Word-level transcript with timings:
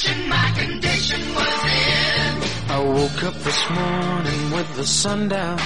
condition 0.00 0.28
my 0.28 0.52
condition 0.56 1.20
was 1.34 1.64
in. 1.64 2.70
I 2.70 2.80
woke 2.80 3.22
up 3.22 3.34
this 3.34 3.70
morning 3.70 4.50
with 4.52 4.76
the 4.76 4.84
sun 4.86 5.28
down, 5.28 5.58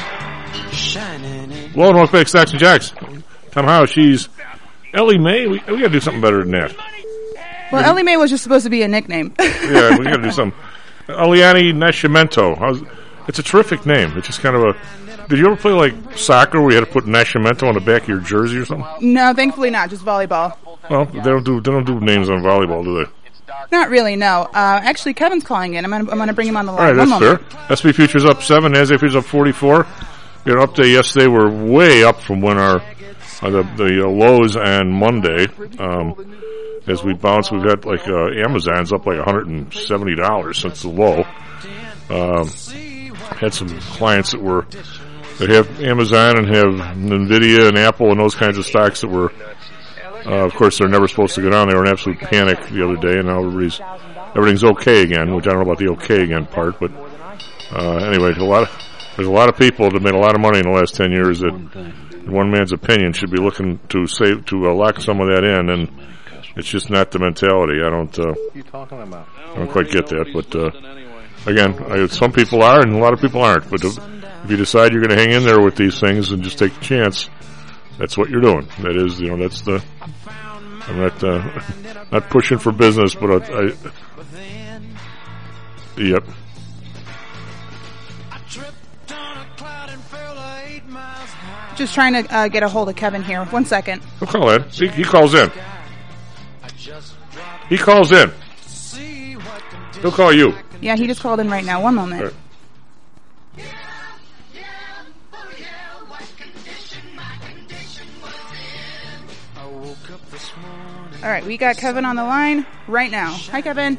shining 0.73 1.53
in. 1.53 1.71
Hello 1.71 1.89
and 1.89 1.97
welcome 1.97 2.13
back 2.13 2.25
to 2.25 2.31
Stocks 2.31 2.51
and 2.51 2.61
Jocks. 2.61 2.93
Tom 3.53 3.67
Howell, 3.67 3.87
she's 3.87 4.29
Ellie 4.93 5.19
Mae. 5.19 5.47
We, 5.47 5.59
we 5.69 5.79
gotta 5.79 5.91
do 5.91 6.01
something 6.01 6.21
better 6.21 6.41
than 6.43 6.51
that. 6.53 6.75
Well, 7.71 7.85
Ellie 7.85 8.03
Mae 8.03 8.17
was 8.17 8.31
just 8.31 8.43
supposed 8.43 8.65
to 8.65 8.71
be 8.71 8.83
a 8.83 8.89
nickname. 8.89 9.35
Yeah, 9.65 9.97
we 9.99 10.05
gotta 10.05 10.23
do 10.23 10.33
something. 10.33 10.59
Eliani 11.07 11.73
Nascimento. 11.73 12.59
How's, 12.59 12.83
it's 13.29 13.39
a 13.39 13.43
terrific 13.43 13.87
name. 13.87 14.17
It's 14.17 14.27
just 14.27 14.41
kind 14.41 14.57
of 14.57 14.63
a. 14.63 15.29
Did 15.29 15.39
you 15.39 15.47
ever 15.47 15.57
play 15.57 15.73
like 15.73 16.19
soccer 16.19 16.61
where 16.61 16.71
you 16.71 16.77
had 16.77 16.87
to 16.87 16.93
put 16.93 17.05
Nascimento 17.05 17.69
on 17.69 17.75
the 17.75 17.81
back 17.81 18.03
of 18.03 18.09
your 18.09 18.21
jersey 18.21 18.59
or 18.59 18.65
something? 18.65 19.15
no, 19.15 19.33
thankfully 19.33 19.71
not. 19.71 19.91
Just 19.91 20.05
volleyball. 20.05 20.57
Well, 20.91 21.05
they 21.07 21.21
don't 21.23 21.45
do 21.45 21.61
they 21.61 21.71
don't 21.71 21.87
do 21.87 22.01
names 22.01 22.29
on 22.29 22.43
volleyball, 22.43 22.85
do 22.85 23.05
they? 23.05 23.11
Not 23.73 23.91
really. 23.91 24.17
No. 24.17 24.43
Uh, 24.53 24.81
actually, 24.83 25.15
Kevin's 25.15 25.45
calling 25.45 25.75
in. 25.75 25.85
I'm 25.85 25.91
gonna 25.91 26.11
I'm 26.11 26.19
gonna 26.19 26.33
bring 26.33 26.49
him 26.49 26.57
on 26.57 26.67
the 26.67 26.73
All 26.73 26.79
line. 26.79 26.97
right, 26.97 26.97
One 26.99 27.09
that's 27.11 27.21
moment. 27.23 27.53
fair. 27.53 27.77
SP 27.77 27.95
futures 27.95 28.25
up 28.25 28.43
seven. 28.43 28.73
NASDAQ 28.73 29.01
futures 29.01 29.17
up 29.17 29.25
forty 29.25 29.53
four. 29.53 29.87
We 30.45 30.53
had 30.53 30.61
an 30.61 30.67
update 30.67 30.93
yesterday. 30.93 31.27
We're 31.27 31.51
way 31.51 32.05
up 32.05 32.21
from 32.21 32.41
when 32.41 32.59
our 32.59 32.77
uh, 32.81 33.51
the 33.51 33.63
the 33.77 34.03
uh, 34.05 34.09
lows 34.09 34.57
and 34.57 34.93
Monday. 34.93 35.47
Um, 35.79 36.37
as 36.87 37.03
we 37.03 37.15
bounce, 37.15 37.51
we've 37.51 37.63
had 37.63 37.85
like 37.85 38.07
uh, 38.07 38.29
Amazon's 38.47 38.93
up 38.93 39.07
like 39.07 39.17
one 39.17 39.25
hundred 39.25 39.47
and 39.49 39.73
seventy 39.73 40.15
dollars 40.15 40.59
since 40.59 40.83
the 40.83 40.89
low. 40.91 41.25
Um, 42.11 42.49
had 43.39 43.55
some 43.55 43.69
clients 43.81 44.33
that 44.33 44.41
were 44.43 44.67
that 45.39 45.49
have 45.51 45.81
Amazon 45.83 46.39
and 46.39 46.47
have 46.55 46.97
Nvidia 46.97 47.69
and 47.69 47.79
Apple 47.79 48.11
and 48.11 48.21
those 48.21 48.35
kinds 48.35 48.59
of 48.59 48.67
stocks 48.67 49.01
that 49.01 49.09
were. 49.09 49.33
Uh, 50.27 50.45
of 50.45 50.55
course, 50.55 50.79
they're 50.79 50.89
never 50.89 51.07
supposed 51.07 51.35
to 51.35 51.43
go 51.43 51.51
down. 51.51 51.69
They 51.69 51.75
were 51.75 51.85
in 51.85 51.91
absolute 51.91 52.19
panic 52.19 52.59
the 52.69 52.83
other 52.85 52.97
day, 52.97 53.19
and 53.19 53.29
now 53.29 53.41
everybody's 53.41 53.81
everything's 54.35 54.65
okay 54.65 55.03
again. 55.03 55.35
Which 55.35 55.47
I 55.47 55.51
don't 55.51 55.59
know 55.59 55.71
about 55.71 55.79
the 55.79 55.91
okay 55.93 56.23
again 56.23 56.47
part, 56.47 56.81
but 56.81 56.91
uh, 57.73 57.97
anyway, 57.97 58.33
a 58.35 58.45
lot 58.45 58.63
of, 58.63 58.83
there's 59.17 59.29
a 59.29 59.33
lot 59.33 59.49
of 59.49 59.57
people 59.59 59.91
that 59.91 60.01
made 60.03 60.15
a 60.15 60.19
lot 60.19 60.35
of 60.35 60.41
money 60.41 60.59
in 60.61 60.65
the 60.65 60.71
last 60.73 60.95
ten 60.95 61.13
years 61.13 61.41
that, 61.41 61.53
in 61.53 62.33
one 62.33 62.51
man's 62.51 62.73
opinion, 62.73 63.13
should 63.13 63.31
be 63.31 63.41
looking 63.41 63.79
to 63.91 64.07
save 64.07 64.47
to 64.47 64.69
uh, 64.69 64.75
lock 64.75 65.01
some 65.01 65.21
of 65.21 65.29
that 65.29 65.45
in, 65.45 65.69
and 65.69 65.91
it's 66.57 66.69
just 66.69 66.89
not 66.89 67.11
the 67.11 67.19
mentality. 67.19 67.83
I 67.85 67.91
don't. 67.91 68.19
Uh, 68.19 68.33
I 69.53 69.57
don't 69.57 69.71
quite 69.71 69.91
get 69.91 70.07
that, 70.07 70.31
but 70.33 70.55
uh, 70.57 70.71
again, 71.51 71.75
I, 71.91 72.07
some 72.07 72.33
people 72.33 72.63
are, 72.63 72.81
and 72.81 72.95
a 72.95 72.99
lot 72.99 73.13
of 73.13 73.21
people 73.21 73.43
aren't. 73.43 73.69
But 73.71 73.85
if 73.85 74.51
you 74.51 74.57
decide 74.57 74.93
you're 74.93 75.03
going 75.03 75.17
to 75.17 75.23
hang 75.23 75.33
in 75.33 75.45
there 75.45 75.61
with 75.61 75.77
these 75.77 76.01
things 76.01 76.33
and 76.33 76.43
just 76.43 76.59
take 76.59 76.77
a 76.77 76.81
chance, 76.81 77.29
that's 77.99 78.17
what 78.17 78.31
you're 78.31 78.41
doing. 78.41 78.69
That 78.81 78.97
is, 78.97 79.21
you 79.21 79.31
know, 79.31 79.37
that's 79.37 79.63
the. 79.63 79.83
I'm 80.87 80.99
not 80.99 81.23
uh, 81.25 81.63
not 82.13 82.29
pushing 82.31 82.59
for 82.59 82.73
business, 82.73 83.15
but 83.15 83.51
I. 83.51 83.61
I 83.61 83.73
yep. 85.97 86.25
Just 91.77 91.95
trying 91.95 92.13
to 92.13 92.35
uh, 92.35 92.49
get 92.49 92.63
a 92.63 92.69
hold 92.69 92.89
of 92.89 92.97
Kevin 92.97 93.23
here. 93.23 93.45
One 93.47 93.65
second. 93.65 94.01
He'll 94.21 94.29
call 94.29 94.51
in. 94.51 94.63
He, 94.71 94.87
he 94.89 95.03
calls 95.03 95.35
in. 95.35 95.51
He 97.69 97.77
calls 97.77 98.13
in. 98.13 98.31
He'll 100.01 100.13
call 100.13 100.33
you. 100.33 100.55
Yeah, 100.81 100.97
he 100.97 101.07
just 101.07 101.21
called 101.21 101.41
in 101.41 101.49
right 101.51 101.65
now. 101.65 101.83
One 101.83 101.95
moment. 101.95 102.35
All 111.25 111.31
right. 111.31 111.37
All 111.37 111.41
right, 111.41 111.47
we 111.47 111.57
got 111.57 111.79
Kevin 111.79 112.05
on 112.05 112.17
the 112.17 112.25
line 112.25 112.67
right 112.87 113.11
now. 113.11 113.33
Hi, 113.51 113.63
Kevin. 113.63 113.99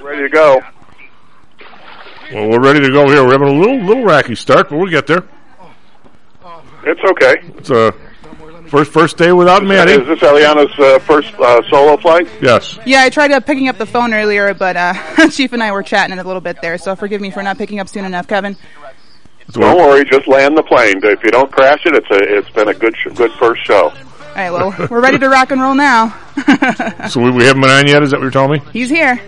Ready 0.00 0.22
to 0.22 0.28
go. 0.28 0.62
Well, 2.32 2.50
we're 2.50 2.60
ready 2.60 2.80
to 2.80 2.90
go 2.92 3.08
here. 3.08 3.24
We're 3.24 3.32
having 3.32 3.48
a 3.48 3.52
little 3.52 3.80
little 3.80 4.04
racky 4.04 4.36
start, 4.36 4.68
but 4.68 4.78
we'll 4.78 4.90
get 4.90 5.08
there. 5.08 5.24
It's 6.84 7.00
okay. 7.10 7.34
It's 7.58 7.70
a 7.70 7.92
first 8.68 8.92
first 8.92 9.16
day 9.16 9.32
without 9.32 9.64
Maddie. 9.64 9.92
Is 9.92 10.06
this 10.06 10.20
Eliana's 10.20 10.78
uh, 10.78 11.00
first 11.00 11.34
uh, 11.34 11.60
solo 11.68 11.96
flight? 11.96 12.28
Yes. 12.40 12.78
Yeah, 12.86 13.02
I 13.02 13.10
tried 13.10 13.32
uh, 13.32 13.40
picking 13.40 13.68
up 13.68 13.78
the 13.78 13.86
phone 13.86 14.14
earlier, 14.14 14.54
but 14.54 14.76
uh, 14.76 15.28
Chief 15.30 15.52
and 15.52 15.62
I 15.62 15.72
were 15.72 15.82
chatting 15.82 16.16
a 16.16 16.22
little 16.22 16.40
bit 16.40 16.62
there, 16.62 16.78
so 16.78 16.94
forgive 16.94 17.20
me 17.20 17.30
for 17.30 17.42
not 17.42 17.58
picking 17.58 17.80
up 17.80 17.88
soon 17.88 18.04
enough, 18.04 18.28
Kevin. 18.28 18.56
Don't 19.50 19.78
worry, 19.78 20.04
just 20.04 20.28
land 20.28 20.56
the 20.56 20.62
plane. 20.62 21.00
If 21.02 21.24
you 21.24 21.30
don't 21.30 21.50
crash 21.50 21.84
it, 21.86 21.94
it's 21.94 22.10
a 22.10 22.38
it's 22.38 22.50
been 22.50 22.68
a 22.68 22.74
good 22.74 22.94
sh- 22.96 23.14
good 23.14 23.32
first 23.32 23.64
show. 23.64 23.92
All 24.36 24.42
right, 24.42 24.50
well, 24.50 24.88
we're 24.90 25.00
ready 25.00 25.18
to 25.18 25.30
rock 25.30 25.50
and 25.50 25.62
roll 25.62 25.74
now. 25.74 26.14
So 27.08 27.20
we, 27.22 27.30
we 27.30 27.44
haven't 27.44 27.62
been 27.62 27.70
on 27.70 27.86
yet. 27.86 28.02
Is 28.02 28.10
that 28.10 28.18
what 28.18 28.24
you're 28.24 28.30
telling 28.30 28.60
me? 28.60 28.70
He's 28.72 28.90
here. 28.90 29.18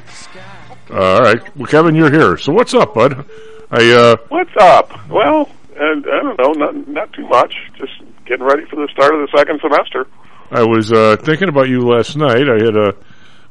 Uh, 0.90 0.94
all 1.14 1.20
right. 1.22 1.56
Well, 1.56 1.66
Kevin, 1.66 1.94
you're 1.94 2.10
here. 2.10 2.36
So 2.36 2.52
what's 2.52 2.74
up, 2.74 2.92
bud? 2.94 3.24
I 3.70 3.90
uh, 3.90 4.16
What's 4.28 4.50
up? 4.60 5.08
Well, 5.08 5.48
and 5.76 6.04
I 6.06 6.22
don't 6.22 6.38
know, 6.38 6.52
not 6.52 6.88
not 6.88 7.12
too 7.12 7.26
much. 7.28 7.54
Just 7.78 7.92
getting 8.26 8.44
ready 8.44 8.64
for 8.66 8.76
the 8.76 8.88
start 8.92 9.14
of 9.14 9.20
the 9.20 9.36
second 9.36 9.60
semester. 9.62 10.06
I 10.50 10.62
was 10.64 10.92
uh, 10.92 11.16
thinking 11.20 11.48
about 11.48 11.68
you 11.68 11.80
last 11.80 12.16
night. 12.16 12.48
I 12.48 12.62
had 12.62 12.76
uh, 12.76 12.92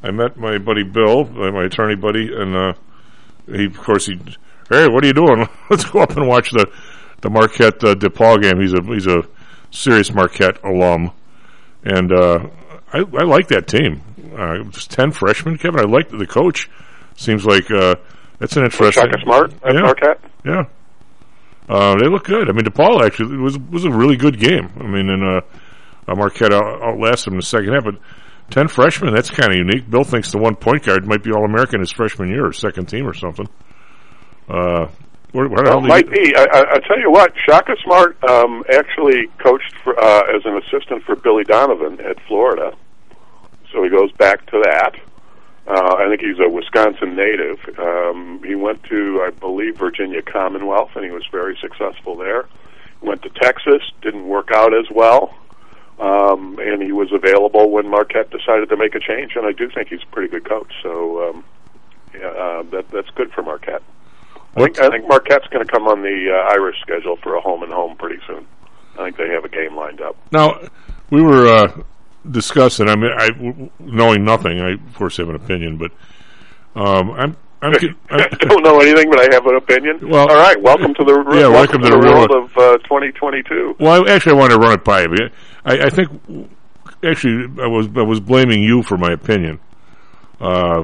I 0.03 0.11
met 0.11 0.37
my 0.37 0.57
buddy 0.57 0.83
Bill, 0.83 1.21
uh, 1.21 1.51
my 1.51 1.63
attorney 1.65 1.95
buddy, 1.95 2.31
and 2.35 2.55
uh, 2.55 2.73
he, 3.47 3.65
of 3.65 3.77
course, 3.77 4.05
he, 4.07 4.19
hey, 4.69 4.87
what 4.87 5.03
are 5.03 5.07
you 5.07 5.13
doing? 5.13 5.47
Let's 5.69 5.85
go 5.85 6.01
up 6.01 6.15
and 6.17 6.27
watch 6.27 6.51
the 6.51 6.69
the 7.21 7.29
Marquette 7.29 7.83
uh, 7.83 7.95
DePaul 7.95 8.41
game. 8.41 8.59
He's 8.59 8.73
a 8.73 8.81
he's 8.83 9.07
a 9.07 9.23
serious 9.71 10.13
Marquette 10.13 10.63
alum, 10.63 11.11
and 11.83 12.11
uh, 12.11 12.47
I 12.93 12.99
I 12.99 13.23
like 13.23 13.47
that 13.49 13.67
team. 13.67 14.01
Uh, 14.35 14.63
just 14.69 14.91
ten 14.91 15.11
freshmen, 15.11 15.57
Kevin. 15.57 15.79
I 15.79 15.83
like 15.83 16.09
the 16.09 16.27
coach. 16.27 16.69
Seems 17.15 17.45
like 17.45 17.69
uh, 17.71 17.95
that's 18.39 18.55
an 18.57 18.63
interesting. 18.65 19.03
Shaka 19.03 19.21
Smart 19.23 19.53
at 19.63 19.73
Yeah. 19.73 19.81
Marquette. 19.81 20.21
Yeah. 20.45 20.63
Uh, 21.69 21.95
they 21.99 22.07
look 22.07 22.23
good. 22.23 22.49
I 22.49 22.53
mean, 22.53 22.63
DePaul 22.65 23.01
actually 23.05 23.37
was 23.37 23.57
was 23.59 23.85
a 23.85 23.91
really 23.91 24.15
good 24.15 24.39
game. 24.39 24.69
I 24.79 24.83
mean, 24.83 25.09
and 25.09 25.23
uh, 25.23 25.41
uh, 26.07 26.15
Marquette 26.15 26.53
out, 26.53 26.81
outlasted 26.81 27.27
them 27.27 27.33
in 27.35 27.39
the 27.39 27.45
second 27.45 27.73
half. 27.73 27.83
But 27.83 27.95
ten 28.49 28.67
freshmen, 28.67 29.13
that's 29.13 29.29
kind 29.29 29.51
of 29.51 29.57
unique. 29.57 29.89
Bill 29.89 30.03
thinks 30.03 30.31
the 30.31 30.37
one 30.37 30.55
point 30.55 30.83
guard 30.83 31.05
might 31.05 31.23
be 31.23 31.31
All 31.31 31.43
American 31.43 31.79
his 31.81 31.91
freshman 31.91 32.29
year 32.29 32.45
or 32.45 32.53
second 32.53 32.85
team 32.87 33.05
or 33.07 33.13
something. 33.13 33.47
Uh, 34.47 34.87
where, 35.31 35.47
where 35.47 35.63
Well, 35.63 35.81
might 35.81 36.09
be. 36.09 36.35
I, 36.35 36.43
I, 36.43 36.75
I 36.75 36.79
tell 36.79 36.99
you 36.99 37.11
what, 37.11 37.33
Shaka 37.45 37.75
Smart 37.83 38.21
um, 38.23 38.63
actually 38.71 39.27
coached 39.39 39.73
for, 39.83 39.99
uh, 39.99 40.35
as 40.35 40.45
an 40.45 40.57
assistant 40.57 41.03
for 41.03 41.15
Billy 41.15 41.43
Donovan 41.43 41.99
at 42.01 42.19
Florida, 42.27 42.75
so 43.71 43.83
he 43.83 43.89
goes 43.89 44.11
back 44.13 44.45
to 44.47 44.61
that. 44.63 44.95
Uh, 45.67 45.95
I 45.97 46.07
think 46.07 46.21
he's 46.21 46.39
a 46.39 46.47
Wisconsin 46.47 47.15
native. 47.15 47.59
Um, 47.77 48.41
he 48.45 48.55
went 48.55 48.83
to, 48.85 49.21
I 49.27 49.31
believe, 49.31 49.77
Virginia 49.77 50.21
Commonwealth, 50.21 50.91
and 50.95 51.03
he 51.03 51.11
was 51.11 51.25
very 51.29 51.57
successful 51.59 52.15
there. 52.15 52.47
Went 53.01 53.21
to 53.23 53.29
Texas, 53.29 53.81
didn't 54.01 54.27
work 54.27 54.49
out 54.53 54.73
as 54.73 54.89
well, 54.89 55.37
um, 55.99 56.57
and 56.59 56.81
he 56.81 56.93
was 56.93 57.11
available 57.11 57.69
when 57.69 57.87
Marquette 57.87 58.29
decided 58.29 58.69
to 58.69 58.77
make 58.77 58.95
a 58.95 58.99
change. 58.99 59.35
And 59.35 59.45
I 59.45 59.51
do 59.51 59.69
think 59.69 59.89
he's 59.89 60.01
a 60.03 60.07
pretty 60.07 60.29
good 60.29 60.45
coach. 60.45 60.71
So 60.81 61.29
um, 61.29 61.43
yeah, 62.13 62.27
uh, 62.27 62.63
that 62.71 62.89
that's 62.89 63.09
good 63.11 63.31
for 63.33 63.43
Marquette. 63.43 63.83
I 64.55 64.63
think, 64.63 64.79
I 64.79 64.89
think 64.89 65.07
Marquette's 65.07 65.47
going 65.47 65.65
to 65.65 65.71
come 65.71 65.87
on 65.87 66.01
the 66.01 66.31
uh, 66.33 66.51
Irish 66.53 66.79
schedule 66.81 67.17
for 67.17 67.35
a 67.35 67.41
home 67.41 67.61
and 67.63 67.71
home 67.71 67.95
pretty 67.97 68.19
soon. 68.25 68.45
I 68.97 69.03
think 69.05 69.17
they 69.17 69.29
have 69.29 69.45
a 69.45 69.49
game 69.49 69.75
lined 69.75 70.01
up. 70.01 70.15
now 70.31 70.59
we 71.11 71.21
were 71.21 71.47
uh, 71.47 71.81
discussing. 72.31 72.89
I 72.89 72.95
mean, 72.95 73.11
I 73.15 73.27
w- 73.29 73.69
knowing 73.79 74.23
nothing, 74.25 74.59
I 74.59 74.71
of 74.73 74.95
course 74.95 75.17
have 75.17 75.29
an 75.29 75.35
opinion, 75.35 75.77
but 75.77 75.91
um, 76.75 77.11
I'm. 77.11 77.37
I'm, 77.61 77.73
I 78.11 78.27
don't 78.27 78.63
know 78.63 78.79
anything, 78.79 79.09
but 79.09 79.19
I 79.19 79.33
have 79.33 79.45
an 79.47 79.55
opinion. 79.55 80.07
Well- 80.09 80.29
all 80.29 80.35
right. 80.35 80.61
Welcome 80.61 80.93
to 80.93 81.03
the 81.03 81.13
Yeah, 81.35 81.47
welcome 81.47 81.81
to 81.81 81.89
the 81.89 81.97
world 81.97 82.29
world. 82.29 82.51
of 82.51 82.57
uh, 82.57 82.77
2022. 82.83 83.77
Well, 83.79 84.07
I, 84.07 84.11
actually, 84.13 84.33
I 84.33 84.35
wanted 84.35 84.53
to 84.55 84.59
run 84.59 84.73
it 84.73 84.83
by 84.83 85.01
you. 85.01 85.29
I, 85.65 85.79
I 85.85 85.89
think 85.89 86.09
actually 87.03 87.45
I 87.61 87.65
was 87.67 87.87
I 87.95 88.03
was 88.03 88.19
blaming 88.19 88.61
you 88.61 88.83
for 88.83 88.95
my 88.97 89.11
opinion. 89.11 89.59
Uh, 90.39 90.83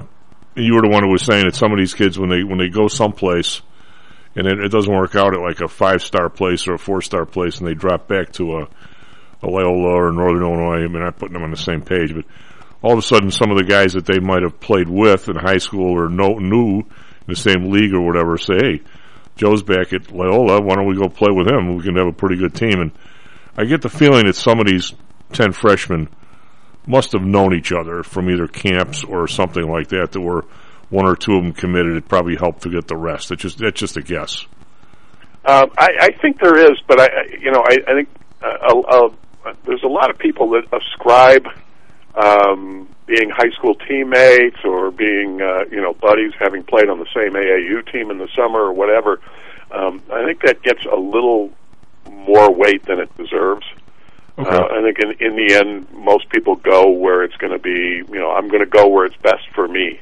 you 0.55 0.75
were 0.75 0.81
the 0.81 0.89
one 0.89 1.03
who 1.03 1.11
was 1.11 1.23
saying 1.23 1.45
that 1.45 1.55
some 1.55 1.71
of 1.71 1.77
these 1.77 1.93
kids 1.93 2.17
when 2.17 2.29
they 2.29 2.43
when 2.43 2.57
they 2.57 2.69
go 2.69 2.87
someplace 2.87 3.61
and 4.35 4.47
it, 4.47 4.59
it 4.59 4.71
doesn't 4.71 4.93
work 4.93 5.15
out 5.15 5.33
at 5.33 5.41
like 5.41 5.61
a 5.61 5.67
five 5.67 6.01
star 6.01 6.29
place 6.29 6.67
or 6.67 6.73
a 6.73 6.79
four 6.79 7.01
star 7.01 7.25
place, 7.25 7.59
and 7.59 7.67
they 7.67 7.73
drop 7.73 8.07
back 8.07 8.31
to 8.33 8.57
a, 8.57 8.63
a 9.43 9.47
Loyola 9.47 10.07
or 10.07 10.11
Northern 10.11 10.43
Illinois. 10.43 10.83
I 10.83 10.87
mean, 10.87 11.03
I'm 11.03 11.13
putting 11.13 11.33
them 11.33 11.43
on 11.43 11.51
the 11.51 11.57
same 11.57 11.81
page, 11.81 12.13
but 12.13 12.25
all 12.81 12.93
of 12.93 12.99
a 12.99 13.03
sudden, 13.03 13.31
some 13.31 13.51
of 13.51 13.57
the 13.57 13.63
guys 13.63 13.93
that 13.93 14.05
they 14.05 14.19
might 14.19 14.43
have 14.43 14.59
played 14.59 14.89
with 14.89 15.29
in 15.29 15.35
high 15.35 15.57
school 15.57 15.91
or 15.91 16.09
know, 16.09 16.39
knew 16.39 16.79
in 16.79 17.27
the 17.27 17.35
same 17.35 17.71
league 17.71 17.93
or 17.93 18.01
whatever 18.01 18.37
say, 18.37 18.55
"Hey, 18.57 18.81
Joe's 19.35 19.63
back 19.63 19.93
at 19.93 20.11
Loyola. 20.11 20.61
Why 20.61 20.75
don't 20.75 20.87
we 20.87 20.95
go 20.95 21.09
play 21.09 21.31
with 21.31 21.47
him? 21.47 21.75
We 21.75 21.83
can 21.83 21.95
have 21.95 22.07
a 22.07 22.13
pretty 22.13 22.37
good 22.37 22.55
team." 22.55 22.79
And 22.79 22.91
I 23.57 23.65
get 23.65 23.81
the 23.81 23.89
feeling 23.89 24.25
that 24.25 24.35
some 24.35 24.59
of 24.59 24.65
these 24.65 24.93
ten 25.31 25.51
freshmen 25.51 26.09
must 26.85 27.13
have 27.13 27.23
known 27.23 27.53
each 27.53 27.71
other 27.71 28.03
from 28.03 28.29
either 28.29 28.47
camps 28.47 29.03
or 29.03 29.27
something 29.27 29.69
like 29.69 29.89
that. 29.89 30.11
That 30.11 30.21
were 30.21 30.45
one 30.89 31.05
or 31.05 31.15
two 31.15 31.35
of 31.35 31.43
them 31.43 31.53
committed. 31.53 31.95
It 31.95 32.07
probably 32.07 32.35
helped 32.35 32.63
to 32.63 32.69
get 32.69 32.87
the 32.87 32.97
rest. 32.97 33.31
It's 33.31 33.41
just 33.41 33.57
that's 33.57 33.79
just 33.79 33.97
a 33.97 34.01
guess. 34.01 34.45
Um, 35.45 35.71
I, 35.77 35.89
I 35.99 36.11
think 36.21 36.39
there 36.39 36.57
is, 36.57 36.79
but 36.87 37.01
I, 37.01 37.07
you 37.39 37.51
know, 37.51 37.63
I, 37.67 37.77
I 37.85 37.93
think 37.95 38.09
uh, 38.41 38.79
uh, 38.79 39.53
there's 39.65 39.83
a 39.83 39.87
lot 39.87 40.09
of 40.09 40.17
people 40.17 40.51
that 40.51 40.63
ascribe 40.71 41.47
um, 42.15 42.87
being 43.05 43.29
high 43.29 43.49
school 43.57 43.75
teammates 43.75 44.57
or 44.63 44.91
being 44.91 45.41
uh, 45.41 45.65
you 45.71 45.81
know 45.81 45.93
buddies, 45.93 46.31
having 46.39 46.63
played 46.63 46.89
on 46.89 46.99
the 46.99 47.07
same 47.13 47.33
AAU 47.33 47.91
team 47.91 48.11
in 48.11 48.17
the 48.17 48.29
summer 48.35 48.59
or 48.59 48.73
whatever. 48.73 49.19
Um, 49.71 50.01
I 50.11 50.23
think 50.25 50.41
that 50.43 50.61
gets 50.61 50.85
a 50.85 50.95
little 50.95 51.51
more 52.09 52.53
weight 52.53 52.85
than 52.85 52.99
it 52.99 53.15
deserves. 53.17 53.65
Okay. 54.37 54.49
Uh, 54.49 54.65
I 54.65 54.81
think 54.81 54.97
in, 54.99 55.11
in 55.25 55.35
the 55.35 55.55
end, 55.55 55.87
most 55.93 56.29
people 56.29 56.55
go 56.55 56.89
where 56.89 57.23
it's 57.23 57.35
going 57.37 57.53
to 57.53 57.59
be. 57.59 58.01
You 58.11 58.19
know, 58.19 58.31
I'm 58.31 58.47
going 58.47 58.63
to 58.63 58.69
go 58.69 58.87
where 58.87 59.05
it's 59.05 59.17
best 59.17 59.47
for 59.53 59.67
me. 59.67 59.99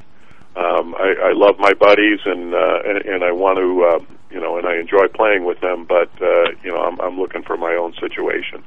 Um, 0.55 0.95
I, 0.95 1.29
I 1.29 1.33
love 1.33 1.59
my 1.59 1.73
buddies, 1.73 2.19
and 2.25 2.53
uh, 2.53 2.79
and, 2.85 2.97
and 3.05 3.23
I 3.23 3.31
want 3.31 3.57
to, 3.57 3.83
uh, 3.83 4.15
you 4.29 4.39
know, 4.39 4.57
and 4.57 4.67
I 4.67 4.77
enjoy 4.77 5.07
playing 5.13 5.45
with 5.45 5.59
them. 5.59 5.85
But 5.85 6.09
uh, 6.21 6.51
you 6.63 6.71
know, 6.71 6.81
I'm, 6.81 6.99
I'm 7.01 7.19
looking 7.19 7.43
for 7.43 7.57
my 7.57 7.73
own 7.75 7.93
situation. 7.99 8.63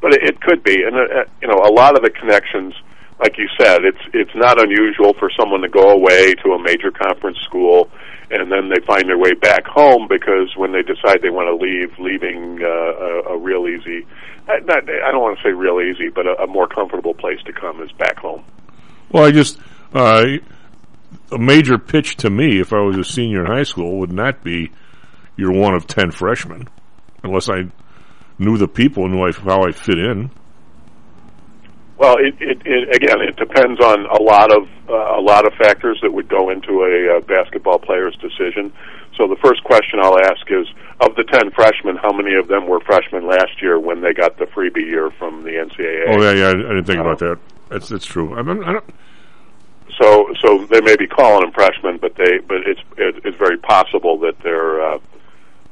But 0.00 0.14
it, 0.14 0.22
it 0.22 0.40
could 0.40 0.62
be, 0.62 0.82
and 0.82 0.96
uh, 0.96 1.24
you 1.40 1.48
know, 1.48 1.58
a 1.64 1.72
lot 1.72 1.96
of 1.96 2.02
the 2.02 2.10
connections, 2.10 2.74
like 3.20 3.38
you 3.38 3.48
said, 3.58 3.84
it's 3.84 4.02
it's 4.12 4.34
not 4.34 4.60
unusual 4.60 5.14
for 5.14 5.30
someone 5.38 5.62
to 5.62 5.68
go 5.68 5.90
away 5.90 6.34
to 6.34 6.52
a 6.52 6.58
major 6.62 6.90
conference 6.90 7.38
school, 7.38 7.90
and 8.30 8.50
then 8.50 8.68
they 8.68 8.80
find 8.84 9.08
their 9.08 9.18
way 9.18 9.32
back 9.34 9.64
home 9.66 10.06
because 10.08 10.56
when 10.56 10.72
they 10.72 10.82
decide 10.82 11.22
they 11.22 11.30
want 11.30 11.48
to 11.48 11.54
leave, 11.54 11.96
leaving 11.98 12.62
uh, 12.62 12.66
a, 12.66 13.34
a 13.34 13.38
real 13.38 13.66
easy, 13.66 14.02
uh, 14.02 14.06
not, 14.46 14.88
I 14.88 15.10
don't 15.10 15.22
want 15.22 15.38
to 15.38 15.42
say 15.42 15.52
real 15.52 15.80
easy, 15.80 16.08
but 16.08 16.26
a, 16.26 16.42
a 16.42 16.46
more 16.46 16.66
comfortable 16.66 17.14
place 17.14 17.40
to 17.46 17.52
come 17.52 17.82
is 17.82 17.92
back 17.92 18.18
home. 18.18 18.44
Well, 19.10 19.24
I 19.24 19.30
just 19.30 19.58
uh, 19.92 20.24
a 21.30 21.38
major 21.38 21.78
pitch 21.78 22.16
to 22.16 22.30
me, 22.30 22.60
if 22.60 22.72
I 22.72 22.80
was 22.80 22.96
a 22.96 23.04
senior 23.04 23.44
in 23.44 23.46
high 23.46 23.62
school, 23.62 23.98
would 23.98 24.12
not 24.12 24.42
be 24.42 24.70
you're 25.36 25.52
one 25.52 25.74
of 25.74 25.86
ten 25.86 26.10
freshmen, 26.10 26.68
unless 27.22 27.48
I 27.48 27.64
knew 28.38 28.58
the 28.58 28.68
people, 28.68 29.04
and 29.04 29.14
knew 29.14 29.26
I, 29.26 29.32
how 29.32 29.62
I 29.62 29.72
fit 29.72 29.98
in. 29.98 30.30
Well, 31.96 32.16
it, 32.18 32.34
it, 32.40 32.62
it 32.64 32.96
again, 32.96 33.20
it 33.20 33.36
depends 33.36 33.80
on 33.80 34.06
a 34.06 34.22
lot 34.22 34.52
of 34.52 34.68
uh, 34.88 35.18
a 35.18 35.22
lot 35.22 35.46
of 35.46 35.54
factors 35.54 35.98
that 36.02 36.12
would 36.12 36.28
go 36.28 36.50
into 36.50 36.82
a 36.82 37.16
uh, 37.16 37.20
basketball 37.20 37.78
player's 37.78 38.16
decision. 38.16 38.72
So 39.16 39.28
the 39.28 39.36
first 39.36 39.62
question 39.64 40.00
I'll 40.00 40.18
ask 40.18 40.50
is, 40.50 40.66
of 41.00 41.14
the 41.14 41.24
ten 41.24 41.50
freshmen, 41.52 41.96
how 41.96 42.12
many 42.12 42.34
of 42.34 42.48
them 42.48 42.66
were 42.66 42.80
freshmen 42.80 43.26
last 43.26 43.62
year 43.62 43.78
when 43.78 44.00
they 44.00 44.12
got 44.12 44.38
the 44.38 44.46
freebie 44.46 44.86
year 44.86 45.10
from 45.10 45.44
the 45.44 45.50
NCAA? 45.50 46.04
Oh 46.08 46.22
yeah, 46.22 46.32
yeah, 46.32 46.46
I, 46.46 46.50
I 46.50 46.74
didn't 46.74 46.84
think 46.84 47.00
about 47.00 47.18
that. 47.20 47.38
That's 47.68 47.88
that's 47.88 48.06
true. 48.06 48.34
I, 48.34 48.42
mean, 48.42 48.62
I 48.64 48.72
don't. 48.72 48.84
So, 50.00 50.34
so 50.40 50.64
they 50.66 50.80
may 50.80 50.96
be 50.96 51.06
calling 51.06 51.42
them 51.42 51.52
freshmen, 51.52 51.98
but 51.98 52.16
they, 52.16 52.38
but 52.38 52.66
it's 52.66 52.80
it, 52.96 53.22
it's 53.24 53.36
very 53.36 53.58
possible 53.58 54.18
that 54.18 54.38
they're 54.40 54.82
uh, 54.82 54.98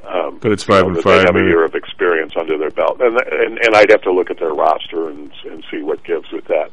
um, 0.06 0.38
But 0.40 0.52
it's 0.52 0.64
five 0.64 0.84
you 0.84 0.90
know, 0.90 0.94
and 0.96 1.02
five, 1.02 1.20
They 1.20 1.26
have 1.26 1.36
a 1.36 1.48
year 1.48 1.64
of 1.64 1.74
experience 1.74 2.32
under 2.36 2.58
their 2.58 2.70
belt, 2.70 3.00
and 3.00 3.16
and 3.18 3.58
and 3.58 3.74
I'd 3.74 3.90
have 3.90 4.02
to 4.02 4.12
look 4.12 4.30
at 4.30 4.38
their 4.38 4.52
roster 4.52 5.08
and 5.08 5.32
and 5.44 5.64
see 5.70 5.82
what 5.82 6.02
gives 6.04 6.30
with 6.32 6.44
that. 6.46 6.70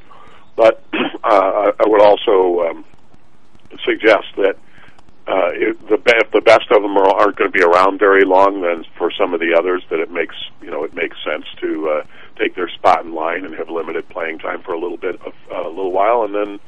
But 0.56 0.84
uh, 0.94 1.72
I 1.80 1.86
would 1.86 2.02
also 2.02 2.70
um, 2.70 2.86
suggest 3.86 4.28
that 4.38 4.58
uh, 5.30 5.52
if 5.54 5.80
the 5.88 6.02
if 6.18 6.32
the 6.32 6.42
best 6.42 6.72
of 6.72 6.82
them 6.82 6.98
are, 6.98 7.08
aren't 7.08 7.38
going 7.38 7.52
to 7.52 7.58
be 7.58 7.64
around 7.64 8.00
very 8.00 8.26
long, 8.26 8.62
then 8.62 8.84
for 8.98 9.12
some 9.12 9.34
of 9.34 9.40
the 9.40 9.56
others, 9.58 9.84
that 9.90 10.00
it 10.00 10.12
makes 10.12 10.36
you 10.62 10.72
know 10.72 10.84
it 10.84 10.94
makes 10.94 11.18
sense 11.24 11.46
to 11.62 11.90
uh, 11.90 12.04
take 12.38 12.56
their 12.56 12.70
spot 12.70 13.06
in 13.06 13.14
line 13.14 13.46
and 13.46 13.54
have 13.56 13.70
limited 13.70 14.08
playing 14.10 14.40
time 14.40 14.62
for 14.64 14.74
a 14.74 14.80
little 14.80 14.98
bit 14.98 15.22
of 15.22 15.34
uh, 15.52 15.68
a 15.68 15.70
little 15.70 15.92
while, 15.92 16.24
and 16.24 16.34
then 16.34 16.60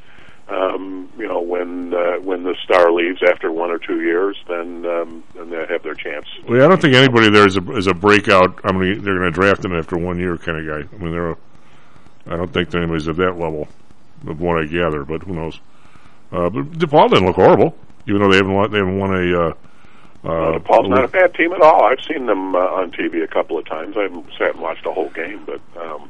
um, 0.52 1.10
you 1.18 1.28
know, 1.28 1.40
when 1.40 1.94
uh, 1.94 2.20
when 2.20 2.44
the 2.44 2.56
star 2.64 2.92
leaves 2.92 3.22
after 3.24 3.52
one 3.52 3.72
or 3.72 3.78
two 3.78 4.02
years, 4.02 4.36
then 4.48 4.86
um, 4.86 5.24
then 5.34 5.50
they 5.50 5.66
have 5.70 5.82
their 5.84 5.96
chance. 5.96 6.26
Well, 6.48 6.64
I 6.64 6.68
don't 6.68 6.82
think 6.82 6.94
anybody 6.94 7.30
there 7.30 7.48
is 7.48 7.56
a 7.56 7.72
is 7.72 7.88
a 7.88 7.94
breakout. 7.94 8.60
I 8.64 8.72
mean, 8.74 9.02
they're 9.02 9.18
going 9.18 9.32
to 9.32 9.40
draft 9.40 9.64
him 9.64 9.74
after 9.74 9.98
one 9.98 10.20
year 10.20 10.38
kind 10.38 10.58
of 10.58 10.68
guy. 10.68 10.96
I 10.96 11.00
mean, 11.00 11.12
they're. 11.12 11.32
A, 11.32 11.38
I 12.28 12.38
don't 12.38 12.52
think 12.52 12.74
anybody's 12.76 13.08
at 13.08 13.16
that 13.16 13.40
level, 13.40 13.68
of 14.28 14.42
what 14.42 14.62
I 14.62 14.66
gather. 14.66 15.06
But 15.06 15.24
who 15.24 15.34
knows? 15.34 15.60
Uh, 16.32 16.50
but 16.50 16.72
DePaul 16.72 17.10
didn't 17.10 17.26
look 17.26 17.36
horrible, 17.36 17.76
even 18.08 18.22
though 18.22 18.30
they 18.30 18.38
haven't 18.38 18.54
won, 18.54 18.72
they 18.72 18.78
haven't 18.80 19.00
won 19.00 19.16
a. 19.16 19.40
Uh, 19.40 19.54
uh, 20.24 20.60
DePaul's 20.60 20.90
not 20.90 21.04
a 21.04 21.08
bad 21.08 21.34
team 21.34 21.52
at 21.52 21.62
all. 21.62 21.84
I've 21.84 22.02
seen 22.08 22.28
them 22.28 22.56
uh, 22.56 22.60
on 22.60 22.92
TV 22.92 23.24
a 23.24 23.28
couple 23.28 23.58
of 23.58 23.66
times. 23.66 23.98
I 23.98 24.04
haven't 24.04 24.28
sat 24.38 24.52
and 24.52 24.62
watched 24.62 24.86
a 24.86 24.92
whole 24.92 25.10
game, 25.10 25.44
but 25.46 25.62
um, 25.82 26.10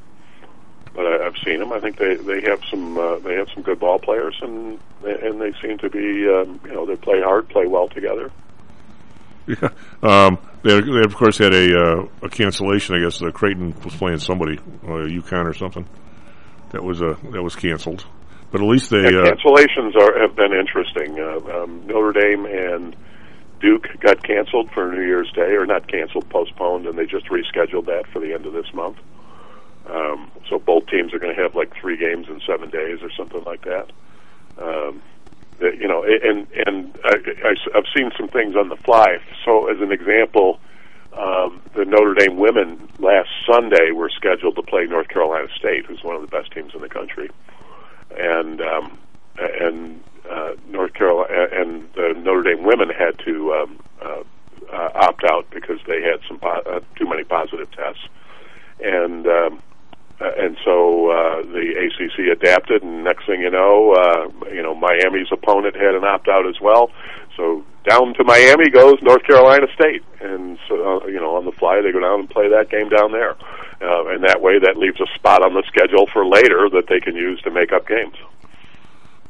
but 0.93 1.05
I, 1.05 1.25
I've 1.25 1.37
seen 1.45 1.59
them. 1.59 1.71
I 1.71 1.79
think 1.79 1.97
they 1.97 2.15
they 2.15 2.41
have 2.41 2.61
some 2.69 2.97
uh, 2.97 3.19
they 3.19 3.35
have 3.35 3.47
some 3.53 3.63
good 3.63 3.79
ball 3.79 3.99
players, 3.99 4.37
and 4.41 4.79
and 5.03 5.39
they 5.39 5.53
seem 5.61 5.77
to 5.77 5.89
be 5.89 6.27
um, 6.27 6.59
you 6.65 6.73
know 6.73 6.85
they 6.85 6.97
play 6.97 7.21
hard, 7.21 7.47
play 7.49 7.67
well 7.67 7.87
together. 7.87 8.31
Yeah. 9.47 9.69
Um, 10.03 10.37
they, 10.63 10.79
they 10.79 11.03
of 11.03 11.15
course 11.15 11.37
had 11.37 11.53
a 11.53 11.75
uh, 11.75 12.07
a 12.21 12.29
cancellation. 12.29 12.95
I 12.95 12.99
guess 12.99 13.21
uh, 13.21 13.31
Creighton 13.31 13.73
was 13.83 13.95
playing 13.95 14.19
somebody, 14.19 14.57
uh, 14.83 15.07
UConn 15.07 15.45
or 15.45 15.53
something. 15.53 15.87
That 16.71 16.83
was 16.83 17.01
uh, 17.01 17.15
that 17.31 17.41
was 17.41 17.55
canceled. 17.55 18.05
But 18.51 18.61
at 18.61 18.67
least 18.67 18.89
they. 18.89 19.01
Yeah, 19.01 19.21
Uh, 19.21 19.35
cancellations 19.35 19.95
are 19.95 20.19
have 20.19 20.35
been 20.35 20.53
interesting. 20.53 21.19
Uh, 21.19 21.63
um, 21.63 21.87
Notre 21.87 22.11
Dame 22.11 22.45
and 22.45 22.95
Duke 23.61 23.87
got 23.99 24.21
canceled 24.23 24.71
for 24.71 24.91
New 24.91 25.01
Year's 25.01 25.31
Day, 25.31 25.53
or 25.55 25.65
not 25.65 25.87
canceled, 25.87 26.29
postponed, 26.29 26.85
and 26.85 26.97
they 26.97 27.05
just 27.05 27.27
rescheduled 27.27 27.85
that 27.85 28.07
for 28.11 28.19
the 28.19 28.33
end 28.33 28.45
of 28.45 28.53
this 28.53 28.73
month. 28.73 28.97
Um, 29.89 30.31
so 30.49 30.59
both 30.59 30.85
teams 30.87 31.13
are 31.13 31.19
going 31.19 31.35
to 31.35 31.41
have 31.41 31.55
like 31.55 31.73
three 31.79 31.97
games 31.97 32.27
in 32.27 32.41
seven 32.45 32.69
days 32.69 32.99
or 33.01 33.09
something 33.17 33.43
like 33.45 33.63
that. 33.63 33.91
Um, 34.57 35.01
that, 35.59 35.77
you 35.77 35.87
know, 35.87 36.03
and 36.03 36.47
and 36.65 36.97
I, 37.05 37.15
I, 37.45 37.77
I've 37.77 37.85
seen 37.95 38.11
some 38.17 38.27
things 38.27 38.55
on 38.55 38.69
the 38.69 38.75
fly. 38.77 39.17
So 39.45 39.67
as 39.69 39.79
an 39.79 39.91
example, 39.91 40.59
um, 41.13 41.61
the 41.75 41.85
Notre 41.85 42.13
Dame 42.15 42.37
women 42.37 42.89
last 42.99 43.29
Sunday 43.49 43.91
were 43.91 44.09
scheduled 44.09 44.55
to 44.55 44.63
play 44.63 44.85
North 44.85 45.07
Carolina 45.07 45.47
State, 45.57 45.85
who's 45.85 46.03
one 46.03 46.15
of 46.15 46.21
the 46.21 46.27
best 46.27 46.51
teams 46.51 46.73
in 46.73 46.81
the 46.81 46.89
country, 46.89 47.29
and 48.17 48.61
um, 48.61 48.97
and 49.37 50.03
uh, 50.29 50.51
North 50.69 50.93
Carolina 50.93 51.47
and 51.51 51.87
the 51.93 52.13
Notre 52.17 52.43
Dame 52.43 52.63
women 52.63 52.89
had 52.89 53.17
to 53.25 53.53
um, 53.53 53.79
uh, 54.01 54.23
uh, 54.71 54.89
opt 54.95 55.23
out 55.29 55.49
because 55.51 55.79
they 55.87 56.01
had 56.01 56.19
some 56.27 56.39
po- 56.39 56.63
uh, 56.65 56.79
too 56.95 57.07
many 57.07 57.23
positive 57.23 57.69
tests, 57.71 58.07
and 58.79 59.27
um, 59.27 59.61
uh, 60.21 60.31
and 60.37 60.57
so 60.63 61.09
uh, 61.09 61.41
the 61.41 61.73
ACC 61.73 62.31
adapted, 62.31 62.83
and 62.83 63.03
next 63.03 63.25
thing 63.25 63.41
you 63.41 63.49
know, 63.49 63.93
uh, 63.93 64.49
you 64.49 64.61
know 64.61 64.75
Miami's 64.75 65.31
opponent 65.31 65.75
had 65.75 65.95
an 65.95 66.03
opt 66.03 66.27
out 66.27 66.47
as 66.47 66.61
well. 66.61 66.91
So 67.35 67.65
down 67.89 68.13
to 68.13 68.23
Miami 68.23 68.69
goes 68.69 69.01
North 69.01 69.23
Carolina 69.23 69.65
State, 69.73 70.03
and 70.19 70.59
so 70.67 71.01
uh, 71.01 71.07
you 71.07 71.19
know 71.19 71.35
on 71.37 71.45
the 71.45 71.51
fly 71.51 71.81
they 71.81 71.91
go 71.91 71.99
down 71.99 72.19
and 72.19 72.29
play 72.29 72.49
that 72.49 72.69
game 72.69 72.89
down 72.89 73.11
there, 73.11 73.31
uh, 73.81 74.07
and 74.09 74.23
that 74.23 74.41
way 74.41 74.59
that 74.59 74.77
leaves 74.77 74.99
a 75.01 75.07
spot 75.15 75.43
on 75.43 75.55
the 75.55 75.63
schedule 75.65 76.05
for 76.05 76.25
later 76.25 76.69
that 76.69 76.85
they 76.87 76.99
can 76.99 77.15
use 77.15 77.41
to 77.41 77.49
make 77.49 77.71
up 77.71 77.87
games. 77.87 78.15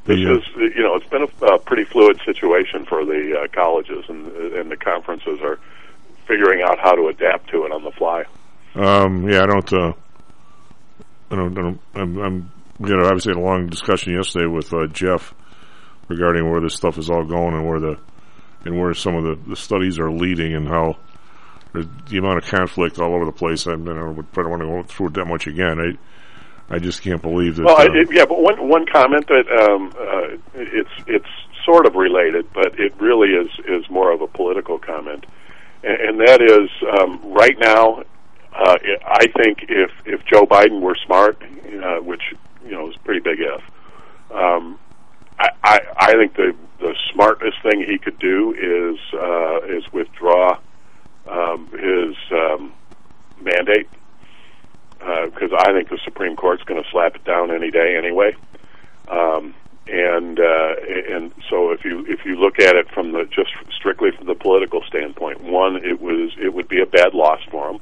This 0.03 0.17
is 0.17 0.43
you 0.57 0.83
know 0.83 0.95
it's 0.95 1.07
been 1.07 1.23
a, 1.23 1.45
a 1.45 1.59
pretty 1.59 1.85
fluid 1.85 2.19
situation 2.25 2.85
for 2.85 3.05
the 3.05 3.43
uh, 3.43 3.47
colleges, 3.53 4.03
and 4.09 4.27
and 4.27 4.69
the 4.69 4.77
conferences 4.77 5.39
are 5.41 5.57
figuring 6.25 6.61
out 6.61 6.79
how 6.79 6.95
to 6.95 7.07
adapt 7.07 7.49
to 7.51 7.63
it 7.65 7.71
on 7.71 7.83
the 7.83 7.91
fly. 7.91 8.25
Um, 8.75 9.29
yeah, 9.29 9.43
I 9.43 9.45
don't. 9.45 9.71
Uh, 9.71 9.93
I 11.31 11.35
don't. 11.35 11.57
I 11.57 11.61
don't 11.61 11.79
I'm, 11.95 12.17
I'm. 12.19 12.51
We 12.79 12.89
had 12.89 12.99
obviously 12.99 13.33
had 13.33 13.41
a 13.41 13.45
long 13.45 13.67
discussion 13.67 14.13
yesterday 14.13 14.47
with 14.47 14.73
uh, 14.73 14.87
Jeff 14.87 15.33
regarding 16.07 16.49
where 16.49 16.61
this 16.61 16.75
stuff 16.75 16.97
is 16.97 17.09
all 17.09 17.23
going 17.23 17.53
and 17.53 17.67
where 17.67 17.79
the 17.79 17.99
and 18.65 18.79
where 18.79 18.93
some 18.93 19.15
of 19.15 19.23
the, 19.23 19.49
the 19.49 19.55
studies 19.55 19.99
are 19.99 20.11
leading 20.11 20.55
and 20.55 20.67
how 20.67 20.97
the, 21.73 21.89
the 22.09 22.17
amount 22.17 22.37
of 22.37 22.49
conflict 22.49 22.99
all 22.99 23.15
over 23.15 23.25
the 23.25 23.31
place. 23.31 23.65
I, 23.67 23.73
I 23.73 23.75
don't 23.75 24.15
want 24.15 24.61
to 24.61 24.67
go 24.67 24.83
through 24.83 25.07
it 25.07 25.13
that 25.13 25.25
much 25.25 25.47
again. 25.47 25.79
I 25.79 26.75
I 26.75 26.79
just 26.79 27.01
can't 27.01 27.21
believe 27.21 27.57
that. 27.57 27.65
Well, 27.65 27.81
uh, 27.81 27.93
it, 27.93 28.07
yeah, 28.11 28.25
but 28.25 28.41
one 28.41 28.67
one 28.67 28.85
comment 28.85 29.27
that 29.27 29.45
um, 29.69 29.93
uh, 29.99 30.37
it's 30.55 30.89
it's 31.05 31.27
sort 31.65 31.85
of 31.85 31.95
related, 31.95 32.47
but 32.53 32.79
it 32.79 32.93
really 32.99 33.29
is 33.29 33.49
is 33.67 33.89
more 33.89 34.11
of 34.11 34.21
a 34.21 34.27
political 34.27 34.79
comment, 34.79 35.25
and, 35.83 35.99
and 35.99 36.19
that 36.21 36.41
is 36.41 36.69
um, 36.99 37.19
right 37.33 37.57
now. 37.59 38.03
Uh, 38.53 38.77
I 39.05 39.27
think 39.37 39.65
if 39.69 39.91
if 40.05 40.25
Joe 40.25 40.45
Biden 40.45 40.81
were 40.81 40.95
smart, 41.05 41.41
uh, 41.41 41.97
which 41.97 42.21
you 42.65 42.71
know 42.71 42.89
is 42.89 42.97
pretty 42.97 43.21
big 43.21 43.39
if, 43.39 43.61
um, 44.31 44.77
I, 45.39 45.49
I 45.63 45.79
I 45.97 46.11
think 46.13 46.35
the 46.35 46.55
the 46.79 46.95
smartest 47.13 47.61
thing 47.63 47.83
he 47.83 47.97
could 47.97 48.19
do 48.19 48.53
is 48.53 48.99
uh, 49.13 49.61
is 49.65 49.83
withdraw 49.93 50.59
um, 51.27 51.69
his 51.71 52.15
um, 52.31 52.73
mandate 53.41 53.87
because 54.99 55.51
I 55.57 55.71
think 55.73 55.89
the 55.89 55.99
Supreme 56.03 56.35
Court's 56.35 56.63
going 56.63 56.81
to 56.81 56.89
slap 56.91 57.15
it 57.15 57.23
down 57.23 57.51
any 57.51 57.71
day 57.71 57.95
anyway. 57.97 58.35
Um, 59.07 59.55
and 59.87 60.39
uh, 60.39 60.75
and 61.09 61.33
so 61.49 61.71
if 61.71 61.83
you 61.83 62.05
if 62.07 62.23
you 62.23 62.35
look 62.35 62.59
at 62.59 62.75
it 62.75 62.89
from 62.91 63.11
the 63.11 63.25
just 63.25 63.49
strictly 63.75 64.11
from 64.11 64.27
the 64.27 64.35
political 64.35 64.83
standpoint, 64.83 65.41
one 65.41 65.77
it 65.77 65.99
was 65.99 66.31
it 66.39 66.53
would 66.53 66.67
be 66.67 66.81
a 66.81 66.85
bad 66.85 67.13
loss 67.13 67.41
for 67.49 67.71
him, 67.71 67.79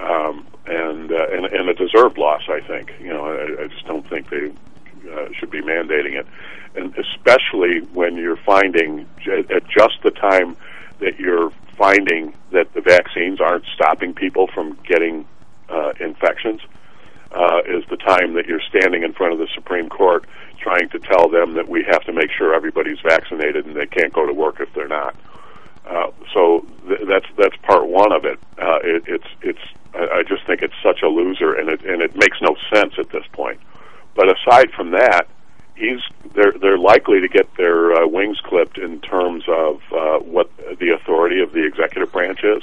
um, 0.00 0.46
and, 0.66 1.12
uh, 1.12 1.26
and 1.32 1.46
and 1.46 1.68
a 1.68 1.74
deserved 1.74 2.18
loss. 2.18 2.42
I 2.48 2.60
think 2.60 2.92
you 3.00 3.08
know 3.08 3.26
I, 3.26 3.64
I 3.64 3.66
just 3.68 3.86
don't 3.86 4.08
think 4.08 4.28
they 4.30 4.52
uh, 5.12 5.28
should 5.38 5.50
be 5.50 5.62
mandating 5.62 6.18
it, 6.18 6.26
and 6.74 6.94
especially 6.96 7.80
when 7.92 8.16
you're 8.16 8.36
finding 8.44 9.06
j- 9.22 9.44
at 9.54 9.66
just 9.68 10.02
the 10.02 10.10
time 10.10 10.56
that 11.00 11.18
you're 11.18 11.50
finding 11.76 12.34
that 12.52 12.72
the 12.74 12.80
vaccines 12.80 13.40
aren't 13.40 13.64
stopping 13.74 14.12
people 14.14 14.48
from 14.48 14.78
getting 14.84 15.26
uh, 15.70 15.92
infections 15.98 16.60
uh, 17.32 17.60
is 17.66 17.84
the 17.88 17.96
time 17.96 18.34
that 18.34 18.46
you're 18.46 18.60
standing 18.68 19.02
in 19.02 19.12
front 19.12 19.32
of 19.32 19.38
the 19.38 19.48
Supreme 19.54 19.88
Court 19.88 20.26
trying 20.58 20.80
trying 20.80 20.88
to 20.90 20.98
tell 20.98 21.28
them 21.28 21.54
that 21.54 21.68
we 21.68 21.84
have 21.90 22.02
to 22.04 22.12
make 22.12 22.30
sure 22.36 22.54
everybody's 22.54 22.98
vaccinated 23.00 23.66
and 23.66 23.76
they 23.76 23.86
can't 23.86 24.12
go 24.12 24.26
to 24.26 24.32
work 24.32 24.60
if 24.60 24.72
they're 24.74 24.88
not. 24.88 25.14
Uh, 25.86 26.10
so 26.34 26.66
th- 26.86 27.00
that's 27.08 27.26
that's 27.36 27.56
part 27.62 27.86
one 27.86 28.12
of 28.12 28.24
it. 28.24 28.38
Uh, 28.58 28.78
it 28.82 29.04
it's 29.06 29.26
it's 29.42 29.64
I, 29.94 30.18
I 30.18 30.22
just 30.22 30.46
think 30.46 30.62
it's 30.62 30.74
such 30.82 31.02
a 31.02 31.08
loser, 31.08 31.54
and 31.54 31.68
it 31.68 31.84
and 31.84 32.02
it 32.02 32.14
makes 32.14 32.38
no 32.40 32.56
sense 32.72 32.94
at 32.98 33.10
this 33.10 33.24
point. 33.32 33.60
But 34.14 34.26
aside 34.28 34.70
from 34.76 34.90
that, 34.92 35.26
he's 35.74 36.00
they're 36.34 36.52
they're 36.60 36.78
likely 36.78 37.20
to 37.20 37.28
get 37.28 37.48
their 37.56 37.92
uh, 37.92 38.06
wings 38.06 38.38
clipped 38.44 38.78
in 38.78 39.00
terms 39.00 39.44
of 39.48 39.80
uh, 39.92 40.18
what 40.20 40.50
the 40.56 40.96
authority 41.00 41.40
of 41.40 41.52
the 41.52 41.64
executive 41.64 42.12
branch 42.12 42.40
is. 42.44 42.62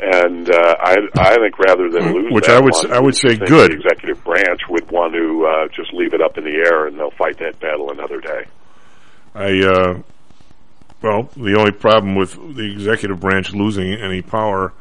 And 0.00 0.48
uh, 0.48 0.76
I, 0.80 0.94
I 1.16 1.34
think 1.34 1.58
rather 1.58 1.90
than 1.90 2.14
lose, 2.14 2.32
Which 2.32 2.46
that 2.46 2.58
I 2.58 2.60
would 2.60 2.72
one, 2.72 2.92
I 2.92 3.00
would 3.00 3.16
say 3.16 3.36
good. 3.36 3.72
The 3.72 3.74
executive 3.74 4.22
branch 4.22 4.60
would 4.68 4.88
want 4.92 5.14
to 5.14 5.44
uh, 5.44 5.68
just 5.74 5.92
leave 5.92 6.14
it 6.14 6.20
up 6.20 6.38
in 6.38 6.44
the 6.44 6.54
air, 6.54 6.86
and 6.86 6.96
they'll 6.96 7.10
fight 7.10 7.38
that 7.38 7.58
battle 7.58 7.90
another 7.90 8.20
day. 8.20 8.46
I, 9.34 9.60
uh, 9.66 10.02
well, 11.02 11.28
the 11.36 11.56
only 11.58 11.72
problem 11.72 12.14
with 12.14 12.34
the 12.56 12.70
executive 12.72 13.20
branch 13.20 13.52
losing 13.52 13.92
any 13.94 14.22
power 14.22 14.72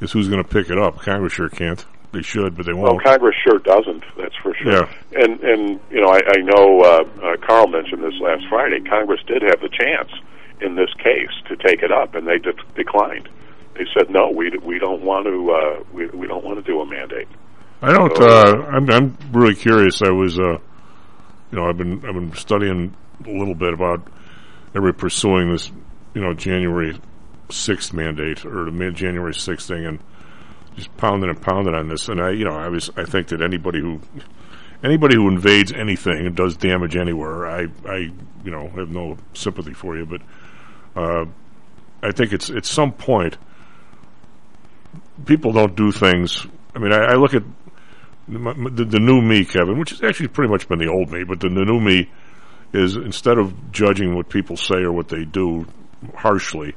is 0.00 0.12
who's 0.12 0.28
going 0.28 0.42
to 0.42 0.48
pick 0.48 0.70
it 0.70 0.78
up. 0.78 0.98
Congress 1.00 1.32
sure 1.34 1.48
can't. 1.48 1.84
They 2.12 2.22
should, 2.22 2.56
but 2.56 2.64
they 2.66 2.72
won't. 2.72 3.02
Congress 3.02 3.34
sure 3.44 3.58
doesn't. 3.58 4.02
That's 4.16 4.34
for 4.42 4.54
sure. 4.54 4.72
Yeah. 4.72 4.92
And 5.12 5.40
and 5.40 5.80
you 5.90 6.00
know, 6.00 6.08
I, 6.08 6.20
I 6.26 6.36
know 6.40 6.80
uh, 6.80 7.04
uh, 7.22 7.36
Carl 7.46 7.66
mentioned 7.68 8.02
this 8.02 8.18
last 8.20 8.44
Friday. 8.48 8.80
Congress 8.80 9.20
did 9.26 9.42
have 9.42 9.60
the 9.60 9.68
chance 9.68 10.10
in 10.62 10.76
this 10.76 10.88
case 10.94 11.30
to 11.48 11.56
take 11.56 11.82
it 11.82 11.92
up, 11.92 12.14
and 12.14 12.26
they 12.26 12.38
de- 12.38 12.54
declined. 12.74 13.28
They 13.74 13.84
said 13.92 14.08
no, 14.08 14.30
we 14.30 14.48
d- 14.50 14.58
we 14.58 14.78
don't 14.78 15.02
want 15.02 15.26
to 15.26 15.50
uh, 15.50 15.84
we 15.92 16.06
we 16.06 16.26
don't 16.26 16.44
want 16.44 16.56
to 16.56 16.62
do 16.62 16.80
a 16.80 16.86
mandate. 16.86 17.28
I 17.82 17.92
don't. 17.92 18.16
So- 18.16 18.24
Uh, 18.26 18.66
I'm. 18.70 18.88
I'm 18.88 19.18
really 19.32 19.54
curious. 19.54 20.00
I 20.00 20.10
was. 20.10 20.38
Uh, 20.38 20.52
you 21.50 21.58
know, 21.58 21.68
I've 21.68 21.76
been. 21.76 21.96
I've 22.06 22.14
been 22.14 22.34
studying 22.34 22.94
a 23.26 23.30
little 23.30 23.54
bit 23.54 23.74
about 23.74 24.00
everybody 24.76 25.00
pursuing 25.00 25.50
this. 25.50 25.70
You 26.14 26.22
know, 26.22 26.34
January 26.34 26.98
sixth 27.50 27.92
mandate 27.92 28.44
or 28.44 28.64
the 28.64 28.70
mid 28.70 28.94
January 28.94 29.34
sixth 29.34 29.68
thing, 29.68 29.84
and 29.84 29.98
just 30.76 30.94
pounding 30.96 31.30
and 31.30 31.40
pounding 31.40 31.74
on 31.74 31.88
this. 31.88 32.08
And 32.08 32.20
I, 32.20 32.30
you 32.30 32.44
know, 32.44 32.56
I 32.56 32.68
was. 32.68 32.90
I 32.96 33.04
think 33.04 33.28
that 33.28 33.42
anybody 33.42 33.80
who 33.80 34.00
anybody 34.82 35.16
who 35.16 35.28
invades 35.28 35.72
anything 35.72 36.26
and 36.26 36.36
does 36.36 36.56
damage 36.56 36.96
anywhere, 36.96 37.46
I, 37.46 37.66
I, 37.86 37.96
you 38.44 38.50
know, 38.50 38.68
have 38.68 38.90
no 38.90 39.16
sympathy 39.34 39.72
for 39.72 39.96
you. 39.96 40.06
But 40.06 40.22
uh, 40.94 41.26
I 42.02 42.12
think 42.12 42.32
it's 42.32 42.50
at 42.50 42.64
some 42.64 42.92
point 42.92 43.36
people 45.24 45.52
don't 45.52 45.74
do 45.76 45.92
things. 45.92 46.46
I 46.74 46.78
mean, 46.78 46.92
I, 46.92 47.12
I 47.12 47.14
look 47.14 47.34
at 47.34 47.42
the, 48.28 48.84
the 48.84 49.00
new 49.00 49.20
me, 49.22 49.44
Kevin, 49.44 49.78
which 49.78 49.90
has 49.90 50.02
actually 50.02 50.28
pretty 50.28 50.50
much 50.50 50.68
been 50.68 50.78
the 50.78 50.88
old 50.88 51.10
me, 51.10 51.24
but 51.24 51.40
the, 51.40 51.48
the 51.48 51.64
new 51.64 51.80
me 51.80 52.10
is 52.76 52.96
instead 52.96 53.38
of 53.38 53.72
judging 53.72 54.14
what 54.14 54.28
people 54.28 54.56
say 54.56 54.76
or 54.76 54.92
what 54.92 55.08
they 55.08 55.24
do 55.24 55.66
harshly, 56.14 56.74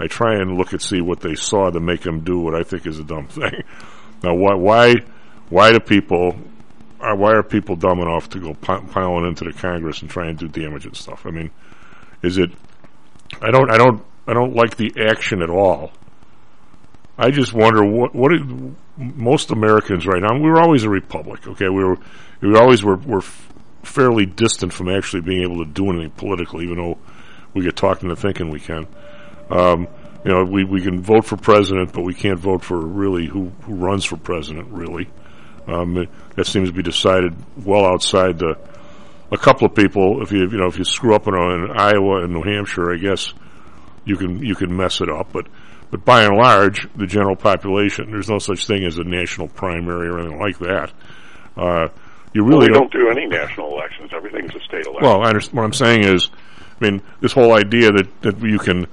I 0.00 0.06
try 0.08 0.34
and 0.34 0.58
look 0.58 0.72
and 0.72 0.82
see 0.82 1.00
what 1.00 1.20
they 1.20 1.34
saw 1.34 1.70
to 1.70 1.80
make 1.80 2.02
them 2.02 2.20
do 2.20 2.38
what 2.38 2.54
I 2.54 2.62
think 2.62 2.86
is 2.86 2.98
a 2.98 3.04
dumb 3.04 3.26
thing. 3.28 3.62
Now, 4.22 4.34
why, 4.34 4.54
why, 4.54 4.94
why 5.48 5.72
do 5.72 5.80
people, 5.80 6.36
uh, 7.00 7.14
why 7.14 7.32
are 7.32 7.42
people 7.42 7.76
dumb 7.76 8.00
enough 8.00 8.28
to 8.30 8.40
go 8.40 8.54
piling 8.54 9.26
into 9.26 9.44
the 9.44 9.52
Congress 9.52 10.02
and 10.02 10.10
try 10.10 10.28
and 10.28 10.38
do 10.38 10.48
damage 10.48 10.84
and 10.84 10.96
stuff? 10.96 11.24
I 11.24 11.30
mean, 11.30 11.50
is 12.22 12.38
it? 12.38 12.50
I 13.40 13.50
don't, 13.50 13.70
I 13.70 13.78
don't, 13.78 14.04
I 14.26 14.34
don't 14.34 14.54
like 14.54 14.76
the 14.76 14.92
action 15.08 15.42
at 15.42 15.50
all. 15.50 15.92
I 17.18 17.30
just 17.30 17.54
wonder 17.54 17.82
what 17.82 18.14
what 18.14 18.30
most 18.96 19.50
Americans 19.50 20.06
right 20.06 20.20
now. 20.20 20.34
We 20.34 20.50
were 20.50 20.60
always 20.60 20.84
a 20.84 20.90
republic, 20.90 21.46
okay. 21.46 21.68
We 21.68 21.82
were 21.82 21.96
we 22.42 22.56
always 22.56 22.84
were 22.84 22.96
were 22.96 23.22
fairly 23.86 24.26
distant 24.26 24.72
from 24.72 24.88
actually 24.88 25.22
being 25.22 25.42
able 25.42 25.64
to 25.64 25.70
do 25.70 25.90
anything 25.90 26.10
politically, 26.10 26.64
even 26.64 26.76
though 26.76 26.98
we 27.54 27.64
get 27.64 27.76
talking 27.76 28.08
into 28.10 28.20
thinking 28.20 28.50
we 28.50 28.60
can. 28.60 28.86
Um, 29.50 29.88
you 30.24 30.32
know, 30.32 30.44
we 30.44 30.64
we 30.64 30.82
can 30.82 31.00
vote 31.00 31.24
for 31.24 31.36
president, 31.36 31.92
but 31.92 32.02
we 32.02 32.14
can't 32.14 32.38
vote 32.38 32.64
for 32.64 32.78
really 32.78 33.26
who 33.26 33.52
who 33.62 33.74
runs 33.74 34.04
for 34.04 34.16
president. 34.16 34.68
Really, 34.70 35.08
um, 35.68 35.96
it- 35.98 36.10
that 36.34 36.46
seems 36.46 36.68
to 36.68 36.74
be 36.74 36.82
decided 36.82 37.34
well 37.64 37.86
outside 37.86 38.38
the. 38.38 38.58
A 39.32 39.36
couple 39.36 39.66
of 39.66 39.74
people, 39.74 40.22
if 40.22 40.30
you 40.30 40.40
you 40.40 40.56
know 40.58 40.66
if 40.66 40.78
you 40.78 40.84
screw 40.84 41.14
up 41.14 41.26
in, 41.26 41.34
in 41.34 41.70
Iowa 41.76 42.22
and 42.24 42.32
New 42.32 42.42
Hampshire, 42.42 42.92
I 42.92 42.96
guess 42.96 43.32
you 44.04 44.16
can 44.16 44.40
you 44.44 44.54
can 44.54 44.76
mess 44.76 45.00
it 45.00 45.08
up, 45.08 45.32
but 45.32 45.46
but 45.90 46.04
by 46.04 46.24
and 46.24 46.36
large, 46.36 46.88
the 46.96 47.06
general 47.06 47.36
population, 47.36 48.10
there's 48.10 48.28
no 48.28 48.38
such 48.38 48.66
thing 48.66 48.84
as 48.84 48.98
a 48.98 49.04
national 49.04 49.48
primary 49.48 50.08
or 50.08 50.18
anything 50.18 50.38
like 50.38 50.58
that. 50.58 50.92
Uh, 51.56 51.88
you 52.32 52.44
Well, 52.44 52.58
really 52.58 52.68
we 52.70 52.74
don't 52.74 52.92
do 52.92 53.08
any 53.10 53.26
national 53.26 53.72
elections. 53.72 54.10
Everything's 54.14 54.54
a 54.54 54.60
state 54.60 54.86
election. 54.86 55.02
well, 55.02 55.22
I 55.22 55.28
understand, 55.28 55.56
what 55.56 55.64
I'm 55.64 55.72
saying 55.72 56.04
is, 56.04 56.30
I 56.80 56.84
mean, 56.84 57.02
this 57.20 57.32
whole 57.32 57.52
idea 57.54 57.90
that, 57.92 58.22
that 58.22 58.40
you 58.40 58.58
can, 58.58 58.86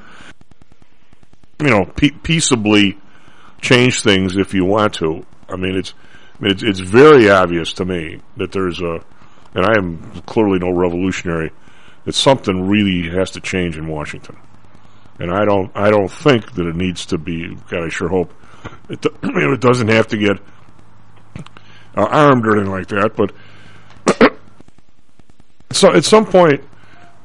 you 1.61 1.69
know, 1.69 1.85
pe- 1.85 2.09
peaceably 2.11 2.97
change 3.61 4.01
things 4.01 4.35
if 4.37 4.53
you 4.53 4.65
want 4.65 4.93
to. 4.95 5.25
I 5.49 5.55
mean, 5.55 5.75
it's, 5.75 5.93
I 6.39 6.43
mean, 6.43 6.51
it's, 6.51 6.63
it's 6.63 6.79
very 6.79 7.29
obvious 7.29 7.73
to 7.73 7.85
me 7.85 8.19
that 8.37 8.51
there's 8.51 8.81
a, 8.81 8.99
and 9.55 9.65
I 9.65 9.77
am 9.77 10.21
clearly 10.25 10.59
no 10.59 10.71
revolutionary, 10.71 11.51
that 12.05 12.15
something 12.15 12.67
really 12.67 13.09
has 13.15 13.31
to 13.31 13.39
change 13.41 13.77
in 13.77 13.87
Washington. 13.87 14.37
And 15.19 15.31
I 15.31 15.45
don't, 15.45 15.71
I 15.75 15.89
don't 15.89 16.09
think 16.09 16.53
that 16.53 16.65
it 16.65 16.75
needs 16.75 17.05
to 17.07 17.17
be, 17.17 17.55
God, 17.69 17.83
I 17.85 17.89
sure 17.89 18.09
hope, 18.09 18.33
it, 18.89 19.01
do- 19.01 19.15
it 19.23 19.61
doesn't 19.61 19.89
have 19.89 20.07
to 20.07 20.17
get 20.17 20.37
uh, 21.95 22.05
armed 22.05 22.45
or 22.45 22.55
anything 22.55 22.71
like 22.71 22.87
that, 22.87 23.15
but 23.15 23.31
so 25.71 25.93
at 25.93 26.03
some 26.03 26.25
point, 26.25 26.63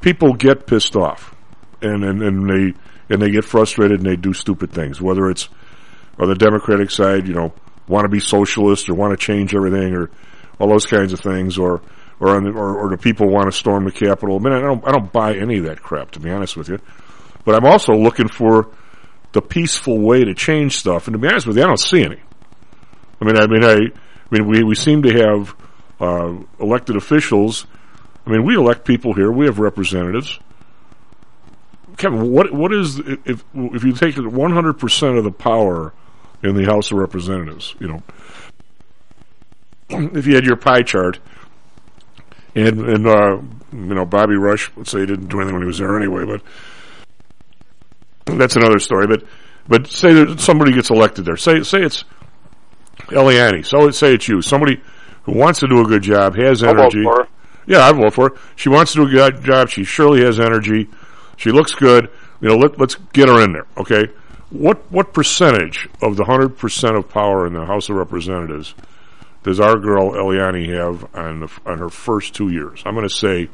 people 0.00 0.34
get 0.34 0.66
pissed 0.66 0.96
off, 0.96 1.34
and, 1.82 2.04
and 2.04 2.22
and 2.22 2.48
they 2.48 2.78
and 3.10 3.22
they 3.22 3.30
get 3.30 3.44
frustrated 3.44 4.00
and 4.00 4.08
they 4.08 4.16
do 4.16 4.32
stupid 4.32 4.70
things. 4.70 5.00
Whether 5.00 5.30
it's 5.30 5.48
on 6.18 6.28
the 6.28 6.34
Democratic 6.34 6.90
side, 6.90 7.26
you 7.26 7.34
know, 7.34 7.52
want 7.87 8.04
to 8.04 8.08
be 8.08 8.20
socialist 8.20 8.88
or 8.88 8.94
want 8.94 9.18
to 9.18 9.25
change 9.25 9.54
everything 9.54 9.94
or 9.94 10.10
all 10.58 10.68
those 10.68 10.87
kinds 10.87 11.12
of 11.12 11.20
things, 11.20 11.58
or 11.58 11.82
or 12.20 12.37
on 12.37 12.44
the, 12.44 12.50
or, 12.50 12.76
or 12.76 12.90
the 12.90 12.98
people 12.98 13.28
want 13.30 13.46
to 13.46 13.52
storm 13.52 13.84
the 13.84 13.92
Capitol. 13.92 14.37
I 14.37 14.38
mean, 14.40 14.52
I 14.52 14.60
don't 14.60 14.87
I 14.87 14.92
don't 14.92 15.12
buy 15.12 15.34
any 15.37 15.58
of 15.58 15.64
that 15.64 15.82
crap 15.82 16.10
to 16.12 16.20
be 16.20 16.30
honest 16.30 16.56
with 16.56 16.68
you. 16.68 16.78
But 17.44 17.54
I'm 17.54 17.64
also 17.64 17.92
looking 17.92 18.28
for 18.28 18.70
the 19.32 19.40
peaceful 19.40 20.00
way 20.00 20.25
to 20.25 20.34
change 20.34 20.76
stuff, 20.76 21.06
and 21.06 21.14
to 21.14 21.18
be 21.18 21.28
honest 21.28 21.46
with 21.46 21.56
you, 21.56 21.62
I 21.62 21.66
don't 21.66 21.80
see 21.80 22.02
any. 22.02 22.20
I 23.20 23.25
mean, 23.25 23.37
I 23.37 23.46
mean, 23.46 23.64
I, 23.64 23.78
I 24.30 24.35
mean, 24.35 24.47
we 24.47 24.62
we 24.62 24.75
seem 24.75 25.02
to 25.02 25.12
have 25.12 25.54
uh, 26.00 26.35
elected 26.61 26.97
officials. 26.97 27.66
I 28.26 28.30
mean, 28.30 28.44
we 28.44 28.56
elect 28.56 28.85
people 28.85 29.14
here. 29.14 29.32
We 29.32 29.47
have 29.47 29.58
representatives. 29.58 30.38
Kevin, 31.97 32.30
what 32.30 32.52
what 32.52 32.73
is 32.73 32.99
if 32.99 33.44
if 33.54 33.85
you 33.85 33.92
take 33.92 34.16
one 34.16 34.52
hundred 34.52 34.75
percent 34.75 35.16
of 35.16 35.25
the 35.25 35.32
power 35.32 35.92
in 36.42 36.54
the 36.54 36.64
House 36.64 36.92
of 36.92 36.99
Representatives? 36.99 37.75
You 37.80 37.88
know, 37.88 38.02
if 40.14 40.26
you 40.26 40.35
had 40.35 40.44
your 40.44 40.56
pie 40.56 40.82
chart, 40.82 41.18
and 42.54 42.80
and 42.80 43.06
uh, 43.06 43.40
you 43.73 43.94
know 43.94 44.04
Bobby 44.04 44.37
Rush, 44.37 44.70
let's 44.76 44.90
say 44.90 45.00
he 45.00 45.06
didn't 45.06 45.28
do 45.28 45.38
anything 45.40 45.54
when 45.54 45.62
he 45.62 45.66
was 45.66 45.78
there 45.78 45.97
anyway, 45.97 46.25
but 46.25 46.42
that's 48.38 48.56
another 48.56 48.78
story. 48.78 49.06
But 49.06 49.25
but 49.66 49.87
say 49.87 50.12
that 50.12 50.38
somebody 50.38 50.73
gets 50.73 50.90
elected 50.90 51.25
there. 51.25 51.37
Say 51.37 51.62
say 51.62 51.82
it's 51.82 52.04
Eliani. 53.09 53.65
So 53.65 53.91
say 53.91 54.15
it's 54.15 54.29
you. 54.29 54.43
Somebody 54.43 54.81
who 55.25 55.33
wants 55.33 55.61
to 55.61 55.69
do 55.69 55.81
a 55.81 55.85
good 55.85 56.03
job, 56.03 56.37
has 56.37 56.62
energy. 56.62 57.03
for 57.03 57.25
her. 57.25 57.29
Yeah, 57.67 57.87
I'd 57.87 57.97
vote 57.97 58.15
for 58.15 58.31
her. 58.31 58.37
She 58.57 58.69
wants 58.69 58.93
to 58.93 59.07
do 59.07 59.07
a 59.07 59.31
good 59.31 59.45
job. 59.45 59.69
She 59.69 59.85
surely 59.85 60.25
has 60.25 60.41
energy. 60.41 60.88
She 61.37 61.53
looks 61.53 61.75
good. 61.75 62.11
You 62.41 62.49
know, 62.49 62.57
let, 62.57 62.79
let's 62.79 62.95
get 63.12 63.29
her 63.29 63.43
in 63.43 63.53
there. 63.53 63.67
Okay. 63.77 64.12
What 64.50 64.91
what 64.91 65.12
percentage 65.12 65.88
of 66.00 66.17
the 66.17 66.25
hundred 66.25 66.57
percent 66.57 66.97
of 66.97 67.11
power 67.11 67.47
in 67.47 67.53
the 67.53 67.67
House 67.67 67.91
of 67.91 67.97
Representatives 67.97 68.75
does 69.43 69.61
our 69.61 69.79
girl 69.79 70.12
Eliani 70.12 70.75
have 70.75 71.15
on 71.15 71.41
the, 71.41 71.50
on 71.67 71.79
her 71.79 71.91
first 71.91 72.35
two 72.35 72.49
years? 72.49 72.83
I'm 72.87 72.95
going 72.95 73.09
to 73.09 73.15
say 73.15 73.49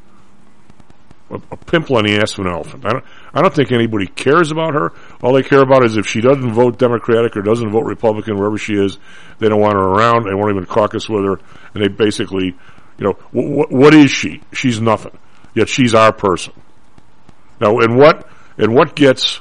a, 1.31 1.41
a 1.51 1.57
pimple 1.57 1.97
on 1.97 2.05
the 2.05 2.17
ass 2.17 2.39
of 2.39 2.47
an 2.47 2.53
elephant. 2.53 2.87
I 2.87 2.91
don't 2.91 3.05
I 3.35 3.43
don't 3.43 3.53
think 3.53 3.73
anybody 3.73 4.07
cares 4.07 4.53
about 4.53 4.75
her. 4.75 4.93
All 5.21 5.33
they 5.33 5.43
care 5.43 5.61
about 5.61 5.85
is 5.85 5.97
if 5.97 6.07
she 6.07 6.21
doesn't 6.21 6.53
vote 6.53 6.79
Democratic 6.79 7.37
or 7.37 7.43
doesn't 7.43 7.71
vote 7.71 7.85
Republican 7.85 8.37
wherever 8.37 8.57
she 8.57 8.75
is, 8.75 8.97
they 9.41 9.49
don't 9.49 9.61
want 9.61 9.75
her 9.75 9.81
around. 9.83 10.25
They 10.25 10.35
won't 10.35 10.50
even 10.53 10.67
caucus 10.67 11.09
with 11.09 11.25
her, 11.25 11.41
and 11.75 11.83
they 11.83 11.88
basically, 11.88 12.55
you 12.99 13.05
know, 13.05 13.12
wh- 13.33 13.69
wh- 13.69 13.73
what 13.73 13.93
is 13.93 14.12
she? 14.12 14.41
She's 14.53 14.81
nothing. 14.81 15.19
Yet 15.55 15.69
she's 15.69 15.95
our 15.95 16.12
person. 16.12 16.53
Now, 17.61 17.79
and 17.79 17.97
what 17.97 18.29
and 18.57 18.73
what 18.75 18.95
gets 18.95 19.41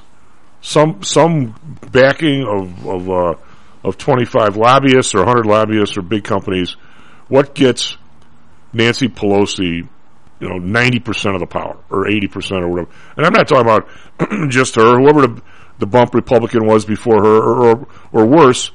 some 0.62 1.04
some 1.04 1.56
backing 1.92 2.48
of 2.48 2.88
of 2.88 3.10
uh, 3.10 3.36
of 3.84 3.98
twenty 3.98 4.26
five 4.26 4.58
lobbyists 4.58 5.14
or 5.14 5.24
hundred 5.26 5.46
lobbyists 5.46 5.98
or 5.98 6.02
big 6.02 6.24
companies? 6.24 6.76
What 7.28 7.54
gets 7.54 7.98
Nancy 8.74 9.08
Pelosi, 9.08 9.88
you 10.44 10.50
know, 10.50 10.58
ninety 10.58 11.00
percent 11.00 11.36
of 11.36 11.40
the 11.40 11.48
power 11.48 11.78
or 11.90 12.08
eighty 12.08 12.28
percent 12.28 12.62
or 12.64 12.68
whatever? 12.68 12.92
And 13.16 13.26
I'm 13.26 13.34
not 13.34 13.48
talking 13.48 13.66
about 13.66 13.88
just 14.52 14.76
her, 14.76 15.00
whoever 15.00 15.22
the 15.28 15.42
the 15.80 15.88
bump 15.88 16.14
Republican 16.14 16.66
was 16.68 16.86
before 16.86 17.24
her, 17.24 17.38
or 17.38 17.66
or, 17.70 17.88
or 18.12 18.26
worse, 18.26 18.72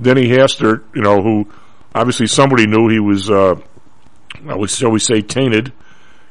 Denny 0.00 0.28
Hastert, 0.28 0.84
you 0.94 1.02
know, 1.02 1.22
who 1.22 1.48
obviously 1.94 2.26
somebody 2.26 2.66
knew 2.66 2.88
he 2.88 2.98
was, 3.00 3.30
uh, 3.30 3.54
shall 4.66 4.90
we 4.90 4.98
say, 4.98 5.22
tainted 5.22 5.72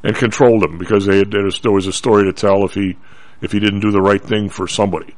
and 0.04 0.16
controlled 0.16 0.64
him 0.64 0.78
because 0.78 1.06
they 1.06 1.20
had, 1.20 1.32
there 1.32 1.44
was- 1.44 1.60
there 1.62 1.72
was 1.72 1.88
a 1.88 1.94
story 1.94 2.26
to 2.26 2.34
tell 2.34 2.66
if 2.66 2.74
he 2.74 2.98
if 3.42 3.52
he 3.52 3.60
didn't 3.60 3.80
do 3.80 3.92
the 3.92 4.02
right 4.02 4.22
thing 4.24 4.50
for 4.50 4.68
somebody. 4.68 5.16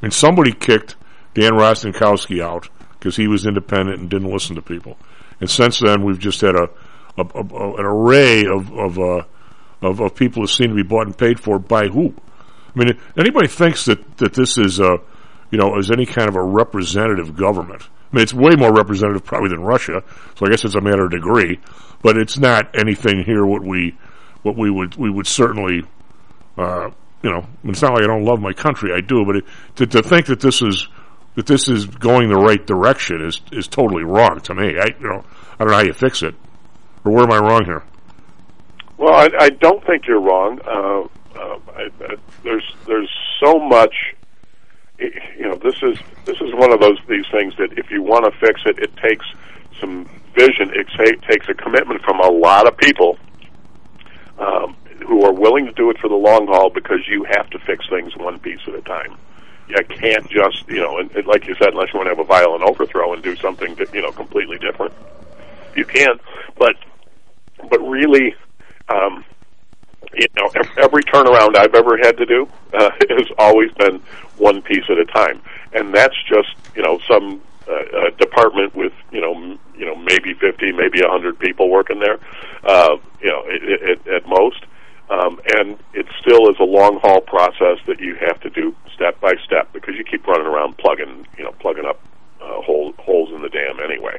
I 0.00 0.06
mean, 0.06 0.10
somebody 0.10 0.52
kicked 0.52 0.96
Dan 1.34 1.52
Rostenkowski 1.52 2.40
out 2.42 2.68
because 2.98 3.16
he 3.16 3.28
was 3.28 3.46
independent 3.46 4.00
and 4.00 4.08
didn't 4.08 4.30
listen 4.32 4.56
to 4.56 4.62
people. 4.62 4.96
And 5.40 5.50
since 5.50 5.80
then, 5.80 6.02
we've 6.02 6.18
just 6.18 6.40
had 6.40 6.54
a, 6.54 6.70
a, 7.18 7.22
a, 7.22 7.74
an 7.74 7.84
array 7.84 8.46
of 8.46 8.72
of, 8.72 8.98
uh, 8.98 9.22
of 9.82 10.00
of 10.00 10.14
people 10.14 10.42
who 10.42 10.46
seem 10.46 10.68
to 10.68 10.74
be 10.74 10.82
bought 10.82 11.06
and 11.06 11.16
paid 11.16 11.40
for 11.40 11.58
by 11.58 11.88
who? 11.88 12.14
I 12.74 12.78
mean, 12.78 12.98
anybody 13.16 13.48
thinks 13.48 13.84
that 13.86 14.18
that 14.18 14.34
this 14.34 14.58
is 14.58 14.80
a 14.80 14.98
you 15.50 15.58
know 15.58 15.78
is 15.78 15.90
any 15.90 16.06
kind 16.06 16.28
of 16.28 16.36
a 16.36 16.42
representative 16.42 17.36
government? 17.36 17.82
I 18.12 18.16
mean, 18.16 18.22
it's 18.22 18.34
way 18.34 18.54
more 18.56 18.72
representative 18.72 19.24
probably 19.24 19.50
than 19.50 19.60
Russia. 19.60 20.02
So 20.36 20.46
I 20.46 20.50
guess 20.50 20.64
it's 20.64 20.76
a 20.76 20.80
matter 20.80 21.04
of 21.04 21.10
degree, 21.10 21.58
but 22.02 22.16
it's 22.16 22.38
not 22.38 22.76
anything 22.78 23.24
here 23.24 23.44
what 23.44 23.62
we 23.62 23.96
what 24.42 24.56
we 24.56 24.70
would 24.70 24.96
we 24.96 25.10
would 25.10 25.26
certainly 25.26 25.82
uh, 26.56 26.90
you 27.22 27.30
know, 27.30 27.46
it's 27.64 27.82
not 27.82 27.94
like 27.94 28.04
I 28.04 28.06
don't 28.06 28.24
love 28.24 28.40
my 28.40 28.52
country. 28.52 28.92
I 28.96 29.00
do, 29.00 29.24
but 29.24 29.36
it, 29.36 29.44
to, 29.76 29.86
to 29.86 30.02
think 30.02 30.26
that 30.26 30.40
this 30.40 30.62
is 30.62 30.86
that 31.34 31.46
this 31.46 31.68
is 31.68 31.86
going 31.86 32.28
the 32.28 32.36
right 32.36 32.64
direction 32.64 33.24
is 33.24 33.40
is 33.52 33.68
totally 33.68 34.04
wrong 34.04 34.40
to 34.40 34.54
me. 34.54 34.78
I 34.78 34.94
you 35.00 35.08
know 35.08 35.24
I 35.58 35.64
don't 35.64 35.68
know 35.68 35.74
how 35.74 35.82
you 35.82 35.92
fix 35.92 36.22
it, 36.22 36.34
or 37.06 37.10
where 37.10 37.24
am 37.24 37.32
I 37.32 37.38
wrong 37.38 37.64
here? 37.64 37.82
Well, 38.98 39.14
I, 39.14 39.28
I 39.38 39.48
don't 39.50 39.84
think 39.86 40.06
you're 40.06 40.20
wrong. 40.20 40.60
Uh, 40.64 41.02
uh, 41.38 41.58
I, 41.76 41.90
I, 42.00 42.16
there's 42.42 42.74
there's 42.86 43.10
so 43.40 43.58
much. 43.58 43.94
You 44.98 45.42
know, 45.42 45.56
this 45.56 45.74
is 45.82 45.98
this 46.24 46.36
is 46.40 46.54
one 46.54 46.72
of 46.72 46.80
those 46.80 46.98
these 47.08 47.26
things 47.30 47.54
that 47.58 47.78
if 47.78 47.90
you 47.90 48.02
want 48.02 48.24
to 48.24 48.38
fix 48.40 48.62
it, 48.64 48.78
it 48.78 48.96
takes 48.96 49.26
some 49.78 50.08
vision. 50.34 50.72
It 50.74 50.86
ta- 50.96 51.28
takes 51.28 51.48
a 51.48 51.54
commitment 51.54 52.02
from 52.02 52.20
a 52.20 52.28
lot 52.28 52.66
of 52.66 52.76
people 52.78 53.18
um, 54.38 54.76
who 55.06 55.24
are 55.24 55.32
willing 55.32 55.66
to 55.66 55.72
do 55.72 55.90
it 55.90 55.98
for 55.98 56.08
the 56.08 56.14
long 56.14 56.46
haul 56.46 56.70
because 56.70 57.00
you 57.08 57.24
have 57.24 57.50
to 57.50 57.58
fix 57.60 57.88
things 57.88 58.16
one 58.16 58.38
piece 58.38 58.60
at 58.66 58.74
a 58.74 58.82
time. 58.82 59.16
You 59.68 59.76
can't 59.88 60.28
just, 60.30 60.66
you 60.68 60.76
know, 60.80 60.98
and, 60.98 61.10
and 61.16 61.26
like 61.26 61.46
you 61.46 61.54
said, 61.56 61.70
unless 61.70 61.92
you 61.92 61.98
want 61.98 62.06
to 62.06 62.14
have 62.14 62.20
a 62.20 62.24
violent 62.24 62.62
overthrow 62.62 63.12
and 63.12 63.22
do 63.22 63.34
something, 63.36 63.74
that, 63.76 63.92
you 63.92 64.00
know, 64.00 64.12
completely 64.12 64.58
different. 64.58 64.92
You 65.74 65.84
can, 65.84 66.20
but 66.56 66.76
but 67.70 67.80
really, 67.80 68.34
um, 68.88 69.24
you 70.14 70.26
know, 70.36 70.50
ev- 70.54 70.78
every 70.78 71.02
turnaround 71.04 71.56
I've 71.56 71.74
ever 71.74 71.96
had 71.98 72.16
to 72.18 72.26
do 72.26 72.48
uh, 72.74 72.90
has 73.08 73.26
always 73.38 73.72
been 73.72 74.00
one 74.36 74.62
piece 74.62 74.84
at 74.88 74.98
a 74.98 75.04
time, 75.06 75.40
and 75.72 75.94
that's 75.94 76.16
just 76.28 76.54
you 76.74 76.82
know 76.82 76.98
some 77.08 77.40
uh, 77.68 77.72
uh, 77.72 78.10
department 78.18 78.74
with 78.74 78.92
you 79.10 79.20
know 79.20 79.58
you 79.76 79.84
know 79.84 79.96
maybe 79.96 80.34
fifty, 80.34 80.72
maybe 80.72 81.00
a 81.00 81.08
hundred 81.08 81.38
people 81.38 81.68
working 81.70 82.00
there, 82.00 82.18
uh, 82.64 82.96
you 83.20 83.28
know, 83.28 83.44
at, 83.48 83.90
at, 83.90 84.06
at 84.08 84.28
most, 84.28 84.64
um, 85.10 85.40
and 85.54 85.78
it 85.94 86.06
still 86.20 86.48
is 86.50 86.56
a 86.60 86.64
long 86.64 86.98
haul 87.00 87.20
process 87.20 87.78
that 87.86 88.00
you 88.00 88.14
have 88.16 88.40
to 88.40 88.50
do 88.50 88.74
step 88.94 89.20
by 89.20 89.34
step 89.44 89.72
because 89.72 89.94
you 89.96 90.04
keep 90.04 90.26
running 90.26 90.46
around 90.46 90.76
plugging 90.78 91.26
you 91.36 91.44
know 91.44 91.52
plugging 91.60 91.84
up 91.84 92.00
uh, 92.40 92.60
hole, 92.62 92.92
holes 92.98 93.30
in 93.34 93.42
the 93.42 93.48
dam 93.48 93.78
anyway 93.80 94.18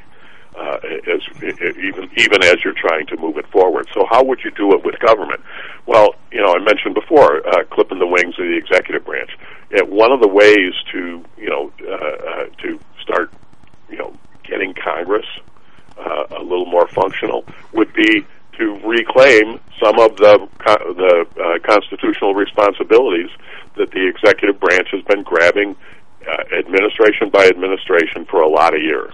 uh, 0.57 0.79
as 1.07 1.21
even 1.43 2.09
even 2.17 2.43
as 2.43 2.57
you're 2.63 2.73
trying 2.73 3.05
to 3.07 3.17
move 3.17 3.37
it 3.37 3.47
forward. 3.47 3.87
So 3.93 4.05
how 4.09 4.23
would 4.23 4.39
you 4.43 4.51
do 4.51 4.73
it 4.73 4.83
with 4.83 4.99
government? 4.99 5.41
Well, 5.85 6.15
you 6.31 6.41
know, 6.41 6.53
I 6.53 6.59
mentioned 6.59 6.95
before 6.95 7.47
uh, 7.47 7.63
clipping 7.65 7.99
the 7.99 8.07
wings 8.07 8.35
of 8.39 8.45
the 8.45 8.57
executive 8.57 9.05
branch. 9.05 9.31
Yeah, 9.71 9.83
one 9.83 10.11
of 10.11 10.21
the 10.21 10.27
ways 10.27 10.73
to 10.91 11.23
you 11.37 11.49
know 11.49 11.71
uh, 11.87 11.93
uh, 11.93 12.45
to 12.63 12.79
start 13.01 13.31
you 13.89 13.97
know 13.97 14.13
getting 14.43 14.73
Congress 14.73 15.25
uh, 15.97 16.25
a 16.37 16.41
little 16.41 16.65
more 16.65 16.87
functional 16.87 17.45
would 17.73 17.93
be 17.93 18.25
to 18.57 18.79
reclaim 18.83 19.59
some 19.81 19.99
of 19.99 20.17
the 20.17 20.47
the 20.65 21.25
uh, 21.39 21.59
constitutional 21.67 22.33
responsibilities 22.33 23.29
that 23.75 23.91
the 23.91 24.07
executive 24.07 24.59
branch 24.59 24.87
has 24.91 25.03
been 25.03 25.21
grabbing 25.23 25.75
administration 26.51 27.29
by 27.29 27.45
administration 27.47 28.25
for 28.25 28.41
a 28.41 28.49
lot 28.49 28.75
of 28.75 28.81
years 28.81 29.13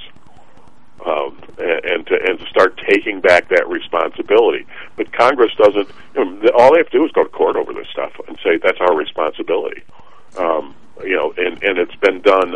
um, 1.05 1.37
and, 1.57 2.05
to 2.07 2.15
and 2.25 2.39
to 2.39 2.45
start 2.47 2.79
taking 2.87 3.21
back 3.21 3.49
that 3.49 3.67
responsibility. 3.67 4.65
But 4.95 5.11
Congress 5.13 5.51
doesn't. 5.57 5.89
You 6.15 6.25
know, 6.25 6.49
all 6.55 6.73
they 6.73 6.79
have 6.79 6.89
to 6.89 6.97
do 6.97 7.05
is 7.05 7.11
go 7.11 7.23
to 7.23 7.29
court 7.29 7.55
over 7.55 7.73
this 7.73 7.87
stuff 7.91 8.13
and 8.27 8.37
say 8.43 8.57
that's 8.57 8.79
our 8.79 8.95
responsibility. 8.95 9.83
Um, 10.37 10.75
you 11.03 11.15
know, 11.15 11.33
and 11.37 11.61
and 11.63 11.77
it's 11.77 11.95
been 11.95 12.21
done 12.21 12.55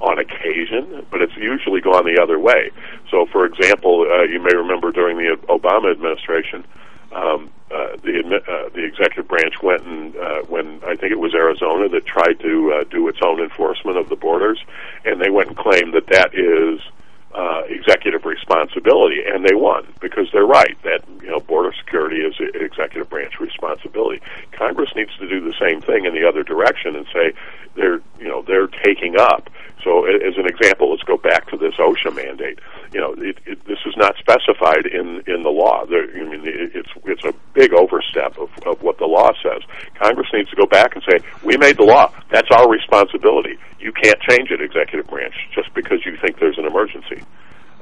on 0.00 0.18
occasion, 0.18 1.06
but 1.10 1.22
it's 1.22 1.36
usually 1.36 1.80
gone 1.80 2.04
the 2.04 2.20
other 2.22 2.38
way. 2.38 2.70
So, 3.10 3.26
for 3.26 3.46
example, 3.46 4.06
uh, 4.10 4.22
you 4.24 4.40
may 4.40 4.54
remember 4.54 4.92
during 4.92 5.16
the 5.16 5.36
Obama 5.48 5.90
administration. 5.90 6.64
Um, 7.12 7.50
uh, 7.68 7.96
the 8.02 8.40
uh, 8.46 8.68
the 8.74 8.84
executive 8.84 9.26
branch 9.26 9.60
went 9.60 9.82
and 9.82 10.14
uh, 10.16 10.42
when 10.42 10.80
I 10.84 10.94
think 10.94 11.10
it 11.10 11.18
was 11.18 11.34
Arizona 11.34 11.88
that 11.88 12.06
tried 12.06 12.38
to 12.40 12.72
uh, 12.72 12.84
do 12.84 13.08
its 13.08 13.18
own 13.24 13.40
enforcement 13.40 13.96
of 13.96 14.08
the 14.08 14.14
borders, 14.14 14.62
and 15.04 15.20
they 15.20 15.30
went 15.30 15.48
and 15.48 15.56
claimed 15.56 15.94
that 15.94 16.06
that 16.08 16.32
is 16.32 16.80
uh, 17.36 17.62
executive 17.68 18.24
responsibility, 18.24 19.20
and 19.26 19.44
they 19.44 19.54
won 19.54 19.86
because 20.00 20.26
they're 20.32 20.46
right 20.46 20.76
that 20.84 21.04
you 21.20 21.28
know 21.28 21.38
border 21.38 21.70
security 21.78 22.16
is 22.16 22.34
executive 22.54 23.10
branch 23.10 23.38
responsibility. 23.38 24.22
Congress 24.52 24.88
needs 24.96 25.14
to 25.18 25.28
do 25.28 25.40
the 25.40 25.52
same 25.60 25.82
thing 25.82 26.06
in 26.06 26.14
the 26.14 26.26
other 26.26 26.42
direction 26.42 26.96
and 26.96 27.06
say 27.12 27.34
they're 27.74 28.00
you 28.18 28.26
know 28.26 28.40
they're 28.42 28.68
taking 28.68 29.18
up. 29.18 29.50
So, 29.84 30.04
as 30.06 30.36
an 30.36 30.46
example, 30.46 30.90
let's 30.90 31.04
go 31.04 31.16
back 31.16 31.48
to 31.50 31.56
this 31.56 31.74
OSHA 31.74 32.16
mandate. 32.16 32.58
You 32.92 32.98
know, 32.98 33.12
it, 33.18 33.38
it, 33.46 33.64
this 33.66 33.78
is 33.86 33.94
not 33.96 34.16
specified 34.16 34.86
in 34.86 35.22
in 35.28 35.42
the 35.44 35.50
law. 35.50 35.84
There, 35.86 36.08
I 36.10 36.24
mean, 36.24 36.40
it, 36.44 36.74
it's 36.74 36.88
it's 37.04 37.24
a 37.24 37.32
big 37.52 37.72
overstep 37.72 38.36
of, 38.38 38.50
of 38.66 38.82
what 38.82 38.98
the 38.98 39.04
law 39.04 39.30
says. 39.42 39.62
Congress 39.94 40.28
needs 40.32 40.50
to 40.50 40.56
go 40.56 40.66
back 40.66 40.96
and 40.96 41.04
say, 41.08 41.18
we 41.44 41.56
made 41.56 41.76
the 41.76 41.84
law. 41.84 42.12
That's 42.30 42.50
our 42.50 42.68
responsibility. 42.68 43.58
You 43.78 43.92
can't 43.92 44.18
change 44.20 44.50
it, 44.50 44.60
executive 44.60 45.06
branch, 45.06 45.34
just 45.54 45.72
because 45.74 46.04
you 46.04 46.16
think 46.16 46.40
there's 46.40 46.58
an 46.58 46.64
emergency. 46.64 47.22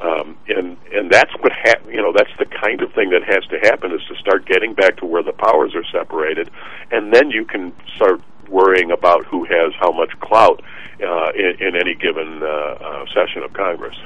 Um, 0.03 0.37
and 0.49 0.77
and 0.93 1.11
that's 1.11 1.33
what 1.41 1.53
ha- 1.53 1.89
you 1.89 2.03
know. 2.03 2.13
That's 2.13 2.31
the 2.39 2.47
kind 2.47 2.83
of 2.83 2.93
thing 2.95 3.11
that 3.11 3.23
has 3.25 3.45
to 3.51 3.59
happen 3.61 3.93
is 3.93 4.01
to 4.09 4.17
start 4.17 4.45
getting 4.47 4.75
back 4.75 4.97
to 4.99 5.07
where 5.07 5.23
the 5.23 5.33
powers 5.33 5.73
are 5.77 5.85
separated, 5.93 6.51
and 6.91 7.13
then 7.13 7.31
you 7.31 7.45
can 7.45 7.73
start 7.97 8.21
worrying 8.49 8.91
about 8.91 9.25
who 9.27 9.45
has 9.45 9.73
how 9.79 9.93
much 9.93 10.11
clout 10.21 10.61
uh, 11.01 11.31
in, 11.37 11.57
in 11.69 11.77
any 11.77 11.95
given 11.95 12.43
uh, 12.43 12.47
uh, 12.47 13.05
session 13.15 13.43
of 13.45 13.53
Congress. 13.53 13.97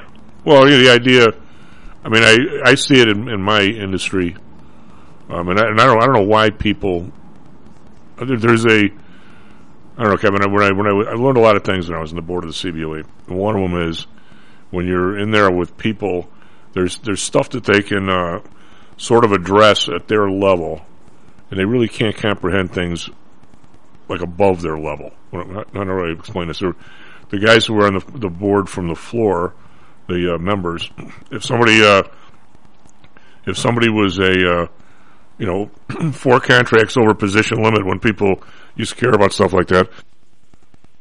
Well, 0.45 0.69
yeah, 0.69 0.77
the 0.77 0.89
idea. 0.91 1.27
I 2.05 2.09
mean, 2.09 2.23
I 2.23 2.69
I 2.69 2.75
see 2.75 3.01
it 3.01 3.07
in, 3.09 3.27
in 3.27 3.41
my 3.41 3.61
industry, 3.63 4.37
um, 5.29 5.49
and, 5.49 5.59
I, 5.59 5.69
and 5.69 5.81
I 5.81 5.85
don't 5.87 6.01
I 6.01 6.05
don't 6.05 6.15
know 6.15 6.21
why 6.21 6.51
people. 6.51 7.11
there- 8.17 8.37
There's 8.37 8.65
a. 8.67 8.85
I 9.97 10.03
don't 10.03 10.11
know, 10.11 10.17
Kevin. 10.17 10.51
When 10.53 10.63
I 10.63 10.71
when 10.71 10.85
I, 10.87 11.11
I 11.11 11.13
learned 11.15 11.37
a 11.37 11.41
lot 11.41 11.55
of 11.57 11.63
things 11.63 11.89
when 11.89 11.97
I 11.97 12.01
was 12.01 12.11
on 12.11 12.15
the 12.15 12.21
board 12.21 12.43
of 12.45 12.49
the 12.51 12.53
CBOE, 12.55 13.05
one 13.27 13.55
of 13.55 13.69
them 13.71 13.89
is 13.89 14.05
when 14.71 14.87
you're 14.87 15.17
in 15.17 15.31
there 15.31 15.51
with 15.51 15.77
people. 15.77 16.29
There's 16.73 16.99
there's 16.99 17.21
stuff 17.21 17.49
that 17.49 17.63
they 17.63 17.81
can 17.81 18.09
uh, 18.09 18.41
sort 18.97 19.25
of 19.25 19.31
address 19.31 19.89
at 19.89 20.07
their 20.07 20.29
level, 20.29 20.81
and 21.49 21.59
they 21.59 21.65
really 21.65 21.87
can't 21.87 22.15
comprehend 22.15 22.71
things 22.71 23.09
like 24.07 24.21
above 24.21 24.61
their 24.61 24.77
level. 24.77 25.11
I 25.31 25.37
don't 25.37 25.73
know 25.73 25.95
how 25.97 26.05
to 26.05 26.11
explain 26.11 26.47
this. 26.47 26.59
The 26.59 27.39
guys 27.39 27.65
who 27.65 27.75
were 27.75 27.85
on 27.85 27.93
the, 27.93 28.19
the 28.19 28.29
board 28.29 28.67
from 28.67 28.87
the 28.87 28.95
floor, 28.95 29.53
the 30.07 30.35
uh, 30.35 30.37
members, 30.39 30.89
if 31.31 31.43
somebody 31.43 31.81
uh, 31.83 32.03
if 33.45 33.57
somebody 33.57 33.89
was 33.89 34.19
a 34.19 34.31
uh, 34.31 34.67
you 35.37 35.45
know 35.45 36.11
four 36.11 36.39
contracts 36.39 36.97
over 36.97 37.13
position 37.13 37.63
limit 37.63 37.85
when 37.85 37.99
people 37.99 38.43
used 38.75 38.95
to 38.95 38.99
care 38.99 39.13
about 39.13 39.31
stuff 39.31 39.53
like 39.53 39.67
that, 39.67 39.89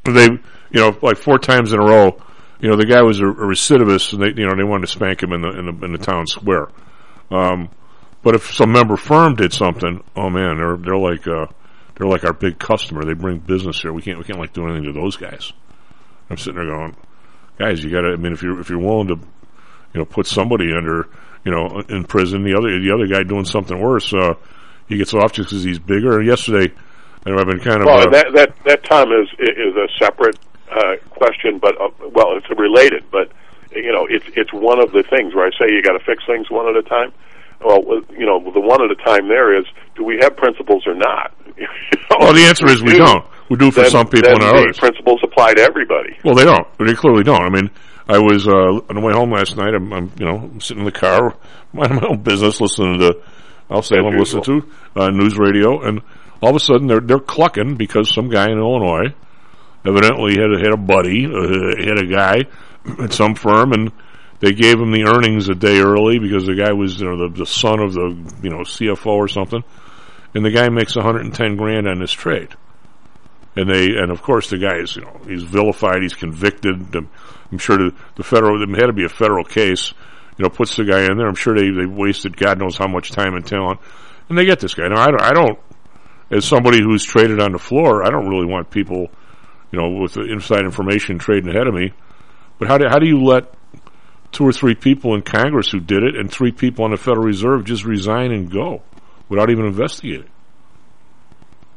they 0.05 0.27
you 0.27 0.41
know 0.81 0.97
like 1.03 1.17
four 1.17 1.39
times 1.39 1.73
in 1.73 1.81
a 1.81 1.85
row, 1.85 2.21
you 2.61 2.69
know 2.69 2.77
the 2.77 2.87
guy 2.87 3.03
was 3.03 3.21
a, 3.21 3.27
a 3.27 3.35
recidivist 3.35 4.13
and 4.13 4.23
they 4.23 4.41
you 4.41 4.49
know 4.49 4.57
they 4.57 4.65
wanted 4.65 4.87
to 4.87 4.93
spank 4.93 5.23
him 5.23 5.33
in 5.33 5.43
the 5.43 5.59
in 5.59 5.67
the, 5.67 5.85
in 5.85 5.93
the 5.93 5.99
town 5.99 6.27
square. 6.27 6.69
Um, 7.31 7.71
but 8.23 8.35
if 8.35 8.53
some 8.55 8.73
member 8.73 8.97
firm 8.97 9.37
did 9.37 9.53
something, 9.53 10.03
oh 10.17 10.31
man, 10.31 10.57
they're 10.57 10.77
they're 10.77 10.99
like 10.99 11.27
uh, 11.27 11.47
they're 11.97 12.09
like 12.09 12.25
our 12.25 12.33
big 12.33 12.59
customer. 12.59 13.05
They 13.05 13.15
bring 13.15 13.39
business 13.39 13.81
here. 13.81 13.93
We 13.93 14.03
can't 14.03 14.19
we 14.19 14.25
can't 14.25 14.39
like 14.39 14.53
do 14.53 14.65
anything 14.65 14.85
to 14.85 14.93
those 14.93 15.17
guys. 15.17 15.53
I'm 16.31 16.37
sitting 16.37 16.57
there 16.57 16.67
going, 16.67 16.97
guys, 17.59 17.83
you 17.83 17.91
got 17.91 18.03
to. 18.03 18.09
I 18.13 18.17
mean, 18.17 18.33
if 18.33 18.43
you're 18.43 18.61
if 18.61 18.71
you're 18.71 18.79
willing 18.79 19.09
to, 19.09 19.15
you 19.15 20.01
know, 20.01 20.05
put 20.05 20.27
somebody 20.27 20.73
under, 20.73 21.09
you 21.45 21.53
know, 21.53 21.83
in 21.89 22.05
prison, 22.05 22.43
the 22.43 22.57
other 22.57 22.81
the 22.81 22.93
other 22.93 23.07
guy 23.07 23.23
doing 23.23 23.45
something 23.45 23.79
worse, 23.79 24.13
uh, 24.13 24.35
he 24.89 24.97
gets 24.97 25.15
off 25.15 25.33
just 25.33 25.51
because 25.51 25.63
he's 25.63 25.79
bigger. 25.79 26.21
Yesterday, 26.23 26.73
I 27.25 27.31
know 27.31 27.39
I've 27.39 27.47
been 27.47 27.61
kind 27.61 27.81
of. 27.81 27.87
Well, 27.87 28.01
uh, 28.01 28.11
that 28.11 28.27
that 28.35 28.57
that 28.65 28.85
Tom 28.85 29.09
is 29.13 29.29
is 29.39 29.75
a 29.77 29.89
separate 29.99 30.39
uh, 30.71 30.97
question, 31.11 31.59
but 31.59 31.81
uh, 31.81 31.89
well, 32.13 32.37
it's 32.37 32.49
related. 32.59 33.05
But 33.11 33.31
you 33.75 33.93
know, 33.93 34.07
it's 34.09 34.25
it's 34.37 34.53
one 34.53 34.81
of 34.81 34.93
the 34.93 35.03
things 35.03 35.35
where 35.35 35.47
I 35.47 35.51
say 35.59 35.73
you 35.73 35.83
got 35.83 35.99
to 35.99 36.05
fix 36.05 36.25
things 36.27 36.51
one 36.51 36.69
at 36.69 36.77
a 36.77 36.83
time. 36.83 37.13
Well, 37.65 37.81
you 38.17 38.25
know, 38.25 38.39
the 38.53 38.61
one 38.61 38.83
at 38.83 38.91
a 38.91 38.97
time 39.05 39.29
there 39.29 39.59
is: 39.59 39.65
do 39.97 40.05
we 40.05 40.19
have 40.23 40.37
principles 40.37 40.87
or 40.87 40.95
not? 40.95 41.35
You 41.59 41.67
know, 42.11 42.17
well, 42.21 42.33
the 42.35 42.43
answer 42.43 42.67
is 42.69 42.83
we 42.83 42.93
do. 42.93 42.99
don't. 42.99 43.25
We 43.51 43.57
do 43.57 43.71
for 43.71 43.83
Then- 43.83 43.91
some 43.91 44.07
people 44.09 44.31
and 44.31 44.41
the 44.41 44.47
others. 44.47 44.79
principles 44.79 45.21
apply 45.23 45.55
to 45.55 45.63
everybody. 45.63 46.17
Well, 46.25 46.35
they 46.35 46.45
don't. 46.45 46.67
They 46.79 46.95
clearly 46.95 47.23
don't. 47.25 47.43
I 47.43 47.51
mean, 47.51 47.71
I 48.09 48.19
was 48.19 48.47
uh, 48.49 48.51
on 48.89 48.95
the 48.95 49.01
way 49.01 49.13
home 49.13 49.31
last 49.33 49.57
night. 49.57 49.75
I'm, 49.75 49.93
I'm 49.93 50.13
you 50.19 50.25
know 50.25 50.37
I'm 50.37 50.61
sitting 50.61 50.81
in 50.81 50.85
the 50.87 50.93
car, 50.93 51.37
minding 51.75 51.97
my 52.01 52.07
own 52.09 52.23
business, 52.23 52.61
listening 52.61 53.01
to 53.01 53.21
I'll 53.69 53.83
say 53.83 53.97
I'm 53.97 54.17
listen 54.17 54.39
usual. 54.39 54.63
to 54.63 55.01
uh, 55.01 55.11
news 55.11 55.37
radio, 55.37 55.83
and 55.83 56.01
all 56.41 56.51
of 56.51 56.57
a 56.57 56.61
sudden 56.61 56.87
they're 56.87 57.01
they're 57.01 57.19
clucking 57.19 57.75
because 57.77 58.13
some 58.15 58.31
guy 58.31 58.47
in 58.51 58.59
Illinois 58.59 59.13
evidently 59.89 60.33
had 60.33 60.51
had 60.61 60.73
a 60.73 60.77
buddy, 60.77 61.27
uh, 61.27 61.85
had 61.85 61.99
a 61.99 62.07
guy 62.07 62.45
at 63.03 63.13
some 63.13 63.35
firm, 63.35 63.73
and 63.73 63.93
they 64.41 64.53
gave 64.53 64.79
him 64.79 64.93
the 64.93 65.05
earnings 65.05 65.49
a 65.49 65.55
day 65.55 65.81
early 65.81 66.19
because 66.19 66.47
the 66.47 66.55
guy 66.55 66.73
was 66.73 67.01
you 67.01 67.07
know 67.09 67.29
the, 67.29 67.39
the 67.39 67.47
son 67.47 67.81
of 67.81 67.95
the 67.95 68.09
you 68.43 68.51
know 68.51 68.59
CFO 68.59 69.07
or 69.07 69.29
something, 69.29 69.63
and 70.35 70.45
the 70.45 70.51
guy 70.51 70.69
makes 70.69 70.97
110 70.97 71.57
grand 71.57 71.89
on 71.89 71.99
this 71.99 72.13
trade, 72.13 72.51
and 73.57 73.69
they 73.69 73.97
and 73.97 74.11
of 74.11 74.23
course 74.23 74.51
the 74.51 74.59
guy 74.59 74.77
is 74.79 74.97
you 74.97 75.03
know 75.03 75.21
he's 75.27 75.43
vilified, 75.43 76.03
he's 76.03 76.15
convicted. 76.15 76.95
I'm 77.51 77.59
sure 77.59 77.79
the, 77.79 77.95
the 78.17 78.23
federal 78.23 78.59
there 78.59 78.69
had 78.77 78.87
to 78.87 78.93
be 78.93 79.05
a 79.05 79.09
federal 79.09 79.45
case, 79.45 79.93
you 80.37 80.43
know, 80.43 80.51
puts 80.51 80.77
the 80.77 80.85
guy 80.85 81.07
in 81.11 81.17
there. 81.17 81.27
I'm 81.27 81.35
sure 81.35 81.55
they 81.55 81.71
they 81.71 81.87
wasted 81.87 82.37
God 82.37 82.59
knows 82.59 82.77
how 82.77 82.89
much 82.89 83.11
time 83.11 83.35
and 83.35 83.47
talent, 83.47 83.81
and 84.29 84.37
they 84.37 84.45
get 84.45 84.61
this 84.61 84.75
guy. 84.75 84.87
Now 84.89 85.01
I 85.01 85.11
don't, 85.11 85.23
I 85.23 85.33
don't 85.33 85.59
as 86.31 86.45
somebody 86.45 86.81
who's 86.83 87.05
traded 87.05 87.41
on 87.41 87.53
the 87.53 87.59
floor, 87.59 88.05
I 88.05 88.11
don't 88.11 88.29
really 88.29 88.47
want 88.47 88.71
people, 88.71 89.09
you 89.71 89.79
know, 89.79 90.01
with 90.01 90.15
the 90.15 90.23
inside 90.23 90.65
information 90.65 91.19
trading 91.19 91.51
ahead 91.51 91.67
of 91.67 91.75
me. 91.75 91.93
But 92.59 92.69
how 92.69 92.79
do 92.79 92.87
how 92.89 92.99
do 92.99 93.07
you 93.07 93.23
let 93.23 93.53
two 94.33 94.47
or 94.47 94.53
three 94.53 94.75
people 94.75 95.15
in 95.15 95.23
Congress 95.23 95.71
who 95.71 95.81
did 95.81 96.03
it 96.03 96.17
and 96.17 96.31
three 96.31 96.53
people 96.53 96.85
on 96.85 96.91
the 96.91 96.97
Federal 96.97 97.25
Reserve 97.25 97.65
just 97.65 97.85
resign 97.85 98.33
and 98.33 98.51
go 98.51 98.83
without 99.29 99.51
even 99.51 99.67
investigating? 99.67 100.29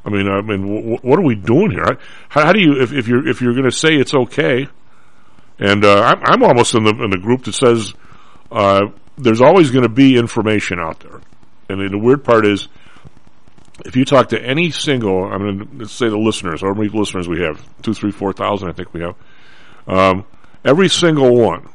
I 0.03 0.09
mean, 0.09 0.27
I 0.27 0.41
mean, 0.41 0.61
w- 0.61 0.97
what 1.01 1.19
are 1.19 1.23
we 1.23 1.35
doing 1.35 1.71
here? 1.71 1.99
How, 2.29 2.45
how 2.45 2.53
do 2.53 2.59
you 2.59 2.81
if, 2.81 2.91
if 2.91 3.07
you're 3.07 3.27
if 3.27 3.41
you're 3.41 3.53
going 3.53 3.69
to 3.69 3.71
say 3.71 3.95
it's 3.95 4.13
okay? 4.13 4.67
And 5.59 5.85
uh, 5.85 6.01
I'm, 6.01 6.21
I'm 6.23 6.43
almost 6.43 6.73
in 6.73 6.83
the 6.83 6.95
in 7.03 7.11
the 7.11 7.19
group 7.19 7.43
that 7.43 7.53
says 7.53 7.93
uh, 8.51 8.87
there's 9.17 9.41
always 9.41 9.69
going 9.69 9.83
to 9.83 9.89
be 9.89 10.17
information 10.17 10.79
out 10.79 10.99
there. 11.01 11.21
And 11.69 11.89
the 11.89 11.97
weird 11.97 12.23
part 12.23 12.45
is, 12.45 12.67
if 13.85 13.95
you 13.95 14.05
talk 14.05 14.29
to 14.29 14.41
any 14.41 14.71
single, 14.71 15.25
I 15.25 15.37
mean, 15.37 15.79
let's 15.79 15.91
say 15.91 16.09
the 16.09 16.17
listeners, 16.17 16.61
how 16.61 16.73
many 16.73 16.89
listeners 16.89 17.27
we 17.27 17.41
have? 17.41 17.63
Two, 17.81 17.93
three, 17.93 18.11
four 18.11 18.33
thousand, 18.33 18.69
I 18.69 18.73
think 18.73 18.93
we 18.93 19.01
have. 19.01 19.15
Um, 19.87 20.25
every 20.63 20.89
single 20.89 21.35
one, 21.35 21.67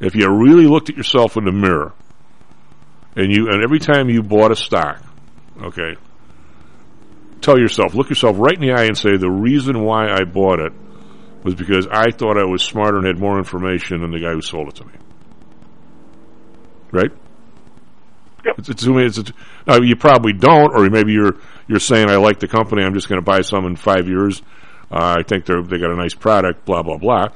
if 0.00 0.14
you 0.14 0.28
really 0.30 0.66
looked 0.66 0.90
at 0.90 0.96
yourself 0.96 1.36
in 1.36 1.44
the 1.44 1.52
mirror, 1.52 1.92
and 3.16 3.34
you, 3.34 3.48
and 3.48 3.62
every 3.62 3.78
time 3.78 4.08
you 4.08 4.22
bought 4.22 4.52
a 4.52 4.56
stock, 4.56 5.02
okay, 5.62 5.96
tell 7.40 7.58
yourself, 7.58 7.94
look 7.94 8.08
yourself 8.08 8.36
right 8.38 8.54
in 8.54 8.60
the 8.60 8.72
eye 8.72 8.84
and 8.84 8.96
say, 8.96 9.16
the 9.16 9.30
reason 9.30 9.82
why 9.82 10.10
I 10.10 10.24
bought 10.24 10.60
it 10.60 10.72
was 11.42 11.54
because 11.54 11.86
I 11.90 12.10
thought 12.10 12.38
I 12.38 12.44
was 12.44 12.62
smarter 12.62 12.98
and 12.98 13.06
had 13.06 13.18
more 13.18 13.38
information 13.38 14.00
than 14.00 14.10
the 14.10 14.20
guy 14.20 14.32
who 14.32 14.42
sold 14.42 14.68
it 14.68 14.74
to 14.76 14.84
me. 14.84 14.92
Right? 16.90 17.12
It's, 18.58 18.68
it's, 18.68 18.84
it's, 18.86 19.18
it's, 19.18 19.32
now 19.66 19.76
you 19.76 19.96
probably 19.96 20.32
don't, 20.32 20.74
or 20.74 20.88
maybe 20.90 21.12
you're 21.12 21.36
you're 21.68 21.80
saying 21.80 22.08
I 22.10 22.16
like 22.16 22.40
the 22.40 22.48
company. 22.48 22.82
I'm 22.82 22.94
just 22.94 23.08
going 23.08 23.20
to 23.20 23.24
buy 23.24 23.42
some 23.42 23.66
in 23.66 23.76
five 23.76 24.08
years. 24.08 24.42
Uh, 24.90 25.16
I 25.18 25.22
think 25.22 25.44
they're 25.44 25.62
they 25.62 25.78
got 25.78 25.90
a 25.90 25.96
nice 25.96 26.14
product. 26.14 26.64
Blah 26.64 26.82
blah 26.82 26.98
blah. 26.98 27.28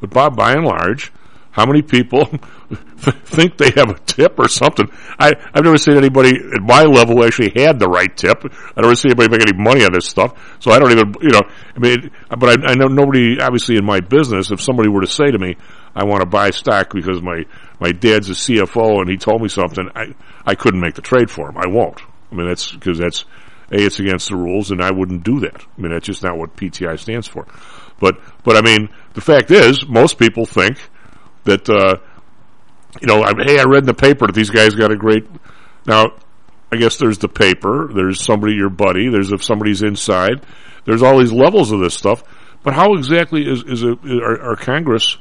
But 0.00 0.10
by, 0.10 0.28
by 0.30 0.52
and 0.52 0.64
large, 0.64 1.12
how 1.52 1.66
many 1.66 1.82
people 1.82 2.26
think 2.96 3.56
they 3.56 3.70
have 3.76 3.90
a 3.90 3.98
tip 4.00 4.38
or 4.38 4.48
something? 4.48 4.88
I 5.18 5.32
I've 5.52 5.64
never 5.64 5.78
seen 5.78 5.96
anybody 5.96 6.30
at 6.30 6.62
my 6.62 6.82
level 6.82 7.16
who 7.16 7.24
actually 7.24 7.52
had 7.56 7.78
the 7.78 7.88
right 7.88 8.14
tip. 8.16 8.44
I 8.76 8.80
never 8.80 8.94
see 8.94 9.08
anybody 9.08 9.30
make 9.30 9.42
any 9.42 9.58
money 9.58 9.84
on 9.84 9.92
this 9.92 10.06
stuff. 10.06 10.56
So 10.60 10.70
I 10.70 10.78
don't 10.78 10.92
even 10.92 11.14
you 11.20 11.30
know. 11.30 11.42
I 11.74 11.78
mean, 11.78 12.10
but 12.28 12.60
I, 12.60 12.72
I 12.72 12.74
know 12.74 12.86
nobody 12.86 13.40
obviously 13.40 13.76
in 13.76 13.84
my 13.84 14.00
business. 14.00 14.50
If 14.50 14.60
somebody 14.60 14.88
were 14.88 15.00
to 15.00 15.08
say 15.08 15.30
to 15.30 15.38
me, 15.38 15.56
"I 15.94 16.04
want 16.04 16.20
to 16.20 16.26
buy 16.26 16.50
stock 16.50 16.92
because 16.94 17.20
my 17.20 17.44
my 17.80 17.92
dad's 17.92 18.30
a 18.30 18.34
CFO 18.34 19.00
and 19.00 19.10
he 19.10 19.16
told 19.16 19.42
me 19.42 19.48
something," 19.48 19.88
I 19.96 20.14
I 20.46 20.54
couldn't 20.54 20.80
make 20.80 20.94
the 20.94 21.02
trade 21.02 21.30
for 21.30 21.48
him. 21.48 21.56
I 21.56 21.66
won't. 21.66 22.00
I 22.30 22.36
mean, 22.36 22.46
that's 22.46 22.70
because 22.70 22.98
that's 22.98 23.24
a 23.72 23.84
it's 23.84 23.98
against 23.98 24.28
the 24.28 24.36
rules, 24.36 24.70
and 24.70 24.82
I 24.82 24.90
wouldn't 24.92 25.24
do 25.24 25.40
that. 25.40 25.64
I 25.76 25.80
mean, 25.80 25.92
that's 25.92 26.06
just 26.06 26.22
not 26.22 26.36
what 26.36 26.56
PTI 26.56 26.98
stands 26.98 27.26
for. 27.26 27.46
But 27.98 28.18
but 28.44 28.56
I 28.56 28.62
mean, 28.62 28.88
the 29.14 29.20
fact 29.20 29.50
is, 29.50 29.86
most 29.88 30.18
people 30.18 30.46
think 30.46 30.78
that 31.50 31.68
uh, 31.68 31.96
you 33.00 33.06
know, 33.06 33.22
I, 33.22 33.32
hey, 33.44 33.58
I 33.58 33.64
read 33.64 33.82
in 33.82 33.86
the 33.86 33.94
paper 33.94 34.26
that 34.26 34.34
these 34.34 34.50
guys 34.50 34.74
got 34.74 34.90
a 34.90 34.96
great. 34.96 35.26
Now, 35.86 36.12
I 36.72 36.76
guess 36.76 36.96
there's 36.96 37.18
the 37.18 37.28
paper, 37.28 37.90
there's 37.92 38.24
somebody 38.24 38.54
your 38.54 38.70
buddy, 38.70 39.08
there's 39.08 39.32
if 39.32 39.42
somebody's 39.42 39.82
inside, 39.82 40.44
there's 40.84 41.02
all 41.02 41.18
these 41.18 41.32
levels 41.32 41.72
of 41.72 41.80
this 41.80 41.94
stuff. 41.94 42.22
But 42.62 42.74
how 42.74 42.94
exactly 42.94 43.48
is 43.48 43.64
is 43.64 43.84
our, 43.84 44.56
Congress? 44.56 45.16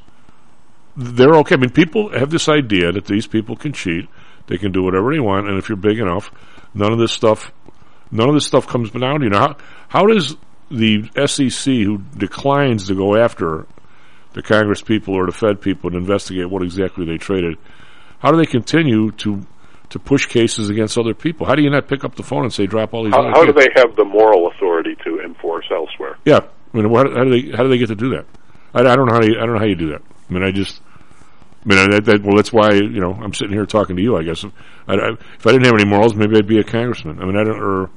They're 0.97 1.35
okay. 1.35 1.55
I 1.55 1.57
mean, 1.57 1.69
people 1.69 2.09
have 2.17 2.29
this 2.29 2.49
idea 2.49 2.91
that 2.91 3.05
these 3.05 3.27
people 3.27 3.55
can 3.55 3.71
cheat, 3.71 4.09
they 4.47 4.57
can 4.57 4.71
do 4.71 4.83
whatever 4.83 5.13
they 5.13 5.19
want, 5.19 5.47
and 5.47 5.57
if 5.57 5.69
you're 5.69 5.77
big 5.77 5.99
enough, 5.99 6.31
none 6.73 6.91
of 6.91 6.99
this 6.99 7.11
stuff, 7.11 7.51
none 8.11 8.27
of 8.27 8.35
this 8.35 8.45
stuff 8.45 8.67
comes 8.67 8.91
down 8.91 9.21
you. 9.21 9.29
Now, 9.29 9.39
how, 9.39 9.57
how 9.87 10.05
does 10.07 10.35
the 10.69 11.09
SEC, 11.25 11.73
who 11.73 11.99
declines 12.17 12.87
to 12.87 12.95
go 12.95 13.15
after 13.15 13.65
the 14.33 14.41
Congress 14.41 14.81
people 14.81 15.15
or 15.15 15.25
the 15.25 15.31
Fed 15.31 15.61
people 15.61 15.89
and 15.89 15.97
investigate 15.97 16.49
what 16.49 16.61
exactly 16.63 17.05
they 17.05 17.17
traded, 17.17 17.57
how 18.19 18.31
do 18.31 18.37
they 18.37 18.45
continue 18.45 19.11
to 19.11 19.41
to 19.89 19.97
push 19.97 20.27
cases 20.27 20.69
against 20.69 20.97
other 20.99 21.15
people? 21.15 21.47
How 21.47 21.55
do 21.55 21.63
you 21.63 21.69
not 21.71 21.87
pick 21.87 22.03
up 22.03 22.13
the 22.15 22.21
phone 22.21 22.43
and 22.43 22.53
say 22.53 22.67
drop 22.67 22.93
all 22.93 23.05
these? 23.05 23.13
How, 23.13 23.23
how 23.31 23.43
do 23.45 23.53
they 23.53 23.69
have 23.75 23.95
the 23.95 24.05
moral 24.05 24.47
authority 24.51 24.95
to 25.03 25.19
enforce 25.21 25.65
elsewhere? 25.71 26.15
Yeah, 26.25 26.41
I 26.73 26.77
mean, 26.77 26.89
what, 26.91 27.07
how 27.11 27.23
do 27.23 27.29
they 27.31 27.55
how 27.57 27.63
do 27.63 27.69
they 27.69 27.77
get 27.79 27.87
to 27.87 27.95
do 27.95 28.09
that? 28.11 28.25
I, 28.73 28.81
I 28.81 28.95
don't 28.95 29.07
know 29.07 29.13
how 29.13 29.23
you, 29.23 29.35
I 29.37 29.45
don't 29.45 29.53
know 29.53 29.59
how 29.59 29.65
you 29.65 29.75
do 29.75 29.89
that. 29.89 30.01
I 30.29 30.33
mean, 30.33 30.43
I 30.43 30.51
just. 30.51 30.81
I 31.65 31.67
mean, 31.67 31.77
I, 31.93 31.99
that, 31.99 32.23
well, 32.23 32.37
that's 32.37 32.53
why 32.53 32.71
you 32.71 33.01
know 33.01 33.13
I'm 33.13 33.33
sitting 33.33 33.53
here 33.53 33.65
talking 33.65 33.97
to 33.97 34.01
you. 34.01 34.15
I 34.15 34.23
guess 34.23 34.43
if 34.45 34.51
I, 34.87 34.93
I, 34.93 35.09
if 35.11 35.45
I 35.45 35.51
didn't 35.51 35.65
have 35.65 35.73
any 35.75 35.83
morals, 35.85 36.15
maybe 36.15 36.37
I'd 36.37 36.47
be 36.47 36.59
a 36.59 36.63
congressman. 36.63 37.21
I 37.21 37.25
mean, 37.25 37.35
I 37.35 37.43
don't, 37.43 37.59
or 37.59 37.89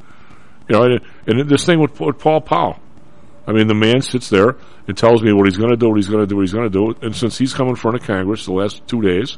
you 0.68 0.75
know, 0.77 0.85
I- 0.85 0.99
and 1.31 1.49
this 1.49 1.64
thing 1.64 1.79
with, 1.79 1.99
with 2.01 2.18
Paul 2.18 2.40
Powell. 2.40 2.81
I 3.46 3.52
mean, 3.52 3.66
the 3.66 3.74
man 3.74 4.02
sits 4.02 4.28
there 4.28 4.57
and 4.87 4.96
tells 4.96 5.22
me 5.22 5.33
what 5.33 5.46
he's 5.46 5.57
going 5.57 5.70
to 5.70 5.76
do, 5.76 5.88
what 5.88 5.96
he's 5.96 6.09
going 6.09 6.20
to 6.20 6.26
do, 6.26 6.37
what 6.37 6.42
he's 6.42 6.52
going 6.52 6.70
to 6.70 6.94
do. 6.94 6.94
And 7.02 7.14
since 7.14 7.37
he's 7.38 7.52
come 7.55 7.68
in 7.68 7.74
front 7.76 7.96
of 7.96 8.05
Congress 8.07 8.46
the 8.46 8.52
last 8.52 8.87
two 8.87 9.00
days, 9.02 9.37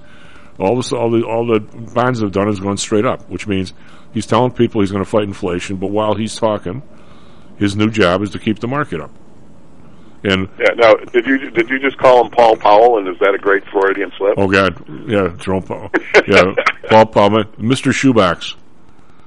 all 0.58 0.80
the 0.80 0.96
all 0.96 1.10
the 1.10 1.22
all 1.24 1.46
the 1.46 1.60
bonds 1.94 2.20
have 2.20 2.32
done 2.32 2.48
is 2.48 2.60
gone 2.60 2.76
straight 2.76 3.04
up, 3.06 3.28
which 3.30 3.46
means 3.46 3.72
he's 4.12 4.26
telling 4.26 4.52
people 4.52 4.82
he's 4.82 4.92
going 4.92 5.02
to 5.04 5.10
fight 5.10 5.24
inflation. 5.24 5.76
But 5.76 5.90
while 5.90 6.14
he's 6.14 6.36
talking, 6.36 6.82
his 7.56 7.76
new 7.76 7.88
job 7.90 8.22
is 8.22 8.30
to 8.30 8.38
keep 8.38 8.58
the 8.60 8.68
market 8.68 9.00
up. 9.00 9.10
And 10.22 10.48
Yeah. 10.58 10.74
Now, 10.76 10.94
did 10.94 11.26
you 11.26 11.50
did 11.50 11.68
you 11.68 11.78
just 11.78 11.98
call 11.98 12.24
him 12.24 12.30
Paul 12.30 12.56
Powell? 12.56 12.98
And 12.98 13.08
is 13.08 13.16
that 13.20 13.34
a 13.34 13.38
great 13.38 13.62
Freudian 13.72 14.10
slip? 14.16 14.34
oh 14.36 14.48
god, 14.48 14.82
yeah, 15.08 15.34
Jerome 15.38 15.62
Powell, 15.62 15.90
yeah, 16.26 16.54
Paul 16.88 17.06
Powell, 17.06 17.44
Mr. 17.58 17.92
Shoebox. 17.92 18.54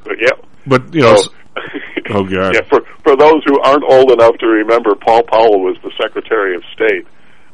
But 0.04 0.16
yeah. 0.22 0.32
But 0.66 0.94
you 0.94 1.02
know, 1.02 1.16
So- 1.18 1.32
oh 2.10 2.24
god, 2.24 2.56
yeah. 2.56 2.62
For 2.62 2.82
for 3.04 3.16
those 3.16 3.44
who 3.46 3.60
aren't 3.62 3.84
old 3.84 4.12
enough 4.12 4.38
to 4.40 4.48
remember, 4.48 4.96
Paul 4.96 5.24
Powell 5.24 5.62
was 5.62 5.78
the 5.84 5.92
Secretary 6.02 6.56
of 6.56 6.64
State 6.74 7.08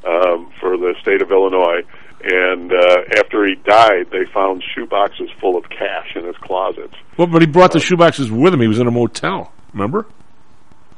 um, 0.05 0.51
for 0.59 0.77
the 0.77 0.95
state 1.01 1.21
of 1.21 1.31
Illinois. 1.31 1.81
And 2.25 2.71
uh, 2.71 3.01
after 3.17 3.45
he 3.45 3.55
died, 3.55 4.07
they 4.11 4.23
found 4.33 4.63
shoeboxes 4.75 5.27
full 5.41 5.57
of 5.57 5.67
cash 5.69 6.15
in 6.15 6.23
his 6.25 6.37
closets. 6.37 6.93
well, 7.17 7.27
but 7.27 7.41
he 7.41 7.47
brought 7.47 7.73
the 7.73 7.79
shoeboxes 7.79 8.31
with 8.31 8.53
him. 8.53 8.61
He 8.61 8.67
was 8.67 8.79
in 8.79 8.87
a 8.87 8.91
motel. 8.91 9.51
Remember? 9.73 10.05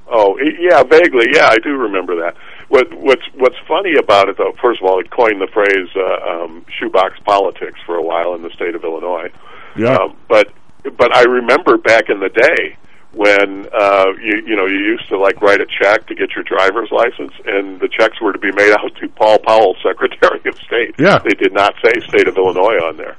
Oh, 0.08 0.38
yeah, 0.60 0.84
vaguely. 0.84 1.26
Yeah, 1.34 1.48
I 1.48 1.58
do 1.58 1.72
remember 1.72 2.16
that. 2.18 2.36
What 2.68 2.94
what's 2.94 3.24
what's 3.34 3.56
funny 3.68 3.96
about 3.98 4.30
it, 4.30 4.38
though, 4.38 4.54
first 4.62 4.82
of 4.82 4.88
all, 4.88 5.00
it 5.00 5.10
coined 5.10 5.42
the 5.42 5.48
phrase 5.48 5.90
uh, 5.96 6.44
um, 6.44 6.66
"shoebox 6.80 7.20
politics" 7.26 7.80
for 7.86 7.96
a 7.96 8.04
while 8.04 8.36
in 8.36 8.44
the 8.44 8.52
state 8.52 8.76
of 8.76 8.84
Illinois. 8.84 9.30
Yeah. 9.76 9.96
Um, 9.96 10.16
but 10.28 10.52
but 10.96 11.16
I 11.16 11.24
remember 11.24 11.78
back 11.78 12.10
in 12.10 12.20
the 12.20 12.30
day 12.30 12.78
when 13.16 13.66
uh, 13.74 14.06
you 14.22 14.44
you 14.46 14.56
know 14.56 14.66
you 14.66 14.78
used 14.78 15.08
to 15.10 15.18
like 15.18 15.42
write 15.42 15.62
a 15.62 15.66
check 15.82 16.06
to 16.08 16.16
get 16.16 16.32
your 16.36 16.44
driver's 16.44 16.92
license, 16.92 17.32
and 17.46 17.80
the 17.80 17.88
checks 17.88 18.20
were 18.22 18.34
to 18.34 18.40
be 18.40 18.52
made 18.52 18.72
out 18.74 18.94
to 19.00 19.08
Paul 19.10 19.40
Powell, 19.40 19.76
Secretary 19.84 20.42
of 20.46 20.56
State. 20.60 20.96
Yeah. 21.00 21.20
they 21.20 21.34
did 21.34 21.54
not 21.54 21.74
say 21.84 21.92
state 22.08 22.28
of 22.28 22.36
Illinois 22.38 22.78
on 22.86 22.98
there. 22.98 23.16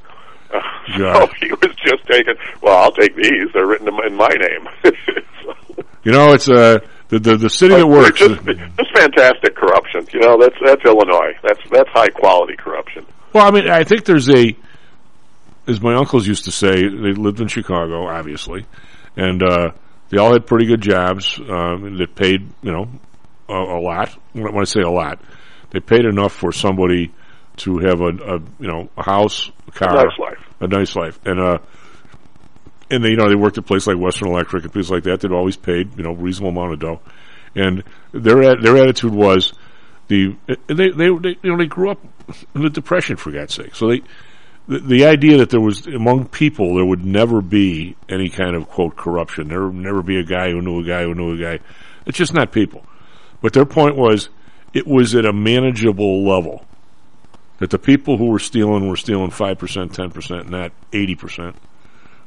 Uh, 0.53 0.61
Yeah. 0.99 1.15
So 1.27 1.27
he 1.41 1.49
was 1.51 1.75
just 1.85 2.07
taking. 2.07 2.35
Well, 2.63 2.77
I'll 2.77 2.93
take 2.93 3.17
these. 3.17 3.49
They're 3.55 3.67
written 3.67 3.89
in 3.89 4.15
my 4.17 4.29
name. 4.29 4.69
So- 5.45 5.83
You 6.05 6.13
know, 6.13 6.33
it's 6.35 6.49
uh, 6.49 6.79
the 7.09 7.19
the 7.19 7.37
the 7.37 7.51
city 7.51 7.75
that 7.75 7.87
works. 7.87 8.19
Just, 8.21 8.45
just 8.45 8.93
fantastic 8.95 9.57
corruption. 9.57 10.07
You 10.13 10.21
know, 10.21 10.39
that's 10.39 10.55
that's 10.65 10.85
Illinois. 10.85 11.33
That's 11.43 11.61
that's 11.71 11.89
high 11.91 12.09
quality 12.11 12.55
corruption. 12.57 13.05
Well, 13.33 13.47
I 13.47 13.51
mean, 13.51 13.69
I 13.69 13.83
think 13.85 14.05
there's 14.05 14.29
a, 14.31 14.57
as 15.67 15.81
my 15.81 15.95
uncles 15.95 16.27
used 16.27 16.45
to 16.45 16.53
say, 16.53 16.75
they 16.75 17.13
lived 17.13 17.41
in 17.41 17.49
Chicago, 17.49 18.07
obviously, 18.07 18.67
and 19.17 19.43
uh, 19.43 19.71
they 20.11 20.19
all 20.19 20.33
had 20.33 20.47
pretty 20.47 20.67
good 20.67 20.81
jobs 20.81 21.39
um, 21.49 21.97
that 21.99 22.15
paid, 22.15 22.49
you 22.63 22.73
know, 22.73 22.89
a, 23.49 23.55
a 23.55 23.81
lot. 23.81 24.11
When 24.33 24.59
I 24.59 24.65
say 24.65 24.81
a 24.81 24.91
lot, 24.91 25.21
they 25.71 25.81
paid 25.81 26.05
enough 26.05 26.33
for 26.33 26.53
somebody 26.53 27.13
to 27.59 27.79
have 27.79 28.01
a, 28.01 28.09
a 28.09 28.39
you 28.61 28.69
know, 28.69 28.89
a 28.97 29.03
house, 29.03 29.51
a 29.67 29.71
car, 29.73 29.95
Nice 29.95 30.19
life. 30.19 30.39
a 30.61 30.67
nice 30.69 30.95
life, 30.97 31.19
and 31.25 31.41
uh, 31.41 31.59
and 32.91 33.03
they, 33.05 33.11
you 33.11 33.17
know, 33.17 33.29
they 33.29 33.35
worked 33.35 33.59
at 33.59 33.65
a 33.65 33.67
place 33.67 33.87
like 33.87 33.97
Western 33.99 34.29
Electric 34.29 34.65
and 34.65 34.73
places 34.73 34.91
like 34.91 35.05
that. 35.05 35.21
They'd 35.21 35.33
always 35.33 35.57
paid, 35.57 35.97
you 35.97 36.05
know, 36.05 36.13
reasonable 36.13 36.51
amount 36.61 36.75
of 36.75 36.79
dough, 36.81 37.01
and 37.55 37.83
their 38.13 38.57
their 38.61 38.77
attitude 38.77 39.13
was 39.15 39.53
the 40.09 40.37
they 40.69 40.75
they, 40.75 40.91
they 40.91 41.07
you 41.43 41.51
know 41.51 41.57
they 41.57 41.67
grew 41.67 41.91
up 41.91 42.01
in 42.55 42.63
the 42.63 42.71
depression 42.71 43.17
for 43.17 43.33
God's 43.33 43.55
sake. 43.55 43.75
So 43.75 43.89
they 43.89 44.03
the, 44.69 44.79
the 44.79 45.07
idea 45.07 45.39
that 45.39 45.51
there 45.51 45.61
was 45.61 45.87
among 45.87 46.27
people 46.27 46.75
there 46.77 46.85
would 46.85 47.05
never 47.05 47.41
be 47.41 47.97
any 48.09 48.29
kind 48.29 48.55
of 48.57 48.69
quote 48.69 48.97
corruption. 48.97 49.49
There 49.49 49.67
would 49.67 49.75
never 49.75 50.03
be 50.03 50.19
a 50.19 50.25
guy 50.25 50.51
who 50.51 50.61
knew 50.61 50.81
a 50.81 50.85
guy 50.85 51.03
who 51.05 51.15
knew 51.15 51.35
a 51.35 51.37
guy. 51.37 51.65
It's 52.05 52.19
just 52.19 52.35
not 52.35 52.53
people. 52.53 52.85
But 53.41 53.53
their 53.53 53.67
point 53.67 53.97
was 53.97 54.29
it 54.73 54.87
was 54.87 55.15
at 55.15 55.25
a 55.25 55.33
manageable 55.33 56.27
level. 56.27 56.65
That 57.59 57.71
the 57.71 57.79
people 57.79 58.19
who 58.19 58.27
were 58.27 58.39
stealing 58.39 58.87
were 58.89 58.97
stealing 58.97 59.31
five 59.31 59.59
percent, 59.59 59.95
ten 59.95 60.11
percent, 60.11 60.51
not 60.51 60.73
eighty 60.93 61.15
percent. 61.15 61.57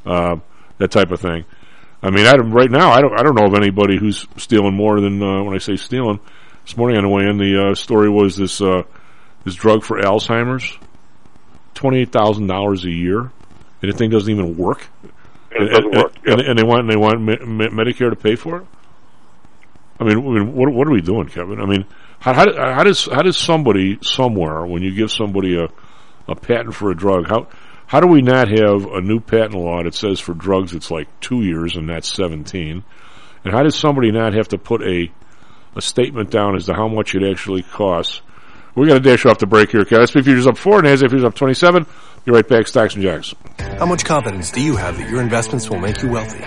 Uh, 0.06 0.38
that 0.78 0.91
type 0.91 1.12
of 1.12 1.19
thing. 1.19 1.45
I 2.02 2.10
mean, 2.10 2.25
I 2.25 2.34
don't, 2.34 2.52
right 2.52 2.71
now 2.71 2.91
I 2.91 3.02
don't 3.02 3.13
I 3.13 3.21
don't 3.23 3.36
know 3.36 3.45
of 3.45 3.54
anybody 3.54 3.97
who's 3.97 4.25
stealing 4.38 4.73
more 4.73 4.99
than 5.02 5.21
uh, 5.21 5.43
when 5.43 5.54
I 5.54 5.60
say 5.60 5.75
stealing. 5.75 6.19
This 6.65 6.78
morning 6.78 6.97
on 6.97 7.04
the 7.04 7.10
way 7.10 7.23
in, 7.25 7.38
the 7.38 7.69
uh, 7.71 7.75
story 7.75 8.10
was 8.10 8.38
this 8.38 8.62
uh, 8.62 8.84
this 9.43 9.56
drug 9.56 9.84
for 9.84 9.99
Alzheimer's, 9.99 10.78
twenty 11.79 11.99
eight 12.01 12.11
thousand 12.11 12.47
dollars 12.47 12.83
a 12.83 12.89
year, 12.91 13.19
and 13.81 13.91
the 13.91 13.93
thing 13.97 14.09
doesn't 14.09 14.29
even 14.31 14.57
work. 14.57 14.85
And 15.51 15.63
it 15.63 15.69
doesn't 15.69 15.85
and, 15.85 16.03
work. 16.03 16.13
and, 16.25 16.39
Yep. 16.39 16.47
and 16.49 16.59
they 16.59 16.63
want 16.63 16.81
and 16.81 16.89
they 16.91 16.97
want 16.97 17.21
Me- 17.21 17.45
Me- 17.45 17.67
Medicare 17.69 18.09
to 18.09 18.15
pay 18.17 18.35
for 18.35 18.57
it. 18.57 18.65
I 19.99 20.03
mean, 20.03 20.17
I 20.17 20.21
mean, 20.21 20.53
what 20.53 20.71
what 20.73 20.87
are 20.87 20.91
we 20.91 21.01
doing, 21.01 21.27
Kevin? 21.27 21.61
I 21.61 21.65
mean, 21.65 21.85
how, 22.19 22.33
how, 22.33 22.45
how 22.75 22.83
does 22.83 23.05
how 23.05 23.21
does 23.21 23.37
somebody 23.37 23.97
somewhere 24.01 24.65
when 24.65 24.83
you 24.83 24.93
give 24.93 25.11
somebody 25.11 25.57
a 25.57 25.67
a 26.27 26.35
patent 26.35 26.75
for 26.75 26.91
a 26.91 26.95
drug 26.95 27.27
how 27.27 27.47
how 27.87 27.99
do 27.99 28.07
we 28.07 28.21
not 28.21 28.49
have 28.49 28.85
a 28.85 29.01
new 29.01 29.19
patent 29.19 29.55
law 29.55 29.81
that 29.81 29.95
says 29.95 30.19
for 30.19 30.33
drugs 30.35 30.75
it's 30.75 30.91
like 30.91 31.07
two 31.21 31.41
years 31.41 31.75
and 31.75 31.87
not 31.87 32.03
seventeen, 32.05 32.83
and 33.43 33.53
how 33.53 33.63
does 33.63 33.75
somebody 33.75 34.11
not 34.11 34.33
have 34.33 34.49
to 34.49 34.57
put 34.57 34.81
a 34.83 35.09
a 35.75 35.81
statement 35.81 36.29
down 36.29 36.55
as 36.55 36.65
to 36.65 36.73
how 36.73 36.87
much 36.87 37.15
it 37.15 37.23
actually 37.23 37.63
costs? 37.63 38.21
We're 38.79 38.87
going 38.87 39.03
to 39.03 39.09
dash 39.09 39.25
off 39.25 39.39
the 39.39 39.45
break 39.45 39.71
here? 39.71 39.83
SP 39.83 40.23
futures 40.23 40.47
up 40.47 40.57
four, 40.57 40.81
NASDAQ 40.81 41.09
futures 41.09 41.25
up 41.25 41.35
twenty-seven. 41.35 41.85
Be 42.23 42.31
right 42.31 42.47
back, 42.47 42.65
stocks 42.65 42.93
and 42.93 43.03
jocks. 43.03 43.35
How 43.77 43.85
much 43.85 44.05
confidence 44.05 44.51
do 44.51 44.61
you 44.61 44.77
have 44.77 44.97
that 44.97 45.09
your 45.09 45.19
investments 45.19 45.69
will 45.69 45.79
make 45.79 46.01
you 46.01 46.09
wealthy? 46.09 46.45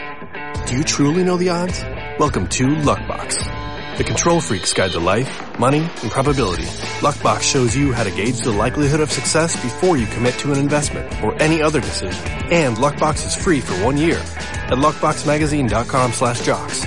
Do 0.67 0.75
you 0.75 0.83
truly 0.83 1.25
know 1.25 1.37
the 1.37 1.51
odds? 1.51 1.83
Welcome 2.19 2.49
to 2.49 2.69
Luckbox, 2.69 3.99
the 3.99 4.05
control 4.05 4.41
freak's 4.41 4.73
guide 4.73 4.93
to 4.93 4.99
life, 4.99 5.59
money, 5.59 5.81
and 5.81 6.11
probability. 6.11 6.63
Luckbox 7.03 7.43
shows 7.43 7.77
you 7.77 7.93
how 7.93 8.05
to 8.05 8.11
gauge 8.11 8.39
the 8.39 8.51
likelihood 8.51 9.01
of 9.01 9.13
success 9.13 9.55
before 9.63 9.99
you 9.99 10.07
commit 10.07 10.39
to 10.39 10.53
an 10.53 10.59
investment 10.59 11.23
or 11.23 11.35
any 11.43 11.61
other 11.61 11.81
decision. 11.81 12.33
And 12.51 12.79
Luckbox 12.79 13.27
is 13.27 13.37
free 13.37 13.61
for 13.61 13.75
one 13.85 13.99
year 13.99 14.17
at 14.17 14.79
luckboxmagazine.com 14.79 16.13
slash 16.15 16.41
jocks. 16.41 16.87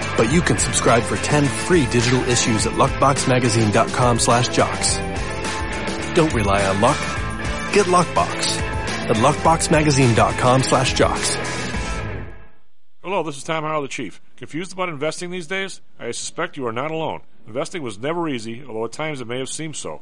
but 0.17 0.31
you 0.31 0.41
can 0.41 0.57
subscribe 0.57 1.03
for 1.03 1.17
10 1.17 1.45
free 1.45 1.85
digital 1.87 2.21
issues 2.23 2.65
at 2.67 2.73
luckboxmagazine.com 2.73 4.19
slash 4.19 4.47
jocks. 4.49 4.97
Don't 6.15 6.33
rely 6.33 6.65
on 6.65 6.81
luck. 6.81 6.97
Get 7.73 7.85
Luckbox 7.85 8.59
at 9.09 9.15
luckboxmagazine.com 9.15 10.63
slash 10.63 10.93
jocks. 10.93 11.35
Hello, 13.03 13.23
this 13.23 13.37
is 13.37 13.43
Tom 13.43 13.63
Howell, 13.63 13.81
the 13.81 13.87
Chief. 13.87 14.21
Confused 14.37 14.73
about 14.73 14.89
investing 14.89 15.31
these 15.31 15.47
days? 15.47 15.81
I 15.99 16.11
suspect 16.11 16.55
you 16.57 16.67
are 16.67 16.71
not 16.71 16.91
alone. 16.91 17.21
Investing 17.47 17.81
was 17.81 17.97
never 17.97 18.29
easy, 18.29 18.63
although 18.67 18.85
at 18.85 18.91
times 18.91 19.21
it 19.21 19.27
may 19.27 19.39
have 19.39 19.49
seemed 19.49 19.75
so. 19.75 20.01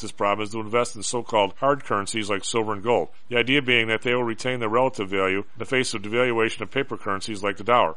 this 0.00 0.12
problem 0.12 0.44
is 0.44 0.50
to 0.52 0.60
invest 0.60 0.96
in 0.96 1.02
so-called 1.02 1.54
hard 1.58 1.84
currencies 1.84 2.30
like 2.30 2.44
silver 2.44 2.72
and 2.72 2.82
gold. 2.82 3.08
The 3.28 3.38
idea 3.38 3.62
being 3.62 3.88
that 3.88 4.02
they 4.02 4.14
will 4.14 4.24
retain 4.24 4.60
their 4.60 4.68
relative 4.68 5.08
value 5.08 5.38
in 5.38 5.58
the 5.58 5.64
face 5.64 5.94
of 5.94 6.02
devaluation 6.02 6.62
of 6.62 6.70
paper 6.70 6.96
currencies 6.96 7.42
like 7.42 7.56
the 7.56 7.64
dollar. 7.64 7.96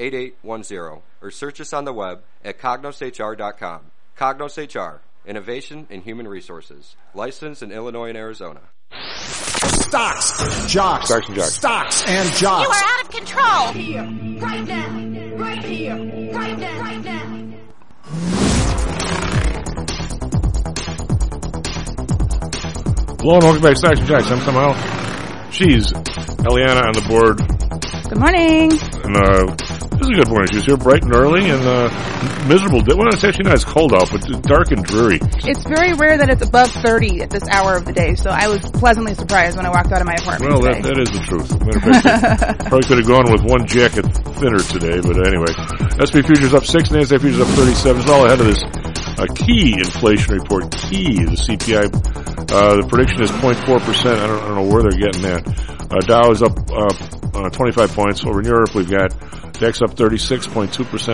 8810 0.00 1.02
or 1.22 1.30
search 1.30 1.60
us 1.60 1.72
on 1.72 1.84
the 1.84 1.92
web 1.92 2.22
at 2.44 2.58
cognoshr.com. 2.58 3.80
Cognos 4.16 4.56
HR, 4.58 5.00
Innovation 5.26 5.86
in 5.90 6.00
Human 6.02 6.26
Resources, 6.26 6.96
licensed 7.14 7.62
in 7.62 7.70
Illinois 7.72 8.08
and 8.08 8.18
Arizona. 8.18 8.60
Stocks, 9.16 10.66
jocks, 10.72 11.06
Stocks 11.06 11.26
and 11.28 11.34
jocks. 11.36 11.52
stocks 11.54 12.02
and 12.06 12.32
jocks. 12.34 12.66
You 12.66 12.72
are 12.72 12.84
out 12.84 13.02
of 13.04 13.10
control. 13.10 13.72
here, 13.72 14.02
right 14.40 14.66
now, 14.66 15.36
right 15.36 15.64
here, 15.64 15.96
right 16.32 16.58
now, 16.58 16.80
right 16.80 17.04
now. 17.04 18.40
Hello 23.20 23.34
and 23.34 23.44
welcome 23.44 23.62
back 23.62 23.72
to 23.74 23.76
Stocks 23.76 23.98
and 24.00 24.08
Jocks. 24.08 24.30
I'm 24.30 24.40
Tom 24.40 24.54
Howell. 24.54 25.50
She's 25.52 25.92
Eliana 25.92 26.84
on 26.86 26.94
the 26.94 27.04
board. 27.06 27.36
Good 28.08 28.18
morning. 28.18 28.72
And 29.04 29.16
uh, 29.16 29.89
a 30.12 30.16
good 30.16 30.28
morning. 30.28 30.48
She 30.50 30.56
was 30.56 30.66
here 30.66 30.76
bright 30.76 31.02
and 31.02 31.14
early 31.14 31.50
and 31.50 31.62
uh, 31.62 31.88
miserable. 32.48 32.82
Well, 32.86 33.08
it's 33.12 33.22
actually 33.22 33.44
not 33.44 33.54
as 33.54 33.64
cold 33.64 33.92
out, 33.94 34.10
but 34.10 34.20
dark 34.42 34.72
and 34.72 34.84
dreary. 34.84 35.18
It's 35.46 35.62
very 35.64 35.94
rare 35.94 36.18
that 36.18 36.30
it's 36.30 36.42
above 36.46 36.70
30 36.70 37.22
at 37.22 37.30
this 37.30 37.46
hour 37.48 37.76
of 37.76 37.84
the 37.84 37.92
day, 37.92 38.14
so 38.14 38.30
I 38.30 38.48
was 38.48 38.60
pleasantly 38.70 39.14
surprised 39.14 39.56
when 39.56 39.66
I 39.66 39.70
walked 39.70 39.92
out 39.92 40.00
of 40.00 40.06
my 40.06 40.14
apartment 40.14 40.52
Well, 40.52 40.62
that, 40.62 40.82
that 40.82 40.98
is 40.98 41.10
the 41.10 41.22
truth. 41.22 41.48
Fact, 41.50 42.58
probably 42.70 42.86
could 42.88 42.98
have 42.98 43.06
gone 43.06 43.30
with 43.30 43.42
one 43.44 43.66
jacket 43.66 44.06
thinner 44.40 44.58
today, 44.58 44.98
but 44.98 45.20
anyway. 45.26 45.52
SP 46.02 46.26
futures 46.26 46.54
up 46.54 46.64
six, 46.64 46.88
NASDAQ 46.88 47.20
futures 47.20 47.40
up 47.40 47.48
37. 47.54 48.00
It's 48.02 48.10
all 48.10 48.26
ahead 48.26 48.40
of 48.40 48.46
this 48.46 48.62
uh, 48.62 49.26
key 49.34 49.74
inflation 49.74 50.34
report. 50.34 50.70
Key, 50.72 51.24
the 51.24 51.38
CPI. 51.38 51.86
Uh, 52.50 52.82
the 52.82 52.86
prediction 52.88 53.22
is 53.22 53.30
0.4%. 53.30 53.62
I 53.66 54.26
don't, 54.26 54.42
I 54.42 54.48
don't 54.48 54.54
know 54.56 54.72
where 54.72 54.82
they're 54.82 54.98
getting 54.98 55.22
that. 55.22 55.46
Uh, 55.90 56.00
Dow 56.06 56.30
is 56.30 56.42
up 56.42 56.56
uh, 56.70 57.46
uh, 57.46 57.50
25 57.50 57.92
points. 57.92 58.24
Over 58.24 58.40
in 58.40 58.46
Europe, 58.46 58.74
we've 58.74 58.90
got 58.90 59.12
DAX 59.60 59.82
up 59.82 59.94
36.2%, 59.94 60.70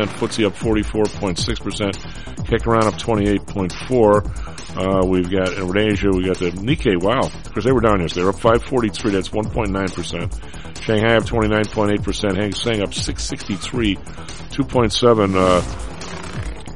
FTSE 0.07 0.47
up 0.47 0.55
44.6%, 0.55 2.47
Kick 2.47 2.65
around 2.69 2.85
up 2.85 2.95
28.4. 2.95 4.47
Uh, 4.77 5.05
we've 5.05 5.29
got 5.29 5.53
in 5.55 5.67
we 5.67 6.27
got 6.27 6.39
the 6.39 6.53
Nikkei. 6.53 7.03
Wow, 7.03 7.29
because 7.43 7.65
they 7.65 7.73
were 7.73 7.81
down 7.81 8.01
yesterday. 8.01 8.23
They're 8.23 8.31
up 8.31 8.39
543. 8.39 9.11
That's 9.11 9.31
1.9%. 9.31 10.81
Shanghai 10.81 11.17
up 11.17 11.25
29.8%. 11.25 12.37
Hang 12.37 12.53
Seng 12.53 12.83
up 12.83 12.95
663, 12.95 13.97
2.7. 13.97 15.35
Uh, 15.35 15.61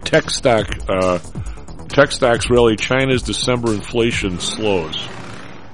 tech 0.04 0.28
stock, 0.28 0.66
uh, 0.88 1.20
tech 1.88 2.10
stocks 2.10 2.50
rally. 2.50 2.74
China's 2.74 3.22
December 3.22 3.72
inflation 3.74 4.40
slows. 4.40 5.08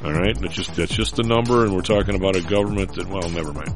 All 0.04 0.12
right, 0.12 0.38
that's 0.38 0.54
just 0.54 0.74
that's 0.74 0.94
just 0.94 1.18
a 1.18 1.22
number, 1.22 1.64
and 1.64 1.74
we're 1.74 1.80
talking 1.80 2.14
about 2.16 2.36
a 2.36 2.42
government 2.42 2.94
that 2.94 3.08
well, 3.08 3.28
never 3.30 3.52
mind. 3.52 3.74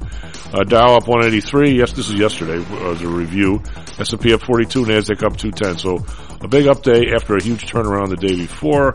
Uh, 0.53 0.65
Dow 0.65 0.97
up 0.97 1.09
183. 1.09 1.73
Yes, 1.73 1.93
this 1.93 2.09
is 2.09 2.15
yesterday 2.15 2.63
uh, 2.73 2.91
a 2.91 3.07
review. 3.07 3.63
S&P 3.99 4.35
up 4.35 4.43
42. 4.43 4.85
Nasdaq 4.85 5.23
up 5.23 5.37
210. 5.37 5.79
So 5.79 6.05
a 6.41 6.49
big 6.49 6.67
update 6.67 7.15
after 7.15 7.37
a 7.37 7.43
huge 7.43 7.71
turnaround 7.71 8.11
the 8.11 8.17
day 8.17 8.37
before. 8.37 8.93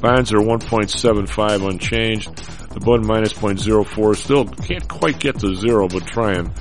Bonds 0.00 0.32
are 0.32 0.38
1.75 0.38 1.68
unchanged. 1.68 2.28
The 2.76 2.84
Bund 2.84 3.06
minus 3.06 3.32
0.04. 3.32 4.16
Still 4.16 4.44
can't 4.44 4.86
quite 4.86 5.18
get 5.18 5.38
to 5.38 5.54
zero, 5.54 5.88
but 5.88 6.06
trying. 6.06 6.52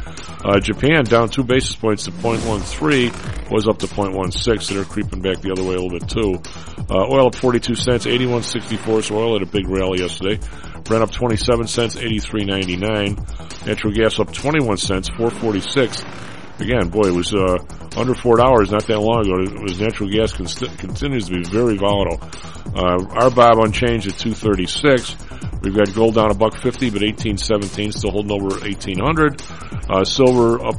Uh, 0.45 0.61
Japan 0.61 1.03
down 1.03 1.27
two 1.27 1.43
basis 1.43 1.75
points 1.75 2.05
to 2.05 2.11
0.13, 2.11 3.51
was 3.51 3.67
up 3.67 3.79
to 3.79 3.87
0.16, 3.87 4.69
they're 4.69 4.85
creeping 4.85 5.21
back 5.21 5.41
the 5.41 5.51
other 5.51 5.63
way 5.63 5.75
a 5.75 5.81
little 5.81 5.89
bit 5.89 6.07
too. 6.07 6.41
Uh, 6.89 7.05
oil 7.11 7.27
up 7.27 7.35
42 7.35 7.75
cents, 7.75 8.05
81.64, 8.05 9.03
so 9.03 9.17
oil 9.17 9.33
had 9.37 9.45
a 9.45 9.51
big 9.51 9.67
rally 9.67 9.99
yesterday. 9.99 10.39
Brent 10.85 11.03
up 11.03 11.11
27 11.11 11.67
cents, 11.67 11.97
83.99. 11.97 13.65
Natural 13.67 13.93
gas 13.93 14.17
up 14.17 14.31
21 14.31 14.77
cents, 14.77 15.09
446. 15.09 16.01
Again, 16.59 16.89
boy, 16.89 17.07
it 17.07 17.13
was 17.13 17.33
uh, 17.33 17.57
under 17.97 18.15
four 18.15 18.37
dollars 18.37 18.71
not 18.71 18.87
that 18.87 18.99
long 18.99 19.25
ago. 19.25 19.41
It 19.41 19.61
was 19.61 19.79
natural 19.79 20.09
gas 20.09 20.31
con- 20.31 20.47
continues 20.77 21.27
to 21.27 21.33
be 21.33 21.43
very 21.43 21.75
volatile. 21.75 22.19
Uh, 22.73 23.29
Bob 23.29 23.59
unchanged 23.59 24.07
at 24.07 24.17
236. 24.17 25.15
We've 25.61 25.75
got 25.75 25.93
gold 25.93 26.15
down 26.15 26.31
a 26.31 26.33
buck 26.33 26.55
fifty, 26.55 26.89
but 26.89 27.01
1817 27.01 27.91
still 27.91 28.11
holding 28.11 28.31
over 28.31 28.59
1800. 28.59 29.41
Uh, 29.89 30.05
silver 30.05 30.65
up 30.65 30.75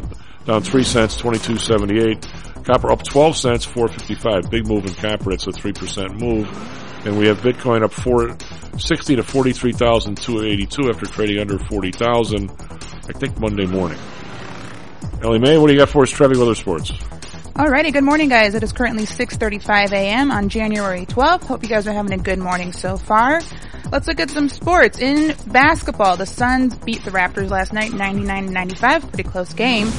down 0.46 0.62
three 0.62 0.84
cents, 0.84 1.16
2278. 1.16 2.64
Copper 2.64 2.90
up 2.90 3.02
12 3.04 3.36
cents, 3.36 3.64
455. 3.64 4.50
Big 4.50 4.66
move 4.66 4.86
in 4.86 4.94
copper. 4.94 5.32
It's 5.32 5.46
a 5.46 5.52
three 5.52 5.72
percent 5.72 6.18
move. 6.18 6.48
And 7.04 7.18
we 7.18 7.26
have 7.28 7.38
Bitcoin 7.38 7.84
up 7.84 7.92
460 7.92 9.16
to 9.16 9.22
43,282 9.22 10.90
after 10.90 11.06
trading 11.06 11.38
under 11.38 11.58
40,000. 11.58 12.50
I 12.50 13.12
think 13.12 13.38
Monday 13.38 13.66
morning. 13.66 13.98
Ellie 15.22 15.38
Mae, 15.38 15.58
what 15.58 15.68
do 15.68 15.72
you 15.72 15.78
got 15.78 15.88
for 15.88 16.02
us, 16.02 16.10
Traffic 16.10 16.38
Weather 16.38 16.54
Sports? 16.54 16.90
Alrighty, 16.90 17.92
good 17.92 18.04
morning 18.04 18.28
guys. 18.28 18.54
It 18.54 18.62
is 18.62 18.72
currently 18.72 19.06
6.35 19.06 19.92
a.m. 19.92 20.30
on 20.30 20.50
January 20.50 21.06
12th. 21.06 21.44
Hope 21.44 21.62
you 21.62 21.68
guys 21.68 21.86
are 21.88 21.92
having 21.92 22.12
a 22.12 22.22
good 22.22 22.38
morning 22.38 22.72
so 22.72 22.98
far. 22.98 23.40
Let's 23.90 24.06
look 24.08 24.20
at 24.20 24.30
some 24.30 24.48
sports. 24.48 24.98
In 24.98 25.34
basketball, 25.46 26.16
the 26.16 26.26
Suns 26.26 26.74
beat 26.76 27.02
the 27.04 27.10
Raptors 27.12 27.50
last 27.50 27.72
night 27.72 27.92
99-95. 27.92 29.08
Pretty 29.08 29.22
close 29.22 29.54
game. 29.54 29.90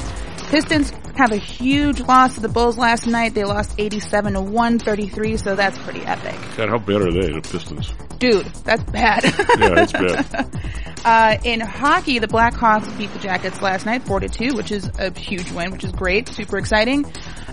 Pistons 0.50 0.92
have 1.16 1.32
a 1.32 1.38
huge 1.38 2.00
loss 2.02 2.36
to 2.36 2.42
the 2.42 2.50
Bulls 2.50 2.78
last 2.78 3.08
night. 3.08 3.34
They 3.34 3.44
lost 3.44 3.74
87 3.78 4.34
to 4.34 4.42
133, 4.42 5.38
so 5.38 5.56
that's 5.56 5.78
pretty 5.80 6.02
epic. 6.02 6.36
God, 6.56 6.70
how 6.70 6.78
bad 6.78 7.02
are 7.02 7.12
they, 7.12 7.34
the 7.34 7.42
Pistons? 7.42 7.92
Dude, 8.20 8.46
that's 8.64 8.84
bad. 8.84 9.24
yeah, 9.60 9.84
it's 9.84 9.92
bad. 9.92 10.50
Uh, 11.06 11.38
in 11.46 11.62
hockey, 11.62 12.20
the 12.20 12.28
Blackhawks 12.28 12.98
beat 12.98 13.14
the 13.14 13.20
Jackets 13.20 13.62
last 13.62 13.86
night, 13.86 14.04
4 14.04 14.20
to 14.22 14.28
2, 14.28 14.56
which 14.56 14.72
is 14.72 14.90
a 15.00 15.18
huge 15.18 15.50
win, 15.52 15.72
which 15.72 15.86
is 15.86 15.92
great, 15.94 16.28
super 16.28 16.58
exciting. 16.58 17.06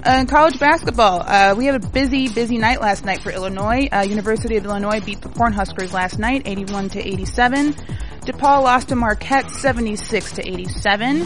Uh, 0.05 0.19
in 0.19 0.27
college 0.27 0.59
basketball, 0.59 1.21
uh, 1.21 1.55
we 1.57 1.67
had 1.67 1.77
a 1.77 1.89
busy, 1.89 2.29
busy 2.29 2.59
night 2.59 2.81
last 2.81 3.05
night 3.05 3.21
for 3.21 3.31
Illinois. 3.31 3.89
Uh, 3.93 4.01
University 4.01 4.57
of 4.57 4.65
Illinois 4.65 4.99
beat 5.01 5.21
the 5.21 5.29
Cornhuskers 5.29 5.93
last 5.93 6.19
night, 6.19 6.43
81 6.47 6.89
to 6.89 7.07
87. 7.07 7.75
DePaul 8.23 8.63
lost 8.63 8.89
to 8.89 8.97
Marquette, 8.97 9.49
76 9.51 10.33
to 10.33 10.49
87. 10.49 11.25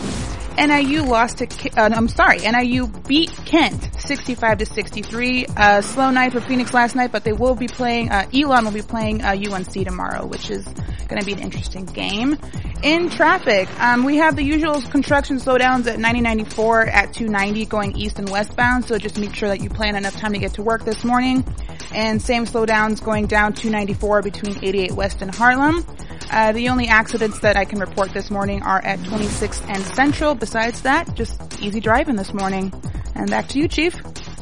NIU 0.59 1.03
lost 1.03 1.38
to, 1.38 1.47
uh, 1.77 1.90
I'm 1.94 2.09
sorry, 2.09 2.38
NIU 2.38 2.88
beat 3.07 3.31
Kent 3.44 3.88
65 4.01 4.59
to 4.59 4.66
63. 4.66 5.47
Uh, 5.47 5.81
slow 5.81 6.11
night 6.11 6.33
for 6.33 6.40
Phoenix 6.40 6.75
last 6.75 6.97
night, 6.97 7.12
but 7.12 7.23
they 7.23 7.33
will 7.33 7.55
be 7.55 7.68
playing, 7.68 8.11
uh, 8.11 8.29
Elon 8.35 8.64
will 8.64 8.73
be 8.73 8.83
playing 8.83 9.23
uh, 9.23 9.37
UNC 9.37 9.71
tomorrow, 9.71 10.27
which 10.27 10.51
is 10.51 10.64
going 11.07 11.21
to 11.21 11.25
be 11.25 11.33
an 11.33 11.38
interesting 11.38 11.85
game. 11.85 12.37
In 12.83 13.09
traffic, 13.09 13.68
um, 13.81 14.05
we 14.05 14.16
have 14.16 14.37
the 14.37 14.42
usual 14.42 14.81
construction 14.83 15.37
slowdowns 15.37 15.87
at 15.87 15.99
9094 15.99 16.87
at 16.87 17.12
290 17.12 17.66
going 17.66 17.97
east 17.97 18.18
and 18.18 18.29
westbound, 18.29 18.85
so 18.85 18.99
just 18.99 19.18
make 19.18 19.35
sure 19.35 19.49
that 19.49 19.61
you 19.61 19.71
plan 19.71 19.97
enough 19.97 20.16
time 20.16 20.33
to 20.33 20.38
get 20.38 20.55
to 20.55 20.62
work 20.62 20.85
this 20.85 21.05
morning. 21.05 21.44
And 21.92 22.21
same 22.21 22.44
slowdowns 22.44 23.03
going 23.03 23.27
down 23.27 23.55
294 23.55 24.23
between 24.23 24.62
88 24.62 24.92
West 24.92 25.23
and 25.23 25.35
Harlem. 25.35 25.85
Uh, 26.31 26.53
the 26.53 26.68
only 26.68 26.88
accidents 26.88 27.38
that 27.40 27.57
I 27.57 27.64
can 27.64 27.81
report 27.81 28.12
this 28.12 28.31
morning 28.31 28.62
are 28.62 28.85
at 28.85 28.99
26th 29.01 29.66
and 29.68 29.83
Central. 29.83 30.35
Besides 30.48 30.80
that, 30.80 31.14
just 31.14 31.61
easy 31.61 31.78
driving 31.78 32.16
this 32.16 32.32
morning. 32.32 32.72
And 33.14 33.28
back 33.28 33.48
to 33.48 33.58
you, 33.58 33.68
Chief. 33.68 33.92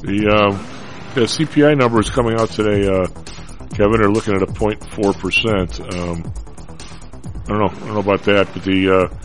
The, 0.02 0.28
uh, 0.30 1.14
the 1.16 1.22
CPI 1.22 1.76
number 1.76 1.98
is 1.98 2.10
coming 2.10 2.38
out 2.38 2.48
today, 2.50 2.86
uh, 2.86 3.08
Kevin. 3.74 4.00
They're 4.00 4.08
looking 4.08 4.36
at 4.36 4.40
a 4.40 4.46
0.4%. 4.46 5.80
Um, 5.80 6.32
I 7.42 7.48
don't 7.48 7.58
know. 7.58 7.66
I 7.66 7.78
don't 7.80 7.94
know 7.94 7.98
about 7.98 8.22
that, 8.22 8.46
but 8.54 8.62
the 8.62 8.88
uh, 8.88 9.16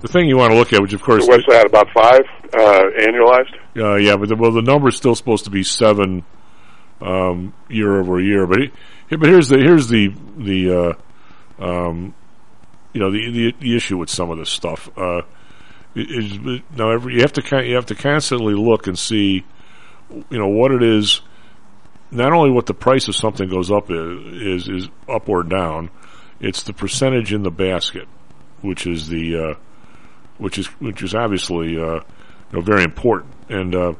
the 0.00 0.06
thing 0.06 0.28
you 0.28 0.36
want 0.36 0.52
to 0.52 0.56
look 0.56 0.72
at, 0.72 0.80
which 0.80 0.92
of 0.92 1.02
course, 1.02 1.24
so 1.24 1.28
what's 1.28 1.44
that 1.48 1.66
about 1.66 1.88
five 1.92 2.20
uh, 2.54 2.84
annualized? 3.00 3.56
Uh, 3.76 3.96
yeah, 3.96 4.14
but 4.14 4.28
the, 4.28 4.36
well, 4.36 4.52
the 4.52 4.62
number 4.62 4.86
is 4.90 4.96
still 4.96 5.16
supposed 5.16 5.42
to 5.46 5.50
be 5.50 5.64
seven 5.64 6.22
um, 7.00 7.52
year 7.68 7.98
over 7.98 8.20
year. 8.20 8.46
But 8.46 8.60
he, 8.60 9.16
but 9.16 9.28
here's 9.28 9.48
the 9.48 9.58
here's 9.58 9.88
the 9.88 10.14
the 10.36 10.96
uh, 11.60 11.64
um, 11.64 12.14
you 12.92 13.00
know 13.00 13.10
the, 13.10 13.28
the, 13.28 13.54
the 13.58 13.74
issue 13.74 13.98
with 13.98 14.08
some 14.08 14.30
of 14.30 14.38
this 14.38 14.50
stuff. 14.50 14.88
Uh, 14.96 15.22
is 15.98 16.62
now 16.76 16.90
every 16.90 17.14
you 17.14 17.20
have 17.20 17.32
to 17.34 17.66
you 17.66 17.74
have 17.74 17.86
to 17.86 17.94
constantly 17.94 18.54
look 18.54 18.86
and 18.86 18.98
see 18.98 19.44
you 20.30 20.38
know 20.38 20.48
what 20.48 20.72
it 20.72 20.82
is. 20.82 21.20
Not 22.10 22.32
only 22.32 22.50
what 22.50 22.64
the 22.64 22.74
price 22.74 23.06
of 23.08 23.16
something 23.16 23.48
goes 23.48 23.70
up 23.70 23.90
is 23.90 24.66
is, 24.66 24.68
is 24.68 24.88
up 25.08 25.28
or 25.28 25.42
down, 25.42 25.90
it's 26.40 26.62
the 26.62 26.72
percentage 26.72 27.32
in 27.32 27.42
the 27.42 27.50
basket, 27.50 28.08
which 28.62 28.86
is 28.86 29.08
the 29.08 29.36
uh, 29.36 29.54
which 30.38 30.58
is 30.58 30.66
which 30.80 31.02
is 31.02 31.14
obviously 31.14 31.78
uh, 31.78 31.96
you 31.96 32.02
know 32.52 32.60
very 32.60 32.84
important. 32.84 33.34
And, 33.50 33.74
uh, 33.74 33.92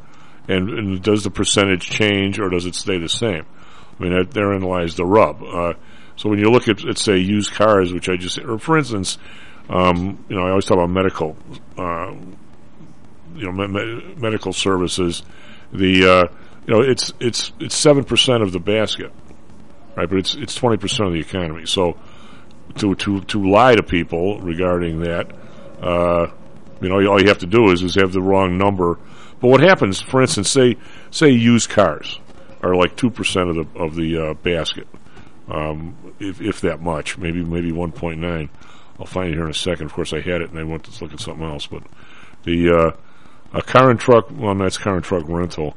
and 0.47 0.71
and 0.71 1.03
does 1.03 1.25
the 1.25 1.31
percentage 1.31 1.89
change 1.89 2.39
or 2.39 2.49
does 2.49 2.67
it 2.67 2.75
stay 2.75 2.99
the 2.99 3.09
same? 3.09 3.45
I 3.99 4.03
mean, 4.03 4.13
that, 4.13 4.31
therein 4.31 4.63
lies 4.63 4.95
the 4.95 5.05
rub. 5.05 5.43
Uh, 5.43 5.75
so 6.17 6.29
when 6.29 6.39
you 6.39 6.51
look 6.51 6.69
at, 6.69 6.99
say, 6.99 7.19
used 7.19 7.53
cars, 7.53 7.93
which 7.93 8.09
I 8.09 8.17
just, 8.17 8.39
or 8.39 8.59
for 8.59 8.79
instance, 8.79 9.19
um, 9.69 10.25
you 10.29 10.37
know, 10.37 10.47
I 10.47 10.51
always 10.51 10.65
talk 10.65 10.77
about 10.77 10.91
medical, 10.91 11.37
uh, 11.77 12.15
you 13.35 13.51
know, 13.51 13.53
me- 13.53 13.67
me- 13.67 14.15
medical 14.17 14.53
services. 14.53 15.23
The 15.73 16.05
uh, 16.05 16.37
you 16.67 16.75
know, 16.75 16.81
it's 16.81 17.13
it's 17.21 17.53
it's 17.61 17.77
seven 17.77 18.05
percent 18.05 18.43
of 18.43 18.53
the 18.53 18.61
basket, 18.61 19.13
right? 19.97 20.09
But 20.09 20.19
it's 20.19 20.35
it's 20.35 20.55
twenty 20.55 20.77
percent 20.79 21.09
of 21.09 21.13
the 21.13 21.21
economy. 21.21 21.67
So 21.67 21.99
to 22.77 22.95
to 22.95 23.21
to 23.21 23.51
lie 23.51 23.75
to 23.75 23.83
people 23.83 24.41
regarding 24.41 25.01
that. 25.01 25.33
Uh, 25.83 26.29
you 26.81 26.89
know, 26.89 26.97
all 27.11 27.21
you 27.21 27.29
have 27.29 27.39
to 27.39 27.47
do 27.47 27.71
is 27.71 27.83
is 27.83 27.97
have 27.97 28.13
the 28.13 28.23
wrong 28.23 28.57
number. 28.57 28.99
But 29.41 29.49
what 29.49 29.61
happens, 29.61 30.01
for 30.01 30.21
instance, 30.23 30.49
say 30.49 30.77
say 31.11 31.31
used 31.31 31.71
cars 31.71 32.21
are 32.63 32.75
like 32.75 32.97
two 32.97 33.11
percent 33.11 33.51
of 33.51 33.57
the 33.57 33.79
of 33.79 33.95
the 33.95 34.19
uh, 34.19 34.35
basket, 34.35 34.89
um, 35.49 35.97
if 36.19 36.41
if 36.41 36.61
that 36.63 36.81
much, 36.81 37.19
maybe 37.19 37.45
maybe 37.45 37.73
one 37.73 37.93
point 37.93 38.21
nine. 38.21 38.49
I'll 38.99 39.07
find 39.07 39.29
it 39.29 39.35
here 39.35 39.45
in 39.45 39.51
a 39.51 39.55
second. 39.55 39.87
Of 39.87 39.93
course, 39.93 40.13
I 40.13 40.21
had 40.21 40.41
it 40.41 40.51
and 40.51 40.59
I 40.59 40.65
went 40.65 40.85
to 40.85 41.05
look 41.05 41.13
at 41.13 41.21
something 41.21 41.47
else. 41.47 41.67
But 41.67 41.85
the 42.45 42.71
uh, 42.71 42.97
a 43.57 43.63
car 43.63 43.91
and 43.91 43.99
truck, 43.99 44.29
well, 44.31 44.55
that's 44.55 44.79
car 44.79 44.97
and 44.97 45.05
truck 45.05 45.25
rental, 45.29 45.77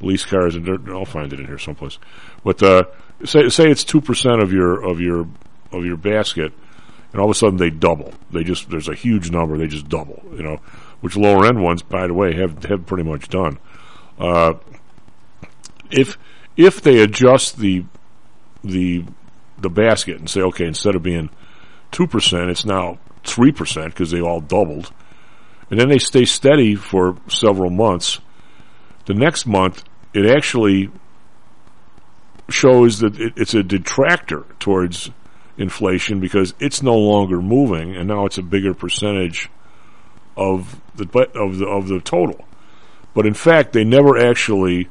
lease 0.00 0.24
cars, 0.24 0.54
and 0.54 0.88
I'll 0.90 1.04
find 1.04 1.32
it 1.32 1.40
in 1.40 1.46
here 1.46 1.58
someplace. 1.58 1.98
But 2.44 2.62
uh, 2.62 2.84
say 3.24 3.48
say 3.48 3.70
it's 3.70 3.84
two 3.84 4.00
percent 4.00 4.42
of 4.42 4.52
your 4.52 4.84
of 4.84 5.00
your 5.00 5.26
of 5.72 5.84
your 5.84 5.96
basket, 5.96 6.52
and 7.12 7.20
all 7.20 7.28
of 7.28 7.30
a 7.30 7.38
sudden 7.38 7.56
they 7.56 7.70
double. 7.70 8.12
They 8.30 8.44
just 8.44 8.70
there's 8.70 8.88
a 8.88 8.94
huge 8.94 9.30
number. 9.30 9.56
They 9.56 9.66
just 9.66 9.88
double. 9.88 10.22
You 10.32 10.42
know, 10.42 10.60
which 11.00 11.16
lower 11.16 11.46
end 11.46 11.62
ones, 11.62 11.82
by 11.82 12.06
the 12.06 12.14
way, 12.14 12.34
have 12.34 12.64
have 12.64 12.86
pretty 12.86 13.04
much 13.04 13.28
done. 13.28 13.58
Uh, 14.18 14.54
if 15.90 16.18
if 16.56 16.82
they 16.82 17.00
adjust 17.00 17.58
the 17.58 17.84
the 18.62 19.04
the 19.58 19.70
basket 19.70 20.18
and 20.18 20.28
say, 20.28 20.40
okay, 20.40 20.66
instead 20.66 20.94
of 20.94 21.02
being 21.02 21.30
two 21.90 22.06
percent, 22.06 22.50
it's 22.50 22.64
now 22.64 22.98
three 23.24 23.52
percent 23.52 23.92
because 23.92 24.10
they 24.10 24.20
all 24.20 24.40
doubled, 24.40 24.92
and 25.70 25.78
then 25.78 25.88
they 25.88 25.98
stay 25.98 26.24
steady 26.24 26.74
for 26.74 27.16
several 27.28 27.70
months. 27.70 28.20
The 29.06 29.14
next 29.14 29.46
month, 29.46 29.84
it 30.12 30.26
actually 30.26 30.90
shows 32.50 33.00
that 33.00 33.18
it, 33.18 33.34
it's 33.36 33.54
a 33.54 33.62
detractor 33.62 34.44
towards 34.58 35.10
inflation 35.56 36.20
because 36.20 36.54
it's 36.60 36.82
no 36.82 36.94
longer 36.94 37.40
moving, 37.40 37.96
and 37.96 38.08
now 38.08 38.26
it's 38.26 38.38
a 38.38 38.42
bigger 38.42 38.74
percentage 38.74 39.50
of 40.36 40.80
the 40.94 41.04
of 41.34 41.58
the 41.58 41.66
of 41.66 41.88
the 41.88 42.00
total. 42.00 42.46
But 43.14 43.26
in 43.26 43.34
fact, 43.34 43.72
they 43.72 43.84
never 43.84 44.16
actually 44.16 44.88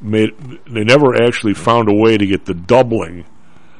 made 0.00 0.30
they 0.66 0.84
never 0.84 1.14
actually 1.22 1.54
found 1.54 1.88
a 1.88 1.94
way 1.94 2.18
to 2.18 2.26
get 2.26 2.44
the 2.44 2.54
doubling. 2.54 3.24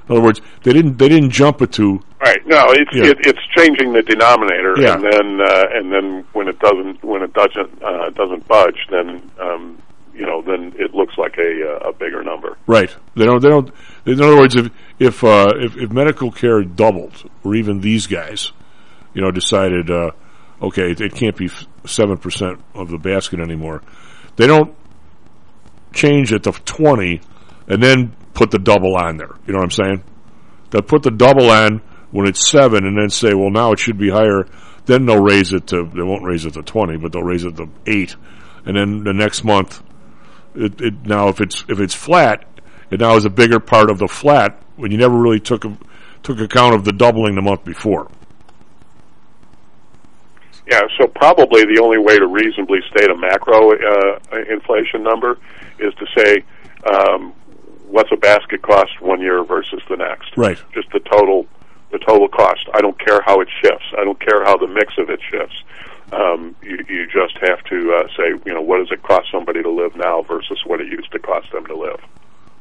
In 0.09 0.17
other 0.17 0.23
words, 0.25 0.41
they 0.63 0.73
didn't 0.73 0.99
they 0.99 1.09
didn't 1.09 1.31
jump 1.31 1.63
it 1.63 1.73
to 1.73 2.01
Right. 2.21 2.39
No, 2.47 2.65
it's 2.71 2.91
it, 2.95 3.19
it's 3.27 3.39
changing 3.57 3.93
the 3.93 4.03
denominator, 4.03 4.75
Yeah. 4.79 4.95
and 4.95 5.05
then 5.05 5.41
uh, 5.41 5.65
and 5.75 5.93
then 5.93 6.25
when 6.33 6.49
it 6.49 6.59
doesn't 6.59 7.05
when 7.05 7.23
it 7.23 7.33
doesn't 7.35 7.83
uh, 7.83 8.11
doesn't 8.11 8.49
budge, 8.49 8.87
then 8.91 9.31
um, 9.41 9.81
you 10.15 10.25
know 10.25 10.41
then 10.43 10.73
it 10.79 10.95
looks 10.95 11.19
like 11.19 11.37
a 11.39 11.77
uh, 11.85 11.91
a 11.91 11.93
bigger 11.93 12.23
number. 12.25 12.57
Right. 12.67 12.95
They 13.15 13.27
don't. 13.27 13.41
They 13.43 13.49
don't. 13.51 13.71
In 14.07 14.21
other 14.21 14.37
words, 14.37 14.57
if 14.57 14.71
if 14.99 15.23
uh, 15.23 15.53
if, 15.57 15.77
if 15.77 15.93
medical 15.93 16.33
care 16.33 16.63
doubled, 16.63 17.29
or 17.45 17.55
even 17.55 17.81
these 17.81 18.07
guys, 18.07 18.53
you 19.13 19.21
know, 19.21 19.31
decided, 19.31 19.91
uh, 19.91 20.13
okay, 20.63 20.91
it, 20.93 21.01
it 21.03 21.15
can't 21.15 21.37
be 21.37 21.51
seven 21.85 22.17
percent 22.17 22.61
of 22.75 22.89
the 22.91 22.99
basket 22.99 23.41
anymore, 23.41 23.83
they 24.37 24.47
don't 24.47 24.75
change 25.93 26.33
it 26.33 26.45
to 26.45 26.53
twenty, 26.65 27.21
and 27.69 27.83
then 27.83 28.17
put 28.37 28.53
the 28.53 28.59
double 28.59 28.97
on 28.97 29.17
there. 29.17 29.35
You 29.47 29.55
know 29.55 29.59
what 29.59 29.65
I'm 29.65 29.71
saying? 29.71 30.05
They'll 30.71 30.83
put 30.83 31.03
the 31.03 31.11
double 31.11 31.51
on 31.51 31.81
when 32.13 32.29
it's 32.29 32.49
seven, 32.49 32.87
and 32.87 32.97
then 32.97 33.11
say, 33.11 33.35
well, 33.35 33.51
now 33.51 33.73
it 33.73 33.81
should 33.81 33.99
be 33.99 34.11
higher. 34.11 34.47
Then 34.85 35.07
they'll 35.07 35.23
raise 35.23 35.53
it 35.53 35.67
to. 35.69 35.91
They 35.93 36.03
won't 36.03 36.23
raise 36.23 36.45
it 36.45 36.55
to 36.55 36.63
twenty, 36.63 36.97
but 36.97 37.13
they'll 37.13 37.23
raise 37.23 37.45
it 37.45 37.57
to 37.57 37.69
eight, 37.87 38.15
and 38.65 38.77
then 38.77 39.03
the 39.03 39.13
next 39.13 39.43
month 39.43 39.83
it, 40.57 40.81
it 40.81 41.07
now 41.07 41.29
if 41.29 41.41
it's 41.41 41.65
if 41.69 41.81
it's 41.81 41.95
flat, 41.95 42.45
it 42.91 43.01
now 43.01 43.17
is 43.17 43.25
a 43.25 43.31
bigger 43.31 43.61
part 43.61 43.91
of 43.91 43.99
the 43.99 44.09
flat 44.09 44.63
when 44.77 44.91
you 44.91 44.99
never 44.99 45.17
really 45.17 45.41
took 45.41 45.65
took 46.23 46.41
account 46.41 46.75
of 46.75 46.85
the 46.85 46.93
doubling 46.93 47.35
the 47.35 47.43
month 47.43 47.65
before. 47.65 48.09
Yeah. 50.71 50.83
So 50.99 51.07
probably 51.09 51.63
the 51.63 51.81
only 51.83 51.99
way 51.99 52.19
to 52.19 52.27
reasonably 52.27 52.81
state 52.91 53.11
a 53.11 53.17
macro 53.17 53.73
uh, 53.73 54.19
inflation 54.51 55.03
number 55.03 55.39
is 55.79 55.93
to 55.95 56.07
say 56.17 56.45
um, 56.91 57.35
what's 57.87 58.11
a 58.13 58.17
basket 58.17 58.63
cost 58.63 59.01
one 59.01 59.21
year 59.21 59.45
versus 59.45 59.81
the 59.89 59.97
next. 59.97 60.37
Right. 60.37 60.59
Just 60.73 60.91
the 60.93 61.01
total 61.01 61.47
the 61.93 61.99
total 61.99 62.29
cost. 62.29 62.69
I 62.75 62.81
don't 62.81 62.99
care 62.99 63.23
how 63.25 63.41
it 63.41 63.49
shifts. 63.63 63.87
I 63.97 64.05
don't 64.05 64.19
care 64.19 64.45
how 64.45 64.57
the 64.57 64.67
mix 64.67 64.95
of 64.99 65.09
it 65.09 65.21
shifts. 65.31 65.55
Um, 66.13 66.55
you, 66.63 66.79
you 66.89 67.07
just 67.07 67.37
have 67.49 67.63
to 67.65 67.95
uh, 67.95 68.09
say, 68.17 68.41
you 68.45 68.55
know, 68.55 68.61
what 68.63 68.79
does 68.79 68.91
it 68.91 69.03
cost 69.03 69.29
somebody 69.31 69.63
to 69.63 69.71
live 69.71 69.97
now 69.97 70.23
versus 70.23 70.59
what 70.65 70.81
it 70.81 70.89
used 70.89 71.11
to 71.13 71.19
cost 71.19 71.51
them 71.53 71.67
to 71.67 71.77
live. 71.77 72.01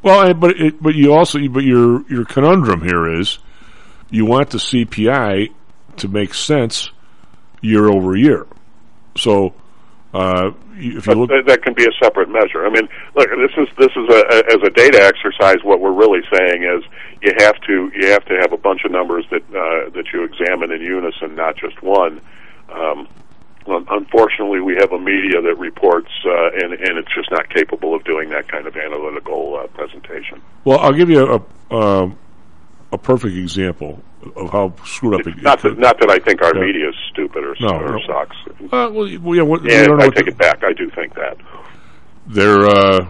Well, 0.02 0.34
but 0.36 0.60
it, 0.60 0.82
but 0.82 0.96
you 0.96 1.14
also 1.14 1.40
but 1.48 1.64
your 1.64 2.08
your 2.10 2.26
conundrum 2.26 2.82
here 2.84 3.20
is 3.20 3.40
you 4.12 4.26
want 4.26 4.52
the 4.52 4.60
CPI 4.60 5.52
to 5.98 6.08
make 6.08 6.34
sense 6.34 6.92
year 7.62 7.88
over 7.88 8.16
year. 8.16 8.46
So 9.18 9.56
uh, 10.16 10.52
if 10.78 11.08
you 11.08 11.14
look, 11.14 11.30
th- 11.30 11.46
that 11.46 11.62
can 11.62 11.74
be 11.74 11.84
a 11.84 11.92
separate 12.02 12.30
measure. 12.30 12.66
I 12.66 12.70
mean, 12.70 12.88
look, 13.16 13.28
this 13.30 13.52
is 13.58 13.68
this 13.78 13.92
is 13.92 14.08
a, 14.10 14.22
a 14.32 14.38
as 14.56 14.62
a 14.64 14.70
data 14.70 15.04
exercise. 15.04 15.58
What 15.64 15.82
we're 15.82 15.92
really 15.92 16.22
saying 16.32 16.64
is 16.64 16.84
you 17.22 17.34
have 17.40 17.60
to 17.68 17.92
you 17.94 18.08
have 18.12 18.24
to 18.26 18.38
have 18.40 18.54
a 18.54 18.58
bunch 18.58 18.86
of 18.86 18.92
numbers 18.92 19.26
that 19.32 19.44
uh, 19.50 19.90
that 19.90 20.06
you 20.14 20.24
examine 20.24 20.72
in 20.72 20.82
unison, 20.82 21.36
not 21.36 21.58
just 21.58 21.82
one. 21.84 22.22
Um, 22.72 23.10
unfortunately, 23.68 24.62
we 24.62 24.76
have 24.76 24.94
a 24.94 25.00
media 25.00 25.42
that 25.42 25.56
reports, 25.58 26.12
uh, 26.26 26.64
and 26.64 26.74
and 26.74 26.98
it's 26.98 27.14
just 27.14 27.30
not 27.32 27.50
capable 27.50 27.94
of 27.94 28.06
doing 28.06 28.30
that 28.30 28.48
kind 28.48 28.68
of 28.68 28.78
analytical 28.78 29.60
uh, 29.62 29.68
presentation. 29.68 30.42
well, 30.64 30.80
I'll 30.80 30.94
give 30.94 31.10
you 31.10 31.26
a 31.26 31.76
a, 31.76 32.12
a 32.94 32.98
perfect 32.98 33.36
example 33.36 34.02
of 34.36 34.50
how 34.52 34.74
screwed 34.86 35.16
up 35.20 35.28
it, 35.28 35.42
Not 35.42 35.62
that 35.62 35.78
not 35.78 36.00
that 36.00 36.10
I 36.10 36.20
think 36.20 36.42
our 36.42 36.56
Yeah. 36.56 36.62
media 36.66 36.90
is 36.90 36.96
stupid 37.12 37.44
or, 37.44 37.56
No, 37.60 37.70
or 37.80 37.92
no. 37.94 38.00
sucks. 38.08 38.36
Uh, 38.72 38.90
well, 38.92 39.08
yeah, 39.08 39.42
what, 39.44 39.62
we 39.62 39.72
Yeah, 39.72 39.88
don't 39.88 40.02
I 40.02 40.10
take 40.10 40.26
the- 40.26 40.32
it 40.32 40.38
back. 40.38 40.64
I 40.64 40.74
do 40.74 40.90
think 40.90 41.14
that. 41.16 41.38
they're 42.28 42.66
uh 42.66 43.06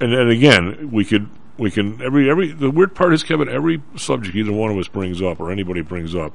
and 0.00 0.12
and 0.12 0.30
again 0.30 0.90
we 0.92 1.04
could 1.04 1.26
we 1.56 1.70
can 1.70 2.02
every 2.02 2.28
every 2.30 2.52
the 2.52 2.70
weird 2.70 2.94
part 2.94 3.14
is 3.14 3.22
Kevin 3.22 3.48
every 3.48 3.80
subject 3.96 4.36
either 4.36 4.52
one 4.52 4.70
of 4.70 4.76
us 4.76 4.88
brings 4.88 5.22
up 5.22 5.40
or 5.40 5.50
anybody 5.50 5.80
brings 5.80 6.14
up 6.14 6.34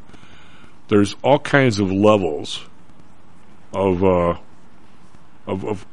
there's 0.87 1.15
all 1.21 1.37
kinds 1.37 1.79
of 1.79 1.91
levels 1.91 2.65
of 3.73 4.03
uh 4.03 4.35
of, 5.45 5.63
of 5.63 5.85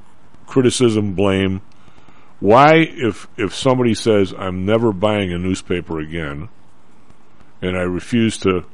criticism 0.47 1.12
blame 1.12 1.61
why 2.41 2.76
if 2.76 3.29
if 3.37 3.55
somebody 3.55 3.93
says 3.93 4.33
I'm 4.39 4.64
never 4.64 4.93
buying 4.93 5.31
a 5.33 5.39
newspaper 5.39 5.99
again 6.01 6.49
and 7.62 7.76
I 7.76 7.82
refuse 7.82 8.38
to 8.38 8.64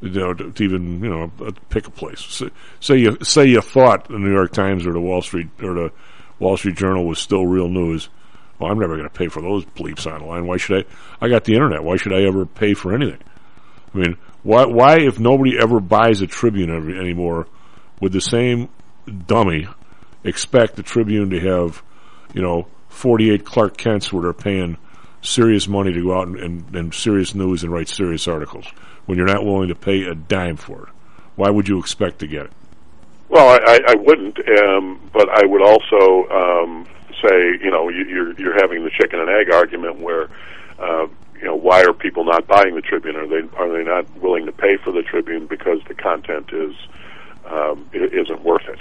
you 0.00 0.10
know, 0.10 0.32
to, 0.32 0.62
even 0.62 1.02
you 1.02 1.10
know 1.10 1.30
uh, 1.44 1.50
pick 1.70 1.86
a 1.86 1.90
place. 1.90 2.20
Say, 2.20 2.50
say 2.80 2.96
you 2.98 3.18
say 3.22 3.46
you 3.46 3.60
thought 3.60 4.08
the 4.08 4.18
New 4.18 4.32
York 4.32 4.52
Times 4.52 4.86
or 4.86 4.92
the 4.92 5.00
Wall 5.00 5.22
Street 5.22 5.48
or 5.62 5.74
the 5.74 5.92
Wall 6.38 6.56
Street 6.56 6.76
Journal 6.76 7.04
was 7.04 7.18
still 7.18 7.46
real 7.46 7.68
news. 7.68 8.08
Well, 8.58 8.70
I'm 8.70 8.78
never 8.78 8.96
going 8.96 9.08
to 9.08 9.14
pay 9.14 9.28
for 9.28 9.40
those 9.40 9.64
bleeps 9.64 10.06
online. 10.06 10.46
Why 10.46 10.56
should 10.56 10.84
I? 10.84 11.24
I 11.24 11.28
got 11.28 11.44
the 11.44 11.54
internet. 11.54 11.82
Why 11.82 11.96
should 11.96 12.12
I 12.12 12.22
ever 12.22 12.46
pay 12.46 12.74
for 12.74 12.94
anything? 12.94 13.22
I 13.94 13.98
mean, 13.98 14.18
why? 14.42 14.66
Why 14.66 14.98
if 15.00 15.18
nobody 15.18 15.58
ever 15.58 15.80
buys 15.80 16.20
a 16.22 16.26
Tribune 16.26 16.70
every, 16.70 16.98
anymore, 16.98 17.46
would 18.00 18.12
the 18.12 18.20
same 18.20 18.68
dummy 19.26 19.66
expect 20.22 20.76
the 20.76 20.82
Tribune 20.82 21.30
to 21.30 21.40
have, 21.40 21.82
you 22.34 22.42
know, 22.42 22.68
48 22.88 23.44
Clark 23.44 23.76
Kents 23.76 24.12
where 24.12 24.22
they're 24.22 24.32
paying 24.32 24.76
serious 25.22 25.68
money 25.68 25.92
to 25.92 26.02
go 26.02 26.18
out 26.18 26.28
and, 26.28 26.36
and, 26.38 26.76
and 26.76 26.94
serious 26.94 27.34
news 27.34 27.62
and 27.62 27.72
write 27.72 27.88
serious 27.88 28.28
articles 28.28 28.66
when 29.06 29.18
you're 29.18 29.26
not 29.26 29.44
willing 29.44 29.68
to 29.68 29.74
pay 29.74 30.04
a 30.04 30.14
dime 30.14 30.56
for 30.56 30.84
it? 30.84 30.88
Why 31.36 31.50
would 31.50 31.68
you 31.68 31.78
expect 31.78 32.20
to 32.20 32.26
get 32.26 32.46
it? 32.46 32.52
Well, 33.28 33.60
I, 33.66 33.78
I, 33.86 33.94
wouldn't, 33.94 34.38
um, 34.60 35.10
but 35.12 35.28
I 35.28 35.44
would 35.44 35.62
also 35.62 36.28
um, 36.30 36.86
say, 37.22 37.58
you 37.62 37.70
know, 37.70 37.88
you, 37.88 38.04
you're 38.04 38.32
you're 38.40 38.54
having 38.54 38.84
the 38.84 38.90
chicken 38.90 39.20
and 39.20 39.28
egg 39.28 39.52
argument 39.52 40.00
where, 40.00 40.30
uh, 40.78 41.06
you 41.36 41.44
know, 41.44 41.54
why 41.54 41.82
are 41.82 41.92
people 41.92 42.24
not 42.24 42.46
buying 42.46 42.74
the 42.74 42.80
Tribune? 42.80 43.16
Are 43.16 43.26
they 43.26 43.46
are 43.56 43.70
they 43.70 43.84
not 43.84 44.10
willing 44.16 44.46
to 44.46 44.52
pay 44.52 44.76
for 44.82 44.92
the 44.92 45.02
Tribune 45.02 45.46
because 45.46 45.78
the 45.88 45.94
content 45.94 46.50
is 46.52 46.74
um, 47.44 47.88
isn't 47.92 48.42
worth 48.42 48.66
it? 48.66 48.78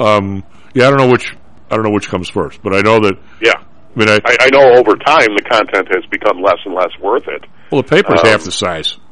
Um, 0.00 0.44
yeah, 0.74 0.86
I 0.86 0.90
don't 0.90 0.98
know 0.98 1.10
which 1.10 1.36
I 1.70 1.76
don't 1.76 1.84
know 1.84 1.90
which 1.90 2.08
comes 2.08 2.28
first, 2.28 2.62
but 2.62 2.74
I 2.74 2.80
know 2.80 3.00
that. 3.00 3.18
Yeah, 3.40 3.62
I 3.98 4.04
mean, 4.04 4.08
I, 4.10 4.20
I, 4.24 4.36
I 4.42 4.48
know 4.52 4.78
over 4.78 4.94
time 4.96 5.26
the 5.34 5.42
content 5.50 5.88
has 5.92 6.06
become 6.10 6.40
less 6.40 6.58
and 6.64 6.72
less 6.74 6.90
worth 7.00 7.26
it. 7.26 7.44
well, 7.72 7.82
the 7.82 7.88
paper's 7.88 8.20
Um, 8.20 8.26
half 8.30 8.44
the 8.44 8.52
size. 8.52 8.96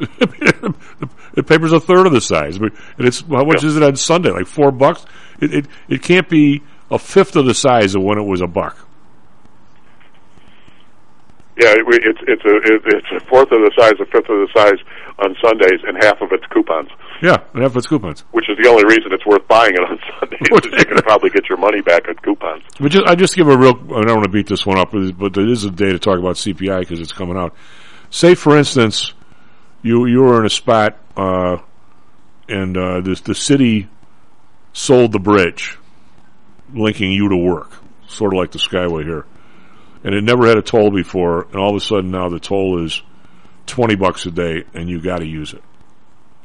the, 1.34 1.42
paper's 1.42 1.72
a 1.72 1.80
third 1.80 2.06
of 2.06 2.12
the 2.12 2.20
size. 2.20 2.56
I 2.56 2.60
mean, 2.60 2.70
and 2.98 3.06
it's 3.08 3.20
how 3.22 3.44
much 3.44 3.62
Yeah. 3.62 3.68
is 3.70 3.76
it 3.76 3.82
on 3.82 3.96
Sunday? 3.96 4.30
Like 4.30 4.46
four 4.46 4.70
bucks. 4.70 5.04
It, 5.40 5.52
it 5.54 5.66
it 5.88 6.02
can't 6.02 6.28
be 6.28 6.62
a 6.90 6.98
fifth 6.98 7.34
of 7.36 7.46
the 7.46 7.54
size 7.54 7.94
of 7.94 8.02
when 8.02 8.18
it 8.18 8.26
was 8.26 8.40
a 8.40 8.46
buck. 8.46 8.85
Yeah, 11.56 11.72
it, 11.72 11.84
it's 11.88 12.20
it's 12.28 12.44
a 12.44 12.54
it, 12.68 12.82
it's 12.84 13.06
a 13.16 13.20
fourth 13.28 13.50
of 13.50 13.60
the 13.64 13.72
size, 13.78 13.94
a 13.98 14.04
fifth 14.06 14.28
of 14.28 14.44
the 14.44 14.48
size 14.54 14.76
on 15.18 15.34
Sundays, 15.42 15.80
and 15.88 15.96
half 16.04 16.20
of 16.20 16.28
it's 16.32 16.44
coupons. 16.52 16.90
Yeah, 17.22 17.36
and 17.54 17.62
half 17.62 17.72
of 17.72 17.78
its 17.78 17.86
coupons. 17.86 18.24
Which 18.32 18.44
is 18.50 18.58
the 18.62 18.68
only 18.68 18.84
reason 18.84 19.12
it's 19.12 19.24
worth 19.24 19.46
buying 19.48 19.72
it 19.72 19.80
on 19.80 19.98
Sundays. 20.20 20.40
is 20.42 20.78
you 20.78 20.84
can 20.84 20.98
probably 21.02 21.30
get 21.30 21.48
your 21.48 21.56
money 21.56 21.80
back 21.80 22.08
on 22.08 22.14
coupons. 22.16 22.62
But 22.78 22.92
just, 22.92 23.06
I 23.06 23.14
just 23.14 23.34
give 23.34 23.48
a 23.48 23.56
real. 23.56 23.72
I 23.94 24.02
don't 24.02 24.16
want 24.16 24.24
to 24.24 24.30
beat 24.30 24.48
this 24.48 24.66
one 24.66 24.78
up, 24.78 24.92
but 24.92 25.32
there 25.32 25.48
is 25.48 25.64
a 25.64 25.70
day 25.70 25.92
to 25.92 25.98
talk 25.98 26.18
about 26.18 26.36
CPI 26.36 26.80
because 26.80 27.00
it's 27.00 27.12
coming 27.12 27.38
out. 27.38 27.54
Say, 28.10 28.34
for 28.34 28.56
instance, 28.58 29.14
you 29.82 30.04
you 30.06 30.20
were 30.20 30.40
in 30.40 30.46
a 30.46 30.50
spot, 30.50 30.98
uh, 31.16 31.56
and 32.50 32.76
uh, 32.76 33.00
the 33.00 33.20
the 33.24 33.34
city 33.34 33.88
sold 34.74 35.12
the 35.12 35.18
bridge, 35.18 35.78
linking 36.74 37.12
you 37.12 37.30
to 37.30 37.36
work, 37.36 37.72
sort 38.08 38.34
of 38.34 38.38
like 38.38 38.52
the 38.52 38.58
Skyway 38.58 39.04
here, 39.04 39.24
and 40.06 40.14
it 40.14 40.22
never 40.22 40.46
had 40.46 40.56
a 40.56 40.62
toll 40.62 40.92
before, 40.92 41.42
and 41.42 41.56
all 41.56 41.70
of 41.70 41.76
a 41.76 41.84
sudden 41.84 42.12
now 42.12 42.28
the 42.28 42.38
toll 42.38 42.84
is 42.84 43.02
twenty 43.66 43.96
bucks 43.96 44.24
a 44.24 44.30
day, 44.30 44.62
and 44.72 44.88
you 44.88 45.00
got 45.02 45.18
to 45.18 45.26
use 45.26 45.52
it. 45.52 45.62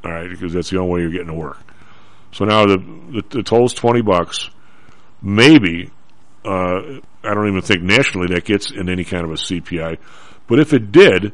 All 0.03 0.11
right, 0.11 0.27
because 0.27 0.51
that's 0.51 0.71
the 0.71 0.79
only 0.79 0.93
way 0.93 1.01
you're 1.01 1.11
getting 1.11 1.27
to 1.27 1.33
work. 1.33 1.59
So 2.31 2.43
now 2.45 2.65
the 2.65 2.77
the, 2.77 3.23
the 3.29 3.43
toll's 3.43 3.75
twenty 3.75 4.01
bucks. 4.01 4.49
Maybe 5.21 5.91
uh, 6.43 6.99
I 7.23 7.33
don't 7.35 7.49
even 7.49 7.61
think 7.61 7.83
nationally 7.83 8.33
that 8.33 8.45
gets 8.45 8.71
in 8.71 8.89
any 8.89 9.03
kind 9.03 9.25
of 9.25 9.29
a 9.29 9.35
CPI. 9.35 9.99
But 10.47 10.59
if 10.59 10.73
it 10.73 10.91
did, 10.91 11.31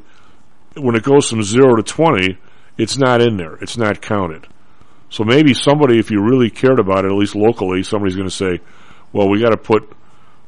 when 0.76 0.96
it 0.96 1.04
goes 1.04 1.30
from 1.30 1.42
zero 1.44 1.78
to 1.78 1.84
20, 1.84 2.38
it's 2.78 2.98
not 2.98 3.22
in 3.22 3.38
there. 3.38 3.56
It's 3.56 3.78
not 3.78 4.02
counted. 4.02 4.46
So 5.10 5.24
maybe 5.24 5.54
somebody, 5.54 5.98
if 5.98 6.12
you 6.12 6.22
really 6.22 6.50
cared 6.50 6.82
about 6.82 7.06
it, 7.06 7.12
at 7.12 7.18
least 7.18 7.36
locally, 7.36 7.84
somebody's 7.84 8.18
going 8.18 8.28
to 8.28 8.36
say, 8.36 8.60
well, 9.14 9.30
we 9.30 9.40
got 9.40 9.52
to 9.52 9.58
put 9.58 9.90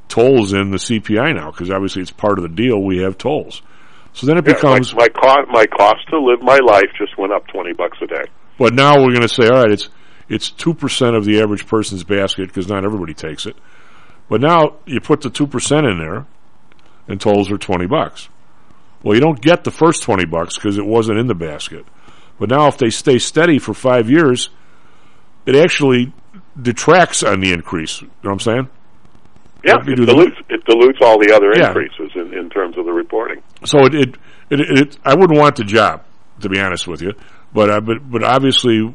tolls 0.10 0.51
in 0.53 0.72
the 0.72 0.78
CPI 0.78 1.36
now 1.36 1.51
because 1.51 1.70
obviously 1.72 2.01
it's 2.01 2.12
part 2.12 2.38
of 2.38 2.43
the 2.43 2.49
deal. 2.49 2.82
We 2.84 2.97
have 2.99 3.18
tolls. 3.18 3.62
So 4.14 4.28
then 4.28 4.38
it 4.38 4.45
Yeah, 4.45 4.53
becomes, 4.55 4.93
my, 4.93 5.03
my 5.03 5.07
cost 5.10 5.47
my 5.51 5.66
cost 5.68 6.07
to 6.10 6.20
live 6.20 6.41
my 6.41 6.57
life 6.57 6.89
just 6.97 7.18
went 7.18 7.32
up 7.32 7.47
twenty 7.47 7.74
bucks 7.74 7.97
a 8.01 8.07
day. 8.07 8.24
but 8.57 8.74
now 8.74 8.95
we're 8.97 9.12
going 9.14 9.22
to 9.22 9.30
say, 9.30 9.47
all 9.47 9.62
right, 9.62 9.72
it's, 9.72 9.88
it's 10.28 10.51
2% 10.51 11.16
of 11.16 11.26
the 11.26 11.41
average 11.41 11.66
person's 11.68 12.03
basket 12.03 12.47
because 12.47 12.68
not 12.68 12.84
everybody 12.84 13.14
takes 13.14 13.45
it. 13.45 13.55
But 14.30 14.41
now 14.41 14.76
you 14.86 14.99
put 14.99 15.22
the 15.22 15.30
2% 15.30 15.91
in 15.91 15.97
there 15.97 16.26
and 17.07 17.20
tolls 17.22 17.49
are 17.51 17.57
20 17.57 17.88
bucks. 17.88 18.30
Well, 19.01 19.16
you 19.16 19.22
don't 19.22 19.41
get 19.41 19.64
the 19.64 19.72
first 19.72 20.03
20 20.03 20.26
bucks 20.26 20.55
because 20.55 20.78
it 20.78 20.86
wasn't 20.86 21.18
in 21.20 21.28
the 21.28 21.34
basket. 21.36 21.86
But 22.38 22.49
now 22.49 22.68
if 22.68 22.78
they 22.78 22.89
stay 22.89 23.18
steady 23.18 23.57
for 23.60 23.74
five 23.74 24.10
years, 24.10 24.49
it 25.45 25.55
actually 25.55 26.14
detracts 26.62 27.24
on 27.24 27.39
the 27.39 27.51
increase. 27.53 28.01
You 28.01 28.07
know 28.07 28.14
what 28.24 28.32
I'm 28.34 28.39
saying? 28.39 28.70
Yeah, 29.64 29.76
it 29.82 29.86
do 29.86 30.05
the- 30.05 30.14
dilutes, 30.14 30.38
it 30.49 30.64
dilutes 30.66 30.99
all 31.01 31.20
the 31.20 31.34
other 31.36 31.51
Yeah. 31.55 31.68
increases 31.68 32.12
in, 32.16 32.34
in 32.38 32.49
terms 32.49 32.78
of 32.78 32.86
the 32.86 32.93
reporting. 32.93 33.41
So 33.66 33.86
it, 33.86 33.95
it, 33.95 34.16
it, 34.49 34.60
it, 34.80 34.97
I 35.03 35.16
wouldn't 35.16 35.38
want 35.39 35.57
the 35.57 35.64
job, 35.66 36.03
to 36.41 36.49
be 36.49 36.60
honest 36.60 36.88
with 36.88 37.01
you. 37.01 37.14
But, 37.53 37.70
uh, 37.70 37.82
but, 37.82 38.10
but 38.10 38.24
obviously, 38.24 38.93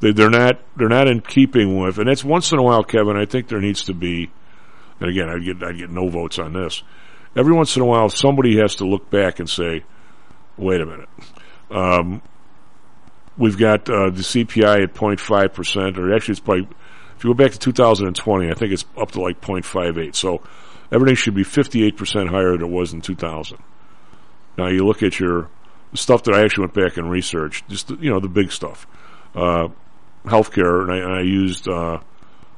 they, 0.00 0.12
they're 0.12 0.30
not, 0.30 0.60
they're 0.76 0.88
not 0.88 1.08
in 1.08 1.20
keeping 1.22 1.80
with, 1.80 1.98
and 1.98 2.08
it's 2.08 2.24
once 2.24 2.52
in 2.52 2.58
a 2.58 2.62
while, 2.62 2.84
Kevin, 2.84 3.16
I 3.16 3.24
think 3.24 3.48
there 3.48 3.60
needs 3.60 3.84
to 3.84 3.94
be, 3.94 4.30
and 5.00 5.10
again, 5.10 5.28
I'd 5.28 5.44
get, 5.44 5.62
I'd 5.62 5.78
get 5.78 5.90
no 5.90 6.08
votes 6.08 6.38
on 6.38 6.52
this. 6.52 6.82
Every 7.34 7.52
once 7.54 7.74
in 7.76 7.82
a 7.82 7.86
while, 7.86 8.08
somebody 8.08 8.58
has 8.60 8.76
to 8.76 8.86
look 8.86 9.10
back 9.10 9.40
and 9.40 9.48
say, 9.48 9.82
wait 10.56 10.80
a 10.80 10.86
minute. 10.86 11.08
Um, 11.70 12.22
we've 13.36 13.58
got, 13.58 13.88
uh, 13.90 14.10
the 14.10 14.22
CPI 14.22 14.84
at 14.84 14.94
0.5%, 14.94 15.98
or 15.98 16.14
actually 16.14 16.32
it's 16.32 16.40
probably, 16.40 16.68
if 17.16 17.24
you 17.24 17.30
go 17.30 17.34
back 17.34 17.52
to 17.52 17.58
2020, 17.58 18.50
I 18.50 18.54
think 18.54 18.72
it's 18.72 18.84
up 18.96 19.12
to 19.12 19.20
like 19.20 19.40
0.58. 19.40 20.14
So 20.14 20.42
everything 20.92 21.16
should 21.16 21.34
be 21.34 21.44
58% 21.44 22.28
higher 22.28 22.52
than 22.52 22.62
it 22.62 22.70
was 22.70 22.92
in 22.92 23.00
2000. 23.00 23.58
Now 24.58 24.68
you 24.68 24.86
look 24.86 25.02
at 25.02 25.18
your 25.18 25.48
stuff 25.94 26.24
that 26.24 26.34
I 26.34 26.42
actually 26.42 26.62
went 26.62 26.74
back 26.74 26.96
and 26.96 27.10
researched, 27.10 27.68
just 27.68 27.88
the, 27.88 27.96
you 27.96 28.10
know 28.10 28.20
the 28.20 28.28
big 28.28 28.52
stuff, 28.52 28.86
uh, 29.34 29.68
healthcare, 30.24 30.82
and 30.82 30.92
I, 30.92 30.96
and 30.96 31.12
I 31.14 31.20
used 31.22 31.68
uh, 31.68 32.00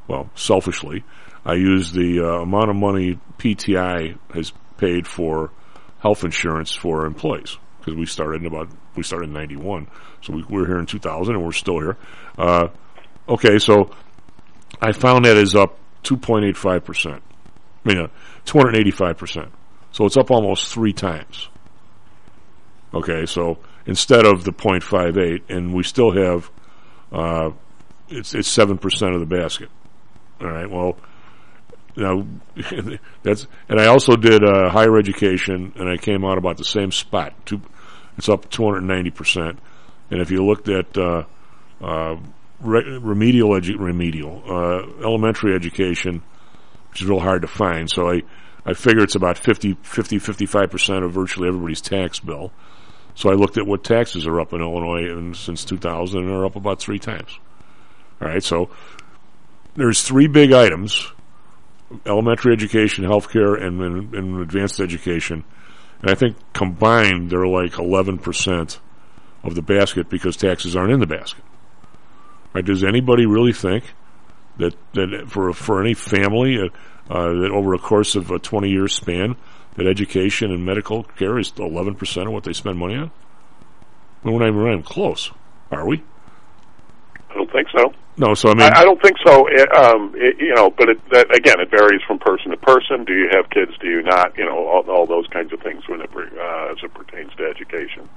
well 0.06 0.30
selfishly, 0.34 1.04
I 1.44 1.54
used 1.54 1.94
the 1.94 2.20
uh, 2.20 2.42
amount 2.42 2.70
of 2.70 2.76
money 2.76 3.18
PTI 3.38 4.18
has 4.32 4.52
paid 4.76 5.06
for 5.06 5.50
health 6.00 6.24
insurance 6.24 6.72
for 6.72 7.04
employees 7.04 7.56
because 7.80 7.94
we 7.94 8.06
started 8.06 8.42
in 8.42 8.46
about 8.46 8.68
we 8.94 9.02
started 9.02 9.28
in 9.28 9.34
'91, 9.34 9.88
so 10.20 10.32
we, 10.32 10.44
we're 10.44 10.66
here 10.66 10.78
in 10.78 10.86
2000 10.86 11.34
and 11.34 11.44
we're 11.44 11.52
still 11.52 11.78
here. 11.78 11.96
Uh, 12.36 12.68
okay, 13.28 13.58
so 13.58 13.90
I 14.80 14.92
found 14.92 15.24
that 15.24 15.36
is 15.36 15.54
up 15.54 15.78
2.85 16.04 16.84
percent. 16.84 17.22
I 17.84 17.88
mean, 17.88 17.98
uh, 17.98 18.08
285 18.44 19.18
percent. 19.18 19.52
So 19.92 20.04
it's 20.04 20.16
up 20.16 20.30
almost 20.30 20.72
three 20.72 20.92
times. 20.92 21.48
Okay, 22.94 23.26
so 23.26 23.58
instead 23.86 24.24
of 24.24 24.44
the 24.44 24.52
0.58, 24.52 25.42
and 25.48 25.74
we 25.74 25.82
still 25.82 26.10
have, 26.12 26.50
uh, 27.12 27.50
it's 28.08 28.34
it's 28.34 28.48
seven 28.48 28.78
percent 28.78 29.14
of 29.14 29.20
the 29.20 29.26
basket. 29.26 29.68
All 30.40 30.48
right, 30.48 30.70
well, 30.70 30.96
now 31.96 32.26
that's, 33.22 33.46
and 33.68 33.80
I 33.80 33.86
also 33.86 34.16
did 34.16 34.44
uh, 34.44 34.70
higher 34.70 34.96
education, 34.98 35.72
and 35.76 35.88
I 35.88 35.96
came 35.96 36.24
out 36.24 36.38
about 36.38 36.56
the 36.56 36.64
same 36.64 36.92
spot. 36.92 37.34
Two, 37.44 37.60
it's 38.16 38.28
up 38.28 38.48
290 38.50 39.10
percent. 39.10 39.58
And 40.10 40.20
if 40.22 40.30
you 40.30 40.44
looked 40.44 40.68
at 40.68 40.96
uh, 40.96 41.24
uh, 41.82 42.16
re- 42.60 42.98
remedial 42.98 43.50
edu- 43.50 43.78
remedial 43.78 44.42
uh, 44.46 45.04
elementary 45.04 45.54
education, 45.54 46.22
which 46.90 47.02
is 47.02 47.08
real 47.08 47.20
hard 47.20 47.42
to 47.42 47.48
find, 47.48 47.90
so 47.90 48.10
I 48.10 48.22
I 48.66 48.74
figure 48.74 49.02
it's 49.02 49.14
about 49.14 49.38
50, 49.38 49.78
50 49.82 50.18
55 50.18 50.70
percent 50.70 51.04
of 51.04 51.12
virtually 51.12 51.48
everybody's 51.48 51.80
tax 51.80 52.18
bill. 52.20 52.52
So 53.14 53.30
I 53.30 53.34
looked 53.34 53.56
at 53.56 53.66
what 53.66 53.82
taxes 53.82 54.26
are 54.26 54.40
up 54.40 54.52
in 54.52 54.60
Illinois 54.60 55.10
and 55.10 55.36
since 55.36 55.64
2000 55.64 56.20
and 56.20 56.30
are 56.30 56.44
up 56.44 56.54
about 56.54 56.80
three 56.80 56.98
times. 56.98 57.38
All 58.20 58.28
right, 58.28 58.42
so 58.42 58.70
there's 59.74 60.02
three 60.02 60.26
big 60.26 60.52
items: 60.52 61.10
elementary 62.04 62.52
education, 62.52 63.04
healthcare, 63.04 63.60
and, 63.60 63.80
and, 63.80 64.14
and 64.14 64.40
advanced 64.40 64.80
education. 64.80 65.44
And 66.02 66.10
I 66.10 66.14
think 66.14 66.36
combined 66.52 67.30
they're 67.30 67.46
like 67.46 67.78
11 67.78 68.18
percent 68.18 68.80
of 69.42 69.54
the 69.54 69.62
basket 69.62 70.08
because 70.08 70.36
taxes 70.36 70.76
aren't 70.76 70.92
in 70.92 71.00
the 71.00 71.06
basket. 71.06 71.44
Right? 72.58 72.64
Does 72.64 72.82
anybody 72.82 73.24
really 73.24 73.52
think 73.52 73.84
that 74.56 74.74
that 74.94 75.26
for 75.28 75.52
for 75.52 75.80
any 75.80 75.94
family 75.94 76.58
uh, 76.58 76.64
uh, 77.08 77.32
that 77.34 77.52
over 77.52 77.72
a 77.72 77.78
course 77.78 78.16
of 78.16 78.32
a 78.32 78.40
20 78.40 78.68
year 78.68 78.88
span 78.88 79.36
that 79.76 79.86
education 79.86 80.50
and 80.50 80.66
medical 80.66 81.04
care 81.04 81.38
is 81.38 81.52
11 81.56 81.94
percent 81.94 82.26
of 82.26 82.32
what 82.32 82.42
they 82.42 82.52
spend 82.52 82.76
money 82.76 82.96
on? 82.96 83.12
Well, 84.24 84.34
we're 84.34 84.40
not 84.40 84.48
even, 84.48 84.56
we're 84.56 84.64
not 84.64 84.72
even 84.72 84.82
close, 84.82 85.30
are 85.70 85.86
we? 85.86 86.02
I 87.30 87.34
don't 87.34 87.52
think 87.52 87.68
so. 87.70 87.94
No. 88.16 88.34
So 88.34 88.48
I 88.48 88.54
mean, 88.54 88.62
I, 88.62 88.80
I 88.80 88.84
don't 88.84 89.00
think 89.00 89.18
so. 89.24 89.46
It, 89.46 89.72
um, 89.76 90.12
it, 90.16 90.40
you 90.40 90.52
know, 90.52 90.70
but 90.70 90.88
it, 90.88 91.10
that, 91.10 91.32
again, 91.32 91.60
it 91.60 91.70
varies 91.70 92.02
from 92.08 92.18
person 92.18 92.50
to 92.50 92.56
person. 92.56 93.04
Do 93.04 93.12
you 93.12 93.28
have 93.30 93.48
kids? 93.50 93.70
Do 93.80 93.86
you 93.86 94.02
not? 94.02 94.36
You 94.36 94.46
know, 94.46 94.66
all, 94.66 94.82
all 94.90 95.06
those 95.06 95.28
kinds 95.28 95.52
of 95.52 95.60
things 95.60 95.86
when 95.86 96.00
it 96.00 96.10
uh, 96.12 96.72
as 96.72 96.78
it 96.82 96.92
pertains 96.92 97.30
to 97.36 97.44
education. 97.44 98.08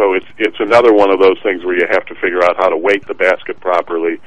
So 0.00 0.14
it's 0.14 0.26
it's 0.38 0.56
another 0.60 0.94
one 0.94 1.10
of 1.10 1.20
those 1.20 1.36
things 1.42 1.62
where 1.62 1.76
you 1.76 1.86
have 1.90 2.06
to 2.06 2.14
figure 2.14 2.42
out 2.42 2.56
how 2.56 2.70
to 2.70 2.76
weight 2.76 3.06
the 3.06 3.12
basket 3.12 3.60
properly, 3.60 4.18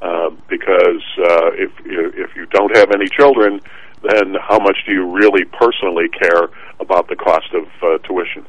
uh, 0.00 0.30
because 0.48 1.04
uh, 1.18 1.52
if 1.52 1.70
you, 1.84 2.10
if 2.16 2.34
you 2.34 2.46
don't 2.46 2.74
have 2.74 2.92
any 2.94 3.08
children, 3.10 3.60
then 4.02 4.36
how 4.40 4.58
much 4.58 4.78
do 4.86 4.92
you 4.92 5.04
really 5.04 5.44
personally 5.44 6.08
care 6.08 6.48
about 6.80 7.08
the 7.08 7.16
cost 7.16 7.52
of 7.52 7.66
uh, 7.82 7.98
tuition? 8.08 8.46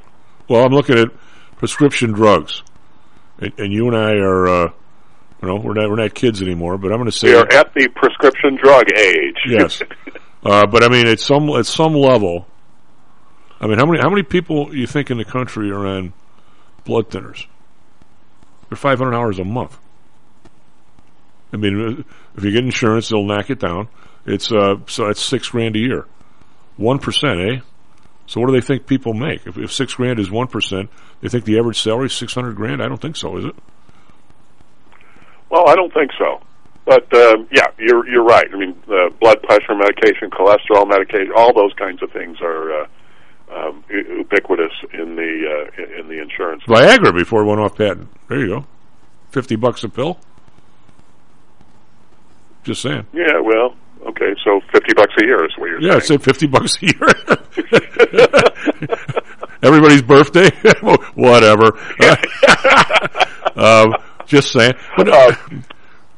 well, 0.48 0.64
I'm 0.64 0.72
looking 0.72 0.98
at 0.98 1.10
prescription 1.58 2.14
drugs, 2.14 2.64
and, 3.40 3.52
and 3.60 3.74
you 3.74 3.88
and 3.88 3.98
I 3.98 4.14
are, 4.14 4.48
uh, 4.48 4.72
you 5.42 5.48
know, 5.50 5.58
we're 5.58 5.74
not 5.74 5.90
we're 5.90 5.98
not 5.98 6.14
kids 6.14 6.42
anymore. 6.42 6.78
But 6.78 6.94
I'm 6.94 6.98
going 7.00 7.12
to 7.12 7.18
say 7.18 7.28
We 7.28 7.36
are 7.36 7.52
at 7.52 7.74
the 7.74 7.90
prescription 7.90 8.56
drug 8.56 8.86
age. 8.96 9.38
Yes. 9.46 9.82
Uh, 10.42 10.66
but 10.66 10.86
I 10.86 10.88
mean, 10.88 11.06
at 11.06 11.20
some 11.20 11.50
at 11.50 11.66
some 11.66 11.94
level, 11.94 12.48
I 13.60 13.68
mean, 13.68 13.78
how 13.78 13.86
many 13.86 14.00
how 14.00 14.10
many 14.10 14.24
people 14.24 14.74
you 14.74 14.88
think 14.88 15.12
in 15.12 15.18
the 15.18 15.26
country 15.26 15.70
are 15.70 15.86
on 15.86 16.14
blood 16.84 17.10
thinners? 17.10 17.46
They're 18.70 18.78
five 18.78 19.00
hundred 19.00 19.16
hours 19.16 19.40
a 19.40 19.44
month. 19.44 19.78
I 21.52 21.58
mean, 21.58 22.06
if 22.38 22.44
you 22.44 22.52
get 22.52 22.64
insurance, 22.64 23.10
they'll 23.10 23.26
knock 23.26 23.50
it 23.50 23.60
down. 23.60 23.88
It's 24.26 24.52
uh, 24.52 24.76
so 24.88 25.08
that's 25.08 25.22
six 25.22 25.50
grand 25.50 25.76
a 25.76 25.80
year, 25.80 26.06
one 26.78 27.00
percent, 27.00 27.40
eh? 27.40 27.60
So 28.28 28.40
what 28.40 28.48
do 28.48 28.54
they 28.54 28.62
think 28.62 28.86
people 28.86 29.14
make? 29.14 29.48
If, 29.48 29.58
if 29.58 29.74
six 29.74 29.96
grand 29.96 30.20
is 30.20 30.30
one 30.30 30.48
percent, 30.48 30.92
they 31.22 31.30
think 31.30 31.46
the 31.46 31.58
average 31.58 31.82
salary 31.82 32.06
is 32.06 32.14
six 32.14 32.36
hundred 32.36 32.56
grand. 32.56 32.84
I 32.84 32.88
don't 32.88 33.02
think 33.02 33.16
so, 33.16 33.38
is 33.38 33.46
it? 33.46 33.56
Well, 35.50 35.68
I 35.68 35.76
don't 35.76 35.92
think 35.92 36.12
so. 36.20 36.44
But 36.86 37.12
um, 37.16 37.48
yeah, 37.52 37.68
you're 37.80 38.08
you're 38.08 38.24
right. 38.24 38.46
I 38.54 38.58
mean, 38.58 38.76
uh, 38.88 39.10
blood 39.20 39.42
pressure 39.42 39.76
medication, 39.76 40.30
cholesterol 40.30 40.88
medication, 40.88 41.32
all 41.36 41.54
those 41.54 41.74
kinds 41.74 42.04
of 42.04 42.12
things 42.12 42.38
are 42.42 42.84
uh, 42.84 42.88
um, 43.52 43.84
ubiquitous 43.89 44.72
in 44.93 45.16
the 45.16 45.68
uh, 45.78 46.00
in- 46.00 46.08
the 46.08 46.22
insurance. 46.22 46.64
Viagra 46.68 47.14
before 47.16 47.41
it 47.41 47.45
went 47.45 47.60
off 47.60 47.76
patent. 47.76 48.08
There 48.28 48.39
you 48.39 48.47
go, 48.47 48.66
fifty 49.32 49.56
bucks 49.56 49.84
a 49.84 49.89
pill. 49.89 50.20
Just 52.64 52.82
saying. 52.82 53.06
Yeah, 53.14 53.39
well, 53.41 53.76
okay, 54.08 54.36
so 54.43 54.60
fifty 54.72 54.93
bucks 54.93 55.14
a 55.22 55.26
year 55.26 55.45
is 55.45 55.52
what 55.58 55.70
you're 55.70 55.82
saying. 55.82 55.91
Yeah, 55.91 55.97
I 55.97 56.00
saying. 56.00 56.20
said 56.20 56.24
fifty 56.24 56.47
bucks 56.47 56.78
a 56.82 56.86
year. 56.86 57.08
Everybody's 59.62 60.02
birthday, 60.02 60.50
whatever. 61.16 61.78
um, 63.56 63.93
just 64.26 64.52
saying, 64.52 64.74
but 64.95 65.10
uh, 65.10 65.36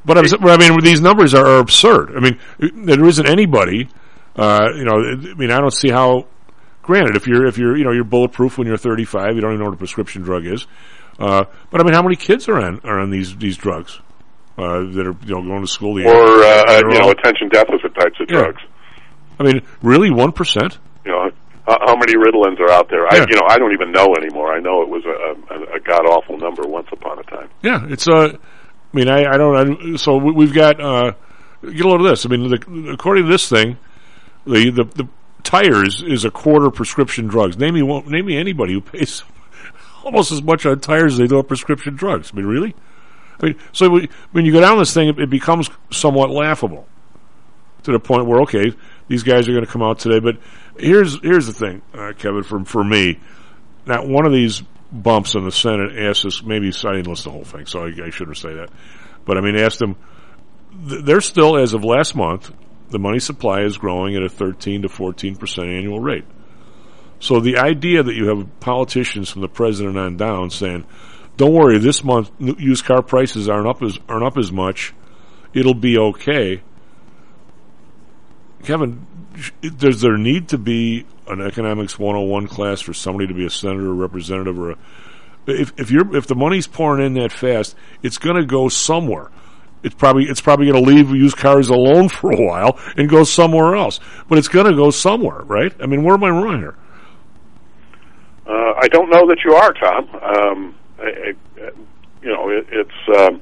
but 0.05 0.17
I'm, 0.17 0.25
I 0.47 0.57
mean, 0.57 0.79
these 0.81 1.01
numbers 1.01 1.33
are, 1.33 1.45
are 1.45 1.59
absurd. 1.59 2.15
I 2.15 2.19
mean, 2.19 2.39
there 2.85 3.03
isn't 3.05 3.27
anybody. 3.27 3.89
Uh, 4.35 4.69
you 4.75 4.83
know, 4.83 4.93
I 4.99 5.15
mean, 5.35 5.51
I 5.51 5.59
don't 5.59 5.73
see 5.73 5.89
how. 5.89 6.27
Granted, 6.83 7.15
if 7.15 7.27
you're 7.27 7.45
if 7.45 7.57
you're 7.57 7.77
you 7.77 7.83
know 7.83 7.91
you're 7.91 8.03
bulletproof 8.03 8.57
when 8.57 8.67
you're 8.67 8.77
35, 8.77 9.35
you 9.35 9.41
don't 9.41 9.51
even 9.51 9.59
know 9.59 9.65
what 9.65 9.75
a 9.75 9.77
prescription 9.77 10.21
drug 10.23 10.45
is. 10.45 10.65
Uh, 11.19 11.43
but 11.69 11.81
I 11.81 11.83
mean, 11.83 11.93
how 11.93 12.01
many 12.01 12.15
kids 12.15 12.47
are 12.49 12.57
on 12.57 12.79
are 12.83 12.99
on 12.99 13.09
these 13.11 13.35
these 13.37 13.57
drugs 13.57 13.99
uh, 14.57 14.79
that 14.79 15.05
are 15.07 15.15
you 15.25 15.35
know 15.35 15.43
going 15.43 15.61
to 15.61 15.67
school? 15.67 15.95
The 15.95 16.05
or 16.05 16.11
uh, 16.11 16.77
you 16.91 16.99
know, 16.99 17.11
attention 17.11 17.49
deficit 17.49 17.93
types 17.95 18.19
of 18.19 18.27
Yeah. 18.29 18.39
drugs. 18.43 18.61
I 19.39 19.43
mean, 19.43 19.61
really, 19.83 20.09
one 20.11 20.31
percent. 20.31 20.77
You 21.05 21.11
know, 21.11 21.29
how, 21.67 21.77
how 21.85 21.95
many 21.95 22.13
Ritalins 22.15 22.59
are 22.59 22.71
out 22.71 22.89
there? 22.89 23.03
Yeah. 23.11 23.21
I, 23.23 23.25
you 23.29 23.35
know, 23.35 23.47
I 23.47 23.57
don't 23.57 23.73
even 23.73 23.91
know 23.91 24.15
anymore. 24.15 24.53
I 24.53 24.59
know 24.59 24.81
it 24.81 24.89
was 24.89 25.03
a, 25.05 25.53
a, 25.53 25.75
a 25.75 25.79
god 25.79 26.05
awful 26.05 26.37
number 26.37 26.63
once 26.67 26.87
upon 26.91 27.19
a 27.19 27.23
time. 27.23 27.49
Yeah, 27.61 27.85
it's 27.89 28.07
uh, 28.07 28.35
I 28.93 28.97
mean, 28.97 29.07
I, 29.09 29.25
I 29.25 29.37
don't. 29.37 29.93
I, 29.93 29.95
so 29.97 30.17
we- 30.17 30.33
we've 30.33 30.53
got 30.53 30.79
uh, 30.81 31.13
get 31.63 31.85
a 31.85 31.87
load 31.87 32.01
of 32.01 32.07
this. 32.07 32.25
I 32.25 32.29
mean, 32.29 32.49
the, 32.49 32.91
according 32.93 33.25
to 33.25 33.29
this 33.31 33.47
thing, 33.49 33.77
the, 34.45 34.69
the 34.71 34.83
the 34.85 35.07
tires 35.43 36.03
is 36.03 36.25
a 36.25 36.31
quarter 36.31 36.69
prescription 36.69 37.27
drugs. 37.27 37.57
Name 37.57 37.73
me 37.73 38.01
name 38.07 38.25
me 38.25 38.37
anybody 38.37 38.73
who 38.73 38.81
pays 38.81 39.23
almost 40.03 40.31
as 40.31 40.41
much 40.41 40.65
on 40.65 40.79
tires 40.79 41.13
as 41.13 41.19
they 41.19 41.27
do 41.27 41.37
on 41.37 41.45
prescription 41.45 41.95
drugs. 41.95 42.31
I 42.33 42.37
mean, 42.37 42.45
really? 42.45 42.75
I 43.39 43.47
mean, 43.47 43.55
so 43.71 43.89
we, 43.89 44.09
when 44.31 44.45
you 44.45 44.51
go 44.51 44.61
down 44.61 44.77
this 44.77 44.93
thing, 44.93 45.09
it, 45.09 45.19
it 45.19 45.29
becomes 45.29 45.69
somewhat 45.91 46.29
laughable 46.29 46.87
to 47.83 47.91
the 47.91 47.99
point 47.99 48.27
where 48.27 48.41
okay, 48.41 48.73
these 49.07 49.23
guys 49.23 49.47
are 49.47 49.53
going 49.53 49.65
to 49.65 49.71
come 49.71 49.81
out 49.81 49.99
today. 49.99 50.19
But 50.19 50.37
here's 50.77 51.19
here's 51.21 51.47
the 51.47 51.53
thing, 51.53 51.81
uh, 51.93 52.13
Kevin, 52.17 52.43
for 52.43 52.63
for 52.65 52.83
me, 52.83 53.19
not 53.85 54.07
one 54.07 54.25
of 54.25 54.31
these 54.31 54.63
bumps 54.91 55.35
in 55.35 55.45
the 55.45 55.51
Senate 55.51 55.97
asked 55.97 56.25
us. 56.25 56.43
Maybe 56.43 56.67
I 56.67 56.93
didn't 56.93 57.07
list 57.07 57.23
the 57.23 57.31
whole 57.31 57.45
thing, 57.45 57.65
so 57.65 57.85
I, 57.85 58.05
I 58.05 58.09
shouldn't 58.09 58.37
say 58.37 58.53
that. 58.53 58.69
But 59.25 59.37
I 59.37 59.41
mean, 59.41 59.55
asked 59.55 59.79
them. 59.79 59.95
They're 60.73 61.19
still, 61.19 61.57
as 61.57 61.73
of 61.73 61.83
last 61.83 62.15
month, 62.15 62.49
the 62.91 62.99
money 62.99 63.19
supply 63.19 63.61
is 63.61 63.77
growing 63.77 64.15
at 64.15 64.23
a 64.23 64.29
13 64.29 64.83
to 64.83 64.89
14 64.89 65.35
percent 65.35 65.67
annual 65.67 65.99
rate. 65.99 66.25
So 67.19 67.39
the 67.39 67.57
idea 67.57 68.03
that 68.03 68.15
you 68.15 68.27
have 68.27 68.59
politicians 68.59 69.29
from 69.29 69.41
the 69.41 69.47
president 69.47 69.97
on 69.97 70.17
down 70.17 70.49
saying, 70.49 70.85
"Don't 71.37 71.53
worry, 71.53 71.77
this 71.77 72.03
month 72.03 72.31
used 72.39 72.85
car 72.85 73.01
prices 73.01 73.47
aren't 73.47 73.67
up 73.67 73.81
as 73.81 73.99
aren't 74.09 74.25
up 74.25 74.37
as 74.37 74.51
much. 74.51 74.93
It'll 75.53 75.73
be 75.73 75.97
okay." 75.97 76.61
Kevin, 78.63 79.07
does 79.77 80.01
there 80.01 80.17
need 80.17 80.49
to 80.49 80.57
be 80.57 81.05
an 81.27 81.41
economics 81.41 81.97
101 81.97 82.47
class 82.47 82.81
for 82.81 82.93
somebody 82.93 83.27
to 83.27 83.33
be 83.33 83.45
a 83.45 83.49
senator 83.49 83.89
or 83.89 83.93
representative 83.95 84.59
or 84.59 84.71
a, 84.71 84.77
if 85.47 85.73
if 85.77 85.91
you're 85.91 86.15
if 86.15 86.27
the 86.27 86.35
money's 86.35 86.67
pouring 86.67 87.05
in 87.05 87.13
that 87.15 87.31
fast, 87.31 87.75
it's 88.03 88.17
going 88.17 88.35
to 88.35 88.45
go 88.45 88.69
somewhere. 88.69 89.29
It's 89.83 89.95
probably 89.95 90.25
it's 90.25 90.41
probably 90.41 90.67
going 90.67 90.83
to 90.83 90.89
leave 90.89 91.09
used 91.09 91.37
cars 91.37 91.69
alone 91.69 92.09
for 92.19 92.31
a 92.31 92.41
while 92.41 92.79
and 92.97 93.09
go 93.09 93.23
somewhere 93.23 93.75
else. 93.75 93.99
But 94.27 94.37
it's 94.37 94.47
going 94.47 94.67
to 94.67 94.75
go 94.75 94.91
somewhere, 94.91 95.41
right? 95.41 95.73
I 95.81 95.85
mean, 95.85 96.03
where 96.03 96.15
am 96.15 96.23
I 96.23 96.29
wrong 96.29 96.59
here? 96.59 96.75
Uh, 98.45 98.73
I 98.77 98.87
don't 98.87 99.09
know 99.09 99.27
that 99.27 99.37
you 99.45 99.53
are, 99.53 99.73
Tom. 99.73 100.09
Um, 100.15 100.75
I, 100.99 101.03
I, 101.03 101.71
you 102.21 102.29
know, 102.29 102.49
it, 102.49 102.67
it's. 102.71 103.19
Um, 103.19 103.41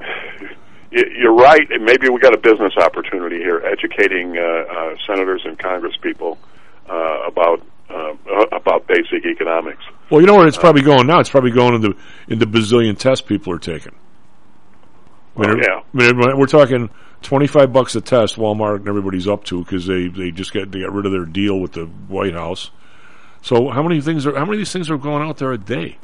you're 0.90 1.34
right. 1.34 1.70
and 1.70 1.84
Maybe 1.84 2.08
we 2.08 2.18
got 2.18 2.34
a 2.34 2.38
business 2.38 2.72
opportunity 2.76 3.38
here, 3.38 3.62
educating 3.64 4.36
uh, 4.36 4.42
uh, 4.42 4.96
senators 5.06 5.42
and 5.44 5.58
Congresspeople 5.58 6.36
uh, 6.88 7.26
about 7.26 7.64
uh, 7.88 8.14
about 8.52 8.86
basic 8.86 9.24
economics. 9.24 9.82
Well, 10.10 10.20
you 10.20 10.26
know 10.26 10.36
where 10.36 10.46
it's 10.46 10.56
probably 10.56 10.82
going 10.82 11.06
now. 11.06 11.20
It's 11.20 11.30
probably 11.30 11.50
going 11.50 11.74
into 11.74 11.96
into 12.28 12.46
bazillion 12.46 12.98
tests 12.98 13.24
people 13.26 13.52
are 13.52 13.58
taking. 13.58 13.94
Mean, 15.40 15.62
Oh, 15.64 15.82
yeah. 15.94 16.34
We're 16.34 16.46
talking 16.46 16.90
twenty 17.22 17.46
five 17.46 17.72
bucks 17.72 17.94
a 17.96 18.00
test. 18.00 18.36
Walmart 18.36 18.76
and 18.76 18.88
everybody's 18.88 19.28
up 19.28 19.44
to 19.44 19.62
because 19.64 19.86
they 19.86 20.08
they 20.08 20.30
just 20.30 20.52
got 20.52 20.70
they 20.70 20.80
got 20.80 20.92
rid 20.92 21.06
of 21.06 21.12
their 21.12 21.24
deal 21.24 21.58
with 21.58 21.72
the 21.72 21.86
White 21.86 22.34
House. 22.34 22.70
So 23.42 23.68
how 23.70 23.82
many 23.82 24.00
things 24.00 24.26
are 24.26 24.34
how 24.34 24.44
many 24.44 24.56
of 24.56 24.60
these 24.60 24.72
things 24.72 24.90
are 24.90 24.98
going 24.98 25.26
out 25.26 25.38
there 25.38 25.52
a 25.52 25.58
day? 25.58 25.98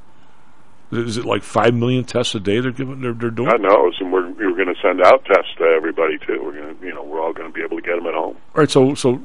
Is 0.93 1.17
it 1.17 1.25
like 1.25 1.43
five 1.43 1.75
million 1.75 2.05
tests 2.05 2.35
a 2.37 2.41
day 2.41 2.61
they're 2.61 2.71
giving 2.71 3.01
they're, 3.01 3.13
they're 3.13 3.31
doing? 3.31 3.49
God 3.51 3.61
knows, 3.61 3.97
and 4.01 4.13
we're 4.13 4.31
we're 4.31 4.55
going 4.55 4.73
to 4.73 4.81
send 4.81 5.03
out 5.03 5.25
tests 5.25 5.51
to 5.59 5.65
everybody 5.65 6.17
too. 6.19 6.41
We're 6.43 6.53
going 6.53 6.79
to, 6.79 6.87
you 6.87 6.95
know, 6.95 7.03
we're 7.03 7.21
all 7.21 7.33
going 7.33 7.49
to 7.49 7.53
be 7.53 7.63
able 7.63 7.77
to 7.77 7.83
get 7.83 7.97
them 7.97 8.07
at 8.07 8.15
home. 8.15 8.37
All 8.37 8.61
right, 8.61 8.71
so 8.71 8.95
so 8.95 9.21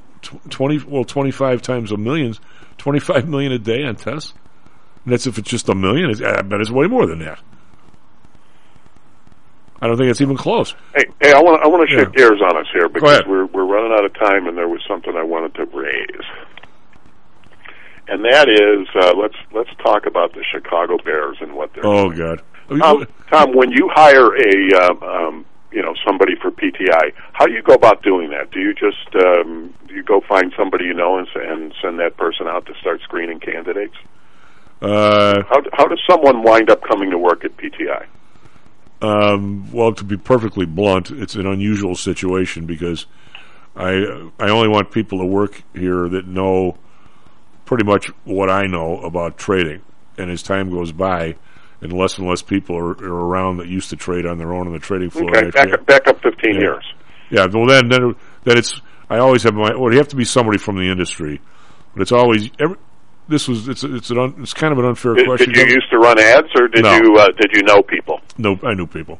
twenty 0.50 0.80
well 0.80 1.04
twenty 1.04 1.30
five 1.32 1.62
times 1.62 1.92
a 1.92 1.98
million, 1.98 2.36
twenty 2.80 3.00
five 3.00 3.30
million 3.30 3.52
a 3.52 3.60
day 3.60 3.84
on 3.84 3.96
tests. 3.96 4.34
And 5.06 5.14
that's 5.14 5.28
if 5.28 5.38
it's 5.38 5.50
just 5.50 5.70
a 5.70 5.76
million. 5.76 6.10
I 6.26 6.42
bet 6.42 6.62
it's 6.62 6.72
way 6.72 6.88
more 6.88 7.06
than 7.06 7.20
that. 7.20 7.40
I 9.82 9.88
don't 9.88 9.98
think 9.98 10.12
it's 10.12 10.22
even 10.22 10.38
close. 10.38 10.76
Hey, 10.96 11.06
hey, 11.22 11.34
I 11.34 11.42
want 11.42 11.64
I 11.64 11.68
want 11.68 11.90
to 11.90 11.96
shift 11.96 12.12
Yeah. 12.16 12.28
gears 12.28 12.42
on 12.42 12.56
us 12.58 12.68
here 12.72 12.88
because 12.88 13.24
we're 13.26 13.46
we're 13.48 13.66
running 13.66 13.92
out 13.92 14.06
of 14.06 14.14
time, 14.14 14.48
and 14.48 14.56
there 14.58 14.68
was 14.70 14.82
something 14.88 15.16
I 15.16 15.24
wanted 15.24 15.56
to 15.56 15.66
raise, 15.66 16.26
and 18.08 18.24
that 18.26 18.48
is 18.50 18.88
uh, 18.96 19.14
let's 19.18 19.36
let's 19.54 19.70
talk 19.84 20.06
about 20.06 20.34
the 20.34 20.44
Chicago 20.52 20.98
Bears 21.04 21.38
and 21.42 21.54
what 21.56 21.74
they're. 21.74 21.86
Oh 21.86 22.10
God. 22.12 22.42
Tom, 22.80 23.06
Tom, 23.30 23.54
when 23.56 23.72
you 23.72 23.90
hire 23.94 24.28
a 24.36 24.86
um, 24.86 25.04
um, 25.04 25.46
you 25.72 25.82
know 25.82 25.94
somebody 26.06 26.36
for 26.36 26.52
PTI, 26.52 27.12
how 27.34 27.46
do 27.48 27.54
you 27.54 27.62
go 27.62 27.74
about 27.74 28.04
doing 28.04 28.30
that? 28.30 28.52
Do 28.52 28.60
you 28.60 28.74
just 28.74 29.16
um, 29.16 29.74
do 29.88 29.94
you 29.96 30.04
go 30.04 30.22
find 30.22 30.54
somebody 30.56 30.86
you 30.86 30.94
know 30.94 31.18
and, 31.18 31.28
and 31.36 31.74
send 31.82 32.00
that 32.00 32.18
person 32.18 32.48
out 32.48 32.66
to 32.68 32.74
start 32.80 33.02
screening 33.02 33.40
candidates? 33.40 33.96
Uh, 34.82 35.44
How 35.50 35.62
how 35.74 35.88
does 35.88 36.00
someone 36.10 36.44
wind 36.44 36.70
up 36.70 36.82
coming 36.84 37.10
to 37.12 37.18
work 37.18 37.44
at 37.46 37.58
PTI? 37.58 38.06
Um, 39.02 39.72
well, 39.72 39.94
to 39.94 40.04
be 40.04 40.18
perfectly 40.18 40.66
blunt, 40.66 41.12
it's 41.12 41.36
an 41.36 41.48
unusual 41.48 41.96
situation 41.96 42.66
because 42.66 43.06
I 43.76 44.30
I 44.40 44.50
only 44.50 44.68
want 44.68 44.92
people 44.92 45.20
to 45.20 45.26
work 45.26 45.64
here 45.74 46.08
that 46.10 46.28
know 46.28 46.78
pretty 47.66 47.84
much 47.84 48.08
what 48.26 48.50
I 48.50 48.66
know 48.68 49.00
about 49.02 49.38
trading. 49.38 49.82
And 50.18 50.30
as 50.30 50.44
time 50.44 50.70
goes 50.70 50.92
by, 50.92 51.36
and 51.82 51.94
less 51.94 52.18
and 52.18 52.28
less 52.28 52.42
people 52.42 52.78
are, 52.78 52.92
are 52.92 53.26
around 53.28 53.58
that 53.58 53.68
used 53.68 53.90
to 53.90 53.96
trade 53.96 54.26
on 54.26 54.38
their 54.38 54.54
own 54.54 54.68
on 54.68 54.74
the 54.74 54.80
trading 54.80 55.10
floor. 55.10 55.30
Okay, 55.36 55.50
back 55.50 55.74
up, 55.74 55.86
back 55.86 56.08
up 56.08 56.22
fifteen 56.22 56.56
Yeah. 56.56 56.62
years. 56.62 56.94
Yeah, 57.30 57.46
well 57.46 57.66
then, 57.66 57.88
then, 57.90 58.16
then 58.44 58.58
it's. 58.58 58.82
I 59.10 59.18
always 59.18 59.44
have 59.44 59.54
my. 59.54 59.76
Well, 59.76 59.92
you 59.92 59.98
have 59.98 60.10
to 60.10 60.16
be 60.18 60.26
somebody 60.26 60.58
from 60.58 60.76
the 60.78 60.90
industry, 60.92 61.42
but 61.94 62.02
it's 62.02 62.12
always. 62.12 62.50
Every, 62.60 62.76
this 63.32 63.48
was. 63.48 63.68
It's. 63.68 63.84
It's 63.84 64.10
an. 64.12 64.20
Un, 64.20 64.36
it's 64.40 64.54
kind 64.54 64.72
of 64.72 64.78
an 64.80 64.86
unfair 64.86 65.16
Did, 65.16 65.26
question. 65.26 65.52
did 65.54 65.68
you 65.70 65.74
used 65.76 65.90
to 65.90 65.98
run 65.98 66.20
ads, 66.20 66.50
or 66.56 66.68
did 66.68 66.84
No. 66.84 66.96
you 66.98 67.16
uh, 67.18 67.28
did 67.40 67.52
you 67.54 67.64
know 67.64 67.82
people? 67.82 68.22
No, 68.38 68.60
I 68.64 68.74
knew 68.76 68.86
people. 68.86 69.20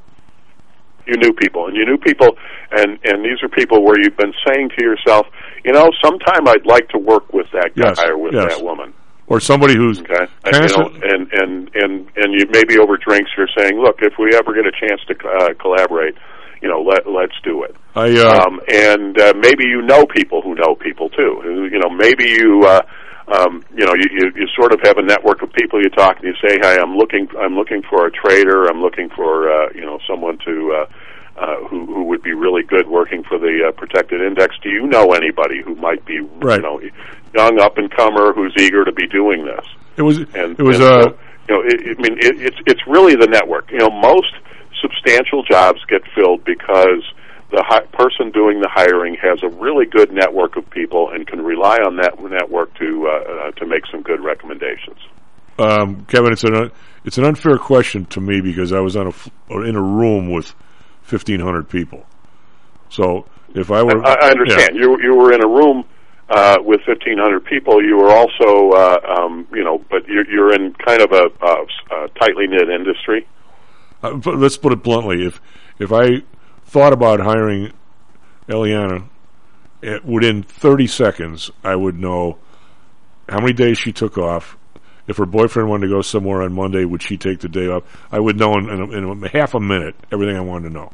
You 1.08 1.18
knew 1.18 1.34
people, 1.34 1.66
and 1.68 1.76
you 1.76 1.86
knew 1.86 1.98
people, 1.98 2.38
and 2.72 3.00
and 3.04 3.26
these 3.26 3.42
are 3.42 3.50
people 3.50 3.84
where 3.84 3.96
you've 4.02 4.18
been 4.18 4.34
saying 4.48 4.70
to 4.78 4.84
yourself, 4.86 5.26
you 5.66 5.72
know, 5.74 5.90
sometime 6.04 6.48
I'd 6.48 6.66
like 6.66 6.88
to 6.90 7.00
work 7.00 7.34
with 7.34 7.48
that 7.54 7.72
guy 7.76 7.90
Yes, 7.90 8.00
or 8.00 8.18
with 8.18 8.34
yes. 8.34 8.56
that 8.56 8.64
woman. 8.64 8.94
Or 9.28 9.40
somebody 9.40 9.76
who's. 9.76 10.00
Okay, 10.02 10.28
and, 10.46 10.70
you 10.70 10.78
know, 10.78 10.90
and 11.04 11.32
and 11.34 11.72
and 11.76 12.08
and 12.18 12.34
you 12.38 12.46
maybe 12.52 12.78
over 12.78 12.98
drinks 12.98 13.32
you're 13.38 13.48
saying, 13.58 13.80
look, 13.82 13.98
if 14.02 14.14
we 14.20 14.36
ever 14.36 14.54
get 14.54 14.66
a 14.68 14.72
chance 14.72 15.02
to 15.08 15.16
uh, 15.28 15.54
collaborate, 15.60 16.16
you 16.62 16.68
know, 16.70 16.82
let 16.82 17.08
let's 17.08 17.36
do 17.44 17.64
it. 17.64 17.76
I. 17.96 18.12
Uh, 18.12 18.46
um, 18.46 18.60
and 18.68 19.20
uh, 19.20 19.34
maybe 19.38 19.64
you 19.66 19.82
know 19.82 20.06
people 20.06 20.42
who 20.42 20.54
know 20.56 20.76
people 20.76 21.10
too. 21.10 21.40
Who, 21.44 21.66
You 21.66 21.80
know, 21.80 21.90
maybe 21.90 22.26
you, 22.30 22.64
uh, 22.68 22.82
um, 23.32 23.64
you 23.76 23.86
know, 23.86 23.94
you, 23.94 24.06
you, 24.12 24.32
you 24.36 24.48
sort 24.56 24.74
of 24.74 24.80
have 24.84 24.98
a 24.98 25.02
network 25.02 25.42
of 25.42 25.52
people 25.54 25.82
you 25.82 25.90
talk 25.90 26.18
and 26.18 26.26
you 26.26 26.34
say, 26.48 26.60
"Hey, 26.62 26.78
I'm 26.80 26.96
looking, 26.98 27.28
I'm 27.40 27.56
looking 27.56 27.82
for 27.84 28.06
a 28.06 28.12
trader. 28.12 28.68
I'm 28.68 28.82
looking 28.82 29.10
for, 29.10 29.52
uh, 29.52 29.70
you 29.74 29.82
know, 29.82 30.00
someone 30.08 30.38
to." 30.46 30.74
Uh, 30.74 30.94
uh, 31.38 31.56
who, 31.70 31.86
who 31.86 32.04
would 32.04 32.22
be 32.22 32.34
really 32.34 32.62
good 32.62 32.88
working 32.88 33.24
for 33.24 33.40
the 33.40 33.66
uh, 33.68 33.72
protected 33.72 34.22
index? 34.22 34.54
Do 34.62 34.70
you 34.70 34.86
know 34.86 35.14
anybody 35.14 35.62
who 35.62 35.76
might 35.76 36.06
be, 36.06 36.20
Right. 36.20 36.58
you 36.58 36.62
know, 36.62 36.82
young 37.34 37.60
up 37.60 37.78
and 37.78 37.90
comer 37.90 38.34
who's 38.34 38.54
eager 38.60 38.84
to 38.84 38.92
be 38.92 39.08
doing 39.08 39.46
this? 39.46 39.66
it 39.98 40.02
was. 40.04 40.18
and 40.18 40.60
it 40.60 40.62
was. 40.62 40.80
and 40.80 40.86
Uh, 40.86 41.02
so, 41.04 41.18
you 41.48 41.56
know, 41.56 41.62
it, 41.66 41.98
I 41.98 42.02
mean, 42.02 42.18
it, 42.20 42.42
it's 42.42 42.58
it's 42.68 42.86
really 42.86 43.16
the 43.16 43.28
network. 43.28 43.72
You 43.72 43.80
know, 43.80 43.90
most 43.90 44.34
substantial 44.82 45.42
jobs 45.44 45.80
get 45.86 46.02
filled 46.14 46.44
because 46.44 47.02
the 47.52 47.64
hi- 47.68 47.86
person 47.94 48.32
doing 48.32 48.60
the 48.62 48.70
hiring 48.72 49.16
has 49.22 49.44
a 49.44 49.50
really 49.50 49.86
good 49.86 50.12
network 50.12 50.56
of 50.56 50.70
people 50.70 51.10
and 51.12 51.28
can 51.28 51.42
rely 51.44 51.78
on 51.78 51.98
that 51.98 52.22
network 52.22 52.74
to 52.76 53.08
uh, 53.08 53.32
uh, 53.48 53.52
to 53.52 53.66
make 53.66 53.84
some 53.92 54.02
good 54.02 54.22
recommendations. 54.24 54.98
um, 55.60 56.06
Kevin, 56.06 56.32
it's 56.34 56.44
an. 56.44 56.56
un- 56.56 56.72
It's 57.04 57.18
an 57.18 57.26
unfair 57.26 57.58
question 57.58 58.06
to 58.14 58.22
me 58.22 58.42
because 58.42 58.72
I 58.72 58.80
was 58.80 58.96
on 58.96 59.08
a 59.08 59.10
f- 59.10 59.30
or 59.50 59.66
in 59.66 59.76
a 59.76 59.82
room 59.82 60.30
with 60.32 60.54
fifteen 61.02 61.40
hundred 61.40 61.68
people. 61.68 62.06
So 62.90 63.26
if 63.56 63.72
I 63.72 63.82
were, 63.84 64.06
I, 64.06 64.14
I 64.28 64.30
understand 64.32 64.76
Yeah. 64.76 64.82
you 64.84 64.98
you 65.02 65.16
were 65.16 65.34
in 65.34 65.44
a 65.44 65.48
room. 65.48 65.84
Uh, 66.34 66.56
with 66.64 66.80
1,500 66.88 67.44
people, 67.44 67.84
you 67.84 67.98
were 67.98 68.10
also, 68.10 68.70
uh, 68.72 68.98
um, 69.20 69.46
you 69.52 69.66
know, 69.66 69.84
but 69.90 70.08
you're, 70.08 70.26
you're 70.32 70.54
in 70.54 70.72
kind 70.76 71.02
of 71.02 71.12
a, 71.12 71.24
uh, 71.44 71.66
a 71.92 72.08
tightly 72.22 72.48
knit 72.48 72.70
industry. 72.70 73.28
Uh, 74.02 74.14
but 74.16 74.38
let's 74.38 74.56
put 74.56 74.72
it 74.72 74.82
bluntly: 74.82 75.26
if 75.26 75.42
if 75.78 75.92
I 75.92 76.22
thought 76.72 76.94
about 76.94 77.20
hiring 77.20 77.74
Eliana, 78.48 79.04
eh, 79.84 80.00
within 80.06 80.42
thirty 80.42 80.88
seconds, 80.88 81.52
I 81.66 81.76
would 81.76 82.00
know 82.00 82.38
how 83.28 83.42
many 83.42 83.52
days 83.52 83.78
she 83.78 83.92
took 83.92 84.18
off. 84.18 84.58
If 85.06 85.18
her 85.18 85.26
boyfriend 85.26 85.70
wanted 85.70 85.88
to 85.88 85.94
go 85.94 86.02
somewhere 86.02 86.42
on 86.42 86.54
Monday, 86.54 86.86
would 86.86 87.04
she 87.04 87.18
take 87.18 87.42
the 87.42 87.50
day 87.50 87.68
off? 87.68 87.84
I 88.10 88.22
would 88.22 88.38
know 88.38 88.54
in, 88.54 88.70
in, 88.70 88.94
in 88.94 89.22
half 89.24 89.54
a 89.54 89.60
minute 89.60 89.96
everything 90.14 90.38
I 90.38 90.42
wanted 90.42 90.70
to 90.70 90.74
know. 90.74 90.94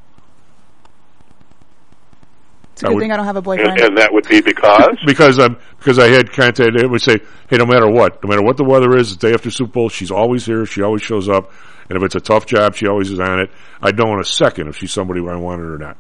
It's 2.77 2.83
a 2.83 2.85
I 2.85 2.89
good 2.89 2.95
would- 2.95 3.01
thing 3.01 3.11
I 3.11 3.17
don't 3.17 3.25
have 3.25 3.35
a 3.35 3.39
And, 3.39 3.43
boyfriend. 3.45 3.79
and 3.81 3.97
that 3.97 4.13
would 4.13 4.27
be 4.27 4.39
because 4.39 4.97
because 5.07 5.39
I'm 5.39 5.57
because 5.79 5.97
I 5.97 6.09
had 6.09 6.31
contact. 6.31 6.75
It 6.75 6.87
would 6.87 7.01
say, 7.01 7.17
"Hey, 7.49 7.57
no 7.57 7.65
matter 7.65 7.89
what, 7.89 8.23
no 8.23 8.29
matter 8.29 8.43
what 8.43 8.55
the 8.57 8.63
weather 8.63 8.95
is, 8.95 9.17
the 9.17 9.27
day 9.27 9.33
after 9.33 9.49
Super 9.49 9.71
Bowl, 9.71 9.89
she's 9.89 10.11
always 10.11 10.45
here. 10.45 10.63
She 10.67 10.83
always 10.83 11.01
shows 11.01 11.27
up, 11.27 11.51
and 11.89 11.97
if 11.97 12.03
it's 12.03 12.13
a 12.13 12.19
tough 12.19 12.45
job, 12.45 12.75
she 12.75 12.85
always 12.87 13.09
is 13.11 13.19
on 13.19 13.39
it. 13.39 13.49
I'd 13.81 13.97
know 13.97 14.13
in 14.13 14.19
a 14.19 14.23
second 14.23 14.67
if 14.67 14.77
she's 14.77 14.91
somebody 14.91 15.21
I 15.27 15.35
wanted 15.37 15.65
or 15.65 15.79
not. 15.79 15.97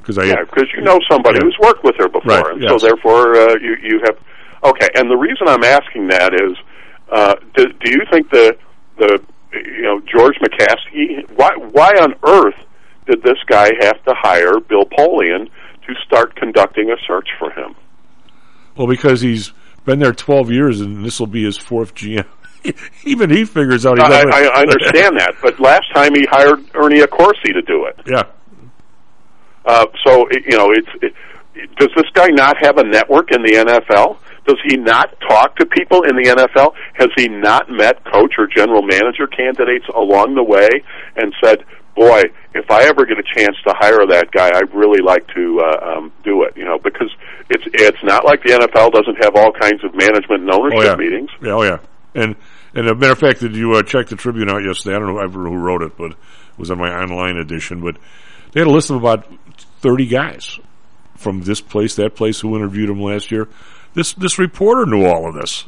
Because 0.00 0.18
I 0.18 0.24
Yeah, 0.24 0.42
because 0.44 0.68
you 0.76 0.82
know 0.82 0.98
somebody 1.10 1.38
Yeah. 1.40 1.46
who's 1.46 1.56
worked 1.62 1.82
with 1.82 1.96
her 1.98 2.08
before, 2.08 2.42
Right, 2.42 2.52
and 2.52 2.62
yes. 2.62 2.70
so 2.72 2.86
therefore 2.86 3.34
uh, 3.34 3.54
you 3.62 3.76
you 3.82 4.00
have. 4.04 4.18
Okay, 4.64 4.88
and 4.94 5.10
the 5.10 5.16
reason 5.16 5.48
I'm 5.48 5.64
asking 5.64 6.08
that 6.08 6.34
is, 6.34 6.56
uh, 7.10 7.34
do, 7.56 7.66
do 7.82 7.90
you 7.90 8.02
think 8.12 8.28
the 8.30 8.54
the 8.98 9.18
you 9.54 9.82
know 9.82 10.00
George 10.00 10.36
McCaskey? 10.40 11.24
Why 11.36 11.50
why 11.70 11.90
on 12.02 12.14
earth 12.22 12.54
did 13.06 13.22
this 13.22 13.38
guy 13.48 13.70
have 13.80 14.02
to 14.04 14.14
hire 14.14 14.60
Bill 14.60 14.84
Polian 14.84 15.48
to 15.86 15.94
start 16.04 16.36
conducting 16.36 16.90
a 16.90 16.96
search 17.06 17.28
for 17.38 17.50
him? 17.52 17.74
well, 18.76 18.86
because 18.86 19.20
he's 19.20 19.52
been 19.84 19.98
there 19.98 20.12
12 20.12 20.50
years, 20.50 20.80
and 20.80 21.04
this 21.04 21.18
will 21.20 21.26
be 21.26 21.44
his 21.44 21.56
fourth 21.56 21.94
GM. 21.94 22.26
Even 23.04 23.30
he 23.30 23.44
figures 23.44 23.84
out 23.84 23.98
he's 23.98 24.06
I, 24.06 24.22
I, 24.22 24.42
I 24.54 24.60
understand 24.62 25.18
that, 25.18 25.34
but 25.42 25.58
last 25.60 25.92
time 25.92 26.14
he 26.14 26.24
hired 26.30 26.64
Ernie 26.74 27.00
Accorsi 27.00 27.52
to 27.52 27.62
do 27.62 27.86
it. 27.86 28.00
yeah, 28.06 28.22
Uh, 29.64 29.86
so 30.06 30.26
it, 30.30 30.44
you 30.46 30.56
know, 30.56 30.70
it's 30.70 30.88
it, 31.02 31.14
does 31.76 31.90
this 31.96 32.06
guy 32.14 32.28
not 32.28 32.56
have 32.62 32.78
a 32.78 32.84
network 32.84 33.32
in 33.32 33.42
the 33.42 33.52
NFL? 33.52 34.16
Does 34.46 34.58
he 34.64 34.76
not 34.76 35.14
talk 35.20 35.56
to 35.56 35.66
people 35.66 36.02
in 36.02 36.16
the 36.16 36.30
NFL? 36.30 36.72
Has 36.94 37.08
he 37.16 37.28
not 37.28 37.68
met 37.70 38.02
coach 38.10 38.34
or 38.38 38.46
general 38.46 38.82
manager 38.82 39.26
candidates 39.26 39.84
along 39.94 40.34
the 40.34 40.42
way 40.42 40.68
and 41.16 41.34
said, 41.44 41.64
"Boy, 41.94 42.22
if 42.54 42.70
I 42.70 42.84
ever 42.84 43.04
get 43.06 43.18
a 43.18 43.22
chance 43.22 43.56
to 43.66 43.74
hire 43.78 44.06
that 44.06 44.30
guy, 44.32 44.48
I'd 44.56 44.74
really 44.74 45.02
like 45.02 45.26
to 45.34 45.60
uh, 45.60 45.96
um, 45.96 46.12
do 46.24 46.42
it." 46.44 46.56
You 46.56 46.64
know, 46.64 46.78
because 46.78 47.10
it's 47.50 47.64
it's 47.72 48.02
not 48.02 48.24
like 48.24 48.42
the 48.42 48.50
NFL 48.50 48.92
doesn't 48.92 49.22
have 49.22 49.36
all 49.36 49.52
kinds 49.52 49.82
of 49.84 49.94
management 49.94 50.42
and 50.42 50.50
ownership 50.50 50.78
Oh 50.80 50.84
yeah, 50.84 50.96
meetings. 50.96 51.30
yeah, 51.42 51.52
oh 51.52 51.62
yeah. 51.62 51.78
And 52.14 52.36
and 52.74 52.88
a 52.88 52.94
matter 52.94 53.12
of 53.12 53.18
fact, 53.18 53.40
did 53.40 53.54
you 53.56 53.72
uh, 53.74 53.82
check 53.82 54.06
the 54.08 54.16
Tribune 54.16 54.50
out 54.50 54.64
yesterday? 54.64 54.96
I 54.96 54.98
don't 54.98 55.14
know 55.14 55.20
ever 55.20 55.42
who 55.48 55.56
wrote 55.56 55.82
it, 55.82 55.96
but 55.96 56.12
it 56.12 56.16
was 56.58 56.70
on 56.70 56.78
my 56.78 56.90
online 56.90 57.36
edition. 57.36 57.80
But 57.82 57.96
they 58.52 58.60
had 58.60 58.66
a 58.66 58.70
list 58.70 58.90
of 58.90 58.96
about 58.96 59.26
thirty 59.80 60.06
guys 60.06 60.58
from 61.16 61.42
this 61.42 61.60
place, 61.60 61.94
that 61.96 62.16
place, 62.16 62.40
who 62.40 62.56
interviewed 62.56 62.90
him 62.90 63.00
last 63.00 63.30
year. 63.30 63.48
This 63.94 64.12
this 64.14 64.38
reporter 64.38 64.86
knew 64.86 65.04
all 65.04 65.28
of 65.28 65.34
this. 65.34 65.66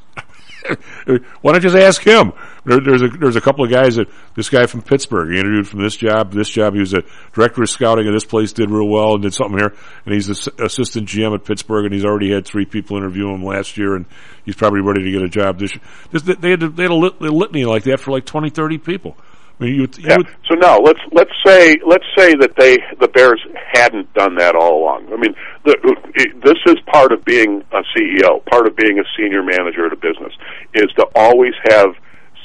Why 1.06 1.52
don't 1.52 1.54
you 1.62 1.70
just 1.70 1.76
ask 1.76 2.02
him? 2.02 2.32
There, 2.64 2.80
there's 2.80 3.02
a 3.02 3.08
there's 3.08 3.36
a 3.36 3.40
couple 3.40 3.64
of 3.64 3.70
guys 3.70 3.96
that 3.96 4.08
this 4.34 4.48
guy 4.48 4.66
from 4.66 4.80
Pittsburgh 4.80 5.30
he 5.30 5.38
interviewed 5.38 5.68
from 5.68 5.82
this 5.82 5.94
job, 5.96 6.32
this 6.32 6.48
job. 6.48 6.72
He 6.72 6.80
was 6.80 6.94
a 6.94 7.02
director 7.32 7.62
of 7.62 7.68
scouting 7.68 8.08
at 8.08 8.12
this 8.12 8.24
place, 8.24 8.52
did 8.52 8.70
real 8.70 8.88
well, 8.88 9.14
and 9.14 9.22
did 9.22 9.34
something 9.34 9.58
here. 9.58 9.74
And 10.06 10.14
he's 10.14 10.28
the 10.28 10.64
assistant 10.64 11.08
GM 11.08 11.34
at 11.34 11.44
Pittsburgh, 11.44 11.84
and 11.84 11.92
he's 11.92 12.04
already 12.04 12.32
had 12.32 12.46
three 12.46 12.64
people 12.64 12.96
interview 12.96 13.28
him 13.28 13.44
last 13.44 13.76
year, 13.76 13.94
and 13.94 14.06
he's 14.44 14.56
probably 14.56 14.80
ready 14.80 15.02
to 15.04 15.10
get 15.10 15.22
a 15.22 15.28
job 15.28 15.58
this 15.58 15.72
year. 15.74 15.82
This, 16.10 16.22
they 16.22 16.50
had 16.50 16.60
they 16.60 16.84
had 16.84 16.92
a, 16.92 16.94
lit, 16.94 17.20
a 17.20 17.30
litany 17.30 17.66
like 17.66 17.84
that 17.84 18.00
for 18.00 18.12
like 18.12 18.24
20, 18.24 18.48
30 18.48 18.78
people. 18.78 19.16
I 19.60 19.64
mean, 19.64 19.74
you, 19.74 19.80
you 19.82 19.88
Yeah. 20.08 20.16
would, 20.18 20.28
So 20.48 20.54
now 20.54 20.78
let's 20.78 21.00
let's 21.12 21.30
say 21.46 21.76
let's 21.86 22.04
say 22.16 22.34
that 22.34 22.56
they 22.56 22.78
the 22.98 23.08
Bears 23.08 23.40
hadn't 23.72 24.12
done 24.14 24.34
that 24.36 24.56
all 24.56 24.82
along. 24.82 25.12
I 25.12 25.16
mean, 25.16 25.34
the, 25.64 25.76
it, 26.16 26.40
this 26.42 26.58
is 26.66 26.76
part 26.86 27.12
of 27.12 27.24
being 27.24 27.62
a 27.72 27.82
CEO, 27.96 28.44
part 28.46 28.66
of 28.66 28.76
being 28.76 28.98
a 28.98 29.04
senior 29.16 29.42
manager 29.42 29.86
at 29.86 29.92
a 29.92 29.96
business, 29.96 30.32
is 30.74 30.90
to 30.96 31.06
always 31.14 31.54
have 31.70 31.94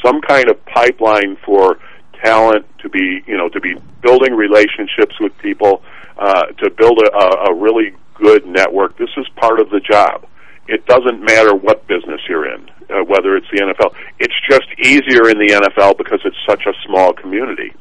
some 0.06 0.22
kind 0.22 0.50
of 0.50 0.64
pipeline 0.66 1.36
for 1.46 1.80
talent 2.24 2.66
to 2.80 2.90
be 2.90 3.22
you 3.26 3.38
know 3.38 3.50
to 3.50 3.60
be 3.60 3.76
building 4.02 4.34
relationships 4.36 5.16
with 5.20 5.36
people, 5.40 5.82
uh, 6.18 6.46
to 6.58 6.70
build 6.70 7.00
a, 7.02 7.18
a, 7.18 7.52
a 7.52 7.56
really 7.56 7.94
good 8.14 8.46
network. 8.46 8.98
This 8.98 9.10
is 9.18 9.28
part 9.36 9.60
of 9.60 9.70
the 9.72 9.80
job. 9.80 10.26
It 10.70 10.86
doesn't 10.86 11.20
matter 11.22 11.56
what 11.56 11.88
business 11.88 12.22
you're 12.30 12.48
in, 12.54 12.70
uh, 12.92 13.04
whether 13.06 13.36
it's 13.36 13.48
the 13.52 13.60
NFL. 13.60 13.96
It's 14.20 14.36
just 14.48 14.68
easier 14.78 15.28
in 15.28 15.40
the 15.40 15.48
NFL 15.54 15.98
because 15.98 16.22
it's 16.24 16.38
such 16.48 16.68
a 16.68 16.74
small 16.86 17.12
community. 17.14 17.74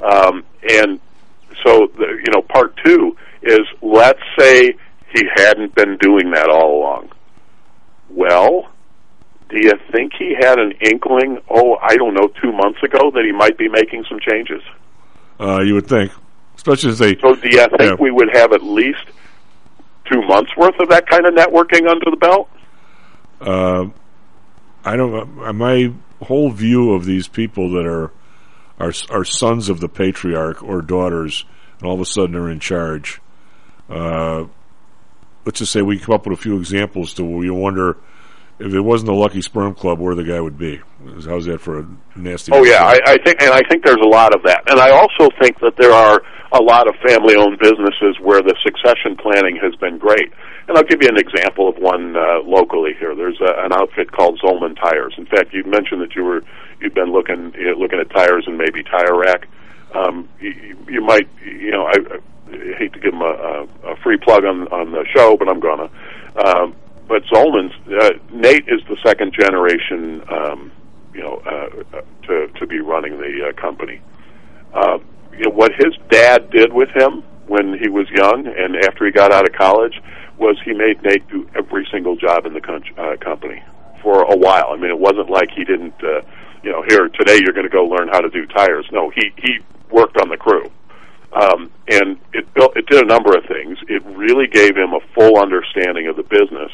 Um, 0.00 0.44
and 0.68 0.98
so, 1.64 1.86
the, 1.96 2.20
you 2.24 2.32
know, 2.34 2.42
part 2.42 2.76
two 2.84 3.16
is 3.42 3.60
let's 3.80 4.20
say 4.36 4.74
he 5.14 5.22
hadn't 5.36 5.74
been 5.76 5.96
doing 5.98 6.32
that 6.32 6.48
all 6.50 6.80
along. 6.80 7.10
Well, 8.10 8.68
do 9.48 9.58
you 9.60 9.72
think 9.92 10.12
he 10.18 10.34
had 10.38 10.58
an 10.58 10.72
inkling, 10.80 11.38
oh, 11.48 11.76
I 11.80 11.96
don't 11.96 12.14
know, 12.14 12.28
two 12.42 12.50
months 12.50 12.82
ago 12.82 13.12
that 13.12 13.24
he 13.24 13.30
might 13.32 13.56
be 13.56 13.68
making 13.68 14.04
some 14.08 14.18
changes? 14.18 14.62
uh, 15.38 15.60
you 15.60 15.74
would 15.74 15.86
think, 15.86 16.10
especially 16.56 16.90
as 16.90 16.98
they 16.98 17.14
So 17.18 17.36
do 17.36 17.48
you 17.48 17.58
think 17.78 17.80
Yeah. 17.80 17.94
we 18.00 18.10
would 18.10 18.34
have 18.34 18.52
at 18.52 18.62
least 18.64 19.04
two 20.10 20.22
months 20.22 20.50
worth 20.56 20.78
of 20.80 20.88
that 20.88 21.08
kind 21.08 21.26
of 21.26 21.34
networking 21.34 21.88
under 21.88 22.10
the 22.10 22.16
belt? 22.16 22.48
uh, 23.40 23.86
I 24.84 24.96
don't. 24.96 25.42
Uh, 25.42 25.52
my 25.52 25.92
whole 26.22 26.50
view 26.50 26.92
of 26.92 27.04
these 27.04 27.28
people 27.28 27.72
that 27.72 27.86
are 27.86 28.12
are 28.78 28.92
are 29.10 29.24
sons 29.24 29.68
of 29.68 29.80
the 29.80 29.88
patriarch 29.88 30.62
or 30.62 30.80
daughters, 30.80 31.44
and 31.78 31.88
all 31.88 31.94
of 31.94 32.00
a 32.00 32.06
sudden 32.06 32.32
they're 32.32 32.48
in 32.48 32.60
charge. 32.60 33.20
Uh, 33.90 34.44
let's 35.44 35.58
just 35.58 35.72
say 35.72 35.82
we 35.82 35.98
come 35.98 36.14
up 36.14 36.26
with 36.26 36.38
a 36.38 36.42
few 36.42 36.56
examples 36.56 37.14
to 37.14 37.24
where 37.24 37.44
you 37.44 37.54
wonder 37.54 37.96
if 38.58 38.72
it 38.72 38.80
wasn't 38.80 39.06
the 39.06 39.14
Lucky 39.14 39.42
Sperm 39.42 39.74
Club, 39.74 39.98
where 39.98 40.14
the 40.14 40.24
guy 40.24 40.40
would 40.40 40.58
be. 40.58 40.80
How's 41.26 41.44
that 41.46 41.60
for 41.60 41.80
a 41.80 41.86
nasty? 42.16 42.52
Oh 42.52 42.64
yeah, 42.64 42.84
I, 42.84 42.98
I 43.06 43.16
think, 43.22 43.42
and 43.42 43.52
I 43.52 43.62
think 43.68 43.84
there's 43.84 44.02
a 44.02 44.08
lot 44.08 44.34
of 44.34 44.42
that, 44.44 44.62
and 44.70 44.80
I 44.80 44.90
also 44.90 45.28
think 45.40 45.60
that 45.60 45.76
there 45.76 45.92
are 45.92 46.22
a 46.52 46.62
lot 46.62 46.88
of 46.88 46.94
family-owned 47.06 47.58
businesses 47.58 48.16
where 48.20 48.40
the 48.40 48.54
succession 48.62 49.16
planning 49.16 49.58
has 49.60 49.74
been 49.76 49.98
great. 49.98 50.32
And 50.68 50.76
I'll 50.76 50.84
give 50.84 51.02
you 51.02 51.08
an 51.08 51.18
example 51.18 51.68
of 51.68 51.76
one 51.76 52.16
uh, 52.16 52.40
locally 52.44 52.92
here. 52.98 53.14
There's 53.14 53.40
a, 53.40 53.64
an 53.64 53.72
outfit 53.72 54.10
called 54.10 54.40
Zolman 54.40 54.74
Tires. 54.80 55.14
In 55.18 55.26
fact, 55.26 55.52
you 55.52 55.64
mentioned 55.64 56.00
that 56.02 56.14
you 56.14 56.24
were 56.24 56.42
you've 56.80 56.94
been 56.94 57.12
looking 57.12 57.52
you 57.54 57.72
know, 57.72 57.78
looking 57.78 58.00
at 58.00 58.10
tires 58.10 58.44
and 58.46 58.58
maybe 58.58 58.82
Tire 58.82 59.16
Rack. 59.16 59.48
Um, 59.94 60.28
you, 60.40 60.76
you 60.88 61.00
might, 61.00 61.28
you 61.44 61.70
know, 61.70 61.86
I, 61.86 61.94
I 62.50 62.76
hate 62.78 62.92
to 62.94 63.00
give 63.00 63.12
them 63.12 63.22
a, 63.22 63.68
a, 63.84 63.92
a 63.92 63.96
free 64.02 64.16
plug 64.16 64.44
on 64.44 64.66
on 64.68 64.92
the 64.92 65.04
show, 65.14 65.36
but 65.36 65.48
I'm 65.48 65.60
gonna. 65.60 65.90
Um, 66.36 66.76
but 67.08 67.22
Zolman's 67.24 67.72
uh, 67.88 68.10
Nate 68.32 68.68
is 68.68 68.80
the 68.88 68.96
second 69.04 69.32
generation, 69.32 70.22
um, 70.30 70.72
you 71.14 71.20
know, 71.20 71.42
uh, 71.46 71.98
uh, 71.98 72.02
to 72.26 72.48
to 72.48 72.66
be 72.66 72.80
running 72.80 73.18
the 73.18 73.48
uh, 73.48 73.60
company. 73.60 74.00
Uh, 74.74 74.98
you 75.32 75.44
know, 75.44 75.50
what 75.50 75.72
his 75.72 75.94
dad 76.10 76.50
did 76.50 76.72
with 76.72 76.90
him 76.90 77.22
when 77.46 77.78
he 77.78 77.88
was 77.88 78.08
young 78.10 78.46
and 78.46 78.76
after 78.84 79.06
he 79.06 79.12
got 79.12 79.32
out 79.32 79.48
of 79.48 79.54
college 79.54 80.00
was 80.38 80.56
he 80.64 80.72
made 80.72 81.02
Nate 81.02 81.26
do 81.28 81.48
every 81.54 81.86
single 81.90 82.16
job 82.16 82.44
in 82.46 82.52
the 82.52 82.60
con- 82.60 82.84
uh, 82.98 83.16
company 83.20 83.62
for 84.02 84.22
a 84.22 84.36
while. 84.36 84.68
I 84.70 84.76
mean, 84.76 84.90
it 84.90 84.98
wasn't 84.98 85.30
like 85.30 85.50
he 85.50 85.64
didn't, 85.64 85.94
uh, 86.02 86.20
you 86.62 86.70
know, 86.70 86.82
here 86.88 87.08
today 87.08 87.38
you're 87.42 87.54
going 87.54 87.68
to 87.68 87.72
go 87.72 87.84
learn 87.84 88.08
how 88.08 88.20
to 88.20 88.28
do 88.28 88.46
tires. 88.46 88.86
No, 88.92 89.10
he 89.10 89.32
he 89.38 89.58
worked 89.90 90.16
on 90.18 90.28
the 90.28 90.36
crew, 90.36 90.70
um, 91.32 91.70
and 91.88 92.18
it 92.32 92.52
built 92.54 92.76
it 92.76 92.86
did 92.86 93.02
a 93.02 93.06
number 93.06 93.36
of 93.36 93.44
things. 93.46 93.78
It 93.88 94.04
really 94.06 94.46
gave 94.46 94.76
him 94.76 94.92
a 94.92 95.00
full 95.14 95.38
understanding 95.38 96.08
of 96.08 96.16
the 96.16 96.24
business, 96.24 96.72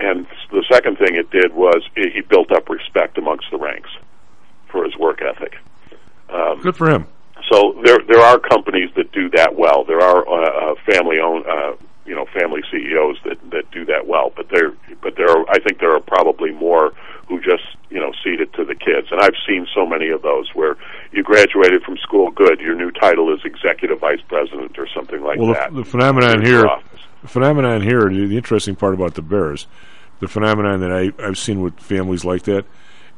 and 0.00 0.26
the 0.50 0.64
second 0.70 0.96
thing 0.98 1.14
it 1.16 1.30
did 1.30 1.54
was 1.54 1.82
it, 1.96 2.12
he 2.12 2.20
built 2.22 2.50
up 2.52 2.68
respect 2.68 3.18
amongst 3.18 3.46
the 3.50 3.58
ranks 3.58 3.90
for 4.70 4.84
his 4.84 4.96
work 4.96 5.20
ethic. 5.22 5.56
Um, 6.30 6.60
Good 6.60 6.76
for 6.76 6.90
him. 6.90 7.06
so 7.50 7.80
there 7.84 7.98
there 8.08 8.20
are 8.20 8.38
companies 8.38 8.90
that 8.96 9.12
do 9.12 9.28
that 9.30 9.54
well. 9.56 9.84
There 9.84 10.00
are 10.00 10.26
uh, 10.28 10.72
uh, 10.72 10.74
family 10.86 11.18
owned, 11.18 11.44
uh, 11.46 11.72
you 12.06 12.14
know, 12.14 12.26
family 12.32 12.62
CEOs 12.70 13.18
that 13.24 13.38
that 13.50 13.70
do 13.72 13.84
that 13.86 14.06
well. 14.06 14.32
But 14.36 14.48
there, 14.50 14.72
but 15.02 15.16
there, 15.16 15.28
are, 15.30 15.44
I 15.50 15.58
think 15.58 15.80
there 15.80 15.94
are 15.94 16.00
probably 16.00 16.52
more 16.52 16.92
who 17.28 17.40
just 17.40 17.64
you 17.90 17.98
know 18.00 18.12
cede 18.24 18.40
it 18.40 18.52
to 18.54 18.64
the 18.64 18.74
kids. 18.74 19.08
And 19.10 19.20
I've 19.20 19.34
seen 19.46 19.66
so 19.74 19.84
many 19.86 20.08
of 20.08 20.22
those 20.22 20.48
where 20.54 20.76
you 21.12 21.22
graduated 21.24 21.82
from 21.82 21.96
school, 21.98 22.30
good. 22.30 22.60
Your 22.60 22.74
new 22.76 22.90
title 22.92 23.32
is 23.34 23.40
executive 23.44 23.98
vice 24.00 24.20
president 24.28 24.78
or 24.78 24.86
something 24.94 25.22
like 25.22 25.38
Well, 25.40 25.54
that. 25.54 25.72
the, 25.74 25.82
the 25.82 25.84
phenomenon 25.84 26.44
here, 26.44 26.66
office. 26.66 26.99
Phenomenon 27.28 27.82
here, 27.82 28.08
the, 28.08 28.26
the 28.26 28.36
interesting 28.36 28.76
part 28.76 28.94
about 28.94 29.14
the 29.14 29.22
Bears, 29.22 29.66
the 30.20 30.28
phenomenon 30.28 30.80
that 30.80 30.92
I, 30.92 31.26
I've 31.26 31.38
seen 31.38 31.60
with 31.60 31.78
families 31.80 32.24
like 32.24 32.42
that, 32.44 32.64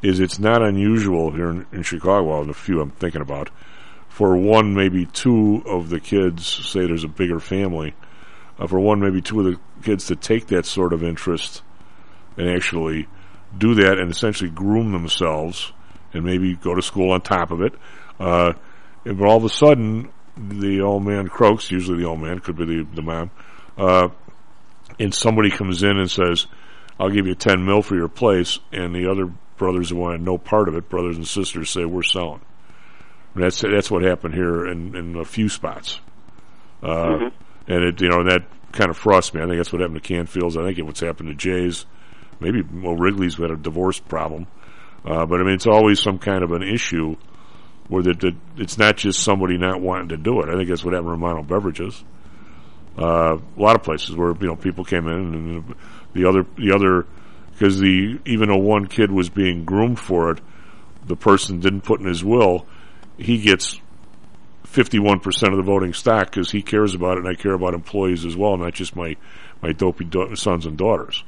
is 0.03 0.19
it's 0.19 0.39
not 0.39 0.63
unusual 0.63 1.31
here 1.31 1.51
in, 1.51 1.67
in 1.73 1.83
Chicago. 1.83 2.25
Well, 2.25 2.45
the 2.45 2.55
few 2.55 2.81
I'm 2.81 2.91
thinking 2.91 3.21
about, 3.21 3.51
for 4.09 4.37
one, 4.37 4.75
maybe 4.75 5.07
two 5.07 5.63
of 5.65 5.89
the 5.89 6.01
kids, 6.01 6.47
say 6.47 6.87
there's 6.87 7.05
a 7.05 7.09
bigger 7.09 7.41
family, 7.41 7.95
uh, 8.59 8.67
for 8.67 8.79
one, 8.79 9.01
maybe 9.01 9.23
two 9.23 9.41
of 9.41 9.47
the 9.47 9.61
kids 9.83 10.07
to 10.07 10.17
take 10.17 10.49
that 10.49 10.67
sort 10.67 10.93
of 10.93 11.03
interest 11.03 11.63
and 12.37 12.49
actually 12.49 13.09
do 13.57 13.75
that 13.75 13.99
and 13.99 14.11
essentially 14.11 14.51
groom 14.51 14.93
themselves 14.93 15.73
and 16.13 16.25
maybe 16.25 16.57
go 16.57 16.75
to 16.75 16.83
school 16.83 17.13
on 17.13 17.21
top 17.21 17.51
of 17.51 17.63
it. 17.63 17.75
Uh, 18.19 18.53
but 19.05 19.23
all 19.23 19.37
of 19.37 19.45
a 19.45 19.49
sudden, 19.49 20.11
the 20.37 20.81
old 20.81 21.05
man 21.05 21.29
croaks, 21.29 21.71
usually 21.71 21.99
the 21.99 22.09
old 22.09 22.21
man, 22.21 22.39
could 22.39 22.57
be 22.57 22.65
the, 22.65 22.87
the 22.95 23.03
mom, 23.03 23.31
uh, 23.77 24.09
and 24.99 25.15
somebody 25.15 25.51
comes 25.51 25.83
in 25.83 25.99
and 25.99 26.11
says, 26.11 26.47
I'll 26.99 27.11
give 27.11 27.27
you 27.27 27.35
10 27.35 27.65
mil 27.65 27.83
for 27.83 27.97
your 27.97 28.09
place, 28.09 28.59
and 28.73 28.95
the 28.95 29.11
other 29.11 29.33
brothers 29.57 29.91
who 29.91 29.97
wanted 29.97 30.23
no 30.23 30.39
part 30.39 30.69
of 30.69 30.75
it, 30.75 30.89
brothers 30.89 31.17
and 31.17 31.27
sisters, 31.27 31.71
say, 31.71 31.85
we're 31.85 32.03
selling. 32.03 32.41
And 33.35 33.45
that's, 33.45 33.61
that's 33.61 33.91
what 33.91 34.03
happened 34.03 34.35
here 34.35 34.67
in, 34.67 34.95
in 34.95 35.17
a 35.17 35.25
few 35.25 35.49
spots. 35.49 36.01
Uh, 36.83 37.31
and 37.67 37.85
it, 37.85 38.01
you 38.01 38.09
know, 38.09 38.25
that 38.25 38.43
kind 38.73 38.91
of 38.91 38.97
frosts 38.97 39.33
me. 39.33 39.41
I 39.41 39.45
think 39.45 39.57
that's 39.57 39.73
what 39.73 39.81
happened 39.81 40.03
to 40.03 40.15
Canfields. 40.15 40.61
I 40.61 40.65
think 40.67 40.79
it 40.79 40.83
what's 40.83 41.01
happened 41.01 41.29
to 41.29 41.35
Jays. 41.35 41.87
Maybe, 42.41 42.63
well, 42.63 42.97
Wrigley's 42.97 43.37
had 43.37 43.51
a 43.51 43.57
divorce 43.57 44.01
problem. 44.01 44.47
Uh, 45.05 45.27
but 45.27 45.41
I 45.41 45.45
mean, 45.45 45.55
it's 45.55 45.67
always 45.67 46.01
some 46.01 46.19
kind 46.19 46.43
of 46.43 46.53
an 46.53 46.63
issue 46.63 47.17
where 47.89 48.03
that 48.03 48.21
that 48.21 48.35
it's 48.57 48.79
not 48.79 48.97
just 48.97 49.23
somebody 49.23 49.59
not 49.59 49.81
wanting 49.81 50.09
to 50.09 50.17
do 50.17 50.41
it. 50.41 50.49
I 50.49 50.57
think 50.57 50.69
that's 50.69 50.85
what 50.85 50.95
happened 50.95 51.09
to 51.09 51.13
Romano 51.13 51.43
Beverages. 51.43 52.05
Uh, 52.99 53.39
a 53.57 53.61
lot 53.61 53.75
of 53.75 53.83
places 53.83 54.15
where 54.15 54.35
you 54.41 54.47
know 54.47 54.57
people 54.57 54.85
came 54.85 55.07
in 55.09 55.15
and 55.15 55.75
the 56.13 56.29
other 56.29 56.45
the 56.59 56.73
other 56.75 57.07
because 57.53 57.79
the 57.79 58.19
even 58.27 58.49
though 58.49 58.59
one 58.59 58.87
kid 58.87 59.11
was 59.11 59.31
being 59.31 59.65
groomed 59.65 59.99
for 59.99 60.33
it, 60.33 60.41
the 61.07 61.17
person 61.17 61.61
didn't 61.61 61.83
put 61.83 62.01
in 62.01 62.07
his 62.07 62.23
will. 62.25 62.67
He 63.17 63.39
gets 63.39 63.81
fifty 64.65 64.99
one 64.99 65.21
percent 65.21 65.53
of 65.53 65.57
the 65.57 65.63
voting 65.63 65.95
stock 65.95 66.27
because 66.27 66.51
he 66.51 66.63
cares 66.63 66.95
about 66.95 67.17
it, 67.17 67.25
and 67.25 67.29
I 67.29 67.35
care 67.35 67.55
about 67.55 67.75
employees 67.75 68.25
as 68.27 68.37
well, 68.37 68.57
not 68.57 68.75
just 68.75 68.95
my 68.95 69.17
my 69.63 69.73
dopey 69.73 70.09
sons 70.35 70.67
and 70.67 70.77
daughters. 70.77 71.25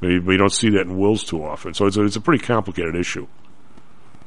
I 0.00 0.06
mean, 0.06 0.26
you 0.26 0.38
don't 0.38 0.52
see 0.52 0.70
that 0.70 0.82
in 0.82 0.98
wills 0.98 1.24
too 1.24 1.44
often, 1.44 1.74
so 1.74 1.86
it's 1.86 1.96
a, 1.96 2.04
it's 2.04 2.16
a 2.16 2.20
pretty 2.20 2.44
complicated 2.44 2.96
issue. 2.96 3.26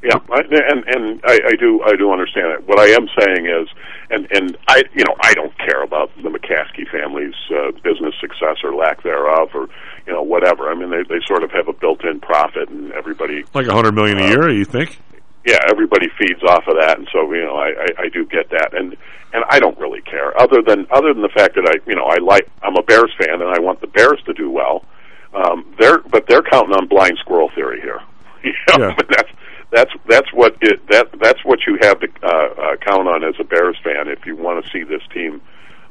Yeah, 0.05 0.19
I, 0.29 0.41
and 0.69 0.83
and 0.87 1.21
I, 1.25 1.39
I 1.47 1.51
do 1.59 1.81
I 1.83 1.95
do 1.95 2.11
understand 2.11 2.51
it. 2.53 2.67
What 2.67 2.79
I 2.79 2.87
am 2.93 3.07
saying 3.19 3.47
is, 3.47 3.67
and 4.11 4.27
and 4.31 4.55
I 4.67 4.83
you 4.93 5.03
know 5.03 5.15
I 5.21 5.33
don't 5.33 5.57
care 5.57 5.81
about 5.81 6.11
the 6.17 6.29
McCaskey 6.29 6.87
family's 6.91 7.33
uh, 7.49 7.71
business 7.83 8.13
success 8.21 8.57
or 8.63 8.75
lack 8.75 9.01
thereof, 9.01 9.49
or 9.55 9.67
you 10.05 10.13
know 10.13 10.21
whatever. 10.21 10.69
I 10.69 10.75
mean 10.75 10.91
they 10.91 11.01
they 11.03 11.19
sort 11.25 11.41
of 11.43 11.49
have 11.51 11.67
a 11.67 11.73
built-in 11.73 12.19
profit, 12.19 12.69
and 12.69 12.91
everybody 12.93 13.43
Like 13.55 13.65
a 13.67 13.73
hundred 13.73 13.93
million 13.93 14.19
a 14.19 14.25
Uh, 14.25 14.29
year, 14.29 14.49
you 14.51 14.65
think? 14.65 14.99
yeah, 15.43 15.59
everybody 15.67 16.07
feeds 16.19 16.41
off 16.43 16.67
of 16.67 16.75
that, 16.79 16.97
and 16.99 17.07
so 17.11 17.31
you 17.33 17.43
know, 17.43 17.55
I, 17.55 17.69
I, 17.69 17.87
I 18.05 18.09
do 18.09 18.25
get 18.25 18.49
that, 18.51 18.75
and 18.77 18.95
and 19.33 19.43
I 19.49 19.59
don't 19.59 19.77
really 19.79 20.01
care, 20.01 20.39
other 20.39 20.61
than 20.61 20.85
other 20.91 21.13
than 21.13 21.23
the 21.23 21.29
fact 21.29 21.55
that 21.55 21.65
I, 21.67 21.73
you 21.89 21.95
know, 21.95 22.05
I 22.05 22.17
like 22.21 22.47
I'm 22.61 22.75
a 22.77 22.83
Bears 22.83 23.11
fan, 23.17 23.41
and 23.41 23.49
I 23.49 23.59
want 23.59 23.81
the 23.81 23.87
Bears 23.87 24.21
to 24.27 24.33
do 24.33 24.51
well. 24.51 24.85
Um, 25.33 25.65
they're 25.79 25.97
but 25.99 26.27
they're 26.27 26.43
counting 26.43 26.75
on 26.75 26.87
blind 26.87 27.17
squirrel 27.19 27.49
theory 27.55 27.81
here. 27.81 28.01
You 28.45 28.53
know, 28.77 28.89
Yeah. 28.89 28.93
but 28.95 29.07
that's 29.09 29.29
that's 29.75 29.91
that's 30.07 30.31
what 30.33 30.55
it 30.61 30.79
that 30.89 31.07
that's 31.21 31.43
what 31.43 31.59
you 31.67 31.77
have 31.81 31.99
to 31.99 32.07
uh, 32.23 32.27
uh, 32.27 32.75
count 32.87 33.07
on 33.07 33.23
as 33.23 33.35
a 33.39 33.43
Bears 33.43 33.77
fan 33.83 34.07
if 34.07 34.25
you 34.25 34.35
want 34.35 34.63
to 34.63 34.71
see 34.71 34.83
this 34.83 35.01
team 35.13 35.41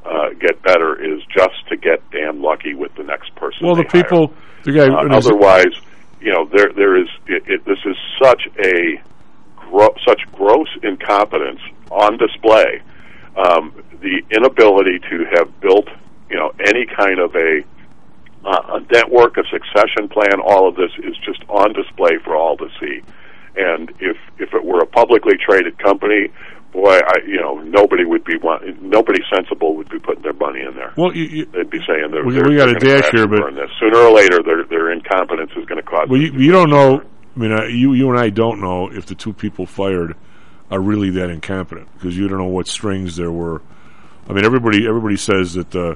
uh, 0.03 0.29
get 0.39 0.61
better 0.63 1.01
is 1.01 1.21
just 1.35 1.67
to 1.69 1.77
get 1.77 2.01
damn 2.11 2.41
lucky 2.41 2.73
with 2.73 2.93
the 2.95 3.03
next 3.03 3.33
person. 3.35 3.65
Well, 3.65 3.75
the 3.75 3.85
hire. 3.89 4.03
people, 4.03 4.33
the 4.63 4.71
guy, 4.71 4.85
Uh, 4.85 5.15
otherwise, 5.15 5.73
you 6.19 6.31
know, 6.31 6.49
there 6.51 6.71
there 6.75 6.97
is 6.97 7.07
it, 7.27 7.43
it, 7.47 7.65
this 7.65 7.79
is 7.85 7.95
such 8.21 8.41
a 8.63 9.01
gro- 9.55 9.95
such 10.07 10.21
gross 10.31 10.69
incompetence 10.81 11.61
on 11.91 12.17
display. 12.17 12.81
Um, 13.37 13.73
the 14.01 14.21
inability 14.31 14.99
to 15.09 15.25
have 15.35 15.59
built, 15.59 15.89
you 16.29 16.37
know, 16.37 16.51
any 16.65 16.85
kind 16.85 17.19
of 17.19 17.35
a 17.35 17.61
uh, 18.45 18.77
a 18.77 18.93
network, 18.93 19.37
a 19.37 19.43
succession 19.49 20.07
plan, 20.07 20.39
all 20.43 20.67
of 20.67 20.75
this 20.75 20.91
is 20.99 21.15
just 21.25 21.43
on 21.49 21.73
display 21.73 22.17
for 22.23 22.35
all 22.35 22.57
to 22.57 22.67
see. 22.79 23.01
And 23.57 23.89
if 23.99 24.17
if 24.37 24.53
it 24.53 24.63
were 24.65 24.79
a 24.79 24.85
publicly 24.87 25.33
traded 25.37 25.77
company, 25.79 26.29
boy, 26.73 26.99
I 26.99 27.19
you 27.27 27.39
know 27.39 27.59
nobody 27.59 28.05
would 28.05 28.23
be 28.23 28.37
want, 28.37 28.81
nobody 28.81 29.21
sensible 29.33 29.75
would 29.77 29.89
be 29.89 29.99
putting 29.99 30.23
their 30.23 30.33
money 30.33 30.61
in 30.61 30.75
there. 30.75 30.93
well, 30.97 31.15
you, 31.15 31.23
you, 31.23 31.45
They'd 31.45 31.69
be 31.69 31.79
saying 31.87 32.11
they're, 32.11 32.23
We- 32.25 32.33
they're, 32.33 32.43
we 32.49 32.55
got 32.57 32.69
a 32.69 32.75
dash 32.75 33.09
here, 33.11 33.27
but- 33.27 33.53
this. 33.55 33.69
sooner 33.79 33.97
or 33.97 34.11
later, 34.11 34.41
their 34.43 34.63
their 34.65 34.91
incompetence 34.91 35.51
is 35.55 35.65
going 35.65 35.81
to 35.81 35.83
cause. 35.87 36.07
well, 36.09 36.19
you, 36.19 36.31
you 36.33 36.51
don't 36.51 36.69
know. 36.69 37.01
I 37.35 37.39
mean, 37.39 37.51
uh, 37.51 37.63
you 37.65 37.93
you 37.93 38.09
and 38.09 38.19
I 38.19 38.29
don't 38.29 38.61
know 38.61 38.89
if 38.91 39.05
the 39.05 39.15
two 39.15 39.33
people 39.33 39.65
fired 39.65 40.15
are 40.71 40.79
really 40.79 41.11
that 41.11 41.29
incompetent 41.29 41.87
because 41.93 42.17
you 42.17 42.27
don't 42.27 42.39
know 42.39 42.45
what 42.45 42.67
strings 42.67 43.15
there 43.15 43.31
were. 43.31 43.61
I 44.29 44.33
mean, 44.33 44.45
everybody 44.45 44.87
everybody 44.87 45.17
says 45.17 45.53
that 45.53 45.75
uh, 45.75 45.95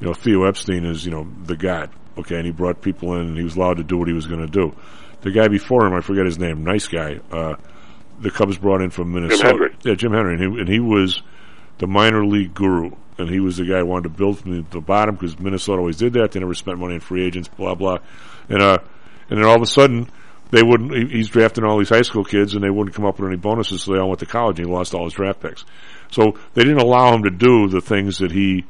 you 0.00 0.06
know 0.06 0.12
Theo 0.14 0.44
Epstein 0.44 0.84
is 0.84 1.04
you 1.04 1.10
know 1.12 1.26
the 1.44 1.56
god. 1.56 1.90
Okay, 2.18 2.36
and 2.36 2.44
he 2.44 2.50
brought 2.50 2.82
people 2.82 3.14
in 3.14 3.20
and 3.28 3.36
he 3.36 3.44
was 3.44 3.54
allowed 3.54 3.76
to 3.76 3.84
do 3.84 3.96
what 3.96 4.08
he 4.08 4.14
was 4.14 4.26
going 4.26 4.40
to 4.40 4.50
do. 4.50 4.74
The 5.22 5.30
guy 5.32 5.48
before 5.48 5.86
him, 5.86 5.94
I 5.94 6.00
forget 6.00 6.24
his 6.26 6.38
name, 6.38 6.62
nice 6.64 6.86
guy. 6.86 7.20
Uh, 7.30 7.54
the 8.20 8.30
Cubs 8.30 8.56
brought 8.58 8.82
in 8.82 8.90
from 8.90 9.12
Minnesota. 9.12 9.46
Hendry. 9.48 9.76
Yeah, 9.82 9.94
Jim 9.94 10.12
Hendry, 10.12 10.34
and 10.34 10.40
he, 10.54 10.60
and 10.60 10.68
he 10.68 10.80
was 10.80 11.22
the 11.78 11.86
minor 11.86 12.24
league 12.24 12.54
guru, 12.54 12.90
and 13.18 13.28
he 13.28 13.40
was 13.40 13.56
the 13.56 13.64
guy 13.64 13.78
who 13.78 13.86
wanted 13.86 14.04
to 14.04 14.08
build 14.10 14.38
from 14.40 14.56
the, 14.62 14.66
the 14.70 14.80
bottom 14.80 15.14
because 15.16 15.38
Minnesota 15.38 15.78
always 15.80 15.96
did 15.96 16.12
that. 16.14 16.32
They 16.32 16.40
never 16.40 16.54
spent 16.54 16.78
money 16.78 16.94
on 16.94 17.00
free 17.00 17.24
agents, 17.24 17.48
blah 17.48 17.74
blah, 17.74 17.98
and 18.48 18.62
uh, 18.62 18.78
and 19.30 19.38
then 19.38 19.44
all 19.48 19.56
of 19.56 19.62
a 19.62 19.66
sudden 19.66 20.08
they 20.50 20.62
wouldn't. 20.62 20.92
he- 20.94 21.16
He's 21.18 21.28
drafting 21.28 21.64
all 21.64 21.78
these 21.78 21.88
high 21.90 22.02
school 22.02 22.24
kids, 22.24 22.54
and 22.54 22.62
they 22.64 22.70
wouldn't 22.70 22.94
come 22.96 23.04
up 23.04 23.18
with 23.18 23.28
any 23.28 23.36
bonuses, 23.36 23.82
so 23.82 23.92
they 23.92 23.98
all 23.98 24.08
went 24.08 24.20
to 24.20 24.26
college, 24.26 24.58
and 24.58 24.68
he 24.68 24.72
lost 24.72 24.94
all 24.94 25.04
his 25.04 25.12
draft 25.14 25.40
picks. 25.40 25.64
So 26.10 26.38
they 26.54 26.62
didn't 26.62 26.80
allow 26.80 27.12
him 27.14 27.24
to 27.24 27.30
do 27.30 27.68
the 27.68 27.80
things 27.80 28.18
that 28.18 28.30
he 28.32 28.64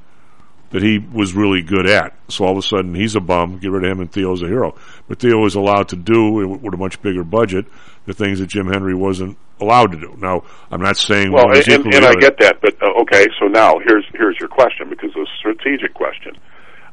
that 0.70 0.82
he 0.82 0.98
was 0.98 1.34
really 1.34 1.62
good 1.62 1.86
at. 1.86 2.14
So 2.28 2.44
all 2.44 2.52
of 2.52 2.58
a 2.58 2.62
sudden 2.62 2.94
he's 2.94 3.14
a 3.14 3.20
bum. 3.20 3.58
Get 3.58 3.70
rid 3.70 3.84
of 3.84 3.90
him, 3.90 4.00
and 4.00 4.12
Theo's 4.12 4.42
a 4.42 4.46
hero. 4.46 4.74
But 5.08 5.20
Theo 5.20 5.38
was 5.38 5.54
allowed 5.54 5.88
to 5.90 5.96
do 5.96 6.30
with 6.30 6.74
a 6.74 6.76
much 6.76 7.00
bigger 7.02 7.24
budget 7.24 7.66
the 8.08 8.14
things 8.14 8.38
that 8.40 8.46
Jim 8.46 8.66
Hendry 8.66 8.94
wasn't 8.94 9.36
allowed 9.60 9.92
to 9.92 9.98
do. 9.98 10.16
Now 10.18 10.42
I'm 10.70 10.80
not 10.80 10.96
saying 10.96 11.30
Well, 11.30 11.52
is 11.52 11.68
and, 11.68 11.84
and 11.94 12.04
I 12.04 12.14
get 12.14 12.38
that, 12.38 12.60
but 12.60 12.82
uh, 12.82 13.02
okay. 13.02 13.26
So 13.38 13.46
now 13.46 13.78
here's 13.78 14.04
here's 14.14 14.36
your 14.40 14.48
question 14.48 14.88
because 14.88 15.10
it's 15.14 15.30
a 15.30 15.36
strategic 15.38 15.94
question. 15.94 16.36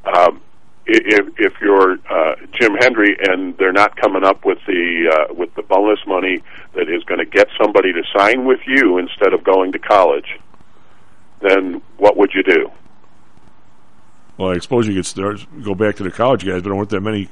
Um, 0.03 0.41
if 0.85 1.27
if 1.39 1.53
you're 1.61 1.93
uh, 2.09 2.35
Jim 2.53 2.75
Hendry 2.75 3.17
and 3.19 3.57
they're 3.57 3.71
not 3.71 3.95
coming 3.95 4.23
up 4.23 4.45
with 4.45 4.59
the 4.67 5.09
uh, 5.29 5.33
with 5.33 5.53
the 5.55 5.63
bonus 5.63 5.99
money 6.05 6.43
that 6.73 6.89
is 6.89 7.03
going 7.05 7.19
to 7.19 7.25
get 7.25 7.47
somebody 7.59 7.93
to 7.93 8.03
sign 8.15 8.45
with 8.45 8.59
you 8.67 8.97
instead 8.97 9.33
of 9.33 9.43
going 9.43 9.71
to 9.71 9.79
college, 9.79 10.37
then 11.41 11.81
what 11.97 12.17
would 12.17 12.33
you 12.33 12.43
do? 12.43 12.69
Well, 14.37 14.49
I 14.51 14.59
suppose 14.59 14.87
you 14.87 14.93
could 14.95 15.05
start, 15.05 15.45
go 15.63 15.75
back 15.75 15.95
to 15.97 16.03
the 16.03 16.11
college 16.11 16.43
guys, 16.45 16.55
but 16.61 16.65
there 16.65 16.75
weren't 16.75 16.89
that 16.89 17.01
many 17.01 17.29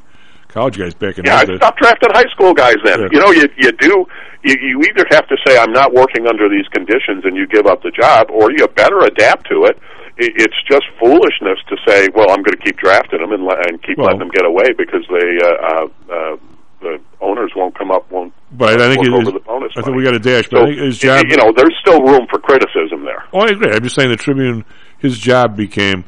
college 0.47 0.78
guys 0.78 0.93
back 0.93 1.18
in 1.18 1.26
Yeah, 1.26 1.38
I'd 1.38 1.47
days. 1.47 1.58
stop 1.58 1.78
drafting 1.78 2.10
high 2.14 2.30
school 2.32 2.54
guys 2.54 2.76
then. 2.86 2.99
Yeah. 3.01 3.08
You 3.12 3.20
know, 3.20 3.32
you 3.32 3.49
you 3.58 3.72
do 3.74 4.06
you, 4.43 4.56
you 4.62 4.82
either 4.89 5.06
have 5.12 5.28
to 5.28 5.38
say 5.45 5.58
I'm 5.58 5.72
not 5.74 5.93
working 5.93 6.28
under 6.28 6.47
these 6.49 6.68
conditions 6.72 7.26
and 7.26 7.36
you 7.36 7.47
give 7.47 7.66
up 7.66 7.82
the 7.84 7.91
job, 7.91 8.28
or 8.32 8.51
you 8.51 8.68
better 8.68 8.99
adapt 8.99 9.47
to 9.49 9.66
it. 9.66 9.78
I- 10.20 10.32
It's 10.38 10.56
just 10.70 10.86
foolishness 10.99 11.58
to 11.70 11.76
say, 11.88 12.08
well, 12.14 12.30
I'm 12.30 12.43
going 12.43 12.56
to 12.58 12.64
keep 12.64 12.78
drafting 12.78 13.20
them 13.20 13.32
and, 13.32 13.49
and 13.68 13.82
keep 13.82 13.97
Well- 13.97 14.08
letting 14.08 14.20
them 14.20 14.30
get 14.30 14.45
away 14.45 14.72
because 14.78 15.04
they 15.10 15.38
uh, 15.43 15.49
uh, 15.49 15.86
uh, 16.14 16.36
the 16.82 16.99
owners 17.22 17.51
won't 17.56 17.76
come 17.78 17.89
up 17.91 18.12
won't 18.12 18.32
But 18.51 18.80
I 18.82 18.93
think 18.93 19.08
it 19.08 19.12
over 19.14 19.32
the 19.32 19.39
bonus. 19.39 19.72
I 19.76 19.82
think 19.82 19.95
we 19.97 20.04
got 20.04 20.14
a 20.16 20.20
dash, 20.20 20.49
but 20.49 20.58
so 20.58 20.64
I 20.64 20.66
think 20.68 20.78
his 20.80 20.99
job. 20.99 21.26
you 21.30 21.38
know, 21.38 21.51
there's 21.56 21.74
still 21.82 22.01
room 22.04 22.28
for 22.30 22.39
criticism 22.39 23.06
there. 23.06 23.24
oh, 23.34 23.39
I 23.39 23.47
agree. 23.47 23.72
I'm 23.74 23.82
just 23.82 23.95
saying 23.95 24.10
the 24.10 24.18
Tribune, 24.18 24.66
his 24.99 25.18
job 25.18 25.56
became 25.58 26.04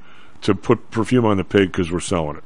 to 0.46 0.56
put 0.56 0.90
perfume 0.92 1.26
on 1.26 1.38
the 1.38 1.44
pig 1.44 1.72
because 1.72 1.92
we're 1.92 2.00
selling 2.00 2.38
it. 2.38 2.44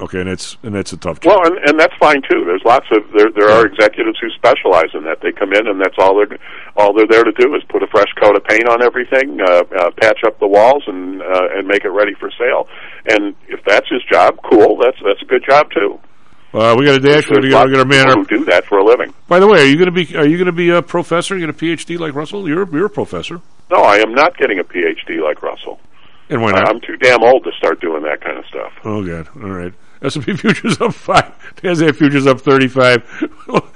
Okay, 0.00 0.18
and 0.20 0.28
it's 0.28 0.56
and 0.64 0.74
that's 0.74 0.92
a 0.92 0.96
tough 0.96 1.20
job. 1.20 1.30
Well, 1.38 1.46
and, 1.46 1.56
and 1.70 1.78
that's 1.78 1.94
fine 2.00 2.20
too. 2.28 2.44
There's 2.44 2.64
lots 2.64 2.86
of 2.90 3.04
there. 3.16 3.30
There 3.30 3.48
are 3.48 3.64
executives 3.64 4.18
who 4.20 4.28
specialize 4.30 4.90
in 4.92 5.04
that. 5.04 5.20
They 5.22 5.30
come 5.30 5.52
in, 5.52 5.68
and 5.68 5.80
that's 5.80 5.94
all 5.98 6.16
they're 6.16 6.36
all 6.76 6.92
they're 6.92 7.06
there 7.06 7.22
to 7.22 7.30
do 7.30 7.54
is 7.54 7.62
put 7.68 7.80
a 7.82 7.86
fresh 7.86 8.10
coat 8.20 8.34
of 8.36 8.42
paint 8.44 8.68
on 8.68 8.82
everything, 8.82 9.38
uh, 9.40 9.62
uh, 9.78 9.90
patch 10.02 10.18
up 10.26 10.40
the 10.40 10.48
walls, 10.48 10.82
and 10.88 11.22
uh, 11.22 11.46
and 11.54 11.68
make 11.68 11.84
it 11.84 11.90
ready 11.90 12.12
for 12.18 12.28
sale. 12.36 12.66
And 13.06 13.36
if 13.46 13.62
that's 13.64 13.88
his 13.88 14.02
job, 14.10 14.36
cool. 14.50 14.76
That's 14.82 14.98
that's 15.04 15.22
a 15.22 15.26
good 15.26 15.44
job 15.48 15.70
too. 15.70 16.00
uh, 16.54 16.74
we 16.76 16.86
got 16.86 16.96
a 16.96 16.98
dash. 16.98 17.30
We're 17.30 17.40
There's 17.40 17.52
going 17.54 17.70
to 17.70 17.74
lots 17.74 17.74
our 17.76 17.80
of 17.82 17.88
man. 17.88 18.18
who 18.18 18.24
do 18.38 18.44
that 18.46 18.64
for 18.66 18.78
a 18.78 18.84
living. 18.84 19.14
by 19.28 19.38
the 19.38 19.46
way, 19.46 19.60
are 19.60 19.64
you 19.66 19.76
going 19.76 19.94
to 19.94 20.04
be 20.04 20.16
are 20.16 20.26
you 20.26 20.36
going 20.38 20.46
to 20.46 20.52
be 20.52 20.70
a 20.70 20.82
professor? 20.82 21.34
Are 21.36 21.38
You 21.38 21.46
get 21.46 21.54
a 21.54 21.58
PhD 21.64 22.00
like 22.00 22.14
Russell? 22.16 22.48
You're 22.48 22.68
you're 22.74 22.86
a 22.86 22.90
professor, 22.90 23.40
No, 23.70 23.76
I 23.78 23.98
am 23.98 24.12
not 24.12 24.36
getting 24.36 24.58
a 24.58 24.64
PhD 24.64 25.22
like 25.22 25.40
Russell. 25.40 25.78
And 26.28 26.42
why 26.42 26.52
not? 26.52 26.68
I'm 26.68 26.80
too 26.80 26.96
damn 26.96 27.22
old 27.22 27.44
to 27.44 27.50
start 27.56 27.80
doing 27.80 28.02
that 28.02 28.20
kind 28.20 28.38
of 28.38 28.44
stuff. 28.46 28.72
Oh 28.84 29.04
god! 29.04 29.28
All 29.36 29.50
right. 29.50 29.72
S&P 30.02 30.36
futures 30.36 30.80
up 30.80 30.92
five. 30.92 31.32
NASDAQ 31.62 31.96
futures 31.96 32.26
up 32.26 32.40
thirty-five. 32.40 33.30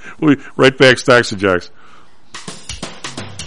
we 0.21 0.37
right 0.57 0.77
back 0.77 0.99
stocks 0.99 1.31
and 1.31 1.41
jocks. 1.41 1.71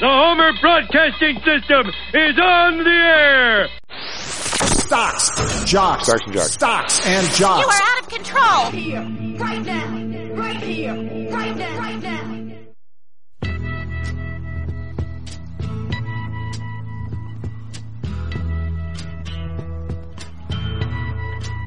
The 0.00 0.06
Homer 0.06 0.52
Broadcasting 0.60 1.38
System 1.38 1.88
is 2.14 2.38
on 2.38 2.84
the 2.84 2.90
air! 2.90 3.68
Stocks, 4.06 5.64
jocks, 5.64 6.04
Stocks 6.06 6.24
and 6.24 6.32
jocks. 6.34 6.52
stocks 6.52 7.00
and 7.04 7.26
jocks. 7.34 7.62
You 7.62 7.68
are 7.68 7.82
out 7.82 8.02
of 8.02 8.08
control. 8.08 8.70
Here, 8.70 9.02
right 9.38 9.64
now, 9.64 10.34
right 10.34 10.62
here, 10.62 10.94
right 11.32 11.56
now, 11.56 11.78
right 11.78 12.02
now. 12.02 12.24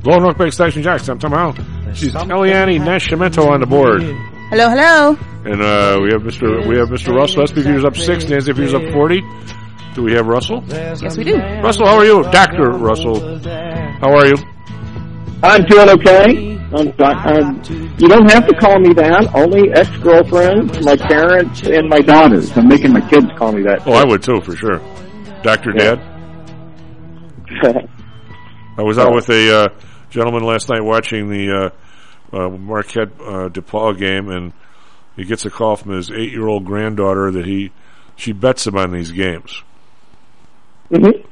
Lone 0.05 0.23
Rock 0.23 0.37
Big 0.37 0.53
Station 0.53 0.81
Jackson, 0.81 1.19
somehow. 1.19 1.51
She's 1.93 2.13
Eliane 2.13 2.79
Nascimento 2.79 3.47
on 3.49 3.59
the 3.59 3.67
board. 3.67 4.01
Hello, 4.01 4.69
hello. 4.69 5.30
And 5.43 5.61
uh, 5.61 5.99
we 6.01 6.11
have 6.11 6.21
Mr. 6.21 6.67
We 6.67 6.77
have 6.77 6.89
Mr. 6.89 7.15
Russell. 7.15 7.47
SP 7.47 7.65
Futures 7.65 7.83
up 7.83 7.97
six. 7.97 8.25
Nancy 8.25 8.53
Futures 8.53 8.75
up 8.75 8.93
forty. 8.93 9.21
Do 9.95 10.03
we 10.03 10.13
have 10.13 10.27
Russell? 10.27 10.63
Yes, 10.67 11.17
we 11.17 11.23
do. 11.23 11.37
Russell, 11.37 11.85
how 11.85 11.97
are 11.97 12.05
you, 12.05 12.23
Doctor 12.31 12.69
Russell? 12.69 13.39
How 13.39 14.13
are 14.15 14.27
you? 14.27 14.35
I'm 15.43 15.63
doing 15.65 15.89
okay. 15.89 16.51
I'm, 16.73 16.93
I'm, 16.99 17.63
you 17.99 18.07
don't 18.07 18.31
have 18.31 18.47
to 18.47 18.55
call 18.55 18.79
me 18.79 18.93
that. 18.93 19.29
Only 19.35 19.71
ex-girlfriends, 19.73 20.85
my 20.85 20.95
parents, 20.95 21.63
and 21.63 21.89
my 21.89 21.99
daughters. 21.99 22.55
I'm 22.55 22.69
making 22.69 22.93
my 22.93 23.01
kids 23.09 23.25
call 23.37 23.51
me 23.51 23.63
that. 23.63 23.85
Oh, 23.85 23.91
I 23.91 24.05
would 24.05 24.23
too, 24.23 24.39
for 24.41 24.55
sure. 24.55 24.79
Doctor 25.43 25.73
Dad. 25.73 25.99
I 28.77 28.83
was 28.83 28.97
out 28.97 29.13
with 29.13 29.29
a 29.29 29.63
uh, 29.63 29.67
gentleman 30.09 30.43
last 30.43 30.69
night 30.69 30.81
watching 30.81 31.29
the 31.29 31.73
uh, 32.33 32.37
uh, 32.37 32.49
Marquette 32.49 33.11
uh, 33.19 33.49
DePaul 33.49 33.97
game, 33.97 34.29
and 34.29 34.53
he 35.21 35.27
gets 35.27 35.45
a 35.45 35.51
call 35.51 35.75
from 35.75 35.91
his 35.91 36.09
eight-year-old 36.09 36.65
granddaughter 36.65 37.29
that 37.31 37.45
he 37.45 37.71
she 38.15 38.31
bets 38.31 38.65
him 38.65 38.75
on 38.75 38.91
these 38.91 39.11
games. 39.11 39.63
Mhm. 40.89 41.25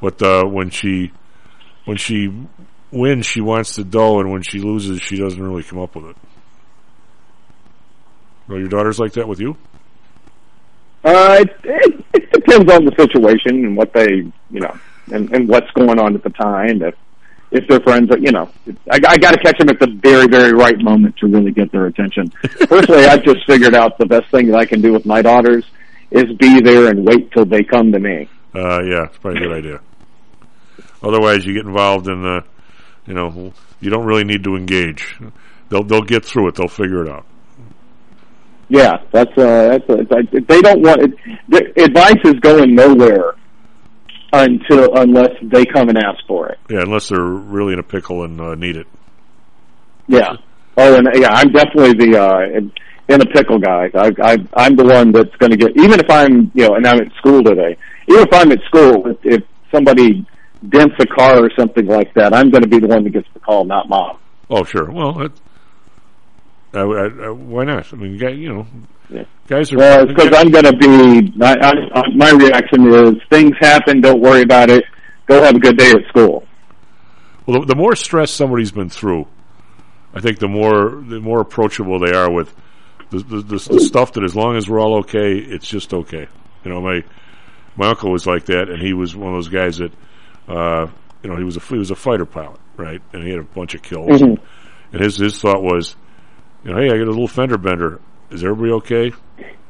But 0.00 0.20
uh, 0.20 0.44
when 0.44 0.70
she 0.70 1.12
when 1.84 1.96
she 1.96 2.32
wins, 2.90 3.26
she 3.26 3.40
wants 3.40 3.76
the 3.76 3.84
dough, 3.84 4.18
and 4.18 4.32
when 4.32 4.42
she 4.42 4.58
loses, 4.58 5.00
she 5.00 5.16
doesn't 5.16 5.40
really 5.40 5.62
come 5.62 5.78
up 5.78 5.94
with 5.94 6.06
it. 6.06 6.16
Well, 8.48 8.58
your 8.58 8.68
daughter's 8.68 8.98
like 8.98 9.12
that 9.12 9.28
with 9.28 9.40
you? 9.40 9.56
Uh, 11.04 11.38
it, 11.40 11.56
it, 11.62 12.04
it 12.14 12.32
depends 12.32 12.72
on 12.72 12.84
the 12.84 12.92
situation 12.98 13.64
and 13.64 13.76
what 13.76 13.92
they, 13.92 14.08
you 14.50 14.60
know, 14.60 14.76
and, 15.12 15.32
and 15.32 15.48
what's 15.48 15.70
going 15.72 16.00
on 16.00 16.16
at 16.16 16.22
the 16.24 16.30
time. 16.30 16.82
If 16.82 16.94
if 17.50 17.66
they're 17.68 17.80
friends, 17.80 18.10
you 18.20 18.32
know, 18.32 18.50
I, 18.90 19.00
I 19.08 19.16
got 19.16 19.32
to 19.32 19.38
catch 19.38 19.58
them 19.58 19.68
at 19.68 19.78
the 19.78 19.86
very, 19.86 20.26
very 20.26 20.52
right 20.52 20.78
moment 20.78 21.16
to 21.18 21.26
really 21.26 21.52
get 21.52 21.70
their 21.72 21.86
attention. 21.86 22.30
Personally, 22.42 23.06
I've 23.06 23.22
just 23.22 23.46
figured 23.46 23.74
out 23.74 23.98
the 23.98 24.06
best 24.06 24.30
thing 24.30 24.48
that 24.48 24.56
I 24.56 24.66
can 24.66 24.80
do 24.80 24.92
with 24.92 25.06
my 25.06 25.22
daughters 25.22 25.64
is 26.10 26.24
be 26.38 26.60
there 26.60 26.90
and 26.90 27.06
wait 27.06 27.30
till 27.32 27.44
they 27.44 27.62
come 27.62 27.92
to 27.92 27.98
me. 27.98 28.28
Uh, 28.54 28.82
yeah, 28.82 29.04
it's 29.04 29.18
probably 29.18 29.44
a 29.44 29.48
good 29.48 29.56
idea. 29.58 29.80
Otherwise, 31.02 31.44
you 31.44 31.54
get 31.54 31.66
involved 31.66 32.08
in 32.08 32.22
the, 32.22 32.44
you 33.06 33.14
know, 33.14 33.52
you 33.80 33.90
don't 33.90 34.06
really 34.06 34.24
need 34.24 34.42
to 34.44 34.56
engage. 34.56 35.18
They'll 35.68 35.84
they'll 35.84 36.02
get 36.02 36.24
through 36.24 36.48
it. 36.48 36.54
They'll 36.54 36.68
figure 36.68 37.04
it 37.04 37.10
out. 37.10 37.26
Yeah, 38.68 38.96
that's 39.12 39.30
uh, 39.36 39.78
that's 39.88 39.90
uh, 39.90 40.22
they 40.48 40.60
don't 40.60 40.80
want 40.80 41.02
it, 41.02 41.10
the 41.48 41.84
advice 41.84 42.20
is 42.24 42.34
going 42.40 42.74
nowhere 42.74 43.34
until 44.32 44.96
unless 44.96 45.32
they 45.42 45.64
come 45.64 45.88
and 45.88 45.98
ask 45.98 46.24
for 46.26 46.48
it. 46.48 46.58
Yeah, 46.68 46.82
unless 46.82 47.08
they're 47.08 47.20
really 47.20 47.72
in 47.72 47.78
a 47.78 47.84
pickle 47.84 48.24
and 48.24 48.40
uh, 48.40 48.54
need 48.54 48.76
it. 48.76 48.86
Yeah. 50.08 50.36
Oh, 50.76 50.96
and 50.96 51.08
yeah, 51.14 51.30
I'm 51.30 51.52
definitely 51.52 51.94
the 51.94 52.22
uh, 52.22 52.40
in, 52.40 52.72
in 53.08 53.20
a 53.20 53.26
pickle 53.26 53.58
guy. 53.58 53.90
I, 53.94 54.12
I, 54.22 54.36
I'm 54.54 54.76
the 54.76 54.84
one 54.84 55.12
that's 55.12 55.34
going 55.36 55.50
to 55.50 55.56
get 55.56 55.76
even 55.76 56.00
if 56.00 56.10
I'm 56.10 56.50
you 56.54 56.68
know, 56.68 56.74
and 56.74 56.86
I'm 56.86 57.00
at 57.00 57.12
school 57.14 57.42
today. 57.42 57.76
Even 58.08 58.22
if 58.22 58.32
I'm 58.32 58.52
at 58.52 58.62
school, 58.64 59.06
if, 59.06 59.18
if 59.24 59.42
somebody 59.72 60.26
dents 60.68 60.96
a 61.00 61.06
car 61.06 61.44
or 61.44 61.50
something 61.58 61.86
like 61.86 62.12
that, 62.14 62.34
I'm 62.34 62.50
going 62.50 62.62
to 62.62 62.68
be 62.68 62.78
the 62.78 62.88
one 62.88 63.04
that 63.04 63.10
gets 63.10 63.28
the 63.34 63.40
call, 63.40 63.64
not 63.64 63.88
mom. 63.88 64.18
Oh, 64.48 64.64
sure. 64.64 64.90
Well, 64.90 65.22
it, 65.22 65.32
I, 66.72 66.80
I, 66.80 67.06
I, 67.06 67.30
why 67.30 67.64
not? 67.64 67.92
I 67.92 67.96
mean, 67.96 68.14
you 68.14 68.52
know. 68.52 68.66
Guys 69.46 69.72
are. 69.72 69.76
Well, 69.78 70.06
because 70.06 70.32
I'm 70.34 70.50
going 70.50 70.64
to 70.64 70.76
be. 70.76 71.32
I, 71.42 71.54
I, 71.94 72.02
my 72.14 72.30
reaction 72.30 72.92
is 72.92 73.22
things 73.30 73.54
happen. 73.60 74.00
Don't 74.00 74.20
worry 74.20 74.42
about 74.42 74.70
it. 74.70 74.84
Go 75.26 75.42
have 75.42 75.56
a 75.56 75.58
good 75.58 75.76
day 75.76 75.90
at 75.90 76.06
school. 76.08 76.46
Well, 77.46 77.60
the, 77.60 77.66
the 77.66 77.76
more 77.76 77.94
stress 77.96 78.30
somebody's 78.30 78.72
been 78.72 78.88
through, 78.90 79.26
I 80.14 80.20
think 80.20 80.38
the 80.38 80.48
more 80.48 80.90
the 81.06 81.20
more 81.20 81.40
approachable 81.40 81.98
they 81.98 82.12
are 82.12 82.30
with 82.30 82.54
the, 83.10 83.18
the, 83.18 83.36
the, 83.42 83.68
the 83.72 83.80
stuff 83.80 84.12
that, 84.14 84.24
as 84.24 84.34
long 84.34 84.56
as 84.56 84.68
we're 84.68 84.80
all 84.80 84.98
okay, 85.00 85.36
it's 85.38 85.68
just 85.68 85.94
okay. 85.94 86.26
You 86.64 86.70
know, 86.70 86.80
my 86.80 87.04
my 87.76 87.88
uncle 87.88 88.10
was 88.10 88.26
like 88.26 88.46
that, 88.46 88.68
and 88.68 88.80
he 88.82 88.92
was 88.92 89.14
one 89.14 89.28
of 89.32 89.36
those 89.36 89.48
guys 89.48 89.78
that, 89.78 89.92
uh, 90.48 90.86
you 91.22 91.30
know, 91.30 91.36
he 91.36 91.44
was 91.44 91.56
a 91.56 91.60
he 91.60 91.78
was 91.78 91.90
a 91.90 91.96
fighter 91.96 92.24
pilot, 92.26 92.58
right? 92.76 93.00
And 93.12 93.22
he 93.22 93.30
had 93.30 93.38
a 93.38 93.44
bunch 93.44 93.74
of 93.74 93.82
kills, 93.82 94.20
Mhm. 94.20 94.38
and 94.92 95.02
his 95.02 95.16
his 95.18 95.38
thought 95.40 95.62
was, 95.62 95.94
you 96.64 96.72
know, 96.72 96.78
hey, 96.80 96.86
I 96.86 96.98
got 96.98 97.06
a 97.06 97.10
little 97.10 97.28
fender 97.28 97.58
bender. 97.58 98.00
Is 98.30 98.42
everybody 98.42 98.72
okay? 98.72 99.12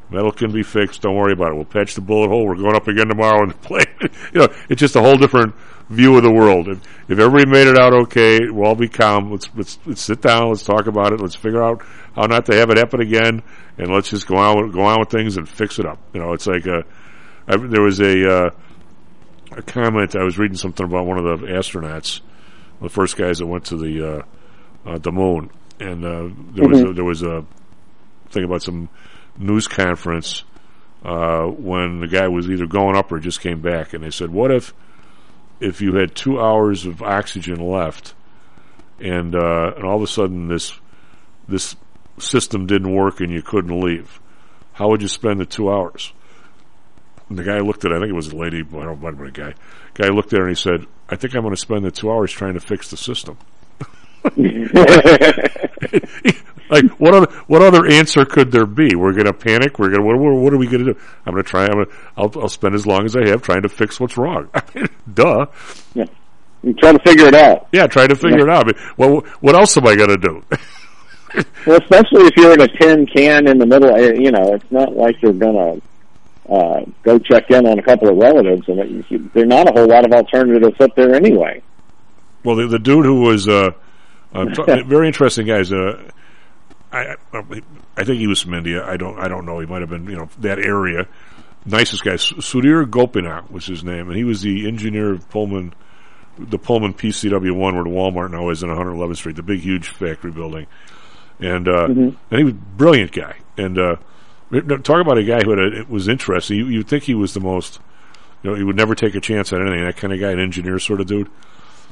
Metal 0.08 0.30
can 0.30 0.52
be 0.52 0.62
fixed. 0.62 1.02
Don't 1.02 1.16
worry 1.16 1.32
about 1.32 1.50
it. 1.50 1.56
We'll 1.56 1.64
patch 1.64 1.94
the 1.94 2.00
bullet 2.00 2.28
hole. 2.28 2.46
We're 2.46 2.56
going 2.56 2.76
up 2.76 2.86
again 2.86 3.08
tomorrow 3.08 3.42
and 3.42 3.60
play. 3.62 3.84
you 4.00 4.40
know, 4.40 4.48
it's 4.68 4.80
just 4.80 4.96
a 4.96 5.00
whole 5.00 5.16
different 5.16 5.54
view 5.88 6.16
of 6.16 6.22
the 6.22 6.30
world. 6.30 6.68
If, 6.68 6.78
if 7.08 7.18
everybody 7.18 7.50
made 7.50 7.66
it 7.66 7.78
out 7.78 7.92
okay, 7.92 8.48
we'll 8.48 8.66
all 8.68 8.74
be 8.74 8.88
calm. 8.88 9.30
Let's, 9.32 9.48
let's 9.54 9.78
let's 9.84 10.02
sit 10.02 10.22
down. 10.22 10.48
Let's 10.48 10.62
talk 10.62 10.86
about 10.86 11.12
it. 11.12 11.20
Let's 11.20 11.34
figure 11.34 11.62
out 11.62 11.82
how 12.14 12.26
not 12.26 12.46
to 12.46 12.54
have 12.54 12.70
it 12.70 12.78
happen 12.78 13.00
again, 13.00 13.42
and 13.78 13.92
let's 13.92 14.10
just 14.10 14.26
go 14.26 14.36
on 14.36 14.62
with, 14.62 14.74
go 14.74 14.82
on 14.82 15.00
with 15.00 15.10
things 15.10 15.36
and 15.36 15.48
fix 15.48 15.78
it 15.78 15.86
up. 15.86 15.98
You 16.12 16.20
know, 16.20 16.32
it's 16.32 16.46
like 16.46 16.66
a, 16.66 16.84
I, 17.48 17.56
there 17.56 17.82
was 17.82 18.00
a 18.00 18.30
uh, 18.30 18.50
a 19.52 19.62
comment. 19.62 20.14
I 20.14 20.22
was 20.22 20.38
reading 20.38 20.56
something 20.56 20.86
about 20.86 21.06
one 21.06 21.18
of 21.18 21.40
the 21.40 21.46
astronauts, 21.46 22.20
the 22.80 22.88
first 22.88 23.16
guys 23.16 23.38
that 23.38 23.46
went 23.46 23.66
to 23.66 23.76
the 23.76 24.08
uh, 24.08 24.22
uh, 24.88 24.98
the 24.98 25.10
moon, 25.12 25.50
and 25.80 26.04
uh, 26.04 26.28
there 26.54 26.68
was 26.68 26.80
a, 26.80 26.92
there 26.92 27.04
was 27.04 27.22
a 27.22 27.44
thing 28.26 28.44
about 28.44 28.62
some 28.62 28.88
news 29.38 29.68
conference 29.68 30.44
uh, 31.04 31.44
when 31.46 32.00
the 32.00 32.08
guy 32.08 32.28
was 32.28 32.50
either 32.50 32.66
going 32.66 32.96
up 32.96 33.12
or 33.12 33.18
just 33.18 33.40
came 33.40 33.60
back, 33.60 33.92
and 33.92 34.02
they 34.02 34.10
said, 34.10 34.30
"What 34.30 34.50
if 34.50 34.74
if 35.60 35.80
you 35.80 35.94
had 35.94 36.14
two 36.14 36.40
hours 36.40 36.86
of 36.86 37.02
oxygen 37.02 37.60
left, 37.60 38.14
and 38.98 39.34
uh, 39.34 39.72
and 39.76 39.84
all 39.84 39.96
of 39.96 40.02
a 40.02 40.06
sudden 40.06 40.48
this 40.48 40.72
this 41.48 41.76
system 42.18 42.66
didn't 42.66 42.94
work 42.94 43.20
and 43.20 43.30
you 43.30 43.42
couldn't 43.42 43.80
leave? 43.80 44.20
How 44.72 44.88
would 44.88 45.02
you 45.02 45.08
spend 45.08 45.40
the 45.40 45.46
two 45.46 45.70
hours?" 45.70 46.12
And 47.28 47.38
the 47.38 47.44
guy 47.44 47.58
looked 47.58 47.84
at, 47.84 47.92
I 47.92 47.98
think 47.98 48.10
it 48.10 48.14
was 48.14 48.28
a 48.28 48.36
lady, 48.36 48.58
I 48.58 48.62
don't 48.62 49.00
remember 49.00 49.24
a 49.24 49.32
guy. 49.32 49.54
Guy 49.94 50.10
looked 50.10 50.32
at 50.32 50.38
her 50.38 50.46
and 50.46 50.56
he 50.56 50.60
said, 50.60 50.86
"I 51.08 51.16
think 51.16 51.34
I'm 51.34 51.42
going 51.42 51.54
to 51.54 51.60
spend 51.60 51.84
the 51.84 51.90
two 51.90 52.10
hours 52.10 52.30
trying 52.32 52.54
to 52.54 52.60
fix 52.60 52.90
the 52.90 52.96
system." 52.96 53.36
like 56.70 56.84
what 56.98 57.14
other 57.14 57.32
what 57.46 57.62
other 57.62 57.86
answer 57.86 58.24
could 58.24 58.50
there 58.50 58.66
be? 58.66 58.96
We're 58.96 59.12
going 59.12 59.26
to 59.26 59.32
panic. 59.32 59.78
We're 59.78 59.90
going 59.90 60.00
to 60.00 60.06
what, 60.06 60.18
what, 60.18 60.52
are 60.52 60.58
we 60.58 60.66
going 60.66 60.84
to 60.84 60.94
do? 60.94 61.00
I'm 61.24 61.32
going 61.32 61.44
to 61.44 61.48
try. 61.48 61.64
I'm 61.64 61.72
going 61.72 61.86
to, 61.86 61.92
I'll, 62.16 62.32
I'll 62.42 62.48
spend 62.48 62.74
as 62.74 62.86
long 62.86 63.04
as 63.04 63.16
I 63.16 63.28
have 63.28 63.42
trying 63.42 63.62
to 63.62 63.68
fix 63.68 64.00
what's 64.00 64.16
wrong. 64.16 64.48
I 64.54 64.62
mean, 64.74 64.88
duh. 65.12 65.46
Yeah. 65.94 66.06
You 66.62 66.74
try 66.74 66.92
to 66.92 66.98
figure 66.98 67.26
it 67.26 67.34
out. 67.34 67.68
Yeah, 67.72 67.86
try 67.86 68.06
to 68.06 68.16
figure 68.16 68.48
it 68.48 68.50
out. 68.50 68.64
I 68.64 68.72
mean, 68.72 68.92
well, 68.96 69.20
what 69.40 69.54
else 69.54 69.76
am 69.76 69.86
I 69.86 69.94
going 69.94 70.08
to 70.08 70.16
do? 70.16 70.42
Well, 71.66 71.76
especially 71.76 72.26
if 72.26 72.36
you're 72.36 72.54
in 72.54 72.62
a 72.62 72.68
tin 72.68 73.06
can 73.06 73.46
in 73.46 73.58
the 73.58 73.66
middle, 73.66 73.94
eh, 73.94 74.14
you 74.14 74.30
know, 74.30 74.54
it's 74.54 74.70
not 74.70 74.96
like 74.96 75.20
you're 75.20 75.34
gonna 75.34 75.82
uh, 76.48 76.84
go 77.02 77.18
check 77.18 77.50
in 77.50 77.66
on 77.66 77.78
a 77.78 77.82
couple 77.82 78.08
of 78.08 78.16
relatives, 78.16 78.66
and 78.68 78.78
it, 78.78 79.10
you, 79.10 79.30
there 79.34 79.42
are 79.42 79.46
not 79.46 79.68
a 79.68 79.72
whole 79.72 79.88
lot 79.88 80.06
of 80.06 80.12
alternatives 80.12 80.80
up 80.80 80.94
there 80.94 81.14
anyway. 81.14 81.60
Well, 82.44 82.56
the, 82.56 82.68
the 82.68 82.78
dude 82.78 83.04
who 83.04 83.22
was 83.22 83.48
uh, 83.48 83.72
uh, 84.34 84.44
t- 84.46 84.82
very 84.86 85.06
interesting 85.06 85.46
guys. 85.46 85.72
Uh, 85.72 86.10
I, 86.92 87.16
I 87.32 87.62
I 87.96 88.04
think 88.04 88.18
he 88.18 88.26
was 88.26 88.40
from 88.42 88.54
India. 88.54 88.84
I 88.86 88.96
don't 88.96 89.18
I 89.18 89.28
don't 89.28 89.44
know. 89.46 89.58
He 89.60 89.66
might 89.66 89.80
have 89.80 89.90
been 89.90 90.04
you 90.06 90.16
know 90.16 90.28
that 90.40 90.58
area. 90.58 91.06
Nicest 91.64 92.04
guy, 92.04 92.14
Su- 92.16 92.36
Sudhir 92.36 92.88
Gopinath 92.88 93.50
was 93.50 93.66
his 93.66 93.82
name, 93.82 94.08
and 94.08 94.16
he 94.16 94.22
was 94.22 94.40
the 94.42 94.68
engineer 94.68 95.12
of 95.12 95.28
Pullman, 95.30 95.74
the 96.38 96.58
Pullman 96.58 96.94
PCW 96.94 97.50
one 97.56 97.74
where 97.74 97.82
the 97.82 97.90
Walmart 97.90 98.30
now 98.30 98.50
is 98.50 98.62
in 98.62 98.68
111th 98.68 99.16
Street, 99.16 99.34
the 99.34 99.42
big 99.42 99.60
huge 99.60 99.88
factory 99.88 100.30
building. 100.30 100.66
And 101.40 101.66
uh, 101.66 101.88
Mhm. 101.88 102.16
and 102.30 102.38
he 102.38 102.44
was 102.44 102.52
a 102.52 102.56
brilliant 102.56 103.10
guy. 103.12 103.34
And 103.58 103.78
uh, 103.78 103.96
talk 104.84 105.00
about 105.00 105.18
a 105.18 105.24
guy 105.24 105.40
who 105.42 105.50
had 105.50 105.58
a, 105.58 105.80
it 105.80 105.90
was 105.90 106.06
interesting. 106.06 106.56
You, 106.58 106.66
you'd 106.68 106.88
think 106.88 107.02
he 107.02 107.14
was 107.14 107.34
the 107.34 107.40
most 107.40 107.80
you 108.44 108.50
know, 108.50 108.56
he 108.56 108.62
would 108.62 108.76
never 108.76 108.94
take 108.94 109.16
a 109.16 109.20
chance 109.20 109.52
on 109.52 109.60
anything. 109.60 109.84
That 109.84 109.96
kind 109.96 110.12
of 110.12 110.20
guy, 110.20 110.30
an 110.30 110.38
engineer 110.38 110.78
sort 110.78 111.00
of 111.00 111.08
dude. 111.08 111.28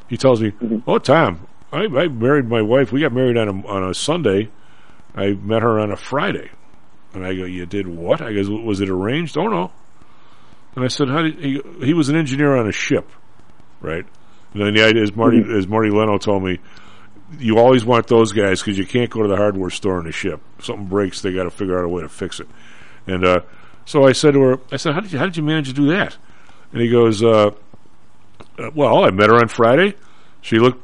He 0.08 0.16
tells 0.16 0.40
me, 0.40 0.52
"Oh, 0.86 0.98
Tom, 0.98 1.48
I, 1.74 2.02
I 2.02 2.08
married 2.08 2.48
my 2.48 2.62
wife. 2.62 2.92
We 2.92 3.00
got 3.00 3.12
married 3.12 3.36
on 3.36 3.48
a, 3.48 3.66
on 3.66 3.90
a 3.90 3.94
Sunday. 3.94 4.50
I 5.14 5.32
met 5.32 5.62
her 5.62 5.78
on 5.80 5.90
a 5.90 5.96
Friday." 5.96 6.50
And 7.12 7.24
I 7.26 7.34
go, 7.34 7.44
"You 7.44 7.66
did 7.66 7.86
what?" 7.86 8.20
I 8.20 8.32
goes, 8.32 8.48
"Was 8.48 8.80
it 8.80 8.88
arranged?" 8.88 9.36
Oh 9.36 9.48
no. 9.48 9.72
And 10.76 10.84
I 10.84 10.88
said, 10.88 11.08
"How 11.08 11.22
did 11.22 11.38
he?" 11.38 11.60
He 11.80 11.94
was 11.94 12.08
an 12.08 12.16
engineer 12.16 12.56
on 12.56 12.68
a 12.68 12.72
ship, 12.72 13.10
right? 13.80 14.04
And 14.52 14.62
then 14.62 14.74
the 14.74 14.84
idea 14.84 15.02
is 15.02 15.14
Marty, 15.14 15.44
as 15.56 15.66
Marty 15.66 15.90
Leno 15.90 16.16
told 16.16 16.44
me, 16.44 16.60
you 17.38 17.58
always 17.58 17.84
want 17.84 18.06
those 18.06 18.32
guys 18.32 18.60
because 18.60 18.78
you 18.78 18.86
can't 18.86 19.10
go 19.10 19.22
to 19.22 19.28
the 19.28 19.36
hardware 19.36 19.70
store 19.70 19.98
on 19.98 20.06
a 20.06 20.12
ship. 20.12 20.40
If 20.58 20.66
something 20.66 20.86
breaks, 20.86 21.22
they 21.22 21.32
got 21.32 21.44
to 21.44 21.50
figure 21.50 21.76
out 21.76 21.84
a 21.84 21.88
way 21.88 22.02
to 22.02 22.08
fix 22.08 22.38
it. 22.38 22.46
And 23.06 23.24
uh, 23.24 23.40
so 23.84 24.04
I 24.04 24.12
said 24.12 24.34
to 24.34 24.40
her, 24.40 24.60
I 24.70 24.76
said, 24.76 24.94
how 24.94 25.00
did 25.00 25.12
you 25.12 25.18
how 25.18 25.24
did 25.24 25.36
you 25.36 25.42
manage 25.42 25.68
to 25.68 25.74
do 25.74 25.88
that? 25.88 26.16
And 26.72 26.80
he 26.80 26.88
goes, 26.88 27.22
uh, 27.22 27.50
uh, 28.58 28.70
well, 28.74 29.04
I 29.04 29.10
met 29.10 29.30
her 29.30 29.36
on 29.36 29.48
Friday. 29.48 29.94
She 30.40 30.58
looked 30.58 30.83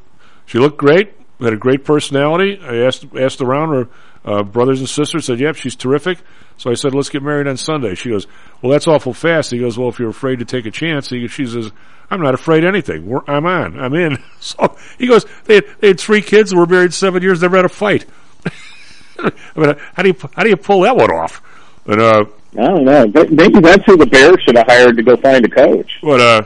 she 0.50 0.58
looked 0.58 0.78
great. 0.78 1.12
Had 1.40 1.52
a 1.52 1.56
great 1.56 1.84
personality. 1.84 2.58
I 2.60 2.78
asked 2.78 3.06
asked 3.16 3.40
around 3.40 3.68
her 3.68 3.88
uh, 4.24 4.42
brothers 4.42 4.80
and 4.80 4.88
sisters. 4.88 5.26
Said, 5.26 5.38
"Yep, 5.38 5.54
she's 5.54 5.76
terrific." 5.76 6.18
So 6.56 6.72
I 6.72 6.74
said, 6.74 6.92
"Let's 6.92 7.08
get 7.08 7.22
married 7.22 7.46
on 7.46 7.56
Sunday." 7.56 7.94
She 7.94 8.10
goes, 8.10 8.26
"Well, 8.60 8.72
that's 8.72 8.88
awful 8.88 9.14
fast." 9.14 9.52
He 9.52 9.60
goes, 9.60 9.78
"Well, 9.78 9.88
if 9.90 10.00
you're 10.00 10.10
afraid 10.10 10.40
to 10.40 10.44
take 10.44 10.66
a 10.66 10.72
chance," 10.72 11.08
he, 11.08 11.28
she 11.28 11.46
says, 11.46 11.70
"I'm 12.10 12.20
not 12.20 12.34
afraid 12.34 12.64
of 12.64 12.68
anything. 12.68 13.06
We're, 13.06 13.20
I'm 13.28 13.46
on. 13.46 13.78
I'm 13.78 13.94
in." 13.94 14.18
So 14.40 14.76
he 14.98 15.06
goes, 15.06 15.24
"They 15.44 15.56
had, 15.56 15.64
they 15.78 15.88
had 15.88 16.00
three 16.00 16.20
kids. 16.20 16.52
Were 16.52 16.66
married 16.66 16.94
seven 16.94 17.22
years. 17.22 17.42
Never 17.42 17.54
had 17.54 17.64
a 17.64 17.68
fight." 17.68 18.06
I 19.20 19.30
mean, 19.54 19.76
how 19.94 20.02
do 20.02 20.08
you 20.08 20.16
how 20.34 20.42
do 20.42 20.48
you 20.48 20.56
pull 20.56 20.80
that 20.80 20.96
one 20.96 21.12
off? 21.12 21.42
And 21.86 22.00
uh, 22.00 22.24
I 22.58 22.66
don't 22.66 22.84
know. 22.84 23.06
Maybe 23.06 23.60
that's 23.60 23.84
who 23.86 23.96
the 23.96 24.06
Bears 24.06 24.38
should 24.44 24.56
have 24.56 24.66
hired 24.66 24.96
to 24.96 25.02
go 25.04 25.16
find 25.16 25.44
a 25.44 25.48
coach. 25.48 25.92
But 26.02 26.20
uh, 26.20 26.42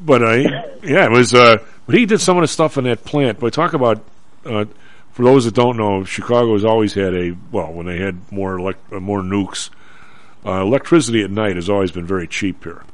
but 0.00 0.22
uh, 0.24 0.34
yeah, 0.82 1.04
it 1.04 1.12
was. 1.12 1.34
Uh, 1.34 1.58
but 1.88 1.94
he 1.94 2.04
did 2.04 2.20
some 2.20 2.36
of 2.36 2.42
the 2.42 2.48
stuff 2.48 2.76
in 2.76 2.84
that 2.84 3.02
plant. 3.02 3.40
But 3.40 3.54
talk 3.54 3.72
about 3.72 4.04
uh, 4.44 4.66
for 5.12 5.22
those 5.22 5.46
that 5.46 5.54
don't 5.54 5.78
know, 5.78 6.04
Chicago 6.04 6.52
has 6.52 6.62
always 6.62 6.92
had 6.92 7.14
a 7.14 7.34
well 7.50 7.72
when 7.72 7.86
they 7.86 7.96
had 7.96 8.30
more 8.30 8.58
elect, 8.58 8.92
uh, 8.92 9.00
more 9.00 9.22
nukes. 9.22 9.70
Uh, 10.44 10.60
electricity 10.60 11.24
at 11.24 11.30
night 11.30 11.56
has 11.56 11.70
always 11.70 11.90
been 11.90 12.04
very 12.04 12.28
cheap 12.28 12.62
here. 12.62 12.84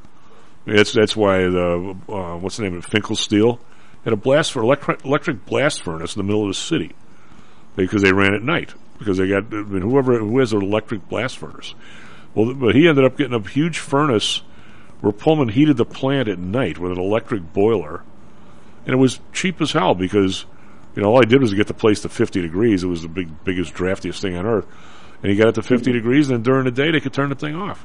That's 0.65 0.93
that's 0.93 1.17
why 1.17 1.39
the 1.39 1.97
uh, 2.09 2.37
what's 2.37 2.57
the 2.57 2.63
name 2.63 2.77
of 2.77 2.85
it? 2.85 2.89
Finkl 2.89 3.17
Steel 3.17 3.59
had 4.05 4.13
a 4.13 4.17
blast 4.17 4.53
for 4.53 4.63
electric 4.63 5.05
electric 5.05 5.45
blast 5.45 5.83
furnace 5.83 6.15
in 6.15 6.21
the 6.21 6.25
middle 6.25 6.43
of 6.43 6.49
the 6.49 6.55
city 6.55 6.95
because 7.75 8.01
they 8.01 8.13
ran 8.13 8.33
at 8.33 8.45
night 8.45 8.75
because 9.01 9.19
they 9.19 9.27
got 9.27 9.53
I 9.53 9.63
mean, 9.63 9.83
whoever 9.83 10.21
who 10.21 10.39
has 10.39 10.53
an 10.53 10.63
electric 10.63 11.09
blast 11.09 11.39
furnace. 11.39 11.75
Well, 12.37 12.55
but 12.55 12.77
he 12.77 12.87
ended 12.87 13.05
up 13.05 13.19
getting 13.19 13.35
a 13.35 13.49
huge 13.49 13.81
furnace 13.81 14.43
where 15.01 15.13
Pullman 15.13 15.49
heated 15.49 15.79
the 15.79 15.85
plant 15.85 16.29
at 16.29 16.39
night 16.39 16.79
with 16.79 16.93
an 16.93 17.01
electric 17.01 17.53
boiler, 17.53 18.05
and 18.87 18.95
it 18.95 18.99
was 18.99 19.21
cheap 19.33 19.61
as 19.61 19.73
hell 19.73 19.95
because 19.95 20.45
you 20.97 21.03
know 21.03 21.09
all 21.11 21.19
I 21.21 21.25
did 21.25 21.41
was 21.41 21.53
get 21.55 21.67
the 21.67 21.75
place 21.75 22.01
to 22.03 22.09
50 22.09 22.41
degrees. 22.43 22.85
It 22.85 22.89
was 22.89 23.03
the 23.03 23.09
big 23.09 23.45
biggest 23.45 23.75
draftiest 23.75 24.21
thing 24.21 24.37
on 24.37 24.47
earth, 24.47 24.67
and 25.23 25.31
he 25.31 25.37
got 25.37 25.49
it 25.49 25.55
to 25.57 25.63
50 25.63 25.93
degrees, 25.93 26.29
and 26.31 26.37
then 26.39 26.43
during 26.43 26.65
the 26.65 26.71
day 26.71 26.91
they 26.91 27.01
could 27.01 27.13
turn 27.13 27.29
the 27.31 27.35
thing 27.35 27.55
off. 27.55 27.85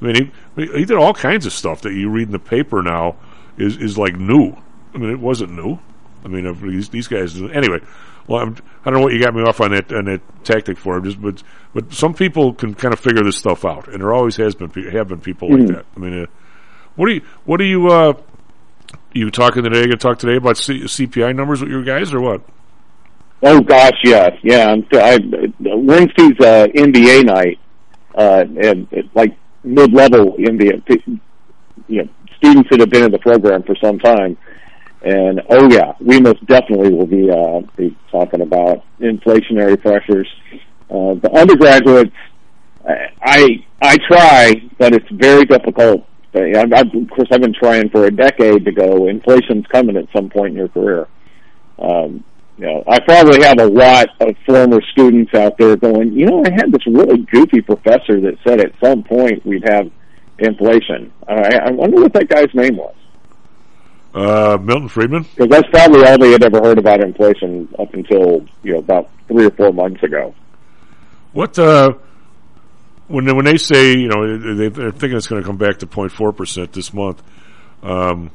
I 0.00 0.04
mean, 0.04 0.32
he 0.56 0.66
he 0.66 0.84
did 0.84 0.96
all 0.96 1.14
kinds 1.14 1.46
of 1.46 1.52
stuff 1.52 1.82
that 1.82 1.92
you 1.94 2.08
read 2.10 2.28
in 2.28 2.32
the 2.32 2.38
paper 2.38 2.82
now 2.82 3.16
is 3.56 3.76
is 3.76 3.98
like 3.98 4.16
new. 4.16 4.56
I 4.94 4.98
mean, 4.98 5.10
it 5.10 5.20
wasn't 5.20 5.52
new. 5.52 5.78
I 6.24 6.28
mean, 6.28 6.44
these 6.68 6.88
these 6.88 7.08
guys 7.08 7.40
anyway. 7.40 7.80
Well, 8.26 8.42
I'm, 8.42 8.56
I 8.84 8.90
don't 8.90 8.94
know 8.98 9.04
what 9.04 9.14
you 9.14 9.20
got 9.22 9.34
me 9.34 9.42
off 9.42 9.58
on 9.60 9.70
that 9.70 9.90
on 9.92 10.04
that 10.04 10.20
tactic 10.44 10.76
for. 10.78 11.00
Just 11.00 11.20
but 11.20 11.42
but 11.74 11.92
some 11.94 12.12
people 12.12 12.52
can 12.52 12.74
kind 12.74 12.92
of 12.92 13.00
figure 13.00 13.22
this 13.22 13.38
stuff 13.38 13.64
out, 13.64 13.88
and 13.88 14.02
there 14.02 14.12
always 14.12 14.36
has 14.36 14.54
been 14.54 14.68
pe- 14.68 14.90
have 14.90 15.08
been 15.08 15.20
people 15.20 15.48
like 15.50 15.60
Mhm. 15.62 15.68
that. 15.74 15.86
I 15.96 15.98
mean, 15.98 16.22
uh, 16.22 16.26
what 16.94 17.06
do 17.06 17.14
you 17.14 17.22
what 17.46 17.56
do 17.56 17.64
you 17.64 17.88
uh, 17.88 18.12
you 19.12 19.30
talking 19.30 19.62
today? 19.62 19.80
Going 19.80 19.90
to 19.90 19.96
talk 19.96 20.18
today 20.18 20.36
about 20.36 20.56
C- 20.56 20.82
CPI 20.82 21.34
numbers 21.34 21.60
with 21.60 21.70
your 21.70 21.82
guys 21.82 22.12
or 22.12 22.20
what? 22.20 22.42
Oh 23.42 23.60
gosh, 23.60 23.98
yes, 24.02 24.32
yeah. 24.42 24.66
I'm, 24.70 24.86
I, 24.92 25.18
Wednesday's 25.60 26.40
uh, 26.40 26.66
MBA 26.74 27.24
night, 27.24 27.60
uh, 28.14 28.44
and 28.60 28.88
it's 28.90 29.08
like 29.14 29.36
mid-level 29.62 30.36
MBA, 30.38 30.82
you 31.86 32.02
know, 32.02 32.08
students 32.36 32.68
that 32.70 32.80
have 32.80 32.90
been 32.90 33.04
in 33.04 33.12
the 33.12 33.18
program 33.18 33.62
for 33.62 33.76
some 33.76 33.98
time. 34.00 34.36
And 35.02 35.40
oh 35.48 35.70
yeah, 35.70 35.92
we 36.00 36.20
most 36.20 36.44
definitely 36.46 36.92
will 36.92 37.06
be 37.06 37.30
uh, 37.30 37.60
be 37.76 37.96
talking 38.10 38.40
about 38.40 38.84
inflationary 39.00 39.80
pressures. 39.80 40.28
Uh, 40.90 41.14
the 41.14 41.30
undergraduates, 41.32 42.16
I 43.22 43.64
I 43.80 43.98
try, 44.08 44.54
but 44.78 44.94
it's 44.94 45.08
very 45.12 45.44
difficult. 45.44 46.04
I, 46.34 46.60
I, 46.60 46.80
of 46.80 47.10
course, 47.10 47.28
I've 47.30 47.40
been 47.40 47.54
trying 47.54 47.88
for 47.90 48.04
a 48.04 48.10
decade 48.10 48.64
to 48.64 48.72
go. 48.72 49.08
Inflation's 49.08 49.66
coming 49.66 49.96
at 49.96 50.06
some 50.14 50.28
point 50.28 50.50
in 50.52 50.56
your 50.56 50.68
career. 50.68 51.08
Um, 51.78 52.24
you 52.58 52.66
know, 52.66 52.84
I 52.88 52.98
probably 53.00 53.42
have 53.44 53.60
a 53.60 53.66
lot 53.66 54.08
of 54.20 54.34
former 54.44 54.80
students 54.92 55.32
out 55.34 55.56
there 55.58 55.76
going, 55.76 56.12
you 56.12 56.26
know, 56.26 56.42
I 56.44 56.50
had 56.50 56.72
this 56.72 56.84
really 56.86 57.18
goofy 57.18 57.62
professor 57.62 58.20
that 58.20 58.36
said 58.46 58.60
at 58.60 58.72
some 58.82 59.04
point 59.04 59.46
we'd 59.46 59.66
have 59.68 59.90
inflation. 60.38 61.12
I, 61.28 61.58
I 61.66 61.70
wonder 61.70 62.00
what 62.00 62.12
that 62.14 62.28
guy's 62.28 62.52
name 62.54 62.76
was. 62.76 62.94
Uh, 64.12 64.58
Milton 64.60 64.88
Friedman. 64.88 65.22
Because 65.22 65.48
that's 65.48 65.68
probably 65.68 66.04
all 66.04 66.18
they 66.18 66.32
had 66.32 66.42
ever 66.42 66.60
heard 66.60 66.78
about 66.78 67.00
inflation 67.00 67.68
up 67.78 67.94
until, 67.94 68.44
you 68.64 68.72
know, 68.72 68.78
about 68.78 69.08
three 69.28 69.46
or 69.46 69.50
four 69.52 69.72
months 69.72 70.02
ago. 70.02 70.34
What 71.32 71.58
uh, 71.58 71.92
when 73.08 73.24
they, 73.24 73.32
when 73.32 73.44
they 73.44 73.56
say 73.56 73.96
you 73.96 74.08
know 74.08 74.38
they, 74.54 74.68
they're 74.68 74.90
thinking 74.92 75.16
it's 75.16 75.26
going 75.26 75.42
to 75.42 75.46
come 75.46 75.56
back 75.56 75.78
to 75.78 75.86
0.4 75.86 76.36
percent 76.36 76.72
this 76.72 76.92
month, 76.92 77.22
um, 77.82 78.30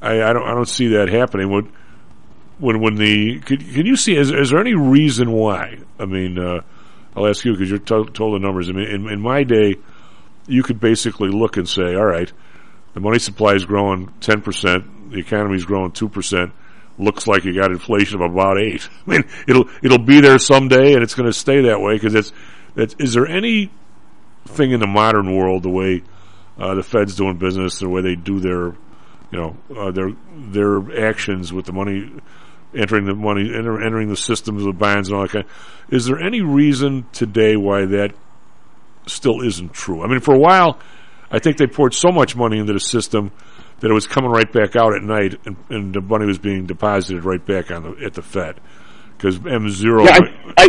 I, 0.00 0.22
I 0.22 0.32
don't 0.32 0.42
I 0.42 0.54
don't 0.54 0.68
see 0.68 0.88
that 0.88 1.08
happening. 1.08 1.50
When 1.50 1.72
when 2.58 2.80
when 2.80 2.96
the 2.96 3.40
could, 3.40 3.60
can 3.60 3.86
you 3.86 3.96
see 3.96 4.16
is, 4.16 4.30
is 4.30 4.50
there 4.50 4.60
any 4.60 4.74
reason 4.74 5.30
why? 5.30 5.78
I 5.98 6.04
mean, 6.04 6.38
uh, 6.38 6.62
I'll 7.16 7.28
ask 7.28 7.44
you 7.44 7.52
because 7.52 7.70
you're 7.70 7.78
to- 7.78 8.10
told 8.12 8.34
the 8.34 8.38
numbers. 8.38 8.68
I 8.68 8.72
mean, 8.72 8.88
in, 8.88 9.08
in 9.08 9.20
my 9.20 9.44
day, 9.44 9.76
you 10.46 10.62
could 10.62 10.80
basically 10.80 11.30
look 11.30 11.56
and 11.56 11.68
say, 11.68 11.94
all 11.94 12.04
right, 12.04 12.30
the 12.94 13.00
money 13.00 13.18
supply 13.18 13.54
is 13.54 13.64
growing 13.64 14.12
10 14.20 14.42
percent, 14.42 15.12
the 15.12 15.18
economy 15.18 15.56
is 15.56 15.64
growing 15.64 15.92
two 15.92 16.08
percent. 16.08 16.52
Looks 16.98 17.26
like 17.26 17.44
you 17.44 17.54
got 17.54 17.70
inflation 17.70 18.20
of 18.20 18.30
about 18.32 18.60
eight. 18.60 18.88
I 19.06 19.10
mean, 19.10 19.24
it'll 19.46 19.68
it'll 19.82 19.98
be 19.98 20.20
there 20.20 20.38
someday, 20.38 20.92
and 20.94 21.02
it's 21.02 21.14
going 21.14 21.28
to 21.28 21.32
stay 21.32 21.62
that 21.62 21.80
way 21.80 21.94
because 21.94 22.14
it's. 22.14 22.32
It's, 22.74 22.94
is 22.98 23.12
there 23.12 23.26
any 23.26 23.70
thing 24.46 24.72
in 24.72 24.80
the 24.80 24.86
modern 24.86 25.34
world, 25.34 25.62
the 25.62 25.70
way 25.70 26.02
uh, 26.58 26.74
the 26.74 26.82
Fed's 26.82 27.16
doing 27.16 27.38
business, 27.38 27.78
the 27.78 27.88
way 27.88 28.02
they 28.02 28.14
do 28.14 28.40
their, 28.40 28.66
you 29.30 29.38
know, 29.38 29.56
uh, 29.76 29.90
their 29.90 30.10
their 30.34 31.06
actions 31.08 31.52
with 31.52 31.66
the 31.66 31.72
money, 31.72 32.12
entering 32.74 33.06
the 33.06 33.14
money, 33.14 33.52
enter, 33.54 33.82
entering 33.82 34.08
the 34.08 34.16
systems 34.16 34.64
of 34.64 34.78
bonds 34.78 35.08
and 35.08 35.16
all 35.16 35.22
that 35.22 35.30
kind. 35.30 35.44
Is 35.90 36.06
there 36.06 36.20
any 36.20 36.40
reason 36.40 37.06
today 37.12 37.56
why 37.56 37.86
that 37.86 38.14
still 39.06 39.40
isn't 39.42 39.72
true? 39.72 40.02
I 40.02 40.08
mean, 40.08 40.20
for 40.20 40.34
a 40.34 40.38
while, 40.38 40.78
I 41.30 41.38
think 41.38 41.56
they 41.56 41.66
poured 41.66 41.94
so 41.94 42.10
much 42.10 42.36
money 42.36 42.58
into 42.58 42.72
the 42.72 42.80
system 42.80 43.32
that 43.80 43.90
it 43.90 43.94
was 43.94 44.06
coming 44.06 44.30
right 44.30 44.50
back 44.50 44.76
out 44.76 44.94
at 44.94 45.02
night, 45.02 45.40
and, 45.44 45.56
and 45.68 45.94
the 45.94 46.00
money 46.00 46.26
was 46.26 46.38
being 46.38 46.66
deposited 46.66 47.24
right 47.24 47.44
back 47.44 47.70
on 47.70 47.82
the 47.82 48.04
at 48.04 48.14
the 48.14 48.22
Fed 48.22 48.60
because 49.16 49.38
M 49.46 49.68
zero. 49.70 50.04
Yeah, 50.04 50.18
I, 50.56 50.62
I, 50.64 50.68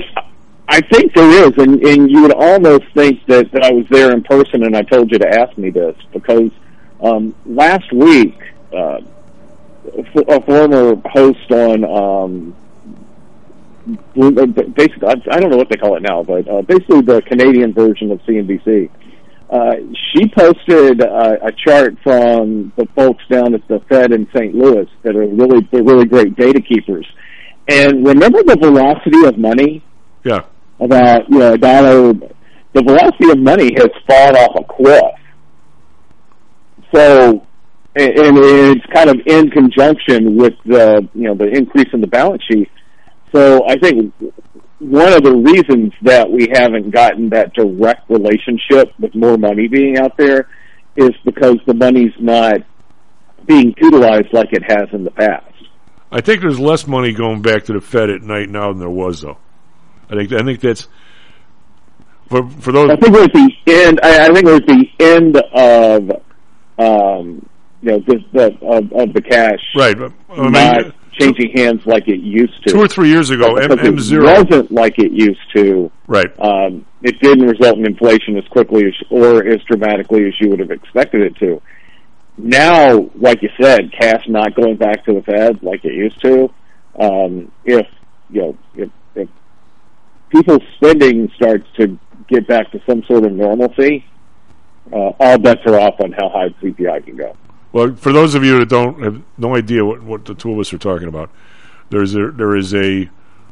I 0.67 0.81
think 0.81 1.13
there 1.13 1.47
is, 1.47 1.51
and, 1.57 1.83
and 1.83 2.09
you 2.09 2.21
would 2.21 2.33
almost 2.33 2.85
think 2.93 3.25
that, 3.27 3.51
that 3.51 3.63
I 3.63 3.71
was 3.71 3.85
there 3.89 4.11
in 4.11 4.23
person 4.23 4.63
and 4.63 4.75
I 4.75 4.81
told 4.81 5.11
you 5.11 5.19
to 5.19 5.27
ask 5.27 5.57
me 5.57 5.69
this 5.69 5.95
because 6.13 6.51
um, 7.01 7.35
last 7.45 7.91
week 7.91 8.39
uh, 8.73 8.99
a 10.29 10.41
former 10.41 10.95
host 11.05 11.51
on 11.51 11.83
um, 11.83 12.55
basically 14.15 15.07
I 15.07 15.15
I 15.29 15.39
don't 15.39 15.49
know 15.49 15.57
what 15.57 15.69
they 15.69 15.75
call 15.75 15.97
it 15.97 16.01
now, 16.01 16.23
but 16.23 16.47
uh, 16.47 16.61
basically 16.61 17.01
the 17.01 17.21
Canadian 17.23 17.73
version 17.73 18.11
of 18.11 18.21
CNBC. 18.21 18.89
Uh, 19.49 19.75
she 20.11 20.27
posted 20.29 21.01
uh, 21.01 21.37
a 21.43 21.51
chart 21.51 21.95
from 22.01 22.71
the 22.75 22.87
folks 22.95 23.23
down 23.29 23.53
at 23.53 23.67
the 23.67 23.79
Fed 23.81 24.11
in 24.11 24.27
St. 24.33 24.55
Louis 24.55 24.89
that 25.03 25.15
are 25.15 25.27
really 25.27 25.67
they're 25.71 25.83
really 25.83 26.05
great 26.05 26.35
data 26.35 26.61
keepers. 26.61 27.05
And 27.67 28.05
remember 28.07 28.41
the 28.43 28.57
velocity 28.57 29.25
of 29.25 29.37
money 29.37 29.83
Yeah. 30.23 30.45
About 30.83 31.29
you 31.29 31.39
know 31.39 31.53
a 31.53 31.57
dollar. 31.57 32.13
The 32.73 32.81
velocity 32.81 33.29
of 33.29 33.39
money 33.39 33.71
has 33.77 33.89
fallen 34.07 34.35
off 34.35 34.55
a 34.59 34.73
cliff. 34.73 35.03
So, 36.93 37.45
and, 37.95 38.09
and 38.09 38.37
it's 38.37 38.85
kind 38.93 39.09
of 39.09 39.17
in 39.25 39.51
conjunction 39.51 40.37
with 40.37 40.53
the 40.65 41.07
you 41.13 41.27
know 41.27 41.35
the 41.35 41.49
increase 41.49 41.87
in 41.93 42.01
the 42.01 42.07
balance 42.07 42.43
sheet. 42.51 42.69
So 43.33 43.67
I 43.67 43.77
think 43.77 44.13
one 44.79 45.13
of 45.13 45.23
the 45.23 45.33
reasons 45.33 45.93
that 46.01 46.29
we 46.29 46.49
haven't 46.53 46.91
gotten 46.91 47.29
that 47.29 47.53
direct 47.53 48.09
relationship 48.09 48.93
with 48.99 49.15
more 49.15 49.37
money 49.37 49.67
being 49.67 49.97
out 49.97 50.17
there 50.17 50.49
is 50.95 51.11
because 51.25 51.57
the 51.65 51.73
money's 51.73 52.13
not 52.19 52.57
being 53.47 53.73
utilized 53.77 54.31
like 54.33 54.49
it 54.51 54.63
has 54.67 54.89
in 54.93 55.03
the 55.03 55.11
past. 55.11 55.45
I 56.11 56.21
think 56.21 56.41
there's 56.41 56.59
less 56.59 56.85
money 56.85 57.13
going 57.13 57.41
back 57.41 57.65
to 57.65 57.73
the 57.73 57.81
Fed 57.81 58.09
at 58.09 58.21
night 58.21 58.49
now 58.49 58.69
than 58.69 58.79
there 58.79 58.89
was, 58.89 59.21
though. 59.21 59.37
I 60.09 60.15
think 60.15 60.31
I 60.33 60.43
think 60.43 60.59
that's 60.59 60.87
for 62.29 62.49
for 62.49 62.71
those. 62.71 62.89
I 62.89 62.95
think 62.95 63.13
we're 63.13 63.23
at 63.23 63.33
the 63.33 63.51
end. 63.67 63.99
I, 64.03 64.25
I 64.25 64.33
think 64.33 64.45
we're 64.45 64.55
at 64.57 64.67
the 64.67 64.85
end 64.99 65.37
of 65.53 66.21
um, 66.77 67.47
you 67.81 67.91
know, 67.91 67.99
this, 67.99 68.21
the, 68.31 68.45
of, 68.61 68.91
of 68.93 69.13
the 69.13 69.21
cash, 69.21 69.59
Right. 69.75 69.95
I 69.97 70.41
mean, 70.41 70.51
not 70.53 70.93
changing 71.11 71.51
hands 71.55 71.85
like 71.85 72.07
it 72.07 72.21
used 72.21 72.63
to. 72.63 72.71
two 72.71 72.79
or 72.79 72.87
three 72.87 73.09
years 73.09 73.29
ago, 73.29 73.55
M, 73.57 73.71
M 73.77 73.97
it 73.97 73.99
zero. 73.99 74.25
wasn't 74.25 74.71
like 74.71 74.97
it 74.97 75.11
used 75.11 75.41
to. 75.55 75.91
Right. 76.07 76.31
Um, 76.39 76.85
it 77.01 77.19
didn't 77.19 77.45
result 77.45 77.77
in 77.77 77.85
inflation 77.85 78.37
as 78.37 78.47
quickly 78.47 78.85
as, 78.87 78.93
or 79.09 79.45
as 79.45 79.61
dramatically 79.63 80.25
as 80.27 80.33
you 80.39 80.49
would 80.49 80.59
have 80.59 80.71
expected 80.71 81.21
it 81.21 81.35
to. 81.37 81.61
Now, 82.37 83.09
like 83.15 83.43
you 83.43 83.49
said, 83.61 83.91
cash 83.91 84.27
not 84.27 84.55
going 84.55 84.77
back 84.77 85.05
to 85.05 85.13
the 85.13 85.21
Fed 85.21 85.61
like 85.61 85.85
it 85.85 85.93
used 85.93 86.19
to. 86.21 86.49
Um, 86.99 87.51
if 87.65 87.85
you 88.31 88.41
know, 88.41 88.57
if 88.75 88.89
people's 90.33 90.63
spending 90.75 91.31
starts 91.35 91.65
to 91.77 91.97
get 92.27 92.47
back 92.47 92.71
to 92.71 92.81
some 92.89 93.03
sort 93.03 93.25
of 93.25 93.31
normalcy, 93.31 94.05
uh, 94.91 95.11
all 95.19 95.37
bets 95.37 95.61
are 95.65 95.79
off 95.79 95.95
on 96.01 96.11
how 96.11 96.29
high 96.29 96.49
CPI 96.61 97.05
can 97.05 97.15
go. 97.15 97.37
Well, 97.71 97.95
for 97.95 98.11
those 98.11 98.35
of 98.35 98.43
you 98.43 98.59
that 98.59 98.69
don't 98.69 99.01
have 99.01 99.21
no 99.37 99.55
idea 99.55 99.85
what, 99.85 100.03
what 100.03 100.25
the 100.25 100.35
two 100.35 100.51
of 100.51 100.59
us 100.59 100.73
are 100.73 100.77
talking 100.77 101.07
about, 101.07 101.31
there's 101.89 102.15
a, 102.15 102.31
there 102.31 102.55
is 102.55 102.73
a 102.73 103.09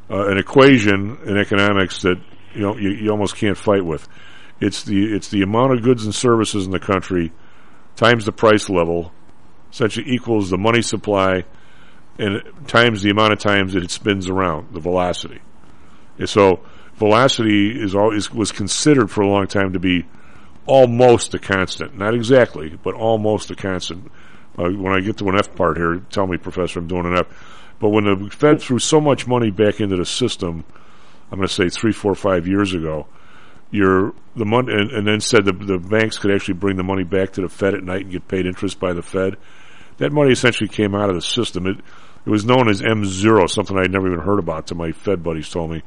uh, 0.09 0.27
an 0.27 0.37
equation 0.37 1.17
in 1.25 1.37
economics 1.37 2.01
that 2.01 2.19
you 2.53 2.61
know 2.61 2.77
you, 2.77 2.89
you 2.89 3.09
almost 3.09 3.35
can't 3.35 3.57
fight 3.57 3.85
with. 3.85 4.07
It's 4.59 4.83
the 4.83 5.15
it's 5.15 5.29
the 5.29 5.41
amount 5.41 5.73
of 5.73 5.83
goods 5.83 6.05
and 6.05 6.13
services 6.13 6.65
in 6.65 6.71
the 6.71 6.79
country 6.79 7.31
times 7.95 8.25
the 8.25 8.31
price 8.31 8.69
level, 8.69 9.11
essentially 9.71 10.11
equals 10.11 10.49
the 10.49 10.57
money 10.57 10.81
supply, 10.81 11.45
and 12.19 12.41
times 12.67 13.01
the 13.01 13.09
amount 13.09 13.33
of 13.33 13.39
times 13.39 13.73
that 13.73 13.83
it 13.83 13.91
spins 13.91 14.29
around 14.29 14.73
the 14.73 14.79
velocity. 14.79 15.39
So 16.25 16.59
velocity 16.95 17.81
is 17.81 17.95
always 17.95 18.31
was 18.31 18.51
considered 18.51 19.09
for 19.09 19.21
a 19.21 19.27
long 19.27 19.47
time 19.47 19.73
to 19.73 19.79
be 19.79 20.05
almost 20.65 21.33
a 21.33 21.39
constant, 21.39 21.97
not 21.97 22.13
exactly, 22.13 22.77
but 22.83 22.93
almost 22.93 23.51
a 23.51 23.55
constant. 23.55 24.11
Uh, 24.57 24.69
when 24.69 24.93
I 24.93 24.99
get 24.99 25.17
to 25.17 25.29
an 25.29 25.37
F 25.37 25.55
part 25.55 25.77
here, 25.77 26.01
tell 26.09 26.27
me, 26.27 26.37
Professor, 26.37 26.79
I'm 26.79 26.87
doing 26.87 27.05
an 27.05 27.17
F. 27.17 27.27
But 27.79 27.89
when 27.89 28.03
the 28.03 28.29
Fed 28.29 28.61
threw 28.61 28.79
so 28.79 29.01
much 29.01 29.25
money 29.25 29.49
back 29.49 29.79
into 29.79 29.95
the 29.95 30.05
system, 30.05 30.63
I'm 31.31 31.39
going 31.39 31.47
to 31.47 31.53
say 31.53 31.69
three, 31.69 31.93
four, 31.93 32.13
five 32.13 32.47
years 32.47 32.73
ago, 32.73 33.07
you're 33.71 34.13
the 34.35 34.45
money, 34.45 34.73
and, 34.73 34.91
and 34.91 35.07
then 35.07 35.21
said 35.21 35.45
the, 35.45 35.53
the 35.53 35.79
banks 35.79 36.19
could 36.19 36.31
actually 36.31 36.55
bring 36.55 36.75
the 36.75 36.83
money 36.83 37.05
back 37.05 37.31
to 37.33 37.41
the 37.41 37.49
Fed 37.49 37.73
at 37.73 37.83
night 37.83 38.01
and 38.01 38.11
get 38.11 38.27
paid 38.27 38.45
interest 38.45 38.79
by 38.79 38.93
the 38.93 39.01
Fed. 39.01 39.37
That 39.97 40.11
money 40.11 40.31
essentially 40.31 40.67
came 40.67 40.93
out 40.93 41.09
of 41.09 41.15
the 41.15 41.21
system. 41.21 41.65
It 41.65 41.77
it 42.25 42.29
was 42.29 42.45
known 42.45 42.69
as 42.69 42.81
M 42.81 43.03
zero, 43.05 43.47
something 43.47 43.77
I'd 43.77 43.91
never 43.91 44.07
even 44.07 44.23
heard 44.23 44.39
about. 44.39 44.67
To 44.67 44.75
my 44.75 44.91
Fed 44.91 45.23
buddies 45.23 45.49
told 45.49 45.71
me, 45.71 45.81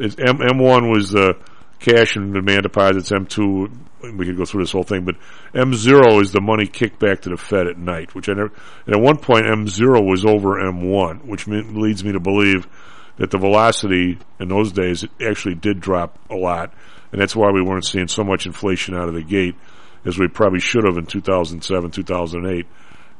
M 0.00 0.40
M 0.42 0.58
one 0.58 0.90
was 0.90 1.10
the 1.10 1.34
cash 1.78 2.16
and 2.16 2.32
demand 2.32 2.62
deposits. 2.62 3.12
M 3.12 3.26
two, 3.26 3.70
we 4.02 4.26
could 4.26 4.36
go 4.36 4.44
through 4.44 4.62
this 4.62 4.72
whole 4.72 4.82
thing, 4.82 5.04
but 5.04 5.16
M 5.54 5.74
zero 5.74 6.20
is 6.20 6.32
the 6.32 6.40
money 6.40 6.66
kicked 6.66 6.98
back 6.98 7.22
to 7.22 7.30
the 7.30 7.36
Fed 7.36 7.66
at 7.66 7.78
night. 7.78 8.14
Which 8.14 8.28
I 8.28 8.32
never. 8.32 8.52
And 8.86 8.96
at 8.96 9.02
one 9.02 9.18
point, 9.18 9.46
M 9.46 9.68
zero 9.68 10.02
was 10.02 10.24
over 10.24 10.60
M 10.66 10.88
one, 10.88 11.26
which 11.26 11.46
mean, 11.46 11.80
leads 11.80 12.04
me 12.04 12.12
to 12.12 12.20
believe 12.20 12.66
that 13.18 13.30
the 13.30 13.38
velocity 13.38 14.18
in 14.40 14.48
those 14.48 14.72
days 14.72 15.04
actually 15.24 15.54
did 15.54 15.80
drop 15.80 16.18
a 16.30 16.34
lot, 16.34 16.72
and 17.12 17.20
that's 17.20 17.36
why 17.36 17.50
we 17.50 17.62
weren't 17.62 17.84
seeing 17.84 18.08
so 18.08 18.24
much 18.24 18.46
inflation 18.46 18.94
out 18.94 19.08
of 19.08 19.14
the 19.14 19.22
gate 19.22 19.54
as 20.04 20.18
we 20.18 20.28
probably 20.28 20.60
should 20.60 20.84
have 20.84 20.96
in 20.96 21.06
2007, 21.06 21.90
2008 21.90 22.66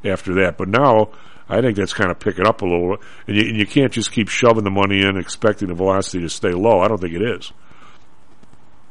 after 0.03 0.33
that. 0.43 0.57
But 0.57 0.67
now, 0.67 1.11
I 1.49 1.61
think 1.61 1.75
that's 1.75 1.93
kind 1.93 2.09
of 2.09 2.19
picking 2.19 2.47
up 2.47 2.61
a 2.61 2.65
little, 2.65 2.97
and 3.27 3.35
you, 3.35 3.49
and 3.49 3.57
you 3.57 3.65
can't 3.65 3.91
just 3.91 4.11
keep 4.11 4.29
shoving 4.29 4.63
the 4.63 4.71
money 4.71 5.01
in 5.01 5.17
expecting 5.17 5.67
the 5.67 5.73
velocity 5.73 6.21
to 6.21 6.29
stay 6.29 6.51
low. 6.51 6.79
I 6.79 6.87
don't 6.87 6.99
think 6.99 7.13
it 7.13 7.21
is. 7.21 7.51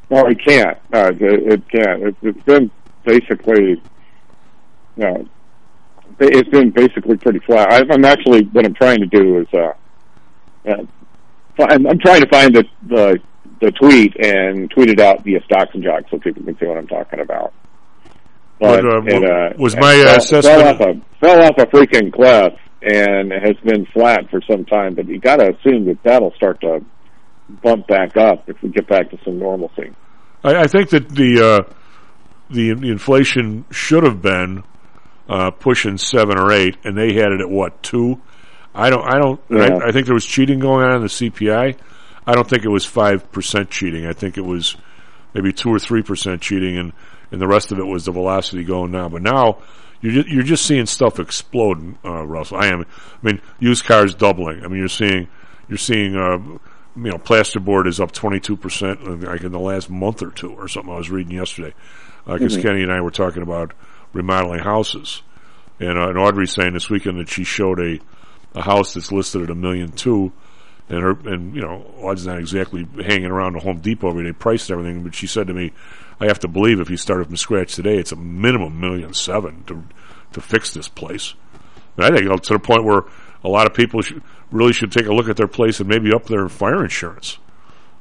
Well, 0.09 0.27
it 0.27 0.39
can't. 0.45 0.79
Uh, 0.93 1.13
it, 1.19 1.53
it 1.53 1.69
can't. 1.71 2.03
It, 2.03 2.17
it's 2.23 2.43
been 2.43 2.71
basically, 3.05 3.83
you 4.97 5.03
know, 5.05 5.29
it's 6.21 6.49
been 6.51 6.71
basically 6.71 7.17
pretty 7.17 7.39
flat. 7.41 7.73
I, 7.73 7.83
I'm 7.91 8.05
actually 8.05 8.45
what 8.53 8.67
I'm 8.67 8.75
trying 8.75 9.01
to 9.01 9.07
do 9.07 9.39
is, 9.41 9.47
uh, 9.55 9.73
uh, 10.69 10.85
I'm, 11.59 11.87
I'm 11.87 11.99
trying 11.99 12.21
to 12.21 12.29
find 12.29 12.55
the, 12.55 12.65
the 12.87 13.19
the 13.63 13.71
tweet 13.73 14.17
and 14.17 14.71
tweet 14.71 14.91
it 14.91 15.01
out 15.01 15.23
via 15.25 15.43
stocks 15.45 15.71
and 15.73 15.83
jocks 15.83 16.11
so 16.11 16.19
people 16.19 16.43
can 16.43 16.59
see 16.59 16.67
what 16.67 16.77
I'm 16.77 16.89
talking 16.89 17.21
about. 17.21 17.55
But, 18.63 18.85
uh, 18.85 19.03
it, 19.07 19.25
uh, 19.25 19.57
was 19.59 19.77
my, 19.77 19.93
uh, 19.93 20.05
fell, 20.05 20.17
assessment- 20.19 20.45
fell 20.45 20.69
off 20.69 20.81
a 20.81 21.25
fell 21.25 21.43
off 21.43 21.59
a 21.59 21.67
freaking 21.67 22.13
cliff 22.13 22.55
and 22.83 23.33
has 23.33 23.57
been 23.65 23.87
flat 23.87 24.31
for 24.31 24.41
some 24.49 24.65
time. 24.65 24.95
But 24.95 25.09
you 25.09 25.19
got 25.19 25.37
to 25.37 25.53
assume 25.55 25.87
that 25.87 25.99
that'll 26.05 26.33
start 26.35 26.61
to 26.61 26.85
bump 27.63 27.87
back 27.89 28.17
up 28.17 28.49
if 28.49 28.63
we 28.63 28.71
get 28.71 28.89
back 28.89 29.11
to 29.11 29.19
some 29.25 29.39
normalcy. 29.39 29.93
I, 30.45 30.61
I 30.61 30.67
think 30.67 30.91
that 30.91 31.09
the 31.09 31.67
uh, 31.69 31.73
the 32.51 32.75
the 32.75 32.91
inflation 32.91 33.65
should 33.71 34.05
have 34.05 34.23
been 34.23 34.63
uh, 35.29 35.51
pushing 35.51 35.99
seven 35.99 36.39
or 36.39 36.53
eight, 36.53 36.77
and 36.85 36.97
they 36.97 37.15
had 37.15 37.33
it 37.33 37.41
at 37.41 37.51
what 37.51 37.83
two? 37.83 38.21
I 38.75 38.91
don't. 38.91 39.03
I 39.05 39.19
don't. 39.19 39.41
Yeah. 39.51 39.79
I, 39.83 39.89
I 39.89 39.93
think 39.93 40.07
there 40.07 40.15
was 40.15 40.27
cheating 40.27 40.59
going 40.59 40.85
on 40.85 40.97
in 40.97 41.03
the 41.03 41.09
CPI. 41.09 41.77
I 42.27 42.33
don't 42.33 42.49
think 42.49 42.65
it 42.65 42.71
was 42.71 42.85
five 42.85 43.31
percent 43.33 43.71
cheating. 43.71 44.07
I 44.07 44.13
think 44.13 44.39
it 44.39 44.45
was 44.45 44.77
maybe 45.35 45.53
two 45.53 45.71
or 45.71 45.79
three 45.79 46.03
percent 46.03 46.41
cheating, 46.41 46.79
and 46.79 46.93
and 47.33 47.41
the 47.41 47.49
rest 47.49 47.73
of 47.73 47.79
it 47.81 47.85
was 47.87 48.05
the 48.05 48.13
velocity 48.13 48.63
going 48.63 48.93
down. 48.93 49.11
But 49.11 49.23
now 49.23 49.59
you're 50.01 50.13
just, 50.13 50.29
you're 50.29 50.43
just 50.45 50.65
seeing 50.67 50.87
stuff 50.87 51.19
explode, 51.19 51.97
uh, 52.05 52.25
Russell. 52.25 52.59
I 52.59 52.67
am. 52.67 52.83
I 52.83 52.87
mean, 53.27 53.41
used 53.59 53.85
cars 53.85 54.15
doubling. 54.15 54.65
I 54.65 54.69
mean, 54.69 54.79
you're 54.79 54.89
seeing 54.89 55.27
you're 55.69 55.79
seeing. 55.79 56.15
Uh, 56.17 56.59
you 56.95 57.05
know, 57.11 57.17
plasterboard 57.17 57.87
is 57.87 58.01
up 58.01 58.13
22% 58.13 59.25
like 59.27 59.43
in 59.45 59.51
the 59.51 59.59
last 59.59 59.89
month 59.89 60.23
or 60.23 60.31
two 60.31 60.53
or 60.53 60.69
something 60.69 60.93
I 60.93 60.99
was 60.99 61.11
reading 61.11 61.33
yesterday. 61.33 61.73
Because 62.27 62.59
Mhm. 62.59 62.63
Kenny 62.63 62.83
and 62.83 62.93
I 62.93 63.01
were 63.01 63.11
talking 63.11 63.43
about 63.43 63.73
remodeling 64.13 64.59
houses. 64.61 65.23
And, 65.81 65.99
uh, 65.99 66.11
and 66.11 66.19
Audrey's 66.19 66.53
saying 66.53 66.75
this 66.75 66.91
weekend 66.91 67.19
that 67.19 67.31
she 67.31 67.45
showed 67.45 67.81
a, 67.81 67.99
a 68.55 68.61
house 68.61 68.93
that's 68.93 69.11
listed 69.11 69.41
at 69.43 69.49
a 69.49 69.55
million 69.55 69.91
two. 69.93 70.33
And 70.93 71.03
her, 71.03 71.11
and 71.33 71.55
you 71.57 71.63
know, 71.63 71.85
Audrey's 72.01 72.27
not 72.27 72.39
exactly 72.39 72.87
hanging 73.03 73.31
around 73.31 73.55
the 73.55 73.61
Home 73.61 73.81
Depot 73.81 74.11
every 74.11 74.25
day, 74.25 74.33
priced 74.33 74.71
everything, 74.71 75.03
but 75.03 75.15
she 75.15 75.27
said 75.27 75.47
to 75.47 75.55
me, 75.55 75.73
I 76.21 76.27
have 76.27 76.39
to 76.41 76.49
believe 76.49 76.81
if 76.81 76.91
you 76.91 76.99
started 76.99 77.27
from 77.29 77.37
scratch 77.37 77.75
today, 77.75 77.97
it's 77.97 78.13
a 78.13 78.17
minimum 78.17 78.79
million 78.79 79.15
seven 79.15 79.65
to, 79.65 79.83
to 80.35 80.41
fix 80.43 80.75
this 80.75 80.89
place. 80.89 81.33
And 81.97 82.05
I 82.05 82.11
think 82.11 82.31
uh, 82.31 82.37
to 82.37 82.53
the 82.53 82.59
point 82.59 82.85
where 82.85 83.05
a 83.43 83.49
lot 83.49 83.67
of 83.67 83.75
people 83.75 84.03
really 84.51 84.75
should 84.75 84.93
take 84.93 85.07
a 85.07 85.15
look 85.15 85.29
at 85.31 85.37
their 85.37 85.49
place 85.49 85.81
and 85.81 85.89
maybe 85.89 86.13
up 86.13 86.27
their 86.27 86.49
fire 86.51 86.85
insurance. 86.85 87.39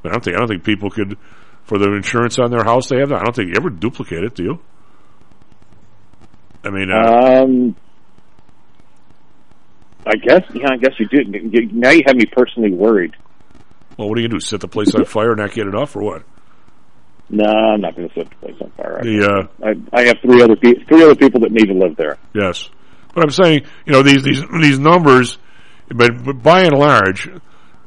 I 0.04 0.10
don't 0.10 0.24
think 0.24 0.36
I 0.36 0.40
don't 0.40 0.50
think 0.50 0.64
people 0.64 0.90
could 0.90 1.18
for 1.64 1.78
the 1.78 1.94
insurance 1.94 2.40
on 2.40 2.52
their 2.52 2.64
house 2.64 2.90
they 2.90 2.98
have. 3.00 3.12
I 3.14 3.24
don't 3.24 3.36
think 3.36 3.50
you 3.50 3.56
ever 3.56 3.70
duplicate 3.70 4.24
it. 4.24 4.36
Do 4.36 4.44
you? 4.44 4.60
I 6.64 6.70
mean, 6.70 6.92
uh, 6.92 7.44
Um, 7.44 7.76
I 10.06 10.16
guess, 10.16 10.42
yeah, 10.54 10.70
I 10.72 10.78
guess 10.78 10.94
you 11.00 11.08
did. 11.08 11.74
Now 11.74 11.92
you 11.92 12.02
have 12.08 12.16
me 12.16 12.26
personally 12.26 12.72
worried. 12.72 13.16
well, 13.98 14.10
what 14.10 14.18
are 14.18 14.22
you 14.22 14.28
going 14.28 14.40
to 14.40 14.44
do? 14.44 14.46
Set 14.46 14.62
the 14.62 14.68
place 14.68 14.94
on 14.96 15.06
fire 15.06 15.32
and 15.32 15.40
not 15.40 15.54
get 15.54 15.68
it 15.68 15.76
off, 15.76 15.96
or 15.96 16.02
what? 16.04 16.24
No, 17.30 17.46
I'm 17.46 17.82
not 17.82 17.96
going 17.96 18.10
to 18.10 18.16
set 18.16 18.30
the 18.30 18.36
place 18.36 18.56
on 18.62 18.72
fire. 18.72 19.00
The 19.04 19.48
uh, 19.64 19.66
I, 19.66 20.02
I 20.02 20.08
have 20.08 20.18
three 20.22 20.42
other 20.42 20.56
pe- 20.56 20.84
three 20.88 21.04
other 21.04 21.16
people 21.16 21.40
that 21.42 21.52
need 21.52 21.68
to 21.68 21.74
live 21.74 21.96
there. 21.96 22.18
Yes, 22.34 22.70
but 23.14 23.24
I'm 23.24 23.30
saying, 23.32 23.62
you 23.86 23.94
know, 23.94 24.04
these 24.04 24.24
these 24.24 24.44
these 24.62 24.80
numbers, 24.80 25.38
but, 25.88 26.24
but 26.24 26.44
by 26.44 26.64
and 26.64 26.78
large, 26.78 27.30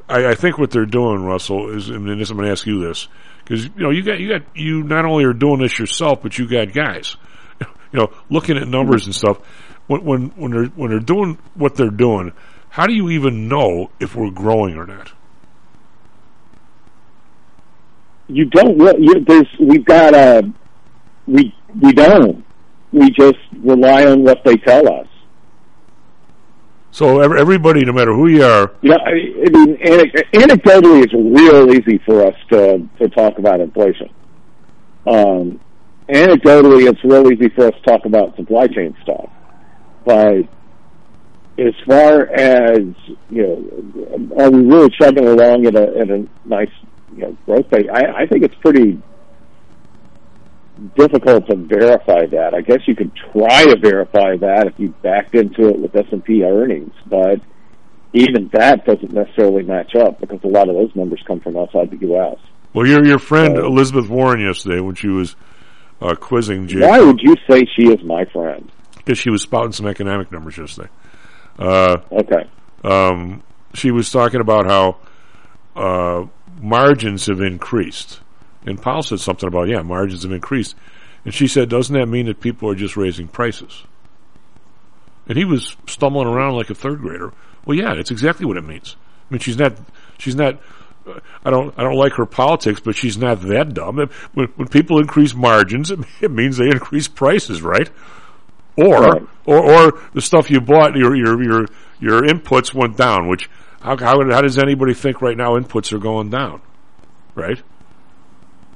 I, 0.08 0.28
I 0.28 0.34
think 0.34 0.58
what 0.58 0.70
they're 0.70 0.86
doing, 0.86 1.24
Russell, 1.24 1.74
is, 1.76 1.90
and 1.90 2.08
this 2.18 2.30
I'm 2.30 2.36
going 2.36 2.46
to 2.46 2.52
ask 2.52 2.66
you 2.66 2.86
this 2.86 3.08
because 3.44 3.64
you 3.64 3.72
know 3.76 3.90
you 3.90 4.02
got 4.02 4.18
you 4.18 4.28
got 4.30 4.56
you 4.56 4.82
not 4.82 5.04
only 5.04 5.24
are 5.24 5.32
doing 5.32 5.60
this 5.60 5.78
yourself, 5.78 6.22
but 6.22 6.38
you 6.38 6.48
got 6.48 6.72
guys, 6.72 7.16
you 7.60 7.66
know, 8.00 8.12
looking 8.30 8.56
at 8.56 8.66
numbers 8.66 9.06
and 9.06 9.14
stuff. 9.14 9.38
When 9.86 10.04
when 10.04 10.28
when 10.36 10.50
they're 10.52 10.64
when 10.66 10.90
they're 10.90 11.00
doing 11.00 11.38
what 11.54 11.76
they're 11.76 11.90
doing, 11.90 12.32
how 12.70 12.86
do 12.86 12.94
you 12.94 13.10
even 13.10 13.48
know 13.48 13.90
if 14.00 14.14
we're 14.16 14.30
growing 14.30 14.76
or 14.76 14.86
not? 14.86 15.12
You 18.28 18.46
don't. 18.46 18.78
You, 19.02 19.24
there's. 19.24 19.46
We've 19.60 19.84
got 19.84 20.14
a. 20.14 20.50
We 21.26 21.54
we 21.80 21.92
don't. 21.92 22.44
We 22.92 23.10
just 23.10 23.38
rely 23.62 24.06
on 24.06 24.24
what 24.24 24.42
they 24.44 24.56
tell 24.56 24.88
us. 24.92 25.06
So 26.90 27.20
everybody, 27.20 27.84
no 27.84 27.92
matter 27.92 28.14
who 28.14 28.28
you 28.28 28.44
are, 28.44 28.70
yeah. 28.80 28.94
I, 28.94 29.10
I 29.10 29.50
mean, 29.50 29.76
anecdotally, 29.76 31.02
it's 31.02 31.12
real 31.12 31.70
easy 31.72 31.98
for 32.06 32.24
us 32.24 32.36
to 32.50 32.88
to 33.00 33.08
talk 33.08 33.38
about 33.38 33.60
inflation. 33.60 34.08
Um, 35.06 35.60
anecdotally, 36.08 36.88
it's 36.88 37.02
real 37.04 37.30
easy 37.32 37.48
for 37.48 37.66
us 37.66 37.74
to 37.74 37.82
talk 37.82 38.06
about 38.06 38.36
supply 38.36 38.68
chain 38.68 38.96
stuff. 39.02 39.28
But 40.04 40.48
as 41.58 41.74
far 41.86 42.26
as 42.26 42.80
you 43.30 43.42
know, 43.42 44.42
are 44.42 44.50
we 44.50 44.62
really 44.66 44.90
chugging 45.00 45.26
along 45.26 45.66
at 45.66 45.74
a 45.74 45.98
at 45.98 46.10
a 46.10 46.26
nice 46.44 46.70
you 47.14 47.22
know 47.22 47.36
growth 47.46 47.66
rate? 47.72 47.88
I, 47.90 48.22
I 48.22 48.26
think 48.26 48.44
it's 48.44 48.54
pretty 48.56 49.00
difficult 50.96 51.46
to 51.48 51.56
verify 51.56 52.26
that. 52.26 52.52
I 52.54 52.60
guess 52.60 52.80
you 52.86 52.96
could 52.96 53.12
try 53.32 53.64
to 53.64 53.78
verify 53.78 54.36
that 54.38 54.66
if 54.66 54.74
you 54.78 54.88
backed 55.02 55.34
into 55.34 55.68
it 55.68 55.78
with 55.78 55.94
S 55.94 56.06
and 56.10 56.24
P 56.24 56.42
earnings, 56.42 56.92
but 57.06 57.40
even 58.12 58.50
that 58.52 58.84
doesn't 58.84 59.12
necessarily 59.12 59.62
match 59.62 59.94
up 59.96 60.20
because 60.20 60.40
a 60.44 60.48
lot 60.48 60.68
of 60.68 60.74
those 60.74 60.94
numbers 60.94 61.22
come 61.26 61.40
from 61.40 61.56
outside 61.56 61.90
the 61.90 61.98
U.S. 62.08 62.36
Well, 62.72 62.86
your 62.86 63.04
your 63.04 63.18
friend 63.18 63.56
Elizabeth 63.56 64.08
Warren 64.08 64.40
yesterday, 64.40 64.80
when 64.80 64.96
she 64.96 65.08
was 65.08 65.36
uh, 66.00 66.14
quizzing 66.14 66.66
Jay. 66.66 66.80
Why 66.80 67.00
would 67.00 67.20
you 67.20 67.34
say 67.48 67.62
she 67.76 67.88
is 67.88 68.02
my 68.02 68.24
friend? 68.26 68.70
Because 69.04 69.18
she 69.18 69.30
was 69.30 69.42
spouting 69.42 69.72
some 69.72 69.86
economic 69.86 70.32
numbers 70.32 70.56
yesterday. 70.56 70.88
Uh, 71.58 71.98
okay. 72.10 72.48
Um, 72.82 73.42
she 73.74 73.90
was 73.90 74.10
talking 74.10 74.40
about 74.40 74.66
how 74.66 74.96
uh, 75.76 76.26
margins 76.60 77.26
have 77.26 77.40
increased, 77.40 78.20
and 78.66 78.80
Powell 78.80 79.02
said 79.02 79.20
something 79.20 79.46
about 79.46 79.68
yeah, 79.68 79.82
margins 79.82 80.22
have 80.22 80.32
increased, 80.32 80.74
and 81.24 81.34
she 81.34 81.48
said, 81.48 81.68
doesn't 81.68 81.94
that 81.94 82.06
mean 82.06 82.26
that 82.26 82.40
people 82.40 82.70
are 82.70 82.74
just 82.74 82.96
raising 82.96 83.28
prices? 83.28 83.84
And 85.26 85.38
he 85.38 85.44
was 85.44 85.76
stumbling 85.86 86.28
around 86.28 86.54
like 86.54 86.70
a 86.70 86.74
third 86.74 87.00
grader. 87.00 87.32
Well, 87.64 87.76
yeah, 87.76 87.94
it's 87.94 88.10
exactly 88.10 88.44
what 88.44 88.56
it 88.56 88.64
means. 88.64 88.96
I 89.30 89.34
mean, 89.34 89.40
she's 89.40 89.56
not, 89.56 89.72
she's 90.18 90.34
not. 90.34 90.60
I 91.44 91.50
don't, 91.50 91.74
I 91.78 91.82
don't 91.82 91.96
like 91.96 92.14
her 92.14 92.24
politics, 92.24 92.80
but 92.80 92.96
she's 92.96 93.18
not 93.18 93.42
that 93.42 93.74
dumb. 93.74 94.08
When, 94.32 94.48
when 94.56 94.68
people 94.68 94.98
increase 94.98 95.34
margins, 95.34 95.90
it, 95.90 96.00
it 96.20 96.30
means 96.30 96.56
they 96.56 96.66
increase 96.66 97.08
prices, 97.08 97.62
right? 97.62 97.90
Or, 98.76 99.00
Right. 99.02 99.22
or, 99.46 99.58
or 99.58 100.00
the 100.14 100.20
stuff 100.20 100.50
you 100.50 100.60
bought, 100.60 100.96
your, 100.96 101.14
your, 101.14 101.42
your, 101.42 101.66
your 102.00 102.22
inputs 102.22 102.74
went 102.74 102.96
down. 102.96 103.28
Which, 103.28 103.48
how, 103.80 103.96
how, 103.96 104.30
how 104.30 104.40
does 104.40 104.58
anybody 104.58 104.94
think 104.94 105.22
right 105.22 105.36
now 105.36 105.56
inputs 105.58 105.92
are 105.92 105.98
going 105.98 106.30
down, 106.30 106.60
right? 107.34 107.62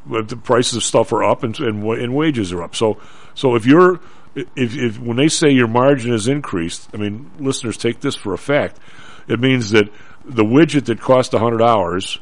But 0.07 0.29
the 0.29 0.37
prices 0.37 0.77
of 0.77 0.85
stuff 0.85 1.13
are 1.13 1.25
up 1.25 1.43
and, 1.43 1.59
and, 1.61 1.83
and 1.85 2.15
wages 2.15 2.53
are 2.53 2.63
up. 2.63 2.77
So, 2.77 3.01
so 3.35 3.57
if 3.57 3.67
you're, 3.67 4.01
if, 4.35 4.77
if 4.77 4.99
when 5.01 5.17
they 5.17 5.29
say 5.29 5.51
your 5.51 5.67
margin 5.69 6.13
is 6.13 6.29
increased, 6.29 6.89
I 6.95 6.97
mean, 6.99 7.31
listeners 7.39 7.77
take 7.77 8.01
this 8.01 8.15
for 8.15 8.33
a 8.33 8.39
fact. 8.39 8.79
It 9.27 9.41
means 9.41 9.71
that 9.71 9.89
the 10.25 10.45
widget 10.45 10.85
that 10.87 11.01
cost 11.01 11.35
a 11.35 11.39
hundred 11.39 11.59
dollars, 11.59 12.19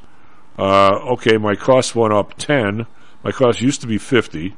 uh, 0.58 0.98
okay, 1.12 1.36
my 1.36 1.54
cost 1.54 1.94
went 1.94 2.14
up 2.14 2.34
ten. 2.34 2.86
My 3.22 3.32
cost 3.32 3.60
used 3.60 3.82
to 3.82 3.86
be 3.86 3.98
fifty. 3.98 4.56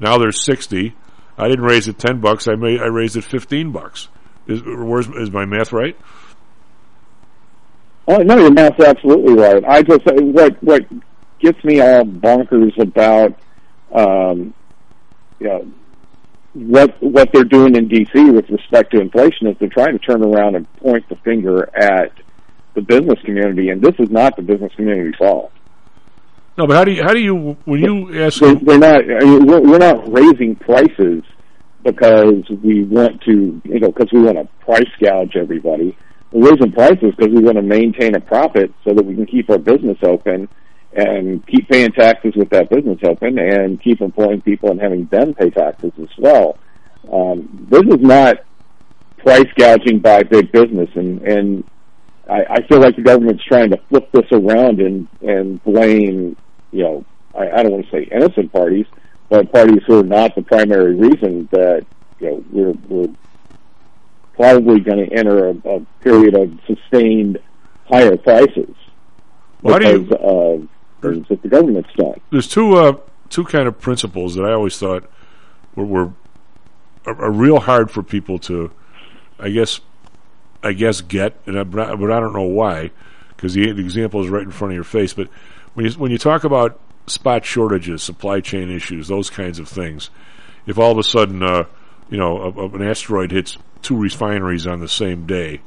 Now 0.00 0.18
there's 0.18 0.42
sixty. 0.44 0.94
I 1.38 1.48
didn't 1.48 1.64
raise 1.64 1.88
it 1.88 1.98
ten 1.98 2.20
bucks. 2.20 2.48
I 2.48 2.54
made 2.54 2.80
I 2.80 2.86
raised 2.86 3.16
it 3.16 3.24
fifteen 3.24 3.72
bucks. 3.72 4.08
Is, 4.46 4.62
is 4.62 5.30
my 5.30 5.44
math 5.44 5.72
right? 5.72 5.96
Oh 8.08 8.18
no, 8.18 8.38
your 8.38 8.52
math's 8.52 8.82
absolutely 8.82 9.34
right. 9.34 9.64
I 9.64 9.82
just 9.82 10.02
what 10.06 10.62
what 10.62 10.86
gets 11.40 11.62
me 11.64 11.80
all 11.80 12.04
bonkers 12.04 12.78
about 12.80 13.36
um, 13.92 14.54
you 15.38 15.48
know, 15.48 15.70
what 16.54 17.02
what 17.02 17.30
they're 17.32 17.44
doing 17.44 17.76
in 17.76 17.88
DC 17.88 18.32
with 18.34 18.48
respect 18.48 18.92
to 18.92 19.00
inflation 19.00 19.46
is 19.48 19.56
they're 19.58 19.68
trying 19.68 19.98
to 19.98 20.04
turn 20.04 20.22
around 20.22 20.56
and 20.56 20.72
point 20.76 21.08
the 21.08 21.16
finger 21.16 21.68
at 21.76 22.12
the 22.74 22.80
business 22.80 23.20
community, 23.24 23.68
and 23.70 23.82
this 23.82 23.94
is 23.98 24.10
not 24.10 24.36
the 24.36 24.42
business 24.42 24.72
community's 24.74 25.16
fault. 25.16 25.52
No, 26.58 26.66
but 26.66 26.74
how 26.76 26.84
do 26.84 26.92
you 26.92 27.02
how 27.02 27.12
do 27.12 27.20
you 27.20 27.56
when 27.64 27.80
you 27.80 28.24
ask? 28.24 28.40
They're, 28.40 28.54
they're 28.54 28.78
not. 28.78 29.02
I 29.04 29.24
mean, 29.24 29.46
we're, 29.46 29.60
we're 29.60 29.78
not 29.78 30.10
raising 30.10 30.56
prices 30.56 31.22
because 31.84 32.48
we 32.62 32.84
want 32.84 33.22
to, 33.22 33.60
you 33.64 33.80
know, 33.80 33.92
because 33.92 34.10
we 34.12 34.22
want 34.22 34.38
to 34.38 34.48
price 34.64 34.90
gouge 35.00 35.36
everybody. 35.36 35.96
We're 36.32 36.50
raising 36.52 36.72
prices 36.72 37.14
because 37.16 37.32
we 37.32 37.42
want 37.42 37.56
to 37.56 37.62
maintain 37.62 38.14
a 38.14 38.20
profit 38.20 38.72
so 38.84 38.94
that 38.94 39.04
we 39.04 39.14
can 39.14 39.26
keep 39.26 39.50
our 39.50 39.58
business 39.58 39.98
open 40.02 40.48
and 40.92 41.46
keep 41.46 41.68
paying 41.68 41.92
taxes 41.92 42.32
with 42.34 42.48
that 42.50 42.70
business 42.70 42.98
open 43.04 43.38
and 43.38 43.80
keep 43.82 44.00
employing 44.00 44.40
people 44.40 44.70
and 44.70 44.80
having 44.80 45.06
them 45.06 45.34
pay 45.34 45.50
taxes 45.50 45.92
as 46.00 46.08
well. 46.18 46.58
Um, 47.12 47.66
this 47.70 47.82
is 47.82 48.00
not 48.00 48.38
price 49.18 49.46
gouging 49.56 50.00
by 50.00 50.22
big 50.22 50.50
business, 50.52 50.88
and 50.94 51.20
and 51.22 51.64
I, 52.28 52.44
I 52.48 52.66
feel 52.66 52.80
like 52.80 52.96
the 52.96 53.02
government's 53.02 53.44
trying 53.44 53.70
to 53.70 53.76
flip 53.88 54.10
this 54.12 54.26
around 54.32 54.80
and 54.80 55.06
and 55.20 55.62
blame, 55.62 56.36
you 56.72 56.82
know, 56.82 57.04
I, 57.34 57.50
I 57.50 57.62
don't 57.62 57.72
want 57.72 57.84
to 57.86 57.90
say 57.90 58.08
innocent 58.10 58.52
parties, 58.52 58.86
but 59.28 59.52
parties 59.52 59.82
who 59.86 60.00
are 60.00 60.04
not 60.04 60.34
the 60.34 60.42
primary 60.42 60.94
reason 60.94 61.48
that 61.52 61.84
you 62.20 62.30
know 62.30 62.44
we're 62.50 62.72
we're 62.88 63.14
probably 64.34 64.80
going 64.80 65.08
to 65.08 65.16
enter 65.16 65.48
a, 65.48 65.54
a 65.68 65.80
period 66.02 66.34
of 66.34 66.52
sustained 66.66 67.38
higher 67.88 68.16
prices 68.16 68.74
Well, 69.62 69.74
how 69.74 69.78
do 69.78 69.88
you- 69.90 69.98
because 70.00 70.18
of 70.20 70.68
things 71.02 71.28
that 71.28 71.42
the 71.42 71.48
government's 71.48 71.92
done. 71.96 72.20
there's 72.30 72.48
two 72.48 72.74
uh, 72.74 72.96
two 73.30 73.44
kind 73.44 73.66
of 73.68 73.80
principles 73.80 74.34
that 74.34 74.44
I 74.44 74.52
always 74.52 74.78
thought 74.78 75.08
were, 75.74 75.84
were 75.84 76.12
are, 77.06 77.20
are 77.22 77.30
real 77.30 77.60
hard 77.60 77.90
for 77.90 78.02
people 78.02 78.38
to, 78.40 78.70
I 79.38 79.50
guess, 79.50 79.80
I 80.62 80.72
guess 80.72 81.00
get, 81.00 81.36
and 81.46 81.70
but 81.70 81.90
I 81.90 81.94
but 81.94 82.10
I 82.10 82.18
don't 82.18 82.32
know 82.32 82.42
why, 82.42 82.90
because 83.28 83.54
the, 83.54 83.70
the 83.72 83.80
example 83.82 84.22
is 84.24 84.28
right 84.28 84.42
in 84.42 84.50
front 84.50 84.72
of 84.72 84.74
your 84.74 84.84
face. 84.84 85.12
But 85.12 85.28
when 85.76 85.84
you 85.86 85.92
when 85.92 86.10
you 86.10 86.16
talk 86.18 86.44
about 86.44 86.80
spot 87.06 87.44
shortages, 87.44 88.02
supply 88.02 88.40
chain 88.40 88.70
issues, 88.70 89.08
those 89.08 89.28
kinds 89.30 89.58
of 89.58 89.68
things, 89.68 90.08
if 90.66 90.78
all 90.78 90.90
of 90.90 90.98
a 90.98 91.02
sudden, 91.02 91.42
uh, 91.42 91.64
you 92.10 92.16
know, 92.16 92.38
a, 92.38 92.50
a- 92.50 92.68
an 92.70 92.82
asteroid 92.82 93.30
hits 93.30 93.58
two 93.82 93.96
refineries 93.96 94.66
on 94.66 94.80
the 94.80 94.88
same 94.88 95.26
day, 95.26 95.60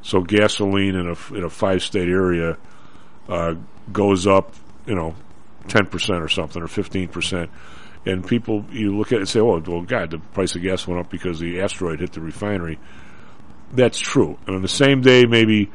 so 0.00 0.22
gasoline 0.22 0.94
in 0.94 1.06
a 1.06 1.34
in 1.34 1.44
a 1.44 1.50
five 1.50 1.82
state 1.82 2.08
area 2.08 2.56
uh, 3.28 3.54
goes 3.92 4.26
up, 4.26 4.54
you 4.86 4.94
know, 4.94 5.14
ten 5.68 5.84
percent 5.86 6.22
or 6.22 6.28
something 6.28 6.62
or 6.62 6.66
fifteen 6.66 7.08
percent, 7.08 7.50
and 8.06 8.26
people 8.26 8.64
you 8.70 8.96
look 8.96 9.08
at 9.08 9.16
it 9.16 9.20
and 9.20 9.28
say, 9.28 9.40
"Oh, 9.40 9.60
well, 9.60 9.82
God, 9.82 10.10
the 10.12 10.18
price 10.18 10.56
of 10.56 10.62
gas 10.62 10.86
went 10.88 10.98
up 10.98 11.10
because 11.10 11.38
the 11.38 11.60
asteroid 11.60 12.00
hit 12.00 12.12
the 12.12 12.22
refinery." 12.22 12.78
That's 13.74 13.98
true. 13.98 14.38
And 14.46 14.56
on 14.56 14.62
the 14.62 14.68
same 14.68 15.02
day, 15.02 15.24
maybe 15.26 15.70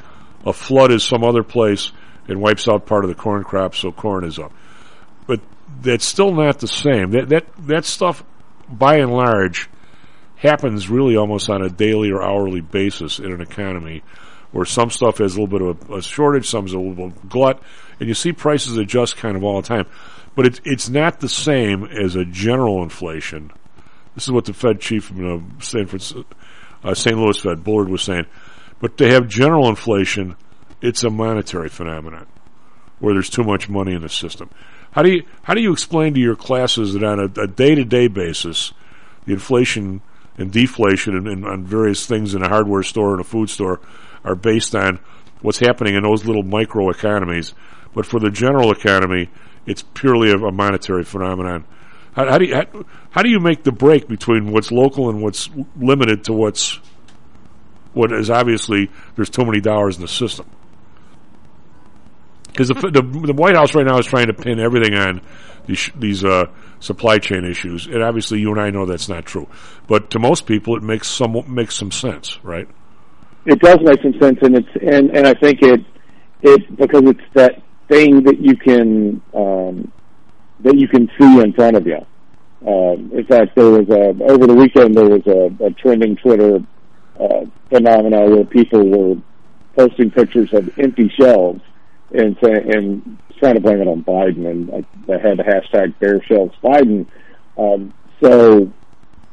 a 0.46 0.54
flood 0.54 0.92
is 0.92 1.04
some 1.04 1.24
other 1.24 1.44
place 1.44 1.92
and 2.28 2.42
wipes 2.42 2.68
out 2.68 2.86
part 2.86 3.04
of 3.04 3.10
the 3.10 3.16
corn 3.16 3.44
crop, 3.44 3.76
so 3.76 3.92
corn 3.92 4.24
is 4.24 4.40
up. 4.40 4.52
But 5.26 5.42
that's 5.82 6.06
still 6.06 6.34
not 6.34 6.60
the 6.60 6.68
same. 6.68 7.12
That 7.12 7.30
that 7.30 7.46
that 7.68 7.86
stuff, 7.86 8.24
by 8.70 8.98
and 8.98 9.12
large, 9.12 9.70
happens 10.38 10.90
really 10.90 11.16
almost 11.16 11.50
on 11.50 11.62
a 11.62 11.70
daily 11.70 12.12
or 12.12 12.24
hourly 12.24 12.62
basis 12.62 13.20
in 13.20 13.32
an 13.32 13.42
economy 13.42 14.04
where 14.52 14.66
some 14.66 14.90
stuff 14.90 15.18
has 15.18 15.36
a 15.36 15.42
little 15.42 15.60
bit 15.60 15.62
of 15.62 15.90
a, 15.90 15.96
a 15.96 16.02
shortage, 16.02 16.48
some's 16.48 16.74
a 16.74 16.80
little 16.80 17.10
bit 17.10 17.18
of 17.18 17.30
glut, 17.30 17.62
and 18.00 18.08
you 18.08 18.14
see 18.14 18.32
prices 18.32 18.78
adjust 18.78 19.18
kind 19.18 19.36
of 19.36 19.44
all 19.44 19.62
the 19.62 19.68
time. 19.68 19.86
But 20.36 20.46
it's 20.46 20.62
it's 20.64 20.90
not 20.90 21.20
the 21.20 21.30
same 21.30 21.84
as 21.84 22.16
a 22.16 22.26
general 22.26 22.84
inflation. 22.84 23.52
This 24.16 24.24
is 24.24 24.32
what 24.32 24.46
the 24.46 24.54
Fed 24.54 24.80
chief 24.80 25.06
from 25.06 25.34
uh, 25.60 25.60
Francisco, 25.60 26.26
uh, 26.84 26.94
St. 26.94 27.18
Louis 27.18 27.40
Fed 27.40 27.64
Bullard 27.64 27.90
was 27.90 28.02
saying. 28.02 28.26
But 28.80 28.98
to 28.98 29.08
have 29.08 29.28
general 29.28 29.68
inflation, 29.68 30.36
it's 30.82 31.04
a 31.04 31.10
monetary 31.10 31.70
phenomenon 31.70 32.28
where 33.00 33.14
there's 33.14 33.30
too 33.30 33.44
much 33.44 33.70
money 33.70 33.94
in 33.94 34.02
the 34.02 34.10
system. 34.10 34.50
How 34.92 35.04
do 35.04 35.12
you 35.12 35.24
how 35.44 35.54
do 35.54 35.62
you 35.62 35.72
explain 35.72 36.14
to 36.16 36.20
your 36.20 36.36
classes 36.36 36.94
that 36.94 37.04
on 37.04 37.20
a 37.20 37.48
day 37.48 37.76
to 37.76 37.84
day 37.84 38.08
basis, 38.08 38.74
the 39.26 39.34
inflation 39.34 40.02
and 40.38 40.52
deflation 40.52 41.16
and, 41.16 41.28
and 41.28 41.46
on 41.46 41.64
various 41.66 42.06
things 42.06 42.36
in 42.36 42.44
a 42.44 42.50
hardware 42.50 42.84
store 42.84 43.12
and 43.12 43.22
a 43.22 43.24
food 43.24 43.50
store 43.50 43.80
are 44.24 44.36
based 44.36 44.76
on 44.76 45.00
what's 45.42 45.60
happening 45.60 45.96
in 45.96 46.04
those 46.04 46.26
little 46.26 46.44
micro 46.44 46.90
economies, 46.90 47.54
but 47.94 48.06
for 48.06 48.20
the 48.20 48.30
general 48.30 48.72
economy, 48.72 49.30
it's 49.66 49.82
purely 49.82 50.32
a, 50.32 50.38
a 50.38 50.52
monetary 50.52 51.04
phenomenon. 51.04 51.66
How, 52.14 52.32
how 52.32 52.38
do 52.38 52.46
you 52.46 52.56
how, 52.56 52.86
how 53.12 53.22
do 53.22 53.30
you 53.30 53.40
make 53.40 53.64
the 53.64 53.72
break 53.72 54.08
between 54.08 54.52
what's 54.52 54.72
local 54.72 55.10
and 55.10 55.22
what's 55.22 55.50
limited 55.76 56.24
to 56.26 56.34
what's 56.34 56.80
what 57.94 58.12
is 58.12 58.30
obviously 58.30 58.90
there's 59.16 59.30
too 59.30 59.46
many 59.46 59.60
dollars 59.60 59.98
in 59.98 60.02
the 60.02 60.08
system? 60.08 60.48
Because 62.58 62.70
the, 62.70 62.90
the 62.90 63.02
the 63.28 63.34
White 63.34 63.56
House 63.56 63.76
right 63.76 63.86
now 63.86 64.00
is 64.00 64.08
trying 64.08 64.28
to 64.28 64.34
pin 64.34 64.60
everything 64.60 64.96
on 64.96 65.22
these 65.68 65.92
these 65.96 66.24
uh, 66.24 66.48
supply 66.80 67.20
chain 67.20 67.46
issues, 67.46 67.86
and 67.86 68.02
obviously 68.02 68.40
you 68.40 68.50
and 68.50 68.60
I 68.60 68.72
know 68.72 68.88
that's 68.88 69.08
not 69.08 69.28
true. 69.28 69.48
But 69.88 70.10
to 70.12 70.20
most 70.20 70.48
people, 70.48 70.76
it 70.76 70.82
makes 70.82 71.08
some 71.08 71.44
makes 71.54 71.76
some 71.76 71.92
sense, 71.92 72.40
right? 72.44 72.68
It 73.46 73.60
does 73.60 73.78
make 73.82 74.02
some 74.02 74.20
sense, 74.20 74.40
and 74.42 74.56
it's 74.56 74.70
and 74.82 75.16
and 75.16 75.28
I 75.28 75.36
think 75.36 75.62
it 75.62 75.82
it 76.42 76.76
because 76.76 77.04
it's 77.04 77.22
that 77.36 77.62
thing 77.90 78.24
that 78.24 78.40
you 78.40 78.56
can 78.56 79.22
um, 79.36 79.92
that 80.62 80.76
you 80.76 80.88
can 80.88 81.12
see 81.20 81.40
in 81.40 81.54
front 81.54 81.78
of 81.78 81.86
you. 81.86 82.04
Um, 82.66 83.12
in 83.14 83.26
fact, 83.28 83.56
there 83.56 83.70
was 83.70 83.88
a 83.90 84.18
over 84.32 84.48
the 84.48 84.56
weekend 84.56 84.96
there 84.96 85.08
was 85.08 85.28
a, 85.28 85.64
a 85.64 85.70
trending 85.74 86.16
Twitter 86.16 86.58
uh, 87.20 87.46
phenomena 87.70 88.28
where 88.28 88.46
people 88.46 88.84
were 88.84 89.22
posting 89.76 90.10
pictures 90.10 90.52
of 90.54 90.68
empty 90.80 91.08
shelves 91.20 91.62
and 92.12 92.38
say, 92.44 92.52
and 92.52 93.18
trying 93.40 93.56
to 93.56 93.62
blame 93.62 93.82
it 93.82 93.88
on 93.88 94.04
Biden, 94.04 94.50
and 94.50 94.72
I, 94.72 95.14
I 95.14 95.18
had 95.18 95.38
the 95.38 95.44
hashtag 95.44 95.98
Bare 96.00 96.24
Shelves 96.24 96.56
Biden. 96.64 97.06
Um, 97.58 97.94
so, 98.22 98.72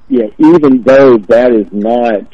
yeah, 0.08 0.26
even 0.38 0.82
though 0.82 1.18
that 1.18 1.52
is 1.52 1.66
not 1.72 2.26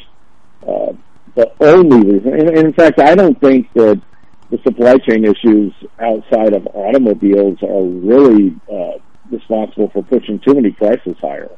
uh, 0.67 0.93
the 1.35 1.51
only 1.59 2.13
reason, 2.13 2.33
and, 2.33 2.49
and 2.49 2.67
in 2.67 2.73
fact, 2.73 2.99
I 2.99 3.15
don't 3.15 3.39
think 3.39 3.71
that 3.73 4.01
the 4.49 4.57
supply 4.63 4.95
chain 5.07 5.23
issues 5.23 5.73
outside 5.99 6.53
of 6.53 6.67
automobiles 6.73 7.57
are 7.63 7.83
really 7.83 8.55
uh, 8.71 8.99
responsible 9.31 9.89
for 9.89 10.03
pushing 10.03 10.39
too 10.39 10.53
many 10.53 10.71
prices 10.71 11.15
higher. 11.21 11.49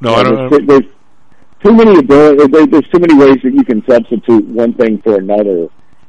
No, 0.00 0.14
I 0.14 0.22
don't. 0.22 0.50
There's, 0.50 0.66
there's 0.66 0.92
too 1.64 1.72
many 1.72 2.02
there's 2.02 2.88
too 2.92 3.00
many 3.00 3.14
ways 3.14 3.38
that 3.42 3.52
you 3.54 3.64
can 3.64 3.82
substitute 3.88 4.46
one 4.46 4.74
thing 4.74 5.00
for 5.02 5.16
another. 5.16 5.68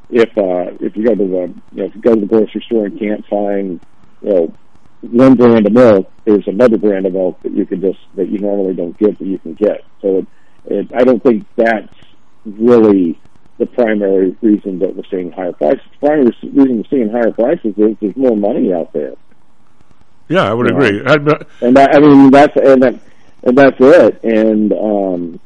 If 0.09 0.37
uh, 0.37 0.75
if 0.79 0.95
you 0.95 1.05
go 1.05 1.15
to 1.15 1.27
the 1.27 1.53
you 1.73 1.77
know 1.77 1.85
if 1.85 1.95
you 1.95 2.01
go 2.01 2.15
to 2.15 2.21
the 2.21 2.27
grocery 2.27 2.63
store 2.65 2.85
and 2.85 2.99
can't 2.99 3.25
find 3.27 3.79
you 4.21 4.29
know 4.29 4.53
one 5.01 5.35
brand 5.35 5.65
of 5.67 5.73
milk, 5.73 6.11
there's 6.25 6.47
another 6.47 6.77
brand 6.77 7.05
of 7.05 7.13
milk 7.13 7.41
that 7.43 7.53
you 7.53 7.65
can 7.65 7.81
just 7.81 7.99
that 8.15 8.29
you 8.29 8.39
normally 8.39 8.73
don't 8.73 8.97
get 8.97 9.17
that 9.19 9.27
you 9.27 9.37
can 9.39 9.53
get. 9.53 9.83
So 10.01 10.19
it, 10.19 10.27
it, 10.65 10.91
I 10.93 11.03
don't 11.03 11.21
think 11.21 11.45
that's 11.55 11.93
really 12.45 13.19
the 13.57 13.65
primary 13.65 14.35
reason 14.41 14.79
that 14.79 14.95
we're 14.95 15.03
seeing 15.09 15.31
higher 15.31 15.53
prices. 15.53 15.81
The 15.99 16.07
primary 16.07 16.37
reason 16.43 16.77
we're 16.77 16.89
seeing 16.89 17.09
higher 17.09 17.31
prices 17.31 17.73
is 17.77 17.97
there's 17.99 18.15
more 18.15 18.37
money 18.37 18.73
out 18.73 18.93
there. 18.93 19.15
Yeah, 20.29 20.49
I 20.49 20.53
would 20.53 20.69
agree. 20.69 21.01
I, 21.05 21.13
and 21.61 21.75
that, 21.77 21.95
I 21.95 21.99
mean 21.99 22.31
that's 22.31 22.55
and 22.55 22.83
that 22.83 22.99
and 23.43 23.57
that's 23.57 23.77
it. 23.79 24.23
And 24.23 24.73
um, 24.73 25.39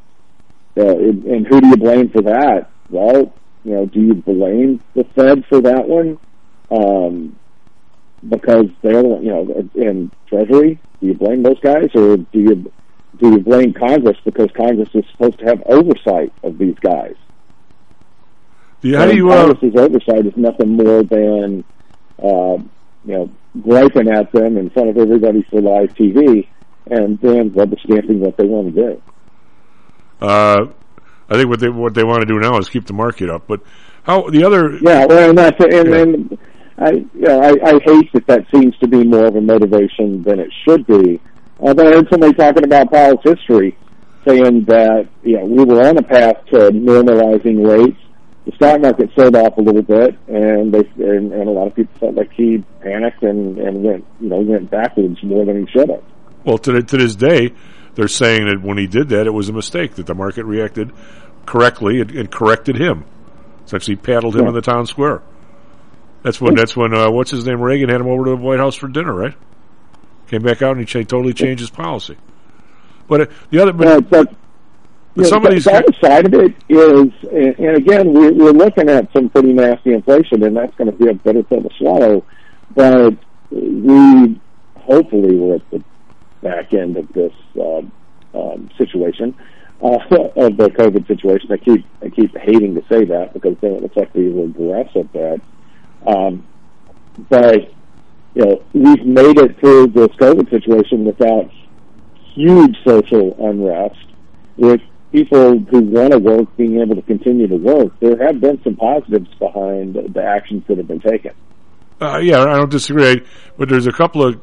uh, 0.76 0.96
and 0.96 1.24
and 1.24 1.46
who 1.46 1.60
do 1.60 1.68
you 1.68 1.76
blame 1.76 2.08
for 2.10 2.22
that? 2.22 2.68
Well, 2.90 3.32
you 3.64 3.72
know, 3.72 3.86
do 3.86 4.00
you 4.00 4.14
blame 4.14 4.80
the 4.94 5.04
Fed 5.04 5.44
for 5.46 5.60
that 5.60 5.88
one? 5.88 6.18
Um, 6.70 7.36
because 8.28 8.66
they're 8.82 9.02
the- 9.02 9.20
you 9.20 9.30
know 9.30 9.68
in 9.74 10.10
Treasury. 10.28 10.78
Do 11.00 11.06
you 11.08 11.14
blame 11.14 11.42
those 11.42 11.60
guys, 11.60 11.90
or 11.94 12.16
do 12.16 12.38
you 12.38 12.72
do 13.18 13.30
you 13.30 13.40
blame 13.40 13.72
Congress 13.72 14.16
because 14.24 14.50
Congress 14.52 14.88
is 14.94 15.04
supposed 15.12 15.38
to 15.40 15.44
have 15.46 15.62
oversight 15.66 16.32
of 16.42 16.58
these 16.58 16.76
guys? 16.80 17.14
Yeah, 18.82 18.98
how 19.00 19.06
do 19.06 19.16
you, 19.16 19.30
uh, 19.30 19.46
Congress's 19.46 19.76
oversight 19.76 20.26
is 20.26 20.36
nothing 20.36 20.70
more 20.70 21.02
than 21.02 21.64
uh, 22.22 22.58
you 23.04 23.14
know 23.14 23.30
griping 23.60 24.08
at 24.08 24.32
them 24.32 24.56
in 24.56 24.70
front 24.70 24.88
of 24.90 24.98
everybody 24.98 25.42
for 25.42 25.60
live 25.60 25.94
TV, 25.94 26.46
and 26.90 27.18
then 27.20 27.52
rubber 27.52 27.76
stamping 27.84 28.20
what 28.20 28.36
they 28.36 28.46
want 28.46 28.74
to 28.74 28.80
do. 28.80 29.02
uh, 30.20 30.66
I 31.32 31.36
think 31.36 31.48
what 31.48 31.60
they 31.60 31.70
what 31.70 31.94
they 31.94 32.04
want 32.04 32.20
to 32.20 32.26
do 32.26 32.38
now 32.38 32.58
is 32.58 32.68
keep 32.68 32.84
the 32.86 32.92
market 32.92 33.30
up. 33.30 33.46
But 33.46 33.62
how 34.02 34.28
the 34.28 34.44
other 34.44 34.76
Yeah, 34.82 35.06
well, 35.06 35.30
and 35.30 35.38
that's 35.38 35.58
and, 35.64 35.88
and 35.88 36.38
I 36.76 36.90
you 36.90 37.08
know 37.14 37.40
I, 37.40 37.52
I 37.64 37.80
hate 37.82 38.12
that 38.12 38.26
that 38.26 38.44
seems 38.54 38.76
to 38.78 38.86
be 38.86 39.02
more 39.02 39.26
of 39.26 39.36
a 39.36 39.40
motivation 39.40 40.22
than 40.22 40.40
it 40.40 40.52
should 40.64 40.86
be. 40.86 41.20
Uh, 41.64 41.72
but 41.72 41.86
I 41.86 41.90
heard 41.92 42.08
somebody 42.10 42.34
talking 42.34 42.64
about 42.64 42.92
Powell's 42.92 43.20
history, 43.24 43.78
saying 44.28 44.64
that 44.64 45.08
you 45.22 45.38
know 45.38 45.46
we 45.46 45.64
were 45.64 45.86
on 45.86 45.96
a 45.96 46.02
path 46.02 46.44
to 46.52 46.70
normalizing 46.70 47.66
rates. 47.66 47.98
The 48.44 48.52
stock 48.56 48.82
market 48.82 49.08
sold 49.16 49.34
off 49.36 49.56
a 49.56 49.62
little 49.62 49.82
bit, 49.82 50.18
and 50.28 50.74
they 50.74 50.80
and, 51.02 51.32
and 51.32 51.48
a 51.48 51.50
lot 51.50 51.68
of 51.68 51.74
people 51.74 51.98
felt 51.98 52.14
like 52.14 52.30
he 52.32 52.62
panicked 52.82 53.22
and 53.22 53.56
and 53.58 53.82
went 53.82 54.04
you 54.20 54.28
know 54.28 54.40
went 54.40 54.70
backwards 54.70 55.22
more 55.22 55.46
than 55.46 55.64
he 55.64 55.72
should 55.72 55.88
have. 55.88 56.02
Well, 56.44 56.58
to, 56.58 56.82
to 56.82 56.96
this 56.96 57.14
day, 57.14 57.52
they're 57.94 58.08
saying 58.08 58.46
that 58.46 58.62
when 58.62 58.78
he 58.78 58.86
did 58.86 59.08
that, 59.10 59.26
it 59.26 59.30
was 59.30 59.48
a 59.48 59.52
mistake, 59.52 59.94
that 59.96 60.06
the 60.06 60.14
market 60.14 60.44
reacted 60.44 60.92
correctly 61.46 62.00
and, 62.00 62.10
and 62.12 62.30
corrected 62.30 62.76
him. 62.76 63.04
Essentially 63.66 63.96
paddled 63.96 64.34
him 64.34 64.42
Yeah. 64.42 64.48
in 64.48 64.54
the 64.54 64.60
town 64.62 64.86
square. 64.86 65.22
That's 66.22 66.40
when, 66.40 66.54
that's 66.54 66.76
when, 66.76 66.94
uh, 66.94 67.10
what's 67.10 67.30
his 67.30 67.46
name, 67.46 67.60
Reagan 67.60 67.88
had 67.88 68.00
him 68.00 68.06
over 68.06 68.24
to 68.24 68.30
the 68.30 68.36
White 68.36 68.58
House 68.60 68.76
for 68.76 68.88
dinner, 68.88 69.12
right? 69.12 69.34
Came 70.28 70.42
back 70.42 70.62
out 70.62 70.76
and 70.76 70.88
he 70.88 71.04
totally 71.04 71.34
changed 71.34 71.60
his 71.60 71.70
policy. 71.70 72.16
But 73.08 73.20
uh, 73.20 73.26
the 73.50 73.60
other, 73.60 73.72
but, 73.72 73.86
Yeah, 73.88 74.00
but 74.00 74.34
but 75.14 75.26
some 75.26 75.44
of 75.44 75.50
the- 75.50 75.56
these, 75.56 75.64
the 75.64 75.74
other 75.74 75.92
side 76.00 76.26
of 76.26 76.34
it 76.34 76.54
is, 76.68 77.12
and, 77.30 77.58
and 77.58 77.76
again, 77.76 78.14
we're, 78.14 78.32
we're 78.32 78.52
looking 78.52 78.88
at 78.88 79.12
some 79.12 79.28
pretty 79.28 79.52
nasty 79.52 79.92
inflation, 79.92 80.42
and 80.44 80.56
that's 80.56 80.74
going 80.76 80.90
to 80.90 80.96
be 80.96 81.08
a 81.10 81.14
bitter 81.14 81.42
pill 81.42 81.62
to 81.62 81.68
swallow. 81.76 82.24
But 82.74 83.14
we 83.50 84.40
hopefully 84.76 85.36
we're 85.36 85.56
at 85.56 85.70
the 85.70 85.84
back 86.42 86.72
end 86.74 86.96
of 86.96 87.12
this 87.12 87.32
uh, 87.58 87.82
um, 88.34 88.70
situation 88.78 89.34
uh, 89.82 89.88
of 90.36 90.56
the 90.56 90.70
COVID 90.70 91.06
situation. 91.06 91.52
I 91.52 91.56
keep 91.56 91.84
I 92.02 92.08
keep 92.08 92.36
hating 92.36 92.74
to 92.74 92.82
say 92.88 93.04
that 93.04 93.32
because 93.32 93.56
then 93.60 93.72
it 93.72 93.82
looks 93.82 93.96
like 93.96 94.14
we 94.14 94.28
regress 94.28 94.88
at 94.96 95.12
that. 95.12 95.40
Um, 96.06 96.46
but 97.28 97.72
you 98.34 98.44
know, 98.44 98.62
we've 98.72 99.04
made 99.04 99.38
it 99.38 99.58
through 99.60 99.88
this 99.88 100.08
COVID 100.08 100.50
situation 100.50 101.04
without 101.04 101.50
huge 102.34 102.76
social 102.84 103.36
unrest 103.46 103.98
with 104.56 104.80
people 105.12 105.58
who 105.58 105.80
want 105.80 106.12
to 106.12 106.18
work 106.18 106.56
being 106.56 106.80
able 106.80 106.96
to 106.96 107.02
continue 107.02 107.46
to 107.46 107.56
work, 107.56 107.92
there 108.00 108.16
have 108.26 108.40
been 108.40 108.60
some 108.64 108.74
positives 108.74 109.28
behind 109.38 109.94
the 109.94 110.24
actions 110.24 110.64
that 110.66 110.78
have 110.78 110.88
been 110.88 111.00
taken. 111.00 111.32
Uh, 112.00 112.18
yeah, 112.18 112.40
I 112.40 112.56
don't 112.56 112.70
disagree, 112.70 113.20
but 113.56 113.68
there's 113.68 113.86
a 113.86 113.92
couple 113.92 114.26
of 114.26 114.40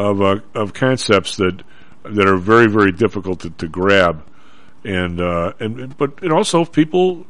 of, 0.00 0.22
uh, 0.22 0.40
of 0.54 0.72
concepts 0.74 1.36
that 1.36 1.62
that 2.02 2.26
are 2.26 2.36
very 2.38 2.66
very 2.66 2.92
difficult 2.92 3.40
to, 3.40 3.50
to 3.50 3.68
grab, 3.68 4.24
and 4.84 5.20
uh, 5.20 5.52
and 5.60 5.96
but 5.98 6.22
and 6.22 6.32
also 6.32 6.64
people, 6.64 7.26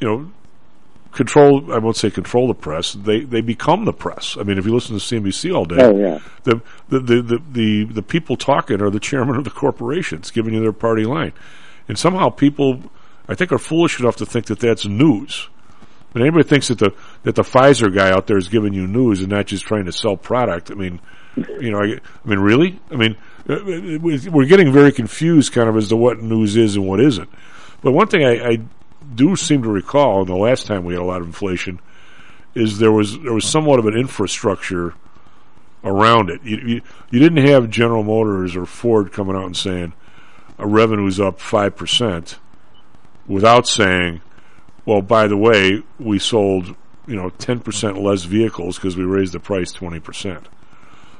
you 0.00 0.06
know, 0.08 0.30
control. 1.12 1.72
I 1.72 1.78
won't 1.78 1.96
say 1.96 2.10
control 2.10 2.48
the 2.48 2.54
press. 2.54 2.92
They 2.94 3.20
they 3.20 3.40
become 3.42 3.84
the 3.84 3.92
press. 3.92 4.36
I 4.38 4.42
mean, 4.42 4.58
if 4.58 4.64
you 4.66 4.74
listen 4.74 4.98
to 4.98 5.02
CNBC 5.04 5.54
all 5.54 5.64
day, 5.64 5.76
Oh, 5.82 5.96
yeah. 5.98 6.18
the, 6.44 6.60
the 6.88 7.00
the 7.00 7.22
the 7.22 7.42
the 7.52 7.84
the 7.84 8.02
people 8.02 8.36
talking 8.36 8.80
are 8.80 8.90
the 8.90 9.00
chairman 9.00 9.36
of 9.40 9.44
the 9.44 9.50
corporations, 9.50 10.30
giving 10.30 10.54
you 10.54 10.60
their 10.60 10.72
party 10.72 11.04
line, 11.04 11.32
and 11.88 11.98
somehow 11.98 12.30
people, 12.30 12.80
I 13.28 13.34
think, 13.34 13.52
are 13.52 13.58
foolish 13.58 14.00
enough 14.00 14.16
to 14.16 14.26
think 14.26 14.46
that 14.46 14.60
that's 14.60 14.86
news. 14.86 15.48
But 16.12 16.22
anybody 16.22 16.44
thinks 16.44 16.68
that 16.68 16.78
the 16.78 16.94
that 17.24 17.34
the 17.34 17.42
Pfizer 17.42 17.94
guy 17.94 18.10
out 18.10 18.26
there 18.26 18.38
is 18.38 18.48
giving 18.48 18.72
you 18.72 18.86
news 18.86 19.20
and 19.20 19.28
not 19.30 19.46
just 19.46 19.66
trying 19.66 19.84
to 19.84 19.92
sell 19.92 20.16
product. 20.16 20.70
I 20.70 20.74
mean, 20.74 21.00
you 21.36 21.70
know, 21.70 21.82
I, 21.82 22.00
mean, 22.24 22.38
really? 22.38 22.80
I 22.90 22.96
mean, 22.96 23.16
uh, 23.48 23.58
we- 23.64 24.28
we're 24.28 24.46
getting 24.46 24.72
very 24.72 24.92
confused, 24.92 25.52
kind 25.52 25.68
of, 25.68 25.76
as 25.76 25.88
to 25.88 25.96
what 25.96 26.22
news 26.22 26.56
is 26.56 26.76
and 26.76 26.86
what 26.86 27.00
isn't. 27.00 27.28
But 27.82 27.92
one 27.92 28.08
thing 28.08 28.24
I, 28.24 28.48
I 28.48 28.58
do 29.14 29.36
seem 29.36 29.62
to 29.62 29.68
recall, 29.68 30.24
the 30.24 30.34
last 30.34 30.66
time 30.66 30.84
we 30.84 30.94
had 30.94 31.02
a 31.02 31.04
lot 31.04 31.20
of 31.20 31.26
inflation, 31.26 31.80
is 32.54 32.78
there 32.78 32.92
was 32.92 33.18
there 33.20 33.34
was 33.34 33.44
somewhat 33.44 33.78
of 33.78 33.86
an 33.86 33.94
infrastructure 33.96 34.94
around 35.84 36.30
it. 36.30 36.42
You, 36.42 36.56
you, 36.56 36.82
you 37.10 37.18
didn't 37.20 37.46
have 37.46 37.68
General 37.70 38.02
Motors 38.02 38.56
or 38.56 38.64
Ford 38.66 39.12
coming 39.12 39.36
out 39.36 39.44
and 39.44 39.56
saying 39.56 39.92
a 40.58 40.66
revenue's 40.66 41.20
up 41.20 41.38
five 41.38 41.76
percent 41.76 42.38
without 43.26 43.68
saying, 43.68 44.22
well, 44.86 45.02
by 45.02 45.26
the 45.26 45.36
way, 45.36 45.82
we 45.98 46.18
sold 46.18 46.74
you 47.06 47.14
know 47.14 47.28
ten 47.30 47.60
percent 47.60 47.98
less 48.00 48.24
vehicles 48.24 48.76
because 48.76 48.96
we 48.96 49.04
raised 49.04 49.34
the 49.34 49.40
price 49.40 49.70
twenty 49.70 50.00
percent. 50.00 50.48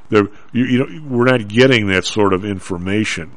There, 0.09 0.27
you, 0.53 0.65
you 0.65 0.79
know, 0.79 1.07
we're 1.09 1.25
not 1.25 1.47
getting 1.47 1.87
that 1.87 2.05
sort 2.05 2.33
of 2.33 2.45
information. 2.45 3.31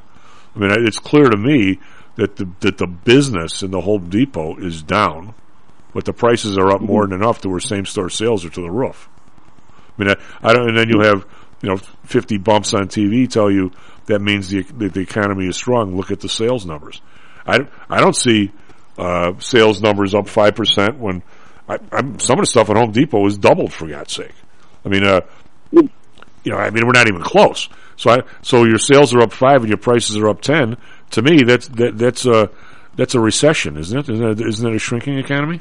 I 0.55 0.59
mean, 0.59 0.71
it's 0.87 0.99
clear 0.99 1.29
to 1.29 1.37
me 1.37 1.81
that 2.17 2.37
the 2.37 2.49
that 2.61 2.79
the 2.79 2.87
business 2.87 3.63
in 3.63 3.71
the 3.71 3.81
Home 3.81 4.09
Depot 4.09 4.57
is 4.57 4.83
down, 4.83 5.35
but 5.95 6.05
the 6.05 6.13
prices 6.13 6.59
are 6.59 6.71
up 6.71 6.81
more 6.81 7.07
than 7.07 7.21
enough 7.21 7.41
to 7.43 7.49
where 7.49 7.61
same 7.61 7.87
store 7.87 8.11
sales 8.11 8.45
are 8.45 8.51
to 8.51 8.61
the 8.61 8.71
roof. 8.71 9.09
I 9.99 10.03
mean, 10.03 10.11
I, 10.11 10.49
I 10.49 10.53
don't, 10.53 10.69
and 10.69 10.79
then 10.79 10.89
you 10.89 11.01
have 11.01 11.27
you 11.63 11.69
know 11.71 11.77
fifty 12.05 12.39
bumps 12.39 12.75
on 12.75 12.89
TV 12.89 13.29
tell 13.29 13.51
you 13.51 13.73
that 14.07 14.21
means 14.21 14.49
the 14.49 14.63
that 14.63 14.95
the 14.95 15.01
economy 15.01 15.47
is 15.47 15.57
strong. 15.57 15.97
Look 15.97 16.11
at 16.11 16.21
the 16.21 16.29
sales 16.29 16.67
numbers. 16.67 17.01
I 17.47 17.67
I 17.89 18.01
don't 18.01 18.17
see 18.17 18.53
uh, 18.99 19.39
sales 19.39 19.81
numbers 19.81 20.15
up 20.15 20.29
five 20.29 20.55
percent 20.55 20.99
when 20.99 21.23
I, 21.69 21.79
I'm, 21.93 22.19
some 22.19 22.39
of 22.39 22.43
the 22.43 22.51
stuff 22.51 22.69
at 22.71 22.77
Home 22.77 22.91
Depot 22.91 23.25
is 23.27 23.39
doubled 23.39 23.73
for 23.73 23.87
God's 23.87 24.13
sake. 24.13 24.35
I 24.85 24.89
mean, 24.89 25.05
uh, 25.05 25.21
you 26.45 26.53
know, 26.53 26.59
I 26.59 26.71
mean, 26.71 26.87
we're 26.87 26.93
not 26.93 27.09
even 27.09 27.23
close. 27.23 27.69
So 27.97 28.11
I, 28.11 28.23
so 28.43 28.65
your 28.65 28.79
sales 28.79 29.15
are 29.15 29.21
up 29.21 29.33
five 29.33 29.61
and 29.61 29.69
your 29.69 29.79
prices 29.79 30.17
are 30.17 30.29
up 30.29 30.41
ten. 30.41 30.77
To 31.13 31.23
me, 31.23 31.43
that's 31.43 31.69
that, 31.69 31.99
that's 31.99 32.27
a 32.27 32.51
that's 32.97 33.15
a 33.15 33.21
recession, 33.21 33.77
isn't 33.77 33.99
it? 33.99 34.09
Isn't 34.09 34.37
that, 34.37 34.47
isn't 34.47 34.65
that 34.65 34.75
a 34.75 34.79
shrinking 34.79 35.19
economy? 35.19 35.61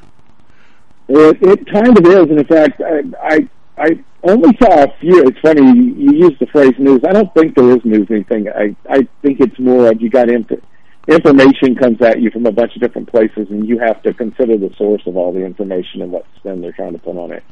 It, 1.08 1.38
it 1.42 1.72
kind 1.72 1.98
of 1.98 2.06
is, 2.06 2.30
and 2.30 2.40
in 2.40 2.46
fact, 2.46 2.82
I, 2.82 3.02
I 3.22 3.50
I 3.78 4.04
only 4.24 4.56
saw 4.62 4.84
a 4.84 4.94
few. 5.00 5.24
It's 5.24 5.40
funny 5.40 5.62
you, 5.62 6.12
use 6.28 6.38
the 6.40 6.48
phrase 6.48 6.74
news. 6.78 7.02
I 7.08 7.14
don't 7.14 7.34
think 7.34 7.56
there 7.56 7.70
is 7.72 7.84
news 7.84 8.08
anything. 8.10 8.48
I 8.50 8.76
I 8.90 9.08
think 9.22 9.40
it's 9.40 9.58
more 9.60 9.92
of 9.92 10.02
you 10.02 10.10
got 10.10 10.30
inf- 10.30 10.62
information 11.08 11.76
comes 11.76 12.02
at 12.02 12.22
you 12.22 12.30
from 12.30 12.46
a 12.46 12.52
bunch 12.52 12.76
of 12.76 12.82
different 12.82 13.10
places, 13.10 13.48
and 13.50 13.68
you 13.68 13.80
have 13.80 14.02
to 14.04 14.14
consider 14.14 14.58
the 14.58 14.74
source 14.78 15.02
of 15.08 15.18
all 15.18 15.34
the 15.34 15.44
information 15.44 16.02
and 16.02 16.12
what 16.12 16.26
spin 16.38 16.62
they're 16.62 16.72
trying 16.72 16.94
to 16.94 17.00
put 17.00 17.18
on 17.18 17.32
it. 17.32 17.44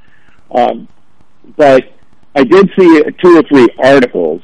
Um, 0.51 0.87
but 1.55 1.83
I 2.37 2.43
did 2.43 2.69
see 2.77 3.01
two 3.23 3.35
or 3.35 3.41
three 3.49 3.67
articles 3.83 4.43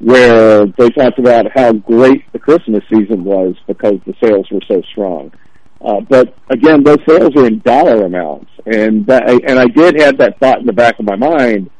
where 0.00 0.66
they 0.66 0.90
talked 0.90 1.20
about 1.20 1.46
how 1.54 1.72
great 1.72 2.24
the 2.32 2.40
Christmas 2.40 2.82
season 2.92 3.22
was 3.22 3.54
because 3.68 4.00
the 4.04 4.14
sales 4.20 4.48
were 4.50 4.60
so 4.66 4.82
strong. 4.90 5.32
Uh, 5.80 6.00
but 6.00 6.34
again, 6.48 6.82
those 6.82 6.98
sales 7.08 7.30
are 7.36 7.46
in 7.46 7.60
dollar 7.60 8.04
amounts, 8.04 8.50
and 8.66 9.06
that, 9.06 9.30
and 9.30 9.60
I 9.60 9.66
did 9.66 10.00
have 10.00 10.18
that 10.18 10.40
thought 10.40 10.58
in 10.58 10.66
the 10.66 10.72
back 10.72 10.98
of 10.98 11.04
my 11.04 11.14
mind. 11.14 11.70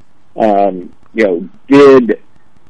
Um, 0.40 0.94
you 1.14 1.24
know, 1.24 1.48
did 1.68 2.22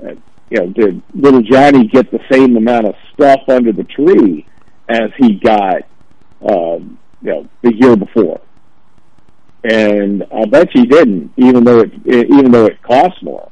uh, 0.02 0.14
you 0.48 0.60
know 0.60 0.66
did 0.68 1.02
little 1.14 1.42
Johnny 1.42 1.86
get 1.86 2.10
the 2.10 2.20
same 2.32 2.56
amount 2.56 2.86
of 2.86 2.94
stuff 3.12 3.40
under 3.48 3.72
the 3.72 3.84
tree 3.84 4.46
as 4.88 5.10
he 5.18 5.34
got, 5.34 5.82
um, 6.48 6.98
you 7.20 7.30
know, 7.30 7.48
the 7.62 7.74
year 7.76 7.94
before? 7.94 8.40
And 9.62 10.24
I 10.32 10.46
bet 10.46 10.74
you 10.74 10.86
didn't, 10.86 11.32
even 11.36 11.64
though 11.64 11.80
it, 11.80 11.92
it 12.06 12.30
even 12.30 12.50
though 12.50 12.64
it 12.64 12.82
costs 12.82 13.22
more. 13.22 13.50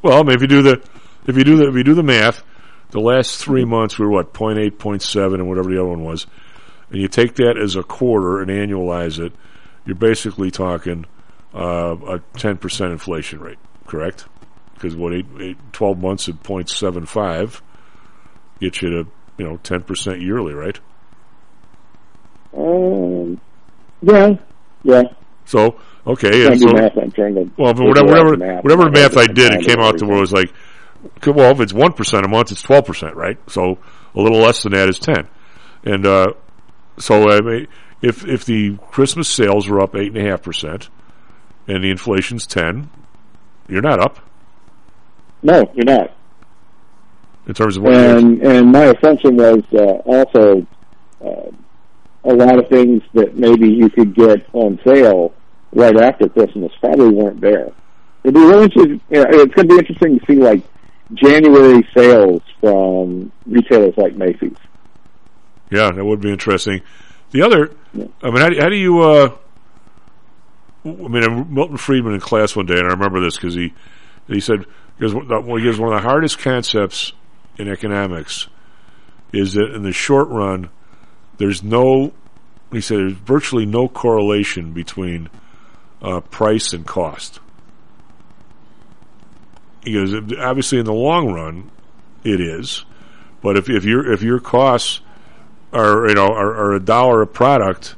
Well, 0.00 0.20
I 0.20 0.22
mean, 0.22 0.34
if 0.34 0.40
you 0.40 0.48
do 0.48 0.62
the 0.62 0.82
if 1.26 1.36
you 1.36 1.44
do 1.44 1.56
the 1.56 1.68
if 1.68 1.74
you 1.74 1.84
do 1.84 1.94
the 1.94 2.02
math, 2.02 2.42
the 2.90 3.00
last 3.00 3.36
three 3.36 3.64
months 3.64 3.98
we 3.98 4.06
were 4.06 4.12
what 4.12 4.32
0.8, 4.32 4.70
0.7, 4.72 5.34
and 5.34 5.48
whatever 5.48 5.70
the 5.70 5.78
other 5.78 5.88
one 5.88 6.02
was, 6.02 6.26
and 6.90 7.00
you 7.00 7.08
take 7.08 7.34
that 7.36 7.58
as 7.58 7.76
a 7.76 7.82
quarter 7.82 8.40
and 8.40 8.50
annualize 8.50 9.18
it, 9.18 9.32
you're 9.84 9.94
basically 9.94 10.50
talking 10.50 11.04
uh, 11.54 11.96
a 12.06 12.20
ten 12.38 12.56
percent 12.56 12.92
inflation 12.92 13.40
rate 13.40 13.58
correct? 13.92 14.26
Because 14.72 14.96
what 14.96 15.12
eight, 15.12 15.26
eight, 15.38 15.58
12 15.72 15.98
months 15.98 16.28
at 16.28 16.42
0.75 16.42 17.60
gets 18.58 18.80
you 18.80 18.88
to 18.88 19.10
you 19.36 19.44
know 19.44 19.58
10% 19.58 20.20
yearly, 20.22 20.54
right? 20.54 20.80
Um, 22.56 23.40
yeah, 24.00 24.36
yeah. 24.82 25.02
So 25.44 25.78
okay, 26.06 26.46
and 26.46 26.60
so 26.60 26.68
math, 26.72 26.96
I'm 26.96 27.10
trying 27.10 27.34
to 27.34 27.50
well, 27.56 27.74
but 27.74 27.84
whatever 27.84 28.06
whatever 28.08 28.36
math. 28.36 28.62
whatever 28.64 28.82
I 28.84 28.90
math 28.90 29.16
I 29.16 29.26
did, 29.26 29.54
it 29.54 29.66
came 29.66 29.80
out 29.80 29.98
to 29.98 30.06
where 30.06 30.18
it 30.18 30.20
was 30.20 30.32
like, 30.32 30.52
well, 31.26 31.50
if 31.52 31.60
it's 31.60 31.72
one 31.72 31.92
percent 31.92 32.24
a 32.24 32.28
month, 32.28 32.52
it's 32.52 32.62
twelve 32.62 32.84
percent, 32.86 33.16
right? 33.16 33.38
So 33.50 33.78
a 34.14 34.20
little 34.20 34.38
less 34.38 34.62
than 34.62 34.72
that 34.72 34.88
is 34.88 34.98
ten, 34.98 35.28
and 35.84 36.06
uh, 36.06 36.32
so 36.98 37.28
I 37.30 37.40
mean, 37.40 37.66
if 38.02 38.24
if 38.26 38.44
the 38.44 38.76
Christmas 38.90 39.28
sales 39.28 39.68
were 39.68 39.80
up 39.80 39.96
eight 39.96 40.14
and 40.16 40.26
a 40.26 40.30
half 40.30 40.42
percent, 40.42 40.88
and 41.66 41.82
the 41.82 41.90
inflation's 41.90 42.46
ten, 42.46 42.88
you're 43.68 43.82
not 43.82 43.98
up 44.00 44.20
No, 45.42 45.70
you're 45.74 45.84
not. 45.84 46.14
in 47.46 47.54
terms 47.54 47.76
of 47.76 47.82
what. 47.82 47.94
And 47.94 48.40
and 48.42 48.70
my 48.70 48.84
assumption 48.84 49.36
was 49.36 49.62
uh, 49.74 49.84
also 50.06 50.66
uh, 51.24 51.50
a 52.24 52.32
lot 52.34 52.58
of 52.58 52.68
things 52.68 53.02
that 53.14 53.36
maybe 53.36 53.68
you 53.68 53.90
could 53.90 54.14
get 54.14 54.46
on 54.52 54.78
sale 54.86 55.34
right 55.72 55.96
after 55.96 56.28
Christmas 56.28 56.72
probably 56.80 57.08
weren't 57.10 57.40
there. 57.40 57.72
It'd 58.24 58.34
be 58.34 58.40
really 58.40 58.64
interesting. 58.64 59.00
You 59.10 59.20
know, 59.22 59.26
it's 59.30 59.54
going 59.54 59.68
to 59.68 59.74
be 59.74 59.78
interesting 59.78 60.18
to 60.20 60.26
see 60.26 60.36
like 60.38 60.62
January 61.14 61.86
sales 61.96 62.42
from 62.60 63.32
retailers 63.46 63.94
like 63.96 64.14
Macy's. 64.14 64.56
Yeah, 65.70 65.90
that 65.90 66.04
would 66.04 66.20
be 66.20 66.30
interesting. 66.30 66.82
The 67.32 67.42
other, 67.42 67.74
I 68.22 68.30
mean, 68.30 68.36
how, 68.36 68.48
do- 68.50 68.60
how 68.60 68.68
do 68.68 68.76
you? 68.76 69.00
Uh, 69.00 69.36
I 70.84 70.88
mean, 70.88 71.54
Milton 71.54 71.76
Friedman 71.76 72.14
in 72.14 72.20
class 72.20 72.54
one 72.54 72.66
day, 72.66 72.74
and 72.78 72.86
I 72.86 72.90
remember 72.92 73.20
this 73.20 73.36
because 73.36 73.54
he 73.54 73.72
he 74.28 74.40
said 74.40 74.66
because 74.98 75.12
he 75.12 75.18
one 75.18 75.92
of 75.92 76.02
the 76.02 76.08
hardest 76.08 76.38
concepts 76.38 77.12
in 77.58 77.68
economics 77.68 78.48
is 79.32 79.54
that 79.54 79.72
in 79.74 79.82
the 79.82 79.92
short 79.92 80.28
run, 80.28 80.68
there's 81.42 81.64
no. 81.64 82.12
He 82.70 82.80
said 82.80 82.98
there's 82.98 83.12
virtually 83.14 83.66
no 83.66 83.88
correlation 83.88 84.72
between 84.72 85.28
uh, 86.00 86.20
price 86.20 86.72
and 86.72 86.86
cost. 86.86 87.40
He 89.82 89.94
goes 89.94 90.14
obviously 90.38 90.78
in 90.78 90.84
the 90.84 90.92
long 90.92 91.32
run, 91.32 91.72
it 92.22 92.40
is, 92.40 92.84
but 93.42 93.56
if 93.56 93.68
if 93.68 93.84
your 93.84 94.12
if 94.12 94.22
your 94.22 94.38
costs 94.38 95.00
are 95.72 96.08
you 96.08 96.14
know 96.14 96.28
are, 96.28 96.54
are 96.54 96.74
a 96.74 96.80
dollar 96.80 97.22
a 97.22 97.26
product, 97.26 97.96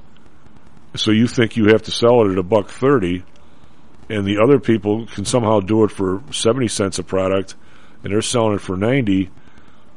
so 0.96 1.10
you 1.10 1.26
think 1.26 1.58
you 1.58 1.66
have 1.66 1.82
to 1.82 1.90
sell 1.90 2.22
it 2.22 2.32
at 2.32 2.38
a 2.38 2.42
buck 2.42 2.70
thirty, 2.70 3.24
and 4.08 4.24
the 4.24 4.38
other 4.42 4.58
people 4.58 5.04
can 5.04 5.26
somehow 5.26 5.60
do 5.60 5.84
it 5.84 5.90
for 5.90 6.22
seventy 6.30 6.68
cents 6.68 6.98
a 6.98 7.04
product, 7.04 7.56
and 8.02 8.10
they're 8.10 8.22
selling 8.22 8.54
it 8.54 8.62
for 8.62 8.78
ninety, 8.78 9.28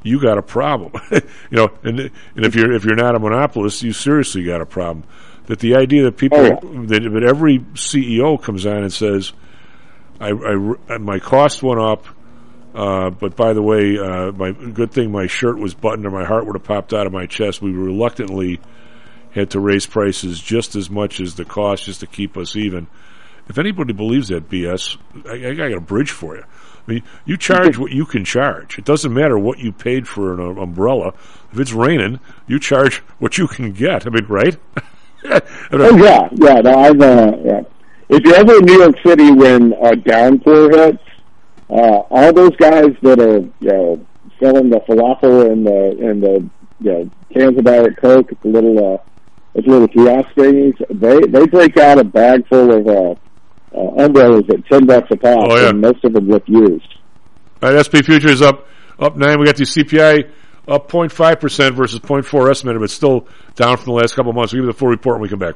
you 0.08 0.22
got 0.22 0.38
a 0.38 0.42
problem. 0.42 0.94
you 1.12 1.22
know, 1.52 1.70
and 1.84 2.00
and 2.00 2.46
if 2.46 2.56
you're 2.56 2.72
if 2.72 2.86
you're 2.86 2.96
not 2.96 3.16
a 3.16 3.20
monopolist, 3.20 3.84
you 3.84 3.94
seriously 3.94 4.44
got 4.44 4.62
a 4.62 4.66
problem. 4.66 5.06
That 5.46 5.60
the 5.60 5.76
idea 5.76 6.04
that 6.04 6.18
people 6.18 6.40
Oh, 6.40 6.44
yeah. 6.44 6.60
that, 6.88 7.10
that 7.14 7.24
every 7.24 7.60
CEO 7.60 8.42
comes 8.42 8.66
on 8.66 8.84
and 8.84 8.92
says, 8.92 9.32
I, 10.20 10.32
I 10.90 10.98
my 10.98 11.20
cost 11.20 11.64
went 11.64 11.80
up. 11.80 12.06
Uh, 12.76 13.10
but 13.10 13.36
by 13.36 13.54
the 13.54 13.62
way, 13.62 13.98
uh, 13.98 14.32
my 14.34 14.52
good 14.52 14.92
thing 14.92 15.12
my 15.12 15.26
shirt 15.26 15.58
was 15.58 15.74
buttoned 15.74 16.06
or 16.06 16.12
my 16.12 16.26
heart 16.26 16.46
would 16.46 16.56
have 16.56 16.64
popped 16.64 16.94
out 16.94 17.08
of 17.08 17.14
my 17.14 17.26
chest. 17.26 17.62
We 17.62 17.72
reluctantly 17.72 18.60
had 19.32 19.52
to 19.52 19.60
raise 19.60 19.86
prices 19.86 20.40
just 20.40 20.76
as 20.76 20.90
much 20.90 21.20
as 21.20 21.36
the 21.36 21.46
cost 21.46 21.86
just 21.86 22.02
to 22.02 22.08
keep 22.08 22.38
us 22.38 22.56
even. 22.56 22.88
If 23.48 23.58
anybody 23.58 23.94
believes 23.94 24.28
that 24.28 24.50
BS, 24.50 24.98
I, 25.26 25.50
I 25.50 25.54
got 25.54 25.72
a 25.72 25.82
bridge 25.82 26.12
for 26.12 26.36
you. 26.36 26.44
I 26.88 27.01
you 27.26 27.38
charge 27.38 27.77
what 27.77 27.91
you 27.91 28.05
can 28.05 28.23
charge. 28.23 28.77
It 28.77 28.85
doesn't 28.85 29.14
matter 29.14 29.38
what 29.38 29.59
you 29.59 29.72
paid 29.72 30.07
for 30.07 30.34
an 30.34 30.39
uh, 30.39 30.61
umbrella. 30.61 31.14
If 31.51 31.59
it's 31.59 31.73
raining, 31.73 32.19
you 32.47 32.59
charge 32.59 32.97
what 33.19 33.38
you 33.38 33.47
can 33.47 33.73
get. 33.73 34.05
I 34.07 34.09
mean, 34.09 34.26
right? 34.27 34.57
Oh 35.72 35.97
yeah, 35.97 36.30
yeah. 36.34 36.61
No, 36.61 36.73
I've 36.73 37.01
uh, 37.01 37.38
yeah. 37.43 37.61
If 38.07 38.23
you're 38.23 38.35
ever 38.35 38.59
in 38.59 38.65
New 38.65 38.80
York 38.80 38.95
City 39.05 39.31
when 39.31 39.73
a 39.73 39.95
downpour 39.95 40.69
hits, 40.69 41.03
uh, 41.69 42.03
all 42.09 42.31
those 42.31 42.55
guys 42.55 42.95
that 43.01 43.19
are 43.19 43.39
you 43.39 43.51
know 43.59 44.05
selling 44.39 44.69
the 44.69 44.80
falafel 44.81 45.51
and 45.51 45.65
the 45.65 46.09
and 46.09 46.23
the 46.23 46.49
you 46.80 46.91
know, 46.91 47.09
cans 47.34 47.57
of 47.57 47.65
Diet 47.65 47.97
Coke 47.97 48.31
at 48.31 48.41
the 48.41 48.47
little 48.47 48.93
uh, 48.93 48.97
at 49.57 49.65
the 49.65 49.69
little 49.69 49.88
kiosk 49.88 50.30
they 50.35 51.19
they 51.26 51.47
break 51.47 51.77
out 51.77 51.99
a 51.99 52.03
bag 52.03 52.47
full 52.47 52.72
of 52.72 52.88
uh, 52.88 53.19
uh, 53.76 54.03
umbrellas 54.03 54.44
at 54.49 54.65
ten 54.68 54.85
bucks 54.85 55.07
a 55.11 55.18
pop, 55.18 55.48
Oh, 55.49 55.56
yeah. 55.57 55.69
and 55.69 55.81
most 55.81 56.03
of 56.03 56.14
them 56.14 56.27
look 56.27 56.44
used. 56.48 56.88
All 57.61 57.73
right, 57.73 57.84
SP 57.85 58.03
futures 58.06 58.41
up 58.41 58.68
up 58.99 59.15
nine. 59.18 59.39
We 59.39 59.45
got 59.45 59.56
the 59.57 59.64
CPI 59.64 60.30
up 60.68 60.91
0.5 60.91 61.39
percent 61.39 61.76
versus 61.76 61.99
0.4 61.99 62.49
estimated, 62.52 62.81
but 62.81 62.89
still 62.89 63.27
down 63.56 63.77
from 63.77 63.85
the 63.85 63.99
last 63.99 64.15
couple 64.15 64.30
of 64.31 64.35
months. 64.35 64.52
We'll 64.53 64.61
give 64.64 64.68
you 64.68 64.72
the 64.73 64.77
full 64.77 64.89
report 64.89 65.15
when 65.15 65.22
we 65.23 65.30
come 65.30 65.39
back. 65.39 65.56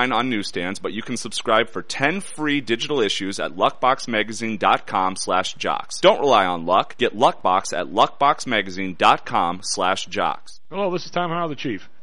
on 0.09 0.29
newsstands, 0.29 0.79
but 0.79 0.93
you 0.93 1.01
can 1.03 1.17
subscribe 1.17 1.69
for 1.69 1.81
10 1.81 2.21
free 2.21 2.61
digital 2.61 3.01
issues 3.01 3.39
at 3.39 3.51
luckboxmagazine.com 3.51 5.15
slash 5.17 5.53
jocks. 5.53 5.99
Don't 5.99 6.19
rely 6.19 6.45
on 6.45 6.65
luck. 6.65 6.97
Get 6.97 7.15
Luckbox 7.15 7.77
at 7.77 7.87
luckboxmagazine.com 7.87 9.59
slash 9.63 10.05
jocks. 10.07 10.59
Hello, 10.71 10.89
this 10.91 11.05
is 11.05 11.11
Tom 11.11 11.29
Howell, 11.29 11.49
the 11.49 11.55
Chief. 11.55 11.89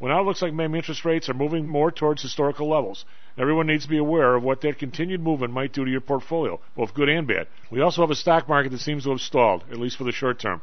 Well, 0.00 0.14
now 0.14 0.22
it 0.22 0.24
looks 0.24 0.40
like 0.40 0.54
maybe 0.54 0.78
interest 0.78 1.04
rates 1.04 1.28
are 1.28 1.34
moving 1.34 1.68
more 1.68 1.90
towards 1.92 2.22
historical 2.22 2.70
levels. 2.70 3.04
Everyone 3.36 3.66
needs 3.66 3.84
to 3.84 3.90
be 3.90 3.98
aware 3.98 4.34
of 4.34 4.42
what 4.42 4.62
that 4.62 4.78
continued 4.78 5.20
movement 5.20 5.52
might 5.52 5.74
do 5.74 5.84
to 5.84 5.90
your 5.90 6.00
portfolio, 6.00 6.58
both 6.74 6.94
good 6.94 7.10
and 7.10 7.26
bad. 7.26 7.48
We 7.70 7.82
also 7.82 8.00
have 8.00 8.10
a 8.10 8.14
stock 8.14 8.48
market 8.48 8.70
that 8.72 8.80
seems 8.80 9.04
to 9.04 9.10
have 9.10 9.20
stalled, 9.20 9.64
at 9.70 9.76
least 9.76 9.98
for 9.98 10.04
the 10.04 10.12
short 10.12 10.40
term. 10.40 10.62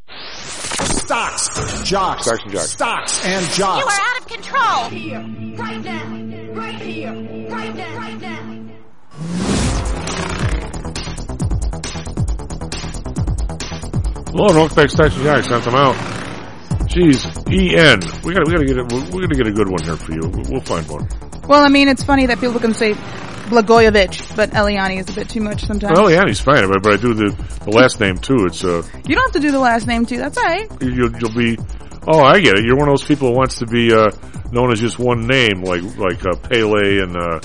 Stocks, 0.11 1.47
jocks, 1.89 2.25
Stocks 2.25 2.43
and 2.43 2.51
jocks. 2.51 2.71
stocks 2.71 3.25
and 3.25 3.57
You 3.57 3.65
are 3.65 3.89
out 3.89 4.19
of 4.19 4.27
control. 4.27 4.89
Here, 4.89 5.19
right 5.57 5.81
now, 5.83 6.53
right 6.53 6.75
here, 6.75 7.13
right 7.49 7.75
now, 7.75 7.97
right 7.97 8.21
now. 8.21 9.61
Hello, 14.31 14.47
and 14.47 14.55
welcome 14.57 14.75
back 14.75 14.87
to 14.87 14.89
Stocks 14.89 15.15
and 15.15 15.23
Jocks. 15.23 15.47
Sent 15.47 15.63
them 15.63 15.75
out. 15.75 15.95
Jeez, 16.87 17.25
En. 17.47 17.99
We 18.23 18.33
gotta, 18.33 18.45
we 18.45 18.51
gotta 18.51 18.65
get 18.65 18.77
it. 18.77 18.91
We're, 18.91 19.03
we're 19.11 19.21
gonna 19.27 19.35
get 19.35 19.47
a 19.47 19.51
good 19.51 19.69
one 19.69 19.83
here 19.83 19.95
for 19.95 20.11
you. 20.11 20.21
We'll, 20.21 20.51
we'll 20.51 20.61
find 20.61 20.87
one. 20.89 21.07
Well, 21.47 21.63
I 21.63 21.69
mean, 21.69 21.87
it's 21.87 22.03
funny 22.03 22.25
that 22.25 22.39
people 22.39 22.59
can 22.59 22.73
say 22.73 22.95
Blagojevich, 23.51 24.35
but 24.35 24.51
Eliani 24.51 24.99
is 24.99 25.09
a 25.09 25.13
bit 25.13 25.29
too 25.29 25.41
much 25.41 25.65
sometimes. 25.65 25.97
Well, 25.99 26.09
yeah, 26.09 26.25
he's 26.25 26.39
fine, 26.39 26.67
but, 26.69 26.81
but 26.81 26.93
I 26.93 26.97
do 26.97 27.13
the, 27.13 27.29
the 27.65 27.71
last 27.71 27.99
name 27.99 28.17
too. 28.17 28.45
It's 28.45 28.63
uh, 28.63 28.81
You 29.05 29.15
don't 29.15 29.25
have 29.25 29.33
to 29.33 29.39
do 29.39 29.51
the 29.51 29.59
last 29.59 29.85
name 29.87 30.05
too. 30.05 30.17
That's 30.17 30.37
alright. 30.37 30.71
you'll, 30.81 31.11
you'll 31.19 31.35
be. 31.35 31.57
Oh, 32.07 32.21
I 32.23 32.39
get 32.39 32.57
it. 32.57 32.65
You're 32.65 32.77
one 32.77 32.87
of 32.89 32.93
those 32.93 33.03
people 33.03 33.29
who 33.29 33.35
wants 33.35 33.59
to 33.59 33.65
be 33.67 33.93
uh, 33.93 34.09
known 34.51 34.71
as 34.71 34.79
just 34.79 34.97
one 34.97 35.27
name, 35.27 35.61
like 35.63 35.83
like 35.97 36.25
uh, 36.25 36.35
Pele 36.37 36.99
and 36.99 37.15
uh, 37.15 37.39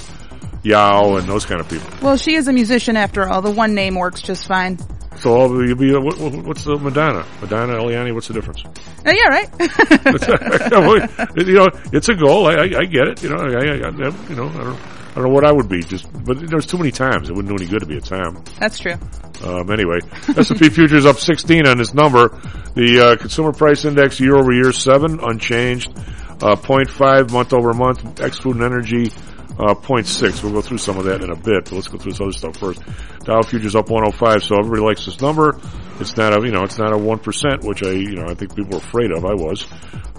Yao 0.63 1.17
and 1.17 1.29
those 1.29 1.45
kind 1.45 1.61
of 1.61 1.69
people. 1.69 1.89
Well, 2.01 2.17
she 2.17 2.37
is 2.37 2.49
a 2.49 2.53
musician 2.53 2.97
after 2.97 3.29
all. 3.29 3.43
The 3.43 3.51
one 3.51 3.75
name 3.75 3.97
works 3.97 4.23
just 4.23 4.47
fine. 4.47 4.79
So 5.19 5.35
all 5.35 5.67
you'll 5.67 5.77
be. 5.77 5.95
Uh, 5.95 6.01
what, 6.01 6.19
what- 6.19 6.45
what's 6.45 6.65
the 6.65 6.79
Madonna? 6.79 7.25
Madonna 7.41 7.75
Eliani. 7.75 8.15
What's 8.15 8.29
the 8.29 8.35
difference? 8.35 8.65
Uh, 8.65 9.13
yeah, 9.13 9.29
right. 9.29 9.49
you 11.47 11.55
know, 11.55 11.69
it's 11.93 12.09
a 12.09 12.15
goal. 12.15 12.47
I, 12.47 12.53
I, 12.55 12.63
I 12.81 12.85
get 12.85 13.09
it. 13.09 13.23
You 13.23 13.31
know, 13.31 13.37
I, 13.37 13.49
I, 13.49 13.89
I, 13.89 14.29
you 14.29 14.37
know, 14.37 14.49
I 14.49 14.65
don't, 14.65 14.96
I 15.17 15.21
don't 15.21 15.29
know 15.29 15.35
what 15.35 15.47
I 15.47 15.53
would 15.53 15.71
be. 15.71 15.83
Just, 15.83 16.13
but 16.27 16.47
there's 16.47 16.67
too 16.67 16.77
many 16.77 16.91
times. 16.91 17.31
It 17.31 17.35
wouldn't 17.35 17.49
do 17.49 17.65
any 17.65 17.71
good 17.71 17.81
to 17.81 17.87
be 17.87 17.97
a 17.97 18.03
time. 18.03 18.45
That's 18.61 18.79
true. 18.79 18.97
Um, 19.43 19.71
anyway, 19.71 20.01
S&P 20.37 20.69
futures 20.69 21.07
up 21.07 21.17
16 21.17 21.67
on 21.67 21.79
this 21.79 21.95
number. 21.95 22.29
The 22.75 23.01
uh, 23.01 23.17
consumer 23.17 23.53
price 23.53 23.87
index 23.87 24.21
year 24.21 24.37
over 24.37 24.53
year 24.53 24.73
seven 24.73 25.19
unchanged. 25.23 25.89
Uh, 25.97 26.55
0.5 26.55 27.33
month 27.33 27.55
over 27.55 27.73
month. 27.73 28.21
Ex 28.21 28.39
food 28.39 28.57
and 28.57 28.65
energy. 28.67 29.11
Uh, 29.59 29.75
0.6. 29.75 30.43
We'll 30.43 30.53
go 30.53 30.61
through 30.61 30.79
some 30.79 30.99
of 30.99 31.05
that 31.05 31.23
in 31.23 31.31
a 31.31 31.37
bit, 31.37 31.65
but 31.65 31.73
let's 31.73 31.89
go 31.89 31.97
through 31.97 32.13
this 32.13 32.21
other 32.21 32.33
stuff 32.33 32.57
first. 32.59 32.81
Dow 33.25 33.41
futures 33.43 33.75
up 33.75 33.89
105, 33.89 34.43
so 34.43 34.59
everybody 34.59 34.83
likes 34.83 35.07
this 35.07 35.21
number. 35.21 35.59
It's 35.99 36.17
not 36.17 36.37
a, 36.37 36.45
you 36.45 36.53
know, 36.53 36.63
it's 36.63 36.79
not 36.79 36.93
a 36.93 36.97
1%, 36.97 37.65
which 37.65 37.83
I, 37.83 37.93
you 37.93 38.17
know, 38.17 38.27
I 38.27 38.35
think 38.35 38.55
people 38.55 38.73
were 38.73 38.85
afraid 38.85 39.11
of. 39.13 39.25
I 39.25 39.33
was. 39.33 39.67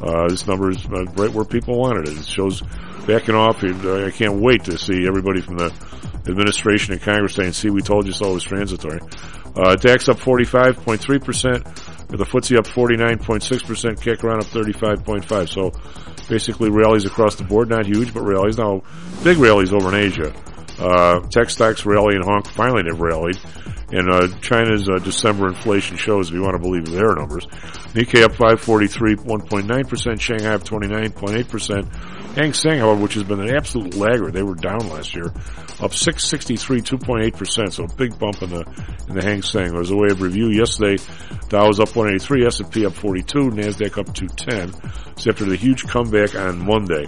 Uh, 0.02 0.28
this 0.28 0.48
number 0.48 0.72
is 0.72 0.84
uh, 0.86 1.04
right 1.16 1.32
where 1.32 1.46
people 1.46 1.80
wanted 1.80 2.08
it. 2.08 2.18
It 2.18 2.26
shows 2.26 2.64
backing 3.06 3.36
off. 3.36 3.64
Uh, 3.64 4.06
I 4.06 4.12
can't 4.12 4.42
wait 4.42 4.64
to 4.66 4.78
see 4.78 5.06
everybody 5.08 5.42
from 5.42 5.58
the 5.58 5.72
administration 6.28 6.94
and 6.94 7.02
Congress 7.02 7.36
saying, 7.36 7.54
see, 7.54 7.70
we 7.70 7.82
told 7.82 8.06
you 8.06 8.14
so, 8.14 8.32
it 8.32 8.34
was 8.34 8.44
transitory. 8.44 9.00
Uh, 9.56 9.76
DAX 9.76 10.10
up 10.10 10.18
45.3%, 10.18 12.08
the 12.10 12.18
FTSE 12.18 12.58
up 12.58 12.68
49.6%, 12.68 14.02
kick 14.02 14.24
around 14.24 14.42
up 14.42 14.48
35.5. 14.48 15.50
So 15.50 15.72
basically 16.28 16.70
rallies 16.70 17.06
across 17.06 17.36
the 17.36 17.44
board, 17.44 17.70
not 17.70 17.86
huge, 17.86 18.14
but 18.14 18.22
rallies. 18.22 18.58
Now, 18.58 18.84
big 19.24 19.38
rallies 19.38 19.74
over 19.74 19.90
in 19.90 19.96
Asia. 19.96 20.34
Uh, 20.80 21.20
tech 21.30 21.50
stocks 21.50 21.86
rally 21.86 22.16
and 22.16 22.24
Hong 22.24 22.42
Kong. 22.42 22.54
Finally, 22.54 22.84
they've 22.84 23.00
rallied. 23.00 23.40
And 23.90 24.12
uh, 24.12 24.28
China's 24.42 24.90
uh, 24.90 25.00
December 25.00 25.48
inflation 25.48 25.96
shows, 25.96 26.28
if 26.28 26.34
you 26.34 26.42
want 26.42 26.56
to 26.56 26.62
believe 26.62 26.86
their 26.86 27.16
numbers. 27.16 27.46
Nikkei 27.94 28.24
up 28.24 28.32
543, 28.32 29.16
1.9%. 29.16 30.20
Shanghai 30.20 30.54
up 30.54 30.64
29.8%. 30.64 32.18
Hang 32.38 32.54
Seng, 32.54 32.78
however, 32.78 33.02
which 33.02 33.16
has 33.16 33.24
been 33.24 33.40
an 33.40 33.56
absolute 33.56 33.96
laggard, 33.96 34.32
they 34.32 34.44
were 34.44 34.54
down 34.54 34.78
last 34.90 35.16
year, 35.16 35.26
up 35.80 35.92
663, 35.96 36.82
2.8%. 36.82 37.74
So 37.74 37.86
a 37.86 37.94
big 37.96 38.20
bump 38.20 38.44
in 38.44 38.52
the 38.52 38.64
in 39.08 39.16
the 39.16 39.24
Hang 39.24 39.42
Seng. 39.42 39.74
Was 39.74 39.90
a 39.90 39.96
way 39.96 40.10
of 40.12 40.22
review 40.22 40.50
yesterday. 40.50 41.02
Dow 41.50 41.66
was 41.66 41.80
up 41.80 41.96
183, 41.96 42.46
S&P 42.46 42.86
up 42.86 42.94
42, 42.94 43.40
Nasdaq 43.40 43.98
up 43.98 44.14
210. 44.14 44.72
So 45.18 45.32
after 45.32 45.46
the 45.46 45.56
huge 45.56 45.88
comeback 45.88 46.36
on 46.36 46.64
Monday, 46.64 47.08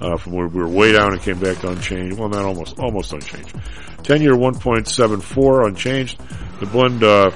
uh, 0.00 0.16
from 0.16 0.32
where 0.32 0.48
we 0.48 0.60
were 0.60 0.68
way 0.68 0.92
down 0.92 1.12
and 1.12 1.20
came 1.20 1.38
back 1.38 1.62
unchanged. 1.62 2.18
Well, 2.18 2.28
not 2.28 2.44
almost, 2.44 2.78
almost 2.78 3.12
unchanged. 3.12 3.54
10 4.02 4.22
year 4.22 4.34
1.74 4.34 5.66
unchanged. 5.66 6.20
The 6.60 6.66
Bund, 6.66 7.02
uh, 7.04 7.30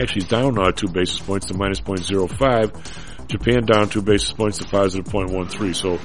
actually 0.00 0.22
is 0.22 0.28
down, 0.28 0.58
uh, 0.58 0.72
two 0.72 0.88
basis 0.88 1.20
points 1.20 1.46
to 1.46 1.54
minus 1.54 1.80
0.05. 1.80 3.26
Japan 3.28 3.64
down 3.64 3.88
two 3.88 4.02
basis 4.02 4.32
points 4.32 4.58
to 4.58 4.64
positive 4.64 5.10
0.13. 5.12 5.74
So, 5.74 5.98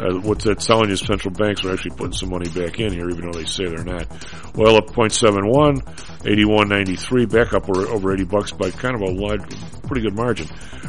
uh, 0.00 0.18
what's 0.20 0.44
that 0.44 0.60
telling 0.60 0.88
you? 0.88 0.96
Central 0.96 1.32
banks 1.32 1.64
are 1.64 1.72
actually 1.72 1.96
putting 1.96 2.12
some 2.12 2.30
money 2.30 2.48
back 2.50 2.80
in 2.80 2.92
here, 2.92 3.08
even 3.10 3.30
though 3.30 3.38
they 3.38 3.44
say 3.44 3.66
they're 3.66 3.84
not. 3.84 4.10
Oil 4.58 4.76
up 4.76 4.86
0.71, 4.86 5.82
81.93, 6.22 7.30
back 7.30 7.52
up 7.52 7.68
over, 7.68 7.86
over 7.88 8.12
80 8.12 8.24
bucks 8.24 8.52
by 8.52 8.70
kind 8.70 8.94
of 8.94 9.02
a 9.02 9.12
wide, 9.12 9.40
pretty 9.86 10.02
good 10.02 10.14
margin. 10.14 10.48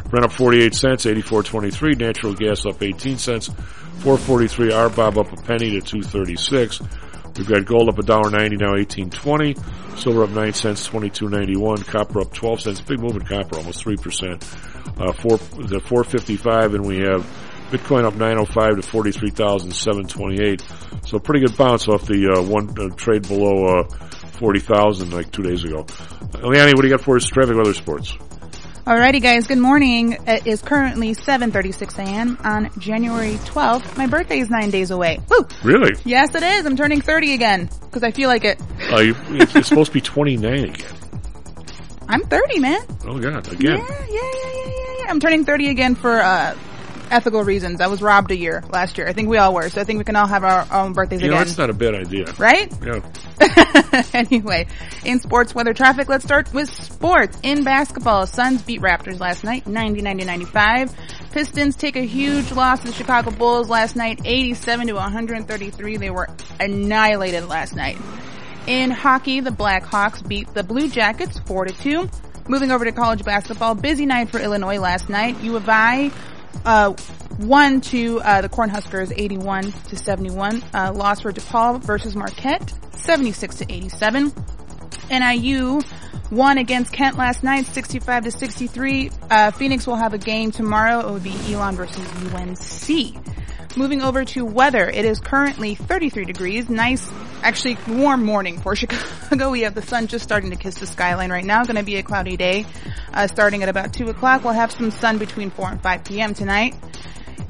Brent 0.10 0.26
up 0.26 0.32
48 0.32 0.74
cents, 0.74 1.06
84.23. 1.06 2.00
Natural 2.00 2.34
gas 2.34 2.66
up 2.66 2.82
18 2.82 3.18
cents, 3.18 3.48
443. 3.48 4.72
RBOB 4.72 5.18
up 5.18 5.34
a 5.34 5.42
penny 5.44 5.72
to 5.72 5.82
236. 5.82 6.82
We've 7.38 7.48
got 7.48 7.66
gold 7.66 7.90
up 7.90 7.98
a 7.98 8.04
dollar 8.04 8.30
ninety 8.30 8.58
now, 8.58 8.76
eighteen 8.76 9.10
twenty. 9.10 9.56
Silver 9.96 10.24
up 10.24 10.30
nine 10.30 10.54
cents, 10.54 10.86
twenty 10.86 11.10
two 11.10 11.30
ninety 11.30 11.58
one. 11.58 11.78
Copper 11.78 12.22
up 12.22 12.32
twelve 12.32 12.62
cents. 12.62 12.80
Big 12.82 13.00
move 13.00 13.16
in 13.16 13.22
copper, 13.24 13.58
almost 13.58 13.82
three 13.82 13.98
percent. 13.98 14.44
Uh, 15.00 15.12
four 15.14 15.38
the 15.38 15.82
four 15.84 16.04
fifty 16.04 16.36
five, 16.36 16.76
and 16.76 16.86
we 16.86 17.00
have 17.00 17.26
Bitcoin 17.74 18.06
up 18.06 18.16
nine 18.16 18.38
oh 18.38 18.46
five 18.46 18.76
to 18.76 18.84
forty 18.84 19.12
three 19.12 19.32
thousand 19.32 19.72
seven 19.72 20.06
twenty 20.06 20.40
eight. 20.44 20.64
So 21.08 21.18
pretty 21.18 21.46
good 21.46 21.58
bounce 21.58 21.88
off 21.88 22.06
the 22.06 22.36
uh, 22.38 22.42
one 22.44 22.70
uh, 22.80 22.96
trade 22.96 23.28
below 23.28 23.80
uh, 23.80 23.84
forty 24.38 24.60
thousand 24.60 25.12
like 25.12 25.32
two 25.32 25.42
days 25.42 25.64
ago. 25.64 25.84
Leanne, 25.84 26.74
what 26.76 26.82
do 26.82 26.88
you 26.88 26.94
got 26.96 27.02
for 27.04 27.16
us? 27.16 27.26
Traffic 27.26 27.56
weather 27.56 27.74
sports. 27.74 28.16
Alrighty 28.86 29.22
guys, 29.22 29.48
good 29.48 29.58
morning. 29.60 30.18
It 30.28 30.46
is 30.46 30.62
currently 30.62 31.16
7.36 31.16 32.00
a.m. 32.00 32.38
on 32.44 32.70
January 32.78 33.36
12th. 33.36 33.96
My 33.96 34.08
birthday 34.08 34.40
is 34.40 34.50
nine 34.50 34.72
days 34.72 34.92
away. 34.92 35.22
Woo! 35.30 35.48
Really? 35.64 35.94
Yes 36.04 36.36
it 36.36 36.44
is. 36.44 36.66
I'm 36.66 36.76
turning 36.76 37.00
30 37.00 37.34
again. 37.34 37.70
Cause 37.92 38.04
I 38.04 38.12
feel 38.12 38.28
like 38.28 38.44
it. 38.44 38.60
Uh, 38.92 39.00
you, 39.00 39.16
it's, 39.30 39.56
it's 39.56 39.70
supposed 39.70 39.92
to 39.92 39.94
be 39.94 40.02
twenty 40.02 40.36
nine 40.36 40.66
again. 40.66 40.94
I'm 42.10 42.22
30 42.24 42.60
man. 42.60 42.82
Oh 43.06 43.18
God, 43.20 43.48
again. 43.54 43.78
Yeah, 43.78 43.88
yeah, 43.88 44.06
yeah, 44.10 44.32
yeah, 44.34 44.66
yeah, 44.68 44.96
yeah. 45.00 45.06
I'm 45.10 45.22
turning 45.22 45.46
30 45.46 45.70
again 45.70 45.96
for, 45.96 46.20
uh, 46.20 46.54
ethical 47.14 47.44
reasons. 47.44 47.80
I 47.80 47.88
was 47.88 48.02
robbed 48.02 48.32
a 48.32 48.38
year 48.38 48.64
last 48.72 48.98
year. 48.98 49.08
I 49.08 49.14
think 49.14 49.30
we 49.30 49.38
all 49.38 49.54
were. 49.54 49.70
So 49.70 49.80
I 49.80 49.84
think 49.84 50.00
we 50.00 50.04
can 50.04 50.16
all 50.16 50.28
have 50.28 50.44
our 50.44 50.68
own 50.72 50.94
birthdays 50.94 51.22
You 51.22 51.30
know, 51.30 51.38
that's 51.38 51.58
not 51.58 51.70
a 51.70 51.74
bad 51.74 51.94
idea. 51.94 52.26
Right? 52.38 52.74
Yeah. 52.84 54.04
anyway, 54.14 54.68
in 55.06 55.20
sports 55.20 55.54
weather 55.54 55.74
traffic, 55.74 56.10
let's 56.10 56.26
start 56.26 56.52
with 56.54 56.70
sports. 56.70 57.38
In 57.44 57.64
basketball, 57.64 58.26
Suns 58.26 58.64
beat 58.64 58.82
Raptors 58.82 59.20
last 59.20 59.44
night, 59.44 59.66
90-90-95. 59.66 61.32
Pistons 61.32 61.76
take 61.76 61.96
a 61.96 62.06
huge 62.06 62.52
loss 62.52 62.82
to 62.82 62.88
the 62.88 62.94
Chicago 62.94 63.32
Bulls 63.32 63.70
last 63.70 63.96
night, 63.96 64.22
87 64.26 64.88
to 64.88 64.94
133. 64.94 65.98
They 65.98 66.10
were 66.10 66.28
annihilated 66.60 67.46
last 67.48 67.76
night. 67.76 67.98
In 68.66 68.90
hockey, 68.90 69.40
the 69.40 69.52
Blackhawks 69.52 70.28
beat 70.28 70.52
the 70.54 70.64
Blue 70.64 70.90
Jackets 70.90 71.38
4 71.40 71.66
to 71.66 71.74
2. 71.74 72.10
Moving 72.48 72.72
over 72.72 72.86
to 72.86 72.92
college 72.92 73.24
basketball, 73.24 73.76
busy 73.76 74.06
night 74.06 74.30
for 74.30 74.40
Illinois 74.40 74.80
last 74.80 75.10
night. 75.10 75.40
U 75.42 75.56
of 75.56 75.70
I 75.70 76.12
uh, 76.66 76.94
one 77.38 77.82
to 77.82 78.22
uh, 78.22 78.42
the 78.42 78.50
Cornhuskers 78.50 79.14
81 79.16 79.72
to 79.72 79.96
71. 79.96 80.64
Uh, 80.74 80.94
loss 80.94 81.22
for 81.22 81.32
DePaul 81.32 81.82
versus 81.82 82.16
Marquette 82.16 82.74
76 82.96 83.58
to 83.58 83.72
87. 83.72 84.34
NIU 85.10 85.82
won 86.32 86.58
against 86.58 86.92
Kent 86.92 87.18
last 87.18 87.44
night 87.44 87.66
65 87.66 88.24
to 88.26 88.32
63. 88.32 89.12
Uh, 89.30 89.52
Phoenix 89.52 89.86
will 89.86 89.96
have 89.96 90.14
a 90.14 90.18
game 90.18 90.52
tomorrow. 90.52 91.00
It 91.08 91.12
would 91.12 91.24
be 91.24 91.36
Elon 91.54 91.76
versus 91.76 92.08
UNC. 92.34 93.16
Moving 93.76 94.04
over 94.04 94.24
to 94.24 94.46
weather, 94.46 94.88
it 94.88 95.04
is 95.04 95.20
currently 95.20 95.74
33 95.74 96.26
degrees. 96.26 96.70
Nice, 96.70 97.10
actually 97.42 97.76
warm 97.88 98.24
morning 98.24 98.60
for 98.60 98.76
Chicago. 98.76 99.50
We 99.50 99.62
have 99.62 99.74
the 99.74 99.82
sun 99.82 100.06
just 100.06 100.24
starting 100.24 100.52
to 100.52 100.56
kiss 100.56 100.76
the 100.76 100.86
skyline 100.86 101.32
right 101.32 101.44
now. 101.44 101.64
Going 101.64 101.78
to 101.78 101.84
be 101.84 101.96
a 101.96 102.04
cloudy 102.04 102.38
day. 102.38 102.68
Uh, 103.12 103.26
starting 103.26 103.64
at 103.64 103.70
about 103.70 103.92
2 103.92 104.10
o'clock, 104.10 104.44
we'll 104.44 104.54
have 104.54 104.72
some 104.72 104.92
sun 104.92 105.18
between 105.18 105.50
4 105.50 105.70
and 105.72 105.82
5 105.82 106.04
p.m. 106.04 106.36
tonight. 106.36 106.76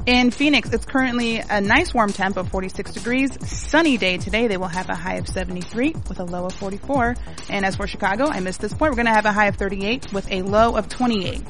In 0.05 0.31
Phoenix, 0.31 0.71
it's 0.71 0.85
currently 0.85 1.39
a 1.39 1.59
nice 1.59 1.93
warm 1.93 2.13
temp 2.13 2.37
of 2.37 2.47
46 2.49 2.93
degrees. 2.93 3.37
Sunny 3.45 3.97
day 3.97 4.17
today. 4.17 4.47
They 4.47 4.57
will 4.57 4.67
have 4.67 4.89
a 4.89 4.95
high 4.95 5.15
of 5.15 5.27
73 5.27 5.93
with 6.07 6.21
a 6.21 6.23
low 6.23 6.45
of 6.45 6.53
44. 6.53 7.17
And 7.49 7.65
as 7.65 7.75
for 7.75 7.85
Chicago, 7.85 8.27
I 8.27 8.39
missed 8.39 8.61
this 8.61 8.73
point. 8.73 8.91
We're 8.91 9.03
going 9.03 9.07
to 9.07 9.13
have 9.13 9.25
a 9.25 9.33
high 9.33 9.47
of 9.47 9.57
38 9.57 10.13
with 10.13 10.31
a 10.31 10.41
low 10.41 10.77
of 10.77 10.87
28. 10.87 11.41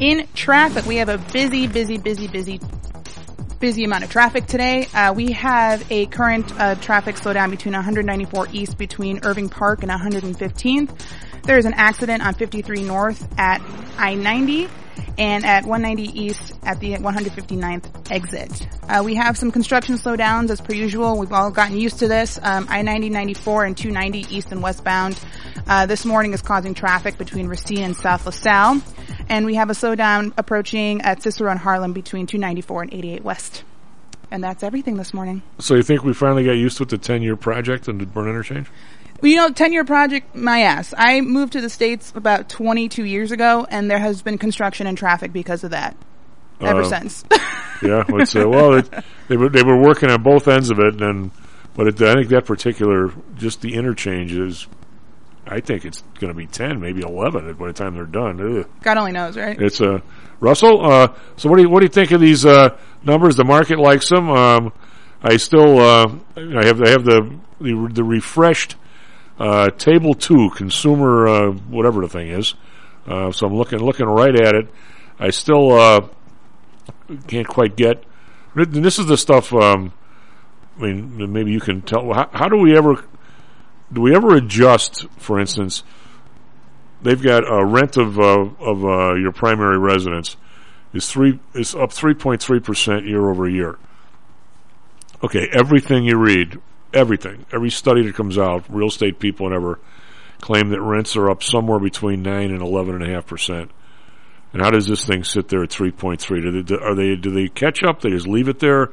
In 0.00 0.28
traffic, 0.34 0.84
we 0.84 0.96
have 0.96 1.08
a 1.08 1.16
busy, 1.16 1.66
busy, 1.66 1.96
busy, 1.96 2.28
busy, 2.28 2.60
busy 3.58 3.84
amount 3.84 4.04
of 4.04 4.10
traffic 4.10 4.46
today. 4.46 4.86
Uh, 4.92 5.12
we 5.14 5.32
have 5.32 5.90
a 5.90 6.06
current 6.06 6.50
uh, 6.60 6.74
traffic 6.76 7.16
slowdown 7.16 7.50
between 7.50 7.74
194 7.74 8.48
east 8.52 8.78
between 8.78 9.20
Irving 9.24 9.48
Park 9.48 9.82
and 9.82 9.90
115th. 9.90 10.90
There 11.46 11.58
is 11.58 11.64
an 11.64 11.74
accident 11.74 12.26
on 12.26 12.34
53 12.34 12.82
north 12.82 13.24
at 13.38 13.60
I-90 13.98 14.68
and 15.16 15.46
at 15.46 15.64
190 15.64 16.20
east 16.20 16.58
at 16.64 16.80
the 16.80 16.94
159th 16.94 18.10
exit. 18.10 18.68
Uh, 18.82 19.02
we 19.04 19.14
have 19.14 19.38
some 19.38 19.52
construction 19.52 19.94
slowdowns 19.94 20.50
as 20.50 20.60
per 20.60 20.74
usual. 20.74 21.16
We've 21.16 21.32
all 21.32 21.52
gotten 21.52 21.78
used 21.78 22.00
to 22.00 22.08
this. 22.08 22.40
Um, 22.42 22.66
I-90, 22.68 23.12
94, 23.12 23.64
and 23.64 23.76
290 23.78 24.34
east 24.34 24.50
and 24.50 24.60
westbound. 24.60 25.20
Uh, 25.68 25.86
this 25.86 26.04
morning 26.04 26.32
is 26.32 26.42
causing 26.42 26.74
traffic 26.74 27.16
between 27.16 27.46
Racine 27.46 27.84
and 27.84 27.96
South 27.96 28.26
LaSalle. 28.26 28.82
And 29.28 29.46
we 29.46 29.54
have 29.54 29.70
a 29.70 29.74
slowdown 29.74 30.32
approaching 30.36 31.02
at 31.02 31.22
Cicero 31.22 31.52
and 31.52 31.60
Harlem 31.60 31.92
between 31.92 32.26
294 32.26 32.82
and 32.82 32.92
88 32.92 33.22
west. 33.22 33.62
And 34.32 34.42
that's 34.42 34.64
everything 34.64 34.96
this 34.96 35.14
morning. 35.14 35.42
So 35.60 35.76
you 35.76 35.84
think 35.84 36.02
we 36.02 36.12
finally 36.12 36.44
got 36.44 36.52
used 36.56 36.78
to 36.78 36.84
the 36.84 36.98
10-year 36.98 37.36
project 37.36 37.86
and 37.86 38.00
the 38.00 38.06
Byrne 38.06 38.28
interchange? 38.28 38.66
Well, 39.20 39.30
you 39.30 39.36
know, 39.36 39.50
10 39.50 39.72
year 39.72 39.84
project, 39.84 40.34
my 40.34 40.60
ass. 40.60 40.92
I 40.96 41.20
moved 41.20 41.54
to 41.54 41.60
the 41.60 41.70
States 41.70 42.12
about 42.14 42.48
22 42.48 43.04
years 43.04 43.32
ago, 43.32 43.66
and 43.70 43.90
there 43.90 43.98
has 43.98 44.22
been 44.22 44.38
construction 44.38 44.86
and 44.86 44.96
traffic 44.96 45.32
because 45.32 45.64
of 45.64 45.70
that. 45.70 45.96
Ever 46.60 46.82
Uh, 46.82 46.84
since. 46.88 47.24
yeah, 47.82 48.04
it's, 48.08 48.34
uh, 48.34 48.48
well, 48.48 48.74
it, 48.74 48.88
they 49.28 49.36
were 49.36 49.50
they 49.50 49.62
were 49.62 49.78
working 49.78 50.10
on 50.10 50.22
both 50.22 50.48
ends 50.48 50.70
of 50.70 50.78
it, 50.78 51.02
and 51.02 51.30
but 51.74 51.86
it, 51.86 52.00
I 52.00 52.14
think 52.14 52.28
that 52.28 52.46
particular 52.46 53.12
just 53.36 53.60
the 53.60 53.74
interchange 53.74 54.32
is, 54.32 54.66
I 55.46 55.60
think 55.60 55.84
it's 55.84 56.02
going 56.18 56.32
to 56.32 56.36
be 56.36 56.46
ten, 56.46 56.80
maybe 56.80 57.02
eleven 57.02 57.52
by 57.54 57.66
the 57.66 57.72
time 57.74 57.94
they're 57.94 58.06
done. 58.06 58.60
Ugh. 58.60 58.68
God 58.82 58.96
only 58.96 59.12
knows, 59.12 59.36
right? 59.36 59.60
It's 59.60 59.82
uh, 59.82 59.98
Russell. 60.40 60.82
Uh, 60.82 61.08
so 61.36 61.50
what 61.50 61.56
do 61.56 61.62
you 61.62 61.68
what 61.68 61.80
do 61.80 61.84
you 61.84 61.90
think 61.90 62.10
of 62.12 62.22
these 62.22 62.46
uh, 62.46 62.74
numbers? 63.04 63.36
The 63.36 63.44
market 63.44 63.78
likes 63.78 64.08
them. 64.08 64.30
Um, 64.30 64.72
I 65.22 65.36
still 65.36 65.78
uh, 65.78 66.06
I 66.36 66.64
have 66.64 66.80
I 66.82 66.88
have 66.88 67.04
the 67.04 67.38
the, 67.60 67.90
the 67.92 68.04
refreshed 68.04 68.76
uh, 69.38 69.70
table 69.70 70.14
two 70.14 70.50
consumer 70.50 71.28
uh, 71.28 71.50
whatever 71.52 72.00
the 72.00 72.08
thing 72.08 72.28
is. 72.28 72.54
Uh, 73.06 73.30
so 73.30 73.46
I'm 73.46 73.54
looking 73.54 73.78
looking 73.78 74.06
right 74.06 74.34
at 74.34 74.54
it. 74.54 74.68
I 75.18 75.30
still 75.30 75.72
uh, 75.72 76.08
can't 77.28 77.46
quite 77.46 77.76
get. 77.76 78.04
This 78.54 78.98
is 78.98 79.06
the 79.06 79.16
stuff. 79.16 79.52
Um, 79.52 79.92
I 80.78 80.82
mean, 80.82 81.32
maybe 81.32 81.52
you 81.52 81.60
can 81.60 81.82
tell. 81.82 82.12
How, 82.12 82.28
how 82.32 82.48
do 82.48 82.56
we 82.56 82.76
ever 82.76 83.04
do 83.92 84.00
we 84.00 84.14
ever 84.14 84.34
adjust? 84.34 85.06
For 85.18 85.38
instance, 85.38 85.84
they've 87.02 87.22
got 87.22 87.44
a 87.50 87.64
rent 87.64 87.96
of 87.96 88.18
uh, 88.18 88.48
of 88.60 88.84
uh, 88.84 89.14
your 89.14 89.32
primary 89.32 89.78
residence 89.78 90.36
is 90.92 91.08
three 91.10 91.38
is 91.54 91.74
up 91.74 91.92
three 91.92 92.14
point 92.14 92.42
three 92.42 92.60
percent 92.60 93.06
year 93.06 93.28
over 93.28 93.48
year. 93.48 93.78
Okay, 95.22 95.48
everything 95.52 96.04
you 96.04 96.18
read, 96.18 96.60
everything, 96.92 97.46
every 97.52 97.70
study 97.70 98.02
that 98.02 98.14
comes 98.14 98.38
out, 98.38 98.64
real 98.68 98.88
estate 98.88 99.18
people 99.18 99.46
and 99.46 99.54
ever 99.54 99.78
claim 100.40 100.68
that 100.70 100.80
rents 100.80 101.16
are 101.16 101.30
up 101.30 101.42
somewhere 101.42 101.78
between 101.78 102.22
nine 102.22 102.50
and 102.50 102.62
eleven 102.62 102.94
and 102.94 103.04
a 103.04 103.14
half 103.14 103.26
percent. 103.26 103.70
And 104.52 104.62
how 104.62 104.70
does 104.70 104.86
this 104.86 105.04
thing 105.04 105.24
sit 105.24 105.48
there 105.48 105.62
at 105.62 105.70
three 105.70 105.90
point 105.90 106.20
three? 106.20 106.40
Do 106.40 106.62
they, 106.62 106.76
are 106.76 106.94
they 106.94 107.16
do 107.16 107.30
they 107.30 107.48
catch 107.48 107.82
up? 107.82 108.00
They 108.00 108.10
just 108.10 108.26
leave 108.26 108.48
it 108.48 108.58
there? 108.58 108.90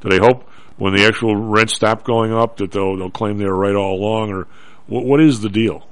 Do 0.00 0.08
they 0.08 0.18
hope 0.18 0.48
when 0.76 0.94
the 0.94 1.04
actual 1.04 1.36
rents 1.36 1.74
stop 1.74 2.04
going 2.04 2.32
up 2.32 2.56
that 2.58 2.72
they'll 2.72 2.96
they'll 2.96 3.10
claim 3.10 3.38
they 3.38 3.46
were 3.46 3.56
right 3.56 3.74
all 3.74 3.94
along, 3.94 4.32
or 4.32 4.46
what, 4.86 5.04
what 5.04 5.20
is 5.20 5.40
the 5.40 5.48
deal? 5.48 5.86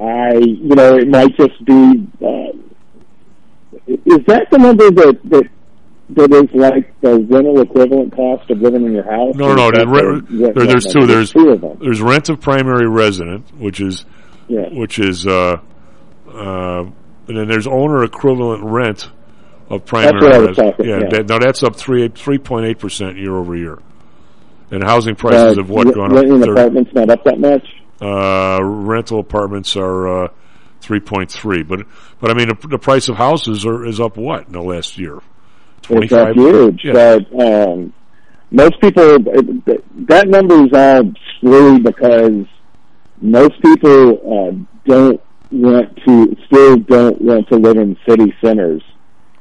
I, 0.00 0.34
you 0.34 0.74
know, 0.74 0.96
it 0.96 1.08
might 1.08 1.36
just 1.36 1.64
be. 1.64 2.06
Uh, 2.20 2.52
is 3.86 4.24
that 4.26 4.48
the 4.50 4.58
number 4.58 4.90
that 4.90 5.18
that 5.24 5.48
that 6.16 6.32
is 6.32 6.50
like 6.54 7.00
the 7.00 7.18
rental 7.20 7.60
equivalent 7.60 8.14
cost 8.14 8.50
of 8.50 8.60
living 8.60 8.84
in 8.86 8.92
your 8.92 9.04
house? 9.04 9.34
No, 9.34 9.54
no, 9.54 9.70
no. 9.70 9.84
There, 9.84 10.20
there, 10.52 10.66
there's 10.66 10.86
two. 10.86 11.06
There's 11.06 11.32
two 11.32 11.48
of 11.50 11.60
them. 11.60 11.78
there's 11.80 12.00
rent 12.00 12.28
of 12.28 12.40
primary 12.40 12.88
resident, 12.88 13.52
which 13.58 13.80
is 13.80 14.04
Yeah. 14.48 14.68
which 14.72 14.98
is 14.98 15.26
uh, 15.26 15.58
uh, 16.28 16.84
and 17.28 17.36
then 17.38 17.48
there's 17.48 17.66
owner 17.66 18.04
equivalent 18.04 18.62
rent 18.64 19.10
of 19.70 19.84
primary. 19.86 20.20
what 20.20 20.34
I 20.34 20.38
was 20.38 20.58
resident. 20.58 20.88
yeah, 20.88 20.98
yeah. 21.00 21.08
That, 21.10 21.28
now 21.28 21.38
that's 21.38 21.62
up 21.62 21.76
three 21.76 22.08
three 22.08 22.38
point 22.38 22.66
eight 22.66 22.78
percent 22.78 23.16
year 23.18 23.34
over 23.36 23.56
year, 23.56 23.78
and 24.70 24.82
housing 24.82 25.14
prices 25.14 25.58
Uh, 25.58 25.62
have 25.62 25.70
what 25.70 25.94
gone 25.94 26.10
up? 26.12 26.24
renting 26.24 26.42
apartment's 26.50 26.92
not 26.94 27.10
up 27.10 27.24
that 27.24 27.38
much. 27.40 27.66
uh, 28.00 28.58
rental 28.62 29.20
apartments 29.20 29.76
are 29.76 30.24
uh, 30.24 30.28
three 30.80 31.00
point 31.00 31.30
three, 31.30 31.62
but 31.62 31.86
but 32.20 32.30
I 32.30 32.34
mean 32.34 32.48
the, 32.48 32.68
the 32.68 32.78
price 32.78 33.08
of 33.08 33.16
houses 33.16 33.64
are, 33.64 33.86
is 33.86 34.00
up 34.00 34.16
what 34.16 34.46
in 34.48 34.52
the 34.52 34.62
last 34.62 34.98
year? 34.98 35.20
It's 35.90 36.12
up 36.12 36.34
huge, 36.34 36.80
Yeah. 36.84 36.92
but 36.92 37.40
um, 37.46 37.92
most 38.50 38.80
people 38.80 39.18
that 39.18 40.24
number 40.28 40.64
is 40.64 40.72
all 40.72 41.12
screwy 41.36 41.80
because 41.80 42.46
most 43.20 43.60
people 43.62 44.10
uh, 44.10 44.52
don't 44.86 45.20
want 45.50 45.96
to 46.06 46.36
still 46.46 46.76
don't 46.78 47.20
want 47.20 47.48
to 47.48 47.56
live 47.56 47.76
in 47.76 47.96
city 48.08 48.34
centers, 48.44 48.82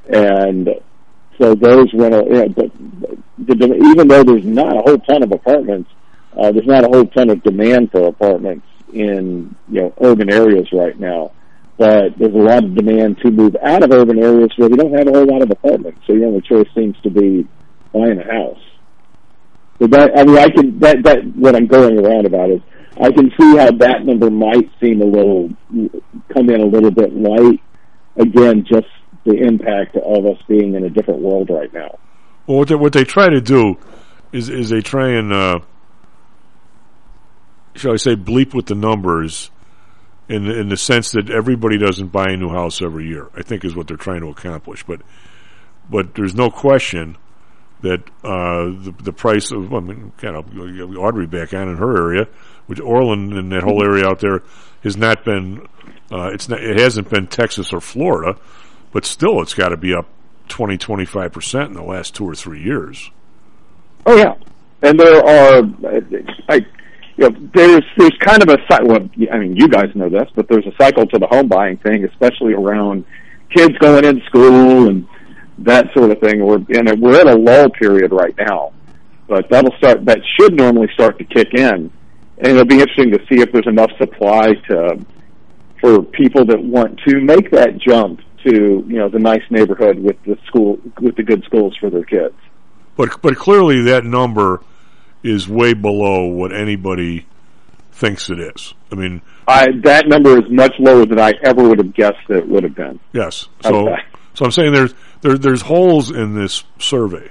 and 0.09 0.69
so 1.39 1.55
those 1.55 1.93
rental. 1.93 2.27
Yeah, 2.29 2.47
but 2.47 2.71
the, 3.37 3.55
the, 3.55 3.75
even 3.91 4.07
though 4.07 4.23
there's 4.23 4.45
not 4.45 4.75
a 4.75 4.81
whole 4.81 4.99
ton 4.99 5.23
of 5.23 5.31
apartments, 5.31 5.89
uh, 6.37 6.51
there's 6.51 6.67
not 6.67 6.83
a 6.83 6.87
whole 6.87 7.05
ton 7.07 7.29
of 7.29 7.41
demand 7.43 7.91
for 7.91 8.07
apartments 8.07 8.65
in 8.93 9.55
you 9.69 9.81
know 9.81 9.93
urban 10.01 10.31
areas 10.31 10.67
right 10.73 10.99
now. 10.99 11.31
But 11.77 12.17
there's 12.17 12.33
a 12.33 12.37
lot 12.37 12.63
of 12.63 12.75
demand 12.75 13.17
to 13.23 13.31
move 13.31 13.55
out 13.63 13.83
of 13.83 13.91
urban 13.91 14.21
areas 14.21 14.51
where 14.57 14.69
we 14.69 14.77
don't 14.77 14.93
have 14.93 15.07
a 15.07 15.11
whole 15.11 15.25
lot 15.25 15.41
of 15.41 15.49
apartments. 15.49 16.01
So 16.05 16.13
your 16.13 16.27
only 16.27 16.41
choice 16.41 16.67
seems 16.75 16.95
to 17.03 17.09
be 17.09 17.47
buying 17.93 18.19
a 18.19 18.23
house. 18.23 18.61
So 19.79 19.87
that 19.87 20.11
I 20.15 20.23
mean, 20.23 20.37
I 20.37 20.49
can 20.49 20.79
that 20.79 20.97
that 21.03 21.25
what 21.35 21.55
I'm 21.55 21.65
going 21.65 21.97
around 21.97 22.27
about 22.27 22.51
is 22.51 22.61
I 22.99 23.11
can 23.11 23.31
see 23.39 23.57
how 23.57 23.71
that 23.71 24.05
number 24.05 24.29
might 24.29 24.69
seem 24.79 25.01
a 25.01 25.05
little 25.05 25.49
come 26.33 26.49
in 26.49 26.61
a 26.61 26.65
little 26.65 26.91
bit 26.91 27.13
light. 27.15 27.59
Again, 28.17 28.65
just 28.71 28.87
the 29.25 29.33
impact 29.33 29.95
of 29.95 30.25
us 30.25 30.37
being 30.47 30.75
in 30.75 30.83
a 30.83 30.89
different 30.89 31.21
world 31.21 31.49
right 31.49 31.73
now. 31.73 31.97
Well, 32.45 32.57
what 32.59 32.67
they, 32.67 32.75
what 32.75 32.93
they 32.93 33.03
try 33.03 33.29
to 33.29 33.41
do 33.41 33.77
is 34.31 34.49
is 34.49 34.69
they 34.69 34.81
try 34.81 35.09
and 35.11 35.33
uh, 35.33 35.59
shall 37.75 37.93
I 37.93 37.97
say 37.97 38.15
bleep 38.15 38.53
with 38.53 38.67
the 38.67 38.75
numbers 38.75 39.49
in 40.31 40.49
in 40.49 40.69
the 40.69 40.77
sense 40.77 41.11
that 41.11 41.29
everybody 41.29 41.77
doesn't 41.77 42.07
buy 42.07 42.29
a 42.29 42.37
new 42.37 42.49
house 42.49 42.81
every 42.81 43.07
year. 43.07 43.29
I 43.35 43.41
think 43.41 43.65
is 43.65 43.75
what 43.75 43.87
they're 43.87 43.97
trying 43.97 44.21
to 44.21 44.29
accomplish. 44.29 44.83
But 44.83 45.01
but 45.89 46.15
there's 46.15 46.33
no 46.33 46.49
question 46.49 47.17
that 47.81 48.01
uh, 48.23 48.65
the 48.83 48.93
the 49.03 49.13
price 49.13 49.51
of 49.51 49.73
I 49.73 49.79
mean, 49.79 50.13
kind 50.17 50.35
of 50.35 50.97
Audrey 50.97 51.27
back 51.27 51.53
on 51.53 51.67
in 51.67 51.77
her 51.77 51.97
area, 51.97 52.27
which 52.67 52.79
Orland 52.79 53.33
and 53.33 53.51
that 53.51 53.63
whole 53.63 53.83
area 53.83 54.07
out 54.07 54.19
there 54.19 54.43
has 54.83 54.95
not 54.95 55.25
been. 55.25 55.67
Uh, 56.11 56.29
it's 56.33 56.47
not. 56.47 56.61
It 56.61 56.79
hasn't 56.79 57.09
been 57.09 57.27
Texas 57.27 57.73
or 57.73 57.81
Florida, 57.81 58.39
but 58.91 59.05
still, 59.05 59.41
it's 59.41 59.53
got 59.53 59.69
to 59.69 59.77
be 59.77 59.93
up 59.93 60.07
20, 60.47 60.77
25 60.77 61.31
percent 61.31 61.69
in 61.69 61.73
the 61.73 61.83
last 61.83 62.15
two 62.15 62.25
or 62.25 62.35
three 62.35 62.61
years. 62.61 63.11
Oh 64.05 64.15
yeah, 64.15 64.35
and 64.81 64.99
there 64.99 65.17
are, 65.17 65.63
I, 66.49 66.65
you 67.21 67.29
know, 67.29 67.49
there's 67.53 67.83
there's 67.97 68.17
kind 68.19 68.41
of 68.41 68.49
a 68.49 68.57
well, 68.83 69.07
I 69.31 69.37
mean, 69.37 69.55
you 69.55 69.67
guys 69.67 69.93
know 69.93 70.09
this, 70.09 70.27
but 70.33 70.47
there's 70.47 70.65
a 70.65 70.73
cycle 70.79 71.05
to 71.05 71.19
the 71.19 71.27
home 71.27 71.47
buying 71.47 71.77
thing, 71.77 72.03
especially 72.03 72.53
around 72.53 73.05
kids 73.51 73.77
going 73.77 74.05
into 74.05 74.25
school 74.25 74.87
and 74.87 75.07
that 75.59 75.93
sort 75.93 76.09
of 76.09 76.19
thing. 76.19 76.43
We're 76.43 76.55
and 76.55 76.99
we're 76.99 77.21
in 77.21 77.27
a 77.27 77.35
lull 77.35 77.69
period 77.69 78.11
right 78.11 78.35
now, 78.37 78.73
but 79.27 79.49
that'll 79.49 79.75
start. 79.77 80.03
That 80.05 80.21
should 80.39 80.55
normally 80.55 80.89
start 80.93 81.19
to 81.19 81.23
kick 81.23 81.53
in, 81.53 81.91
and 82.39 82.47
it'll 82.47 82.65
be 82.65 82.79
interesting 82.79 83.11
to 83.11 83.19
see 83.27 83.39
if 83.41 83.51
there's 83.51 83.67
enough 83.67 83.91
supply 83.99 84.53
to 84.69 85.05
for 85.79 86.01
people 86.01 86.45
that 86.45 86.63
want 86.63 86.99
to 87.07 87.21
make 87.21 87.51
that 87.51 87.77
jump 87.77 88.21
to 88.45 88.83
you 88.87 88.97
know 88.97 89.09
the 89.09 89.19
nice 89.19 89.43
neighborhood 89.51 89.99
with 89.99 90.21
the 90.23 90.37
school 90.47 90.79
with 90.99 91.15
the 91.17 91.23
good 91.23 91.43
schools 91.43 91.77
for 91.77 91.91
their 91.91 92.03
kids. 92.03 92.35
But 92.97 93.21
but 93.21 93.37
clearly 93.37 93.81
that 93.83 94.05
number 94.05 94.63
is 95.23 95.47
way 95.47 95.73
below 95.73 96.25
what 96.27 96.53
anybody 96.53 97.25
thinks 97.91 98.29
it 98.29 98.39
is. 98.39 98.73
I 98.91 98.95
mean, 98.95 99.21
I, 99.47 99.67
that 99.83 100.07
number 100.07 100.37
is 100.37 100.49
much 100.49 100.73
lower 100.79 101.05
than 101.05 101.19
I 101.19 101.33
ever 101.43 101.67
would 101.67 101.77
have 101.77 101.93
guessed 101.93 102.29
it 102.29 102.47
would 102.47 102.63
have 102.63 102.75
been. 102.75 102.99
yes. 103.13 103.47
So 103.61 103.87
Okay. 103.89 104.01
so 104.33 104.45
I'm 104.45 104.51
saying 104.51 104.73
there's 104.73 104.93
there, 105.21 105.37
there's 105.37 105.61
holes 105.61 106.09
in 106.11 106.33
this 106.35 106.63
survey. 106.79 107.29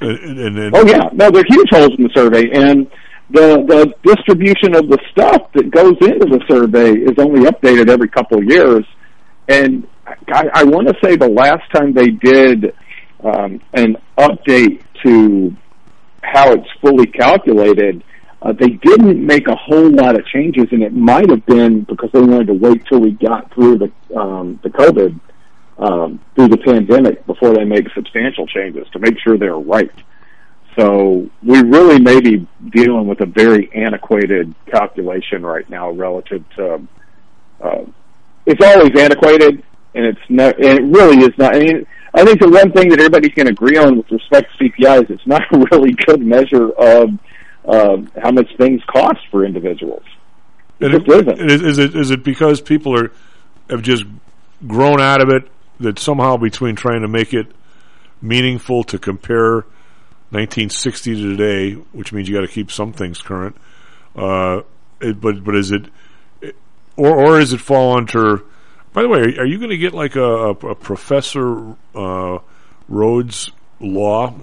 And, 0.00 0.38
and, 0.40 0.58
and 0.58 0.76
Oh 0.76 0.86
yeah, 0.86 1.08
no, 1.12 1.30
there 1.30 1.42
are 1.42 1.44
huge 1.48 1.68
holes 1.70 1.90
in 1.98 2.04
the 2.04 2.10
survey, 2.14 2.50
and 2.52 2.88
the 3.30 3.64
the 3.66 3.92
distribution 4.02 4.74
of 4.76 4.88
the 4.88 4.98
stuff 5.10 5.50
that 5.54 5.70
goes 5.70 5.96
into 6.00 6.26
the 6.26 6.40
survey 6.48 6.92
is 6.92 7.18
only 7.18 7.48
updated 7.50 7.88
every 7.88 8.08
couple 8.08 8.38
of 8.38 8.44
years. 8.44 8.84
And 9.48 9.86
I, 10.32 10.48
I 10.54 10.64
want 10.64 10.88
to 10.88 10.94
say 11.02 11.16
the 11.16 11.28
last 11.28 11.62
time 11.74 11.92
they 11.94 12.08
did 12.08 12.74
um, 13.24 13.60
an 13.72 13.96
update 14.18 14.82
to 15.04 15.56
how 16.22 16.52
it's 16.52 16.68
fully 16.80 17.06
calculated, 17.06 18.02
uh, 18.40 18.52
they 18.52 18.68
didn't 18.68 19.24
make 19.24 19.48
a 19.48 19.56
whole 19.56 19.90
lot 19.90 20.18
of 20.18 20.24
changes, 20.26 20.66
and 20.70 20.82
it 20.82 20.92
might 20.92 21.28
have 21.28 21.44
been 21.46 21.82
because 21.82 22.10
they 22.12 22.20
wanted 22.20 22.46
to 22.46 22.54
wait 22.54 22.84
till 22.86 23.00
we 23.00 23.12
got 23.12 23.52
through 23.52 23.78
the 23.78 23.92
um, 24.16 24.60
the 24.62 24.70
COVID 24.70 25.18
um, 25.78 26.20
through 26.34 26.48
the 26.48 26.58
pandemic 26.58 27.26
before 27.26 27.54
they 27.54 27.64
make 27.64 27.88
substantial 27.94 28.46
changes 28.46 28.86
to 28.92 28.98
make 28.98 29.18
sure 29.18 29.36
they're 29.36 29.56
right. 29.56 29.90
So 30.78 31.28
we 31.42 31.60
really 31.62 32.00
may 32.00 32.20
be 32.20 32.46
dealing 32.70 33.08
with 33.08 33.20
a 33.20 33.26
very 33.26 33.70
antiquated 33.74 34.54
calculation 34.70 35.44
right 35.44 35.68
now 35.68 35.90
relative 35.90 36.44
to. 36.56 36.86
Uh, 37.60 37.84
it's 38.46 38.64
always 38.64 38.96
antiquated, 38.96 39.64
and 39.94 40.04
it's 40.04 40.20
not. 40.28 40.56
And 40.64 40.78
it 40.78 40.82
really 40.84 41.18
is 41.24 41.36
not. 41.38 41.56
I 41.56 41.58
mean, 41.58 41.86
I 42.14 42.24
think 42.24 42.40
the 42.40 42.48
one 42.48 42.72
thing 42.72 42.88
that 42.90 42.98
everybody's 42.98 43.34
going 43.34 43.46
to 43.46 43.52
agree 43.52 43.76
on 43.76 43.96
with 43.98 44.10
respect 44.10 44.50
to 44.58 44.64
CPI 44.64 45.04
is 45.04 45.10
it's 45.10 45.26
not 45.26 45.42
a 45.52 45.58
really 45.70 45.92
good 45.92 46.20
measure 46.20 46.70
of 46.70 47.10
uh, 47.64 47.98
how 48.22 48.30
much 48.30 48.54
things 48.56 48.82
cost 48.86 49.20
for 49.30 49.44
individuals. 49.44 50.04
It 50.80 50.90
just 50.90 51.08
isn't. 51.08 51.50
Is, 51.50 51.62
is 51.62 51.78
it 51.78 51.96
is 51.96 52.10
it 52.10 52.22
because 52.22 52.60
people 52.60 52.96
are 52.96 53.12
have 53.68 53.82
just 53.82 54.04
grown 54.66 55.00
out 55.00 55.20
of 55.20 55.28
it 55.28 55.50
that 55.80 55.98
somehow 55.98 56.36
between 56.36 56.76
trying 56.76 57.02
to 57.02 57.08
make 57.08 57.34
it 57.34 57.48
meaningful 58.22 58.84
to 58.84 58.98
compare 58.98 59.64
1960 60.30 61.14
to 61.14 61.36
today, 61.36 61.72
which 61.92 62.12
means 62.12 62.28
you 62.28 62.34
got 62.34 62.42
to 62.42 62.48
keep 62.48 62.70
some 62.70 62.92
things 62.92 63.20
current. 63.20 63.56
Uh, 64.14 64.62
it, 65.00 65.20
but 65.20 65.42
but 65.42 65.54
is 65.56 65.70
it 65.70 65.86
or 66.96 67.14
or 67.14 67.40
is 67.40 67.52
it 67.52 67.60
fall 67.60 67.96
under? 67.96 68.44
By 68.98 69.02
the 69.02 69.08
way, 69.10 69.36
are, 69.38 69.46
you 69.46 69.58
going 69.58 69.70
to 69.70 69.76
get 69.78 69.94
like 69.94 70.16
a, 70.16 70.20
a, 70.24 70.50
a 70.50 70.74
Professor 70.74 71.76
uh, 71.94 72.38
Rhodes 72.88 73.52
law, 73.78 74.34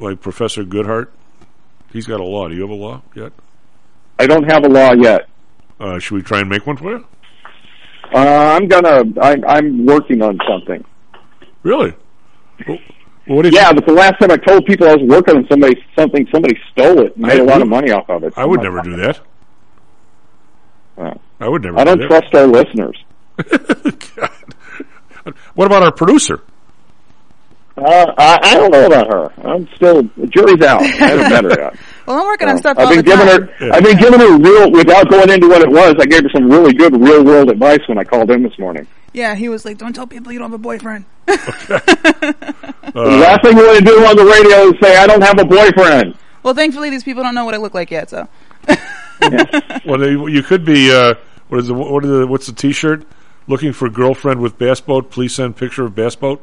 like 0.00 0.22
Professor 0.22 0.64
Goodhart? 0.64 1.08
He's 1.92 2.06
got 2.06 2.18
a 2.18 2.24
law. 2.24 2.48
Do 2.48 2.54
you 2.54 2.62
have 2.62 2.70
a 2.70 2.74
law 2.74 3.02
yet? 3.14 3.34
I 4.18 4.26
don't 4.26 4.50
have 4.50 4.64
a 4.64 4.68
law 4.70 4.94
yet. 4.94 5.28
Uh, 5.78 5.98
should 5.98 6.14
we 6.14 6.22
try 6.22 6.40
and 6.40 6.48
make 6.48 6.66
one 6.66 6.78
for 6.78 6.90
you? 6.92 7.06
Uh, 8.14 8.18
I'm 8.56 8.66
gonna. 8.66 9.02
I, 9.20 9.36
I'm 9.46 9.84
working 9.84 10.22
on 10.22 10.38
something. 10.48 10.82
Really? 11.62 11.92
Well, 12.66 12.78
what 13.26 13.52
yeah, 13.52 13.68
you, 13.68 13.74
but 13.74 13.84
the 13.84 13.92
last 13.92 14.18
time 14.20 14.30
I 14.30 14.38
told 14.38 14.64
people 14.64 14.88
I 14.88 14.94
was 14.94 15.06
working 15.06 15.36
on 15.36 15.46
somebody 15.50 15.84
something, 15.94 16.26
somebody 16.32 16.58
stole 16.72 16.98
it 17.00 17.14
and 17.14 17.26
made 17.26 17.40
I 17.40 17.42
a 17.42 17.44
lot 17.44 17.56
would- 17.56 17.62
of 17.64 17.68
money 17.68 17.90
off 17.90 18.08
of 18.08 18.24
it. 18.24 18.32
I 18.38 18.46
would 18.46 18.62
never 18.62 18.80
do 18.80 18.96
that. 18.96 19.20
Well, 20.96 21.20
I 21.40 21.48
would 21.50 21.62
never. 21.62 21.78
I 21.78 21.84
don't 21.84 21.98
do 21.98 22.08
trust 22.08 22.34
our 22.34 22.46
listeners. 22.46 22.96
That. 23.38 24.32
What 25.54 25.66
about 25.66 25.82
our 25.82 25.92
producer? 25.92 26.40
Uh, 27.76 28.12
I, 28.16 28.38
I 28.42 28.54
don't 28.54 28.70
know 28.72 28.86
about 28.86 29.06
her. 29.12 29.32
I'm 29.46 29.68
still 29.76 30.02
the 30.16 30.26
jury's 30.26 30.62
out. 30.62 30.80
I 30.82 30.86
haven't 30.86 31.30
met 31.30 31.44
her 31.44 31.62
yet. 31.62 31.76
Well, 32.06 32.18
I'm 32.18 32.26
working 32.26 32.48
on 32.48 32.58
stuff 32.58 32.76
I've 32.78 32.86
all 32.86 32.90
been 32.94 33.04
the 33.04 33.10
giving 33.10 33.26
time. 33.26 33.48
her. 33.58 33.72
I've 33.72 33.84
been 33.84 33.98
giving 33.98 34.18
her 34.20 34.38
real 34.38 34.70
without 34.72 35.10
going 35.10 35.30
into 35.30 35.48
what 35.48 35.60
it 35.62 35.70
was. 35.70 35.94
I 36.00 36.06
gave 36.06 36.22
her 36.22 36.30
some 36.30 36.50
really 36.50 36.72
good 36.72 36.98
real 37.00 37.22
world 37.24 37.50
advice 37.50 37.80
when 37.86 37.98
I 37.98 38.04
called 38.04 38.30
in 38.30 38.42
this 38.42 38.58
morning. 38.58 38.86
Yeah, 39.12 39.34
he 39.34 39.48
was 39.48 39.64
like, 39.64 39.78
"Don't 39.78 39.92
tell 39.92 40.06
people 40.06 40.32
you 40.32 40.38
don't 40.38 40.50
have 40.50 40.58
a 40.58 40.62
boyfriend." 40.62 41.04
the 41.26 42.92
last 42.94 43.42
thing 43.42 43.56
you 43.56 43.64
want 43.66 43.78
to 43.78 43.84
do 43.84 44.04
on 44.06 44.16
the 44.16 44.24
radio 44.24 44.68
is 44.68 44.74
say 44.82 44.96
I 44.96 45.06
don't 45.06 45.22
have 45.22 45.38
a 45.38 45.44
boyfriend. 45.44 46.16
Well, 46.44 46.54
thankfully, 46.54 46.88
these 46.88 47.02
people 47.02 47.24
don't 47.24 47.34
know 47.34 47.44
what 47.44 47.54
I 47.54 47.58
look 47.58 47.74
like 47.74 47.90
yet. 47.90 48.08
So, 48.08 48.26
Well, 49.84 50.30
you 50.30 50.42
could 50.42 50.64
be. 50.64 50.90
Uh, 50.90 51.14
what 51.48 51.60
is 51.60 51.66
the 51.66 51.74
what 51.74 52.04
is 52.04 52.10
the 52.10 52.26
what's 52.26 52.46
the 52.46 52.52
T-shirt? 52.52 53.04
Looking 53.48 53.72
for 53.72 53.88
girlfriend 53.88 54.40
with 54.40 54.58
bass 54.58 54.80
boat. 54.80 55.10
Please 55.10 55.34
send 55.34 55.56
picture 55.56 55.84
of 55.84 55.94
bass 55.94 56.14
boat. 56.14 56.40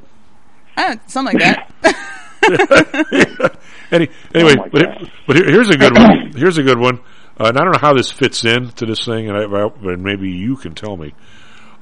uh, 0.76 0.96
something 1.08 1.40
like 1.40 1.58
that. 1.82 3.62
Any, 3.92 4.10
anyway, 4.34 4.56
Oh 4.60 4.68
but, 4.72 4.82
God. 4.82 5.12
but 5.28 5.36
here, 5.36 5.46
here's 5.50 5.70
a 5.70 5.78
good 5.78 5.94
one. 5.94 6.32
Here's 6.36 6.58
a 6.58 6.64
good 6.64 6.78
one. 6.80 7.00
Uh, 7.40 7.46
and 7.46 7.58
I 7.58 7.64
don't 7.64 7.72
know 7.74 7.80
how 7.80 7.94
this 7.94 8.12
fits 8.12 8.44
in 8.46 8.70
to 8.72 8.86
this 8.86 9.06
thing, 9.06 9.30
and 9.30 9.38
I, 9.38 9.44
I, 9.44 9.68
but 9.70 10.00
maybe 10.00 10.30
you 10.30 10.56
can 10.58 10.74
tell 10.76 10.98
me. 10.98 11.14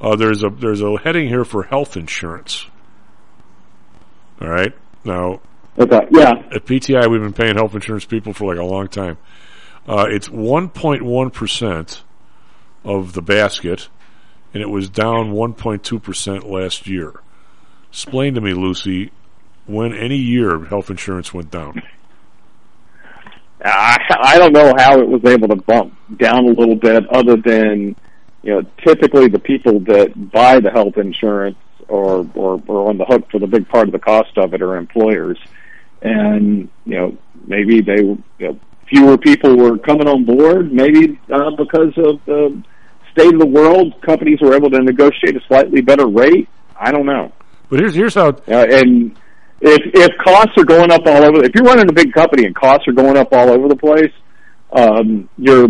Uh, 0.02 0.16
there's 0.16 0.44
a 0.44 0.50
there's 0.50 0.82
a 0.82 0.98
heading 0.98 1.28
here 1.28 1.44
for 1.46 1.64
health 1.64 1.96
insurance. 1.98 2.66
All 4.42 4.50
right, 4.50 4.74
now 5.06 5.42
Okay. 5.78 6.00
Yeah. 6.12 6.32
at 6.54 6.66
PTI 6.66 7.10
we've 7.10 7.22
been 7.22 7.34
paying 7.34 7.56
health 7.56 7.74
insurance 7.76 8.06
people 8.06 8.34
for 8.34 8.54
like 8.54 8.62
a 8.62 8.66
long 8.66 8.88
time. 8.90 9.18
Uh, 9.88 10.06
it's 10.10 10.28
1.1 10.30 11.34
percent 11.34 12.04
of 12.84 13.14
the 13.14 13.22
basket, 13.22 13.88
and 14.54 14.62
it 14.62 14.70
was 14.70 14.90
down 14.90 15.34
1.2 15.34 16.02
percent 16.02 16.50
last 16.50 16.88
year. 16.88 17.14
Explain 17.90 18.36
to 18.36 18.42
me, 18.42 18.54
Lucy, 18.54 19.12
when 19.66 19.94
any 19.94 20.18
year 20.18 20.66
health 20.66 20.90
insurance 20.90 21.34
went 21.34 21.52
down. 21.52 21.82
I, 23.64 23.98
I 24.22 24.38
don't 24.38 24.52
know 24.52 24.74
how 24.78 25.00
it 25.00 25.08
was 25.08 25.24
able 25.26 25.48
to 25.48 25.56
bump 25.56 25.96
down 26.18 26.46
a 26.46 26.52
little 26.52 26.76
bit, 26.76 27.08
other 27.10 27.38
than 27.38 27.96
you 28.42 28.54
know 28.54 28.62
typically 28.86 29.28
the 29.28 29.40
people 29.40 29.80
that 29.82 30.32
buy 30.32 30.60
the 30.60 30.70
health 30.70 30.98
insurance 30.98 31.58
or 31.88 32.28
or 32.36 32.62
are 32.68 32.90
on 32.90 32.98
the 32.98 33.06
hook 33.06 33.30
for 33.32 33.40
the 33.40 33.48
big 33.48 33.68
part 33.70 33.88
of 33.88 33.94
the 33.94 34.00
cost 34.00 34.38
of 34.38 34.54
it 34.54 34.62
are 34.62 34.76
employers, 34.76 35.38
and 36.02 36.70
you 36.86 36.96
know 36.96 37.18
maybe 37.48 37.82
they 37.82 38.02
you 38.02 38.24
know, 38.40 38.60
fewer 38.88 39.18
people 39.18 39.56
were 39.56 39.78
coming 39.78 40.08
on 40.08 40.26
board, 40.26 40.74
maybe 40.74 41.20
uh, 41.32 41.52
because 41.52 41.94
of 41.98 42.20
the 42.26 42.62
state 43.14 43.34
of 43.34 43.40
the 43.40 43.46
world, 43.48 43.94
companies 44.02 44.40
were 44.42 44.56
able 44.56 44.70
to 44.72 44.80
negotiate 44.80 45.36
a 45.36 45.42
slightly 45.48 45.82
better 45.82 46.08
rate. 46.08 46.48
I 46.80 46.92
don't 46.92 47.06
know. 47.06 47.32
But 47.70 47.80
here's 47.80 47.96
here's 47.96 48.16
how 48.16 48.28
Uh, 48.30 48.34
and 48.48 49.16
if 49.62 49.80
if 49.94 50.10
costs 50.24 50.54
are 50.58 50.66
going 50.66 50.92
up 50.92 51.02
all 51.06 51.24
over, 51.26 51.44
if 51.44 51.52
you're 51.56 51.64
running 51.64 51.90
a 51.90 51.94
big 51.94 52.12
company 52.14 52.46
and 52.46 52.56
costs 52.56 52.88
are 52.88 52.94
going 52.94 53.18
up 53.18 53.30
all 53.32 53.50
over 53.50 53.68
the 53.68 53.76
place, 53.76 54.12
um, 54.74 55.30
your 55.38 55.68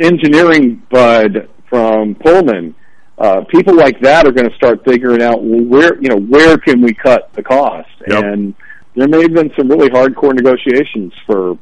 engineering 0.00 0.82
bud 0.90 1.48
from 1.68 2.14
Pullman, 2.16 2.74
uh, 3.18 3.42
people 3.48 3.74
like 3.76 4.00
that 4.00 4.26
are 4.26 4.32
going 4.32 4.48
to 4.48 4.56
start 4.56 4.84
figuring 4.84 5.22
out 5.22 5.42
well, 5.42 5.62
where 5.64 5.94
you 6.02 6.08
know 6.08 6.18
where 6.18 6.56
can 6.58 6.80
we 6.80 6.92
cut 6.94 7.30
the 7.34 7.42
cost, 7.42 7.88
Yep. 8.08 8.24
and 8.24 8.54
there 8.96 9.06
may 9.08 9.22
have 9.22 9.32
been 9.34 9.50
some 9.56 9.68
really 9.68 9.88
hardcore 9.90 10.34
negotiations 10.34 11.12
for 11.26 11.56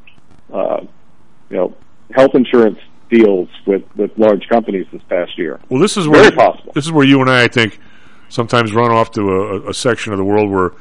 uh, 0.53 0.79
you 1.49 1.57
know 1.57 1.75
health 2.15 2.31
insurance 2.33 2.79
deals 3.09 3.49
with 3.65 3.83
with 3.95 4.11
large 4.17 4.47
companies 4.47 4.85
this 4.91 5.01
past 5.09 5.37
year. 5.37 5.59
Well, 5.69 5.81
this 5.81 5.97
is 5.97 6.05
Very 6.05 6.21
where 6.21 6.31
possible. 6.31 6.71
this 6.73 6.85
is 6.85 6.91
where 6.91 7.05
you 7.05 7.21
and 7.21 7.29
I, 7.29 7.43
I 7.43 7.47
think, 7.47 7.79
sometimes 8.29 8.73
run 8.73 8.91
off 8.91 9.11
to 9.11 9.21
a, 9.21 9.69
a 9.69 9.73
section 9.73 10.13
of 10.13 10.17
the 10.17 10.25
world 10.25 10.49
where 10.49 10.71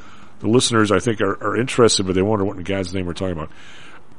the 0.41 0.49
listeners, 0.49 0.93
I 0.93 1.01
think, 1.01 1.21
are, 1.21 1.43
are 1.43 1.57
interested, 1.57 2.07
but 2.07 2.15
they 2.15 2.23
wonder 2.23 2.45
what 2.45 2.57
in 2.57 2.63
God's 2.63 2.95
name 2.95 3.07
we're 3.07 3.15
talking 3.15 3.33
about. 3.33 3.51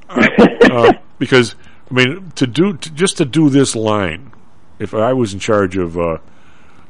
uh, 0.71 0.93
because 1.17 1.55
I 1.89 1.93
mean, 1.93 2.31
to 2.35 2.47
do 2.47 2.75
to, 2.75 2.91
just 2.91 3.17
to 3.17 3.25
do 3.25 3.49
this 3.49 3.75
line, 3.75 4.31
if 4.79 4.93
I 4.93 5.13
was 5.13 5.33
in 5.33 5.39
charge 5.39 5.77
of, 5.77 5.97
uh, 5.97 6.17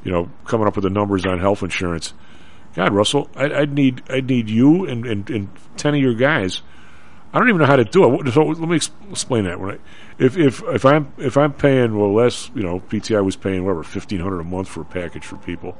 you 0.04 0.12
know, 0.12 0.30
coming 0.46 0.68
up 0.68 0.76
with 0.76 0.84
the 0.84 0.90
numbers 0.90 1.26
on 1.26 1.40
health 1.40 1.64
insurance, 1.64 2.14
God, 2.76 2.94
Russell, 2.94 3.30
I'd, 3.36 3.52
I'd 3.52 3.74
need 3.74 4.04
I'd 4.10 4.26
need 4.26 4.50
you 4.50 4.86
and, 4.86 5.06
and, 5.06 5.30
and 5.30 5.50
ten 5.78 5.96
of 5.96 6.02
your 6.02 6.14
guys. 6.16 6.62
I 7.32 7.38
don't 7.38 7.50
even 7.50 7.60
know 7.60 7.68
how 7.68 7.76
to 7.76 7.84
do 7.84 8.22
it. 8.22 8.34
So 8.34 8.44
let 8.44 8.70
me 8.70 8.76
explain 8.76 9.44
that. 9.44 9.60
When 9.60 9.76
I, 9.76 9.78
if 10.18 10.38
if 10.38 10.64
if 10.64 10.86
I'm 10.86 11.14
if 11.18 11.38
I'm 11.38 11.54
paying 11.54 11.98
well 11.98 12.14
less, 12.14 12.50
you 12.56 12.64
know, 12.64 12.80
PTI 12.80 13.24
was 13.24 13.36
paying 13.36 13.64
whatever 13.64 13.84
fifteen 13.84 14.20
hundred 14.20 14.40
a 14.40 14.44
month 14.44 14.68
for 14.68 14.82
a 14.82 14.86
package 14.86 15.26
for 15.26 15.38
people. 15.38 15.78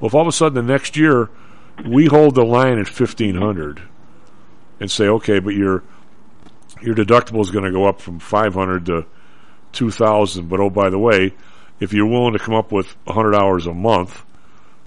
Well, 0.00 0.08
if 0.08 0.14
all 0.14 0.22
of 0.22 0.28
a 0.28 0.32
sudden 0.32 0.54
the 0.66 0.72
next 0.72 0.96
year 0.96 1.30
we 1.86 2.06
hold 2.06 2.34
the 2.34 2.44
line 2.44 2.78
at 2.78 2.88
fifteen 2.88 3.36
hundred 3.36 3.80
and 4.80 4.90
say, 4.90 5.06
okay, 5.06 5.38
but 5.38 5.54
your 5.54 5.84
your 6.80 6.94
deductible 6.94 7.40
is 7.40 7.50
going 7.50 7.64
to 7.64 7.70
go 7.70 7.86
up 7.86 8.00
from 8.00 8.18
five 8.18 8.54
hundred 8.54 8.86
to 8.86 9.06
two 9.70 9.90
thousand. 9.92 10.48
But 10.48 10.58
oh, 10.58 10.70
by 10.70 10.90
the 10.90 10.98
way, 10.98 11.32
if 11.78 11.92
you're 11.92 12.06
willing 12.06 12.32
to 12.32 12.40
come 12.40 12.54
up 12.54 12.72
with 12.72 12.96
hundred 13.06 13.36
hours 13.36 13.66
a 13.66 13.74
month, 13.74 14.24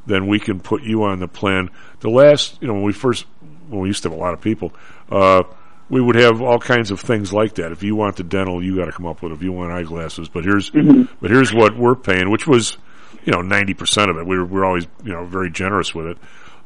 then 0.05 0.27
we 0.27 0.39
can 0.39 0.59
put 0.59 0.83
you 0.83 1.03
on 1.03 1.19
the 1.19 1.27
plan. 1.27 1.69
The 2.01 2.09
last, 2.09 2.61
you 2.61 2.67
know, 2.67 2.73
when 2.73 2.83
we 2.83 2.93
first 2.93 3.25
when 3.69 3.81
we 3.81 3.87
used 3.87 4.03
to 4.03 4.09
have 4.09 4.17
a 4.17 4.21
lot 4.21 4.33
of 4.33 4.41
people, 4.41 4.73
uh, 5.09 5.43
we 5.89 6.01
would 6.01 6.15
have 6.15 6.41
all 6.41 6.59
kinds 6.59 6.91
of 6.91 6.99
things 6.99 7.31
like 7.31 7.55
that. 7.55 7.71
If 7.71 7.83
you 7.83 7.95
want 7.95 8.15
the 8.15 8.23
dental, 8.23 8.63
you 8.63 8.75
got 8.75 8.85
to 8.85 8.91
come 8.91 9.05
up 9.05 9.21
with. 9.21 9.31
it. 9.31 9.35
If 9.35 9.43
you 9.43 9.51
want 9.51 9.71
eyeglasses, 9.71 10.29
but 10.29 10.43
here's 10.43 10.69
but 10.71 11.31
here's 11.31 11.53
what 11.53 11.77
we're 11.77 11.95
paying, 11.95 12.31
which 12.31 12.47
was 12.47 12.77
you 13.23 13.31
know 13.31 13.41
ninety 13.41 13.73
percent 13.73 14.09
of 14.09 14.17
it. 14.17 14.25
We 14.25 14.37
were 14.37 14.45
we 14.45 14.59
are 14.59 14.65
always 14.65 14.87
you 15.03 15.13
know 15.13 15.25
very 15.25 15.51
generous 15.51 15.93
with 15.93 16.07
it. 16.07 16.17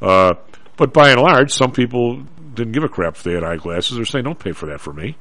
Uh, 0.01 0.35
but 0.77 0.93
by 0.93 1.09
and 1.09 1.21
large, 1.21 1.51
some 1.51 1.71
people 1.71 2.23
didn't 2.53 2.71
give 2.71 2.83
a 2.83 2.89
crap 2.89 3.15
if 3.15 3.23
they 3.23 3.33
had 3.33 3.43
eyeglasses. 3.43 3.97
They're 3.97 4.05
saying, 4.05 4.25
"Don't 4.25 4.39
pay 4.39 4.53
for 4.53 4.67
that 4.67 4.79
for 4.79 4.93
me." 4.93 5.17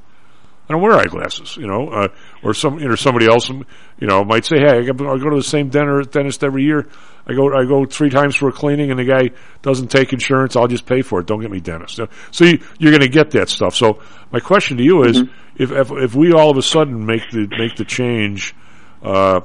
I 0.68 0.74
don't 0.74 0.82
wear 0.82 0.92
eyeglasses, 0.92 1.56
you 1.56 1.66
know, 1.66 1.88
uh, 1.88 2.08
or 2.42 2.52
some, 2.52 2.78
you 2.78 2.88
know, 2.88 2.94
somebody 2.94 3.26
else, 3.26 3.48
you 3.48 3.64
know, 4.06 4.22
might 4.22 4.44
say, 4.44 4.58
"Hey, 4.58 4.78
I 4.78 4.92
go 4.92 5.30
to 5.30 5.36
the 5.36 5.42
same 5.42 5.70
dentist, 5.70 6.44
every 6.44 6.62
year. 6.62 6.86
I 7.26 7.34
go, 7.34 7.54
I 7.54 7.64
go 7.64 7.86
three 7.86 8.10
times 8.10 8.36
for 8.36 8.48
a 8.48 8.52
cleaning, 8.52 8.90
and 8.90 8.98
the 8.98 9.04
guy 9.04 9.30
doesn't 9.62 9.88
take 9.88 10.12
insurance. 10.12 10.56
I'll 10.56 10.66
just 10.66 10.84
pay 10.84 11.00
for 11.00 11.20
it. 11.20 11.26
Don't 11.26 11.40
get 11.40 11.50
me 11.50 11.60
dentist." 11.60 12.00
So 12.32 12.44
you, 12.44 12.58
you're 12.78 12.90
going 12.90 13.02
to 13.02 13.08
get 13.08 13.30
that 13.30 13.48
stuff. 13.48 13.74
So 13.74 14.02
my 14.30 14.40
question 14.40 14.76
to 14.76 14.82
you 14.82 15.04
is, 15.04 15.22
if, 15.56 15.72
if 15.72 15.90
if 15.90 16.14
we 16.14 16.32
all 16.32 16.50
of 16.50 16.58
a 16.58 16.62
sudden 16.62 17.06
make 17.06 17.30
the 17.30 17.46
make 17.58 17.76
the 17.76 17.86
change, 17.86 18.54
uh, 19.02 19.40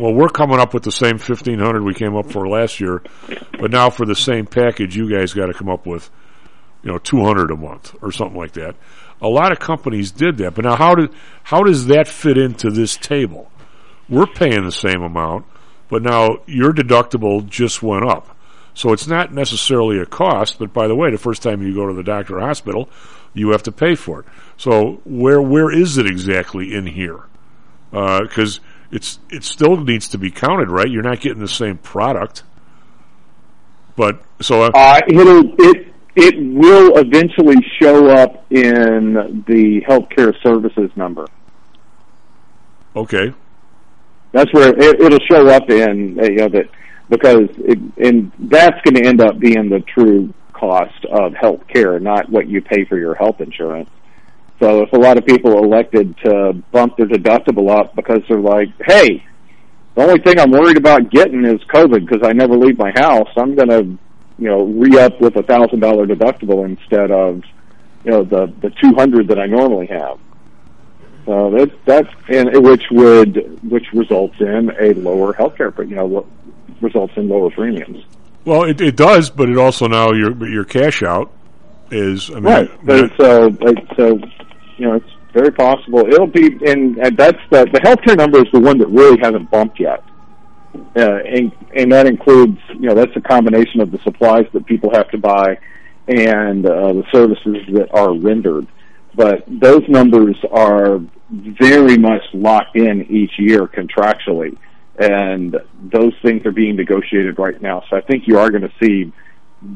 well, 0.00 0.14
we're 0.14 0.28
coming 0.28 0.58
up 0.58 0.72
with 0.72 0.82
the 0.82 0.92
same 0.92 1.18
fifteen 1.18 1.58
hundred 1.58 1.84
we 1.84 1.94
came 1.94 2.16
up 2.16 2.32
for 2.32 2.48
last 2.48 2.80
year, 2.80 3.02
but 3.60 3.70
now 3.70 3.90
for 3.90 4.06
the 4.06 4.16
same 4.16 4.46
package, 4.46 4.96
you 4.96 5.10
guys 5.10 5.34
got 5.34 5.46
to 5.46 5.54
come 5.54 5.68
up 5.68 5.86
with, 5.86 6.08
you 6.82 6.90
know, 6.90 6.98
two 6.98 7.22
hundred 7.22 7.50
a 7.50 7.56
month 7.56 7.94
or 8.00 8.12
something 8.12 8.38
like 8.38 8.52
that. 8.52 8.76
A 9.20 9.28
lot 9.28 9.52
of 9.52 9.58
companies 9.58 10.12
did 10.12 10.36
that, 10.38 10.54
but 10.54 10.64
now 10.64 10.76
how 10.76 10.94
did 10.94 11.10
how 11.42 11.62
does 11.62 11.86
that 11.86 12.06
fit 12.06 12.38
into 12.38 12.70
this 12.70 12.96
table? 12.96 13.50
We're 14.08 14.26
paying 14.26 14.64
the 14.64 14.72
same 14.72 15.02
amount, 15.02 15.44
but 15.88 16.02
now 16.02 16.38
your 16.46 16.72
deductible 16.72 17.46
just 17.46 17.82
went 17.82 18.08
up. 18.08 18.36
So 18.74 18.92
it's 18.92 19.08
not 19.08 19.34
necessarily 19.34 19.98
a 19.98 20.06
cost, 20.06 20.58
but 20.60 20.72
by 20.72 20.86
the 20.86 20.94
way, 20.94 21.10
the 21.10 21.18
first 21.18 21.42
time 21.42 21.62
you 21.62 21.74
go 21.74 21.88
to 21.88 21.94
the 21.94 22.04
doctor 22.04 22.38
or 22.38 22.40
hospital, 22.40 22.88
you 23.34 23.50
have 23.50 23.64
to 23.64 23.72
pay 23.72 23.96
for 23.96 24.20
it. 24.20 24.26
So 24.56 25.00
where 25.04 25.42
where 25.42 25.70
is 25.70 25.98
it 25.98 26.06
exactly 26.06 26.72
in 26.72 26.86
here? 26.86 27.24
Because 27.90 28.60
it's 28.92 29.18
it 29.30 29.42
still 29.42 29.76
needs 29.76 30.08
to 30.10 30.18
be 30.18 30.30
counted, 30.30 30.70
right? 30.70 30.88
You're 30.88 31.02
not 31.02 31.20
getting 31.20 31.40
the 31.40 31.48
same 31.48 31.78
product. 31.78 32.44
But 33.96 34.22
so 34.40 34.62
uh, 34.62 34.70
Uh, 34.72 35.00
it'll 35.08 35.54
it 35.58 35.92
it 36.18 36.34
will 36.36 36.98
eventually 36.98 37.56
show 37.80 38.08
up 38.08 38.44
in 38.50 39.44
the 39.46 39.80
healthcare 39.88 40.34
services 40.42 40.90
number. 40.96 41.26
okay, 42.96 43.32
That's 44.32 44.52
where 44.52 44.70
it, 44.70 45.00
it'll 45.00 45.24
show 45.30 45.48
up 45.48 45.70
in 45.70 46.16
you 46.16 46.36
know 46.36 46.48
that 46.48 46.68
because 47.08 47.48
it, 47.58 47.78
and 47.96 48.32
that's 48.38 48.80
going 48.82 48.94
to 48.96 49.06
end 49.06 49.20
up 49.20 49.38
being 49.38 49.70
the 49.70 49.80
true 49.80 50.34
cost 50.52 51.04
of 51.04 51.34
health 51.34 51.66
care, 51.68 52.00
not 52.00 52.28
what 52.28 52.48
you 52.48 52.60
pay 52.60 52.84
for 52.84 52.98
your 52.98 53.14
health 53.14 53.40
insurance. 53.40 53.88
So 54.60 54.82
if 54.82 54.92
a 54.92 54.98
lot 54.98 55.18
of 55.18 55.24
people 55.24 55.62
elected 55.62 56.16
to 56.24 56.52
bump 56.72 56.96
their 56.96 57.06
deductible 57.06 57.70
up 57.70 57.94
because 57.94 58.22
they're 58.28 58.40
like, 58.40 58.68
hey, 58.84 59.24
the 59.94 60.02
only 60.02 60.20
thing 60.20 60.38
I'm 60.40 60.50
worried 60.50 60.76
about 60.76 61.10
getting 61.10 61.44
is 61.44 61.60
COVID 61.72 62.06
because 62.06 62.26
I 62.28 62.32
never 62.32 62.56
leave 62.56 62.76
my 62.76 62.90
house, 62.96 63.28
I'm 63.36 63.54
going 63.54 63.68
to, 63.68 63.98
you 64.38 64.48
know, 64.48 64.64
re 64.64 64.98
up 64.98 65.20
with 65.20 65.36
a 65.36 65.42
thousand 65.42 65.80
dollar 65.80 66.06
deductible 66.06 66.64
instead 66.64 67.10
of, 67.10 67.42
you 68.04 68.10
know, 68.10 68.24
the 68.24 68.52
the 68.60 68.70
two 68.70 68.94
hundred 68.94 69.28
that 69.28 69.38
I 69.38 69.46
normally 69.46 69.86
have. 69.86 70.18
So 71.26 71.50
that 71.50 71.70
that's 71.84 72.08
and 72.28 72.64
which 72.64 72.84
would 72.90 73.60
which 73.68 73.92
results 73.92 74.36
in 74.40 74.72
a 74.80 74.94
lower 74.94 75.34
healthcare, 75.34 75.74
but 75.74 75.88
you 75.88 75.96
know, 75.96 76.06
what 76.06 76.24
results 76.80 77.12
in 77.16 77.28
lower 77.28 77.50
premiums. 77.50 78.04
well 78.44 78.62
it, 78.64 78.80
it 78.80 78.96
does, 78.96 79.30
but 79.30 79.48
it 79.48 79.58
also 79.58 79.88
now 79.88 80.12
your 80.12 80.32
your 80.48 80.64
cash 80.64 81.02
out 81.02 81.30
is 81.90 82.30
I 82.30 82.34
mean, 82.34 82.44
Right. 82.44 82.70
But 82.84 83.12
so, 83.16 83.46
like, 83.60 83.86
so, 83.96 84.18
you 84.76 84.86
know, 84.86 84.94
it's 84.94 85.10
very 85.32 85.50
possible. 85.52 86.00
It'll 86.00 86.26
be, 86.26 86.46
and, 86.66 86.96
and 86.98 87.16
that's 87.16 87.38
the 87.50 87.64
the 87.72 87.80
healthcare 87.80 88.16
number 88.16 88.38
is 88.38 88.50
the 88.52 88.60
one 88.60 88.78
that 88.78 88.88
really 88.88 89.18
hasn't 89.20 89.50
bumped 89.50 89.80
yet. 89.80 90.02
Uh, 90.74 91.18
and 91.24 91.52
and 91.74 91.92
that 91.92 92.06
includes, 92.06 92.58
you 92.70 92.88
know, 92.88 92.94
that's 92.94 93.16
a 93.16 93.20
combination 93.20 93.80
of 93.80 93.90
the 93.90 93.98
supplies 94.04 94.46
that 94.52 94.66
people 94.66 94.90
have 94.92 95.08
to 95.10 95.18
buy 95.18 95.58
and 96.08 96.66
uh, 96.66 96.92
the 96.92 97.04
services 97.12 97.56
that 97.72 97.88
are 97.92 98.12
rendered. 98.14 98.66
But 99.14 99.44
those 99.48 99.82
numbers 99.88 100.36
are 100.50 101.00
very 101.30 101.98
much 101.98 102.22
locked 102.32 102.76
in 102.76 103.06
each 103.10 103.32
year 103.38 103.66
contractually, 103.66 104.56
and 104.98 105.56
those 105.82 106.14
things 106.22 106.46
are 106.46 106.52
being 106.52 106.76
negotiated 106.76 107.38
right 107.38 107.60
now. 107.60 107.82
So 107.90 107.96
I 107.96 108.00
think 108.00 108.26
you 108.26 108.38
are 108.38 108.50
going 108.50 108.62
to 108.62 108.72
see 108.80 109.12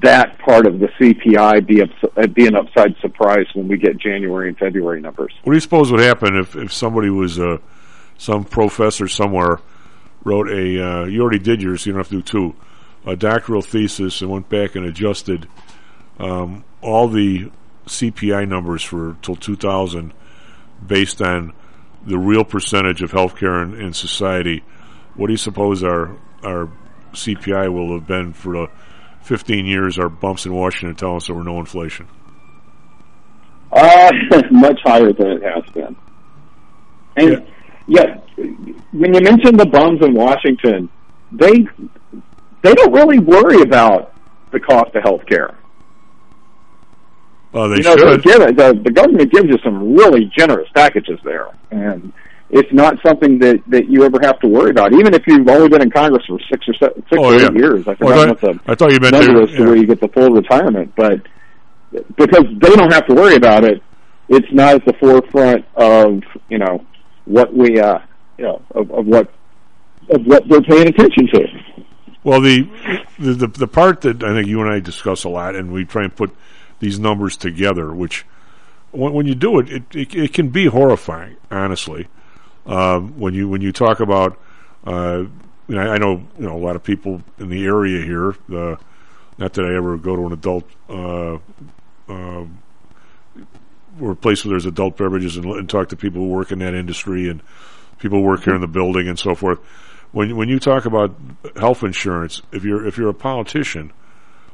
that 0.03 0.39
part 0.39 0.67
of 0.67 0.79
the 0.79 0.87
CPI 1.01 1.67
be, 1.67 1.83
ups- 1.83 2.17
uh, 2.17 2.27
be 2.29 2.47
an 2.47 2.55
upside 2.55 2.97
surprise 3.01 3.47
when 3.55 3.67
we 3.67 3.77
get 3.77 3.99
January 3.99 4.49
and 4.49 4.57
February 4.57 5.01
numbers. 5.01 5.33
What 5.43 5.53
do 5.53 5.57
you 5.57 5.61
suppose 5.61 5.91
would 5.91 6.01
happen 6.01 6.37
if, 6.37 6.55
if 6.55 6.73
somebody 6.73 7.11
was 7.11 7.39
uh, 7.39 7.59
some 8.17 8.45
professor 8.45 9.09
somewhere 9.09 9.59
wrote 10.25 10.49
a 10.49 10.85
uh, 10.85 11.05
you 11.05 11.21
already 11.21 11.39
did 11.39 11.63
yours, 11.63 11.87
you 11.87 11.93
don't 11.93 12.01
have 12.01 12.09
to 12.09 12.17
do 12.17 12.23
two 12.23 12.57
a 13.05 13.17
doctoral 13.17 13.63
thesis 13.63 14.21
and 14.23 14.31
went 14.31 14.49
back 14.49 14.77
and 14.77 14.87
adjusted 14.87 15.49
um, 16.19 16.65
all 16.81 17.09
the 17.09 17.51
CPI 17.87 18.49
numbers 18.49 18.83
for 18.83 19.17
till 19.23 19.37
2000 19.37 20.13
based 20.87 21.21
on 21.21 21.53
the 22.07 22.19
real 22.19 22.45
percentage 22.45 23.03
of 23.03 23.13
healthcare 23.13 23.63
in, 23.63 23.81
in 23.81 23.93
society. 23.93 24.63
What 25.15 25.27
do 25.27 25.33
you 25.33 25.39
suppose 25.39 25.83
our 25.83 26.17
our 26.45 26.71
CPI 27.13 27.73
will 27.73 27.95
have 27.95 28.07
been 28.07 28.33
for 28.33 28.53
the 28.53 28.67
15 29.23 29.67
years? 29.67 29.99
Our 29.99 30.09
bumps 30.09 30.47
in 30.47 30.55
Washington 30.55 30.97
tell 30.97 31.17
us 31.17 31.27
there 31.27 31.37
were 31.37 31.45
no 31.45 31.59
inflation. 31.59 32.09
Uh, 33.73 34.13
much 34.51 34.81
higher 34.85 35.13
than 35.13 35.29
it 35.29 35.43
has 35.43 35.65
been. 35.73 35.97
And 37.17 37.31
yeah. 37.33 37.41
When 37.87 39.15
you 39.15 39.21
mention 39.21 39.57
the 39.57 39.67
bums 39.67 40.05
in 40.05 40.15
Washington, 40.15 40.89
they 41.33 41.67
they 42.63 42.75
don't 42.75 42.93
really 42.93 43.19
worry 43.19 43.63
about 43.63 44.15
the 44.53 44.61
cost 44.61 44.95
of 44.95 45.03
health 45.03 45.25
care. 45.27 45.55
Oh, 47.55 47.69
they 47.69 47.77
you 47.77 47.83
know, 47.83 47.97
should. 47.97 48.23
give 48.23 48.39
the, 48.57 48.81
the 48.83 48.91
government 48.91 49.31
gives 49.31 49.47
you 49.49 49.59
some 49.63 49.95
really 49.95 50.31
generous 50.37 50.69
packages 50.75 51.19
there, 51.25 51.49
and 51.71 52.13
it's 52.51 52.73
not 52.73 52.97
something 53.05 53.39
that 53.41 53.63
that 53.69 53.89
you 53.89 54.05
ever 54.05 54.19
have 54.23 54.39
to 54.41 54.49
worry 54.49 54.71
about. 54.71 54.93
Even 54.95 55.13
if 55.15 55.23
you've 55.27 55.47
only 55.49 55.69
been 55.69 55.83
in 55.83 55.91
Congress 55.91 56.25
for 56.27 56.39
six 56.51 56.67
or 56.69 56.75
se- 56.75 56.95
six 56.97 57.07
Oh, 57.19 57.25
or 57.25 57.39
yeah. 57.39 57.47
eight 57.49 57.55
years, 57.57 57.87
I 57.89 57.95
forgot 57.95 58.29
what 58.29 58.41
the 58.41 58.61
I 58.67 58.75
thought 58.75 58.93
you 58.93 59.01
meant 59.01 59.13
number 59.15 59.47
to 59.47 59.53
yeah. 59.53 59.61
where 59.61 59.77
you 59.77 59.87
get 59.87 60.01
the 60.01 60.09
full 60.09 60.31
retirement, 60.31 60.93
but 60.97 61.21
because 62.17 62.45
they 62.61 62.75
don't 62.75 62.93
have 62.93 63.07
to 63.09 63.15
worry 63.15 63.35
about 63.37 63.65
it, 63.65 63.83
it's 64.29 64.51
not 64.53 64.75
at 64.77 64.85
the 64.87 64.95
forefront 64.95 65.67
of 65.77 66.23
you 66.49 66.59
know 66.59 66.87
what 67.25 67.55
we 67.55 67.81
uh 67.81 67.99
you 68.39 68.45
know 68.45 68.63
of, 68.75 68.91
of 68.91 69.07
what 69.07 69.33
of 70.11 70.27
what 70.27 70.49
they're 70.49 70.63
paying 70.63 70.89
attention 70.89 71.27
to. 71.29 71.47
Well, 72.25 72.41
the, 72.41 72.69
the 73.19 73.33
the 73.35 73.47
the 73.47 73.67
part 73.67 74.03
that 74.03 74.23
I 74.23 74.33
think 74.33 74.47
you 74.47 74.61
and 74.61 74.71
I 74.71 74.81
discuss 74.81 75.25
a 75.25 75.29
lot, 75.29 75.57
and 75.57 75.73
we 75.73 75.85
try 75.85 76.05
and 76.05 76.15
put 76.15 76.35
these 76.79 76.99
numbers 76.99 77.37
together, 77.37 77.93
which 77.93 78.25
when, 78.93 79.13
when 79.13 79.27
you 79.27 79.35
do 79.35 79.59
it, 79.59 79.71
it, 79.71 79.83
it, 79.95 80.15
it 80.15 80.33
can 80.33 80.51
be 80.51 80.67
horrifying, 80.67 81.37
honestly. 81.51 82.07
Um, 82.65 83.19
when 83.19 83.35
you 83.35 83.49
when 83.49 83.61
you 83.61 83.73
talk 83.73 83.99
about, 83.99 84.39
uh, 84.87 85.25
you 85.67 85.75
know, 85.75 85.81
I 85.81 85.99
know 85.99 86.25
you 86.39 86.47
know 86.47 86.57
a 86.57 86.63
lot 86.63 86.77
of 86.77 86.85
people 86.85 87.23
in 87.39 87.49
the 87.49 87.65
area 87.65 88.05
here. 88.05 88.37
Uh, 88.53 88.77
not 89.39 89.55
that 89.55 89.65
I 89.65 89.75
ever 89.75 89.97
go 89.97 90.15
to 90.15 90.27
an 90.27 90.33
adult 90.33 90.69
uh, 90.89 91.39
uh, 92.09 92.45
or 94.01 94.15
place 94.15 94.45
where 94.45 94.51
there's 94.51 94.67
adult 94.67 94.97
beverages 94.97 95.37
and, 95.37 95.45
and 95.45 95.69
talk 95.69 95.89
to 95.91 95.97
people 95.97 96.23
who 96.23 96.29
work 96.29 96.53
in 96.53 96.59
that 96.61 96.75
industry 96.75 97.29
and 97.29 97.43
people 97.99 98.19
who 98.19 98.25
work 98.25 98.45
here 98.45 98.55
in 98.55 98.61
the 98.61 98.67
building 98.67 99.09
and 99.09 99.19
so 99.19 99.35
forth. 99.35 99.59
When 100.13 100.37
when 100.37 100.49
you 100.49 100.59
talk 100.59 100.85
about 100.85 101.15
health 101.57 101.83
insurance, 101.83 102.43
if 102.53 102.65
you're 102.65 102.87
if 102.87 102.99
you're 102.99 103.09
a 103.09 103.15
politician, 103.15 103.93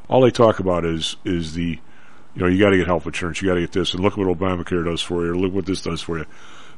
all 0.09 0.21
they 0.21 0.31
talk 0.31 0.61
about 0.61 0.85
is 0.85 1.17
is 1.25 1.55
the 1.55 1.79
you 2.35 2.43
know 2.43 2.47
you 2.47 2.59
got 2.61 2.71
to 2.71 2.77
get 2.77 2.87
health 2.87 3.07
insurance, 3.07 3.43
you 3.43 3.49
got 3.49 3.55
to 3.55 3.61
get 3.63 3.73
this, 3.73 3.93
and 3.93 4.03
look 4.03 4.17
what 4.17 4.29
Obamacare 4.29 4.85
does 4.85 5.03
for 5.03 5.25
you, 5.25 5.33
or 5.33 5.37
look 5.37 5.53
what 5.53 5.67
this 5.67 5.83
does 5.83 6.01
for 6.01 6.19
you. 6.19 6.27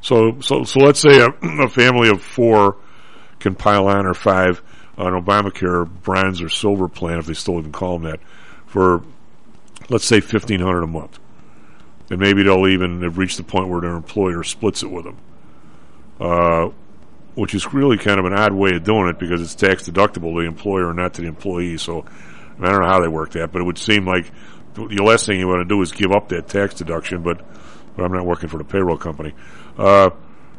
So 0.01 0.41
so 0.41 0.65
so 0.65 0.81
let's 0.81 1.01
say 1.01 1.21
a, 1.21 1.29
a 1.43 1.69
family 1.69 2.09
of 2.09 2.23
four 2.23 2.77
can 3.39 3.55
pile 3.55 3.87
on 3.87 4.07
or 4.07 4.15
five 4.15 4.63
on 4.97 5.13
Obamacare 5.13 5.87
bronze 6.03 6.41
or 6.41 6.49
silver 6.49 6.89
plan, 6.89 7.19
if 7.19 7.27
they 7.27 7.35
still 7.35 7.59
even 7.59 7.73
call 7.73 7.99
them 7.99 8.11
that, 8.11 8.21
for 8.67 9.03
let's 9.91 10.07
say 10.07 10.21
fifteen 10.21 10.61
hundred 10.61 10.85
a 10.85 10.87
month, 10.87 11.19
and 12.11 12.19
maybe 12.19 12.43
they'll 12.43 12.67
even 12.67 13.03
have 13.03 13.19
reached 13.19 13.37
the 13.37 13.43
point 13.43 13.69
where 13.69 13.81
their 13.81 13.95
employer 13.95 14.43
splits 14.43 14.83
it 14.83 14.91
with 14.91 15.05
them. 15.05 15.17
Uh, 16.21 16.71
which 17.35 17.55
is 17.55 17.73
really 17.73 17.97
kind 17.97 18.19
of 18.19 18.27
an 18.27 18.35
odd 18.35 18.53
way 18.53 18.75
of 18.75 18.85
doing 18.85 19.09
it 19.09 19.19
because 19.19 19.41
it's 19.41 19.55
tax 19.55 19.89
deductible 19.89 20.35
to 20.35 20.41
the 20.43 20.47
employer 20.47 20.89
and 20.89 20.97
not 20.97 21.15
to 21.15 21.23
the 21.23 21.29
employee. 21.29 21.79
So 21.79 22.05
I 22.59 22.71
don't 22.71 22.81
know 22.81 22.87
how 22.87 23.01
they 23.01 23.09
work 23.09 23.31
that, 23.33 23.53
but 23.53 23.63
it 23.63 23.65
would 23.65 23.79
seem 23.79 24.07
like 24.07 24.31
the 24.75 25.03
last 25.03 25.27
thing 25.27 25.39
you 25.39 25.49
want 25.49 25.61
to 25.61 25.75
do 25.75 25.81
is 25.81 25.93
give 25.93 26.13
up 26.13 26.29
that 26.29 26.49
tax 26.49 26.75
deduction. 26.75 27.23
But 27.23 27.41
but 27.97 28.05
I'm 28.05 28.13
not 28.13 28.27
working 28.27 28.49
for 28.49 28.59
the 28.59 28.65
payroll 28.65 28.97
company. 28.97 29.35
Uh, 29.79 30.11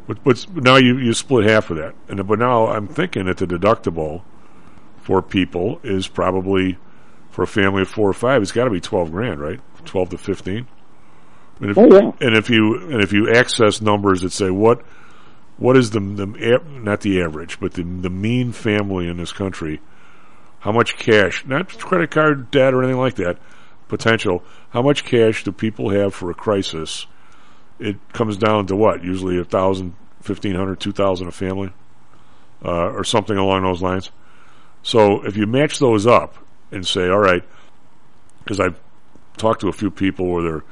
but, 0.06 0.22
but 0.24 0.46
now 0.56 0.76
you 0.76 0.98
you 0.98 1.12
split 1.12 1.48
half 1.48 1.70
of 1.70 1.76
that, 1.76 1.94
and 2.08 2.26
but 2.26 2.38
now 2.38 2.66
I'm 2.66 2.88
thinking 2.88 3.26
that 3.26 3.36
the 3.36 3.46
deductible 3.46 4.22
for 4.96 5.22
people 5.22 5.80
is 5.82 6.08
probably 6.08 6.78
for 7.30 7.42
a 7.42 7.46
family 7.46 7.82
of 7.82 7.88
four 7.88 8.08
or 8.08 8.14
five. 8.14 8.42
It's 8.42 8.52
got 8.52 8.64
to 8.64 8.70
be 8.70 8.80
twelve 8.80 9.10
grand, 9.12 9.40
right? 9.40 9.60
Twelve 9.84 10.10
to 10.10 10.18
fifteen. 10.18 10.66
And 11.62 11.70
if, 11.70 11.78
Oh, 11.78 11.86
yeah. 11.86 12.10
and 12.20 12.36
if 12.36 12.50
you 12.50 12.90
and 12.90 13.00
if 13.00 13.12
you 13.12 13.32
access 13.32 13.80
numbers 13.80 14.22
that 14.22 14.32
say 14.32 14.50
what 14.50 14.82
what 15.58 15.76
is 15.76 15.90
the 15.90 16.00
the 16.00 16.60
not 16.68 17.02
the 17.02 17.22
average, 17.22 17.60
but 17.60 17.74
the 17.74 17.84
the 17.84 18.10
mean 18.10 18.50
family 18.52 19.06
in 19.08 19.16
this 19.16 19.32
country? 19.32 19.80
How 20.58 20.72
much 20.72 20.96
cash, 20.96 21.44
not 21.46 21.68
credit 21.78 22.10
card 22.10 22.50
debt 22.50 22.74
or 22.74 22.82
anything 22.82 23.00
like 23.00 23.14
that, 23.14 23.38
potential? 23.88 24.42
How 24.70 24.82
much 24.82 25.04
cash 25.04 25.44
do 25.44 25.52
people 25.52 25.90
have 25.90 26.14
for 26.14 26.30
a 26.30 26.34
crisis? 26.34 27.06
It 27.78 27.96
comes 28.12 28.36
down 28.36 28.66
to 28.66 28.76
what? 28.76 29.02
Usually 29.04 29.38
a 29.38 29.44
thousand, 29.44 29.94
fifteen 30.20 30.56
hundred, 30.56 30.80
two 30.80 30.92
thousand 30.92 31.28
a 31.28 31.32
family, 31.32 31.72
uh, 32.64 32.90
or 32.90 33.04
something 33.04 33.36
along 33.36 33.62
those 33.62 33.82
lines. 33.82 34.10
So 34.82 35.24
if 35.24 35.36
you 35.36 35.46
match 35.46 35.78
those 35.78 36.08
up 36.08 36.36
and 36.72 36.84
say, 36.84 37.08
all 37.08 37.20
right, 37.20 37.44
because 38.42 38.58
I've 38.58 38.80
talked 39.36 39.60
to 39.60 39.68
a 39.68 39.72
few 39.72 39.92
people 39.92 40.26
where 40.28 40.42
their 40.42 40.64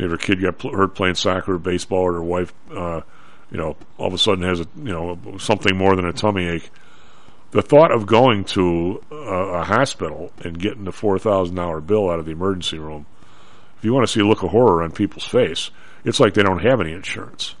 maybe 0.00 0.08
their 0.08 0.18
kid 0.18 0.40
got 0.40 0.58
pl- 0.58 0.74
hurt 0.74 0.94
playing 0.94 1.14
soccer 1.14 1.54
or 1.54 1.58
baseball, 1.58 2.00
or 2.00 2.12
her 2.14 2.22
wife, 2.22 2.54
uh, 2.74 3.02
you 3.50 3.58
know, 3.58 3.76
all 3.98 4.06
of 4.06 4.14
a 4.14 4.18
sudden 4.18 4.44
has 4.44 4.60
a 4.60 4.66
you 4.76 4.92
know 4.92 5.18
something 5.38 5.76
more 5.76 5.94
than 5.94 6.06
a 6.06 6.12
tummy 6.12 6.46
ache. 6.46 6.70
The 7.50 7.62
thought 7.62 7.92
of 7.92 8.06
going 8.06 8.44
to 8.44 9.02
a, 9.10 9.14
a 9.14 9.64
hospital 9.64 10.32
and 10.42 10.58
getting 10.58 10.86
a 10.86 10.92
four 10.92 11.18
thousand 11.18 11.56
dollar 11.56 11.80
bill 11.80 12.10
out 12.10 12.18
of 12.18 12.24
the 12.24 12.32
emergency 12.32 12.78
room, 12.78 13.06
if 13.76 13.84
you 13.84 13.92
want 13.92 14.06
to 14.06 14.12
see 14.12 14.20
a 14.20 14.26
look 14.26 14.42
of 14.42 14.50
horror 14.50 14.82
on 14.82 14.92
people's 14.92 15.26
face, 15.26 15.70
it's 16.04 16.20
like 16.20 16.34
they 16.34 16.42
don't 16.42 16.62
have 16.62 16.80
any 16.80 16.92
insurance. 16.92 17.56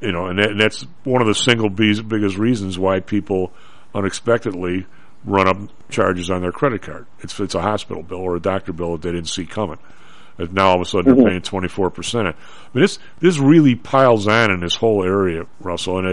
You 0.00 0.12
know, 0.12 0.26
and, 0.26 0.38
that, 0.38 0.50
and 0.50 0.60
that's 0.60 0.86
one 1.02 1.20
of 1.20 1.26
the 1.26 1.34
single 1.34 1.68
biggest 1.68 2.38
reasons 2.38 2.78
why 2.78 3.00
people 3.00 3.52
unexpectedly 3.92 4.86
run 5.24 5.48
up 5.48 5.56
charges 5.90 6.30
on 6.30 6.40
their 6.40 6.52
credit 6.52 6.82
card. 6.82 7.06
It's 7.20 7.38
it's 7.40 7.54
a 7.54 7.62
hospital 7.62 8.02
bill 8.02 8.20
or 8.20 8.36
a 8.36 8.40
doctor 8.40 8.72
bill 8.72 8.92
that 8.92 9.02
they 9.02 9.12
didn't 9.12 9.28
see 9.28 9.44
coming. 9.44 9.78
Now 10.38 10.68
all 10.68 10.74
of 10.76 10.80
a 10.80 10.84
sudden 10.84 11.12
Mhm. 11.12 11.16
they're 11.16 11.28
paying 11.30 11.42
twenty 11.42 11.68
four 11.68 11.90
percent. 11.90 12.26
I 12.28 12.32
mean, 12.74 12.82
this 12.82 12.98
this 13.20 13.38
really 13.38 13.74
piles 13.74 14.26
on 14.26 14.50
in 14.50 14.60
this 14.60 14.76
whole 14.76 15.04
area, 15.04 15.44
Russell. 15.60 15.98
And 15.98 16.08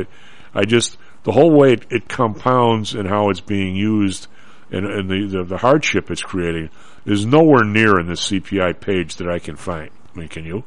I, 0.53 0.59
I 0.59 0.65
just 0.65 0.97
the 1.23 1.31
whole 1.31 1.51
way 1.51 1.73
it, 1.73 1.85
it 1.89 2.07
compounds 2.09 2.93
and 2.95 3.07
how 3.07 3.29
it's 3.29 3.41
being 3.41 3.75
used 3.75 4.27
and, 4.71 4.85
and 4.85 5.09
the, 5.09 5.37
the 5.37 5.43
the 5.43 5.57
hardship 5.57 6.11
it's 6.11 6.21
creating 6.21 6.69
is 7.05 7.25
nowhere 7.25 7.63
near 7.63 7.99
in 7.99 8.07
this 8.07 8.29
CPI 8.29 8.79
page 8.79 9.15
that 9.17 9.27
I 9.29 9.39
can 9.39 9.55
find. 9.55 9.89
I 10.15 10.19
mean, 10.19 10.27
can 10.27 10.45
you? 10.45 10.63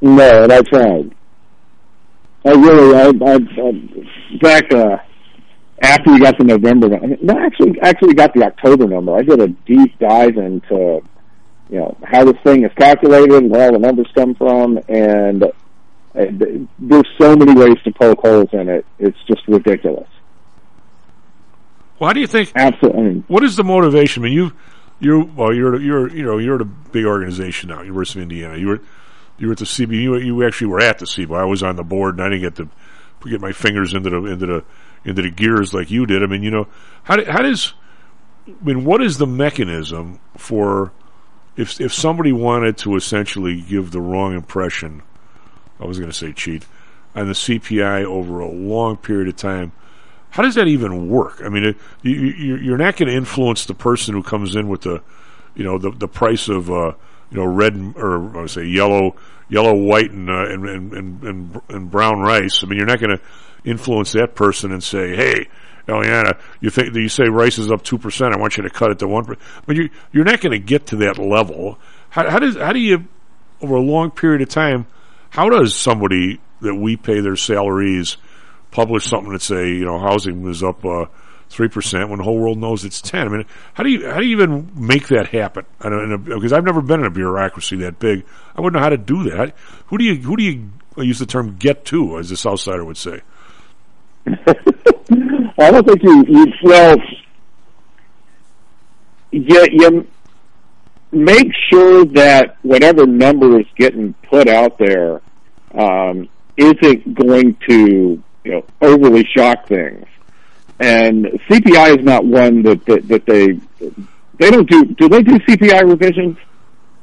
No, 0.00 0.44
and 0.44 0.52
I 0.52 0.62
tried. 0.62 1.12
I 2.44 2.50
really, 2.52 2.96
I, 2.96 3.06
I, 3.08 3.34
I 3.34 4.38
back 4.40 4.72
uh, 4.72 4.96
after 5.82 6.12
we 6.12 6.20
got 6.20 6.38
the 6.38 6.44
November, 6.44 6.88
no, 7.20 7.34
actually, 7.38 7.78
actually 7.82 8.14
got 8.14 8.32
the 8.32 8.44
October 8.44 8.86
number. 8.86 9.12
I 9.14 9.22
did 9.22 9.40
a 9.40 9.48
deep 9.48 9.98
dive 9.98 10.36
into, 10.36 11.00
you 11.70 11.78
know, 11.78 11.96
how 12.02 12.24
this 12.24 12.36
thing 12.44 12.64
is 12.64 12.72
calculated, 12.78 13.32
and 13.32 13.50
where 13.50 13.66
all 13.66 13.72
the 13.72 13.78
numbers 13.78 14.08
come 14.14 14.34
from, 14.34 14.78
and 14.88 15.44
there's 16.14 17.06
so 17.20 17.36
many 17.36 17.54
ways 17.54 17.76
to 17.84 17.92
poke 17.92 18.20
holes 18.20 18.48
in 18.52 18.68
it. 18.68 18.86
It's 18.98 19.18
just 19.26 19.46
ridiculous. 19.46 20.08
Why 21.98 22.12
do 22.12 22.20
you 22.20 22.26
think? 22.26 22.52
Absolutely. 22.54 23.24
What 23.26 23.44
is 23.44 23.56
the 23.56 23.64
motivation? 23.64 24.22
I 24.22 24.24
mean, 24.24 24.32
you, 24.32 24.52
you, 25.00 25.30
well, 25.36 25.54
you're, 25.54 25.80
you're, 25.80 26.08
you 26.08 26.22
know, 26.22 26.38
you're 26.38 26.56
at 26.56 26.60
a 26.60 26.64
big 26.64 27.04
organization 27.04 27.70
now, 27.70 27.82
University 27.82 28.20
of 28.20 28.24
Indiana. 28.24 28.56
You 28.56 28.68
were, 28.68 28.80
you 29.38 29.48
were 29.48 29.52
at 29.52 29.58
the 29.58 29.64
CB. 29.64 29.92
You, 30.00 30.16
you 30.16 30.46
actually 30.46 30.68
were 30.68 30.80
at 30.80 30.98
the 30.98 31.06
CB. 31.06 31.36
I 31.36 31.44
was 31.44 31.62
on 31.62 31.76
the 31.76 31.84
board, 31.84 32.14
and 32.14 32.24
I 32.24 32.28
didn't 32.30 32.42
get 32.42 32.56
to 32.56 32.68
get 33.28 33.40
my 33.40 33.52
fingers 33.52 33.94
into 33.94 34.10
the 34.10 34.24
into 34.24 34.46
the 34.46 34.64
into 35.04 35.22
the 35.22 35.30
gears 35.30 35.74
like 35.74 35.90
you 35.90 36.06
did. 36.06 36.22
I 36.22 36.26
mean, 36.26 36.42
you 36.42 36.50
know, 36.50 36.68
how 37.02 37.16
do, 37.16 37.24
how 37.24 37.42
does, 37.42 37.74
I 38.46 38.64
mean, 38.64 38.84
what 38.84 39.02
is 39.02 39.18
the 39.18 39.26
mechanism 39.26 40.20
for 40.36 40.92
if 41.58 41.80
if 41.80 41.92
somebody 41.92 42.32
wanted 42.32 42.78
to 42.78 42.96
essentially 42.96 43.60
give 43.60 43.90
the 43.90 44.00
wrong 44.00 44.34
impression? 44.34 45.02
I 45.80 45.86
was 45.86 45.98
going 45.98 46.10
to 46.10 46.16
say 46.16 46.32
cheat 46.32 46.64
on 47.14 47.26
the 47.26 47.32
CPI 47.32 48.04
over 48.04 48.40
a 48.40 48.48
long 48.48 48.96
period 48.96 49.28
of 49.28 49.36
time. 49.36 49.72
How 50.30 50.42
does 50.42 50.54
that 50.54 50.68
even 50.68 51.08
work? 51.08 51.40
I 51.44 51.48
mean, 51.48 51.64
it, 51.64 51.76
you, 52.02 52.12
you're 52.12 52.78
not 52.78 52.96
going 52.96 53.08
to 53.08 53.16
influence 53.16 53.66
the 53.66 53.74
person 53.74 54.14
who 54.14 54.22
comes 54.22 54.54
in 54.54 54.68
with 54.68 54.82
the, 54.82 55.02
you 55.54 55.64
know, 55.64 55.78
the 55.78 55.90
the 55.90 56.08
price 56.08 56.48
of, 56.48 56.70
uh, 56.70 56.92
you 57.30 57.38
know, 57.38 57.44
red 57.44 57.74
or 57.96 58.36
I 58.36 58.42
would 58.42 58.50
say 58.50 58.64
yellow, 58.64 59.16
yellow, 59.48 59.74
white, 59.74 60.10
and, 60.10 60.30
uh, 60.30 60.46
and 60.48 60.68
and 60.68 61.24
and 61.24 61.60
and 61.68 61.90
brown 61.90 62.20
rice. 62.20 62.62
I 62.62 62.66
mean, 62.66 62.78
you're 62.78 62.86
not 62.86 63.00
going 63.00 63.18
to 63.18 63.22
influence 63.64 64.12
that 64.12 64.34
person 64.34 64.72
and 64.72 64.82
say, 64.82 65.16
hey. 65.16 65.48
Eliana, 65.88 66.38
you 66.60 66.70
think 66.70 66.94
you 66.94 67.08
say 67.08 67.24
rice 67.28 67.58
is 67.58 67.70
up 67.70 67.82
two 67.82 67.98
percent? 67.98 68.34
I 68.34 68.38
want 68.38 68.56
you 68.56 68.62
to 68.62 68.70
cut 68.70 68.90
it 68.90 68.98
to 69.00 69.08
one 69.08 69.24
percent. 69.24 69.42
But 69.66 69.76
you 69.76 69.90
you're 70.12 70.24
not 70.24 70.40
going 70.40 70.52
to 70.52 70.58
get 70.58 70.86
to 70.88 70.96
that 70.96 71.18
level. 71.18 71.78
How, 72.10 72.28
how 72.30 72.38
does 72.38 72.56
how 72.56 72.72
do 72.72 72.78
you 72.78 73.06
over 73.62 73.74
a 73.74 73.80
long 73.80 74.10
period 74.10 74.42
of 74.42 74.48
time? 74.48 74.86
How 75.30 75.48
does 75.48 75.74
somebody 75.74 76.40
that 76.60 76.74
we 76.74 76.96
pay 76.96 77.20
their 77.20 77.36
salaries 77.36 78.16
publish 78.70 79.06
something 79.06 79.32
that 79.32 79.42
say 79.42 79.68
you 79.68 79.84
know 79.86 79.98
housing 79.98 80.42
was 80.42 80.62
up 80.62 80.84
uh, 80.84 81.06
three 81.48 81.68
percent 81.68 82.10
when 82.10 82.18
the 82.18 82.24
whole 82.24 82.38
world 82.38 82.58
knows 82.58 82.84
it's 82.84 83.00
ten? 83.00 83.26
I 83.26 83.30
mean, 83.30 83.44
how 83.72 83.82
do 83.82 83.90
you 83.90 84.10
how 84.10 84.18
do 84.18 84.26
you 84.26 84.36
even 84.36 84.70
make 84.74 85.08
that 85.08 85.28
happen? 85.28 85.64
Because 85.78 86.52
I've 86.52 86.64
never 86.64 86.82
been 86.82 87.00
in 87.00 87.06
a 87.06 87.10
bureaucracy 87.10 87.76
that 87.76 87.98
big. 87.98 88.26
I 88.54 88.60
wouldn't 88.60 88.78
know 88.78 88.84
how 88.84 88.90
to 88.90 88.98
do 88.98 89.30
that. 89.30 89.54
Who 89.86 89.96
do 89.96 90.04
you 90.04 90.16
who 90.16 90.36
do 90.36 90.42
you 90.42 90.70
I 90.98 91.02
use 91.02 91.18
the 91.18 91.26
term 91.26 91.56
get 91.56 91.84
to, 91.86 92.18
as 92.18 92.28
the 92.28 92.36
South 92.36 92.60
Sider 92.60 92.84
would 92.84 92.96
say? 92.96 93.22
I 95.58 95.70
don't 95.70 95.86
think 95.86 96.02
you, 96.02 96.24
you 96.28 96.52
well, 96.62 96.96
you, 99.32 99.66
you 99.72 100.06
make 101.10 101.48
sure 101.68 102.04
that 102.04 102.56
whatever 102.62 103.06
number 103.06 103.58
is 103.58 103.66
getting 103.76 104.14
put 104.28 104.48
out 104.48 104.78
there 104.78 105.20
um, 105.74 106.28
isn't 106.56 107.14
going 107.14 107.56
to 107.68 108.22
you 108.44 108.50
know 108.50 108.64
overly 108.80 109.24
shock 109.24 109.66
things. 109.66 110.06
And 110.80 111.24
CPI 111.48 111.98
is 111.98 112.04
not 112.04 112.24
one 112.24 112.62
that 112.62 112.84
that, 112.86 113.08
that 113.08 113.26
they 113.26 113.58
they 114.38 114.50
don't 114.50 114.70
do. 114.70 114.84
Do 114.84 115.08
they 115.08 115.22
do 115.22 115.38
CPI 115.40 115.82
revisions? 115.88 116.38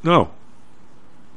No. 0.03 0.32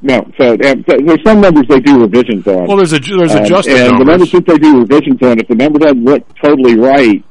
No. 0.01 0.25
So, 0.37 0.53
um, 0.53 0.83
so 0.89 0.97
there's 1.05 1.23
some 1.25 1.41
numbers 1.41 1.65
they 1.67 1.79
do 1.81 1.99
revisions 2.01 2.47
on. 2.47 2.65
Well, 2.67 2.77
there's 2.77 2.93
a 2.93 2.99
there's 2.99 3.35
Um, 3.35 3.43
adjusted 3.43 3.73
and 3.75 3.85
the 3.85 3.89
numbers. 4.05 4.07
numbers 4.07 4.31
that 4.31 4.45
they 4.45 4.57
do 4.57 4.79
revisions 4.79 5.21
on, 5.21 5.39
if 5.39 5.47
the 5.47 5.55
number 5.55 5.79
doesn't 5.79 6.03
look 6.05 6.23
totally 6.41 6.75
right, 6.77 7.23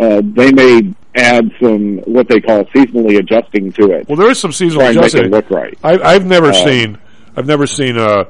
uh, 0.00 0.22
they 0.24 0.52
may 0.52 0.92
add 1.14 1.50
some 1.60 1.98
what 1.98 2.28
they 2.28 2.40
call 2.40 2.64
seasonally 2.66 3.18
adjusting 3.18 3.72
to 3.72 3.90
it. 3.90 4.08
Well, 4.08 4.16
there 4.16 4.30
is 4.30 4.38
some 4.38 4.52
seasonal 4.52 4.86
and 4.86 4.96
make 4.98 5.12
it 5.14 5.30
look 5.30 5.50
right. 5.50 5.76
I, 5.82 5.98
I've 5.98 6.24
never 6.26 6.48
Uh, 6.50 6.52
seen 6.52 6.98
I've 7.36 7.46
never 7.46 7.66
seen 7.66 7.98
uh, 7.98 8.24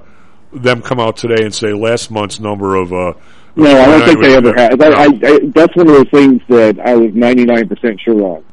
them 0.53 0.81
come 0.83 0.99
out 0.99 1.17
today 1.17 1.45
and 1.45 1.55
say 1.55 1.73
last 1.75 2.11
month's 2.11 2.41
number 2.41 2.75
of. 2.77 2.93
Uh, 2.93 3.13
No, 3.57 3.71
I 3.71 3.87
don't 3.87 4.05
think 4.07 4.21
they 4.21 4.35
ever 4.35 4.55
have. 4.57 4.81
I, 4.81 4.87
I, 4.87 5.05
I, 5.05 5.39
that's 5.55 5.77
one 5.77 5.89
of 5.89 5.95
those 5.95 6.11
things 6.11 6.41
that 6.49 6.81
I 6.81 6.95
was 6.97 7.11
99% 7.13 8.01
sure 8.01 8.23
on. 8.23 8.45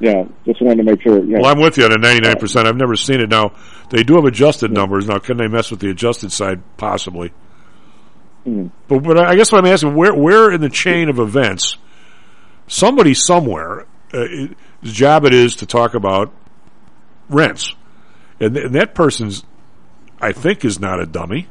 Yeah, 0.00 0.24
just 0.46 0.62
wanted 0.62 0.76
to 0.76 0.82
make 0.84 1.02
sure. 1.02 1.22
Yeah. 1.24 1.38
Well, 1.40 1.50
I'm 1.50 1.60
with 1.60 1.76
you 1.76 1.84
on 1.84 1.90
the 1.90 1.96
99%. 1.98 2.66
I've 2.66 2.76
never 2.76 2.94
seen 2.94 3.20
it. 3.20 3.28
Now, 3.28 3.52
they 3.90 4.04
do 4.04 4.14
have 4.14 4.24
adjusted 4.24 4.70
numbers. 4.70 5.08
Now, 5.08 5.18
can 5.18 5.36
they 5.38 5.48
mess 5.48 5.70
with 5.72 5.80
the 5.80 5.90
adjusted 5.90 6.30
side? 6.30 6.62
Possibly. 6.76 7.32
Hmm. 8.44 8.68
But, 8.86 9.02
but 9.02 9.18
I 9.18 9.34
guess 9.34 9.50
what 9.50 9.58
I'm 9.64 9.70
asking, 9.72 9.94
where, 9.96 10.14
where 10.14 10.52
in 10.52 10.60
the 10.60 10.68
chain 10.68 11.08
of 11.08 11.18
events, 11.18 11.76
somebody 12.68 13.14
somewhere, 13.14 13.86
uh, 14.14 14.20
it- 14.20 14.56
his 14.82 14.92
job 14.92 15.24
it 15.24 15.34
is 15.34 15.56
to 15.56 15.66
talk 15.66 15.94
about 15.94 16.32
rents. 17.28 17.74
And, 18.38 18.54
th- 18.54 18.66
and 18.66 18.74
that 18.76 18.94
person's, 18.94 19.42
I 20.20 20.30
think, 20.30 20.64
is 20.64 20.78
not 20.78 21.00
a 21.00 21.06
dummy. 21.06 21.48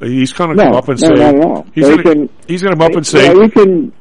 He's 0.00 0.34
going 0.34 0.50
to 0.50 0.56
No, 0.56 0.64
come 0.64 0.74
up 0.76 0.88
and 0.90 1.00
no, 1.00 1.08
say, 1.14 1.32
not 1.32 1.66
he's 1.74 1.88
going 1.88 2.02
to, 2.28 2.34
he's 2.46 2.62
going 2.62 2.74
to 2.74 2.78
come 2.78 2.90
up 2.90 2.96
and 2.96 3.06
say, 3.06 3.24
yeah, 3.24 3.32
you 3.32 3.48
can 3.48 3.92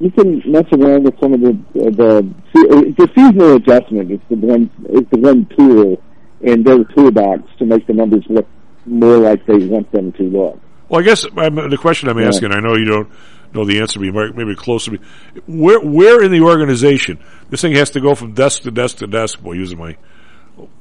you 0.00 0.10
can 0.10 0.42
mess 0.50 0.64
around 0.72 1.04
with 1.04 1.14
some 1.20 1.34
of 1.34 1.40
the 1.40 1.50
uh, 1.50 1.90
the 1.90 2.18
uh, 2.18 2.80
the 2.96 3.08
seasonal 3.14 3.56
adjustment 3.56 4.10
is 4.10 4.20
the 4.28 4.36
one 4.36 4.70
is 4.88 5.04
the 5.10 5.18
one 5.18 5.46
tool 5.56 6.02
in 6.40 6.62
their 6.62 6.82
toolbox 6.84 7.42
to 7.58 7.66
make 7.66 7.86
the 7.86 7.92
numbers 7.92 8.24
look 8.28 8.46
more 8.86 9.18
like 9.18 9.44
they 9.46 9.66
want 9.66 9.90
them 9.92 10.10
to 10.12 10.22
look. 10.24 10.58
Well, 10.88 11.00
I 11.00 11.04
guess 11.04 11.24
I'm, 11.36 11.54
the 11.70 11.76
question 11.78 12.08
I'm 12.08 12.18
Yeah. 12.18 12.28
asking, 12.28 12.52
I 12.52 12.60
know 12.60 12.74
you 12.76 12.86
don't 12.86 13.08
know 13.52 13.64
the 13.64 13.80
answer, 13.80 13.98
but 14.00 14.06
you 14.06 14.12
might 14.12 14.34
maybe 14.34 14.54
close 14.56 14.86
to 14.86 14.92
me. 14.92 14.98
Where, 15.46 15.80
where 15.80 16.22
in 16.22 16.32
the 16.32 16.40
organization, 16.40 17.18
this 17.50 17.60
thing 17.60 17.74
has 17.74 17.90
to 17.90 18.00
go 18.00 18.14
from 18.14 18.32
desk 18.32 18.62
to 18.62 18.70
desk 18.70 18.96
to 18.98 19.06
desk, 19.06 19.40
boy, 19.42 19.52
using 19.52 19.78
my 19.78 19.96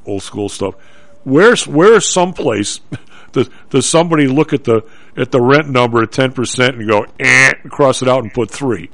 old 0.06 0.24
school 0.24 0.50
stuff. 0.50 0.76
Where's, 1.26 1.68
where's 1.68 2.08
someplace, 2.08 2.80
does, 3.34 3.50
does 3.70 3.88
somebody 3.88 4.28
look 4.28 4.54
at 4.54 4.64
the, 4.64 4.84
at 5.18 5.32
the 5.32 5.42
rent 5.42 5.70
number 5.70 6.02
at 6.02 6.12
10% 6.12 6.70
and 6.70 6.88
go, 6.88 7.06
eh, 7.20 7.54
cross 7.70 8.02
it 8.02 8.08
out 8.08 8.24
and 8.24 8.34
put 8.34 8.50
three? 8.50 8.90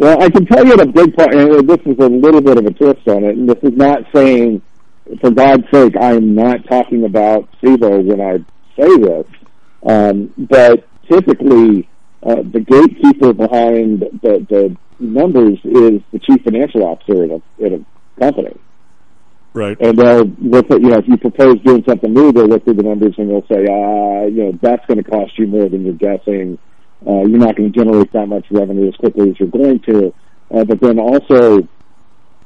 Well, 0.00 0.22
I 0.22 0.30
can 0.30 0.46
tell 0.46 0.66
you 0.66 0.74
the 0.78 0.86
big 0.86 1.14
part, 1.14 1.34
and 1.34 1.68
this 1.68 1.80
is 1.84 1.98
a 1.98 2.08
little 2.08 2.40
bit 2.40 2.56
of 2.56 2.64
a 2.64 2.70
twist 2.70 3.06
on 3.06 3.22
it, 3.22 3.36
and 3.36 3.46
this 3.46 3.58
is 3.62 3.76
not 3.76 4.00
saying, 4.14 4.62
for 5.20 5.30
God's 5.30 5.64
sake, 5.70 5.94
I 5.94 6.12
am 6.12 6.34
not 6.34 6.66
talking 6.66 7.04
about 7.04 7.46
SIBO 7.60 8.02
when 8.06 8.18
I 8.18 8.38
say 8.80 8.96
this, 8.96 9.26
um, 9.86 10.32
but 10.38 10.88
typically 11.06 11.86
uh, 12.22 12.36
the 12.36 12.60
gatekeeper 12.60 13.34
behind 13.34 14.00
the, 14.22 14.46
the 14.48 14.74
numbers 14.98 15.58
is 15.64 16.00
the 16.12 16.18
chief 16.18 16.44
financial 16.44 16.82
officer 16.82 17.22
in 17.22 17.32
a, 17.32 17.66
in 17.66 17.84
a 17.84 18.20
company. 18.20 18.58
Right. 19.52 19.76
And 19.82 19.98
they'll 19.98 20.24
look 20.24 20.70
at, 20.70 20.80
you 20.80 20.88
know, 20.88 20.96
if 20.96 21.08
you 21.08 21.18
propose 21.18 21.60
doing 21.60 21.84
something 21.86 22.10
new, 22.10 22.32
they'll 22.32 22.46
look 22.46 22.64
through 22.64 22.74
the 22.74 22.84
numbers 22.84 23.16
and 23.18 23.28
they'll 23.28 23.46
say, 23.48 23.66
ah, 23.68 24.24
you 24.24 24.44
know, 24.44 24.58
that's 24.62 24.86
going 24.86 25.02
to 25.02 25.10
cost 25.10 25.38
you 25.38 25.46
more 25.46 25.68
than 25.68 25.84
you're 25.84 25.92
guessing. 25.92 26.58
Uh, 27.06 27.22
you're 27.22 27.38
not 27.38 27.56
going 27.56 27.72
to 27.72 27.78
generate 27.78 28.12
that 28.12 28.26
much 28.26 28.44
revenue 28.50 28.88
as 28.88 28.94
quickly 28.96 29.30
as 29.30 29.40
you're 29.40 29.48
going 29.48 29.80
to. 29.80 30.12
Uh, 30.54 30.64
but 30.64 30.80
then 30.80 30.98
also, 30.98 31.68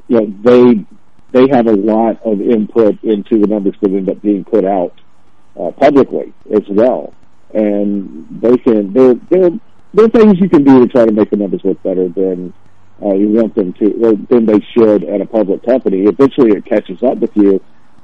you 0.08 0.20
know, 0.20 0.34
they, 0.42 0.84
they 1.32 1.48
have 1.50 1.66
a 1.66 1.72
lot 1.72 2.20
of 2.24 2.40
input 2.40 3.02
into 3.02 3.40
the 3.40 3.46
numbers 3.46 3.74
that 3.80 3.90
end 3.90 4.08
up 4.08 4.20
being 4.22 4.44
put 4.44 4.64
out, 4.64 4.92
uh, 5.60 5.70
publicly 5.72 6.32
as 6.54 6.62
well. 6.68 7.12
And 7.52 8.26
they 8.40 8.56
can, 8.58 8.92
there, 8.92 9.14
there, 9.30 9.50
there 9.92 10.04
are 10.04 10.08
things 10.08 10.38
you 10.40 10.48
can 10.48 10.64
do 10.64 10.86
to 10.86 10.92
try 10.92 11.06
to 11.06 11.12
make 11.12 11.30
the 11.30 11.36
numbers 11.36 11.62
look 11.64 11.82
better 11.82 12.08
than, 12.08 12.52
uh, 13.02 13.14
you 13.14 13.28
want 13.28 13.54
them 13.54 13.72
to, 13.74 13.92
or 14.04 14.12
than 14.12 14.46
they 14.46 14.60
should 14.76 15.04
at 15.04 15.20
a 15.20 15.26
public 15.26 15.64
company. 15.64 16.02
Eventually 16.02 16.56
it 16.56 16.64
catches 16.64 17.02
up 17.02 17.18
with 17.18 17.30
you. 17.34 17.60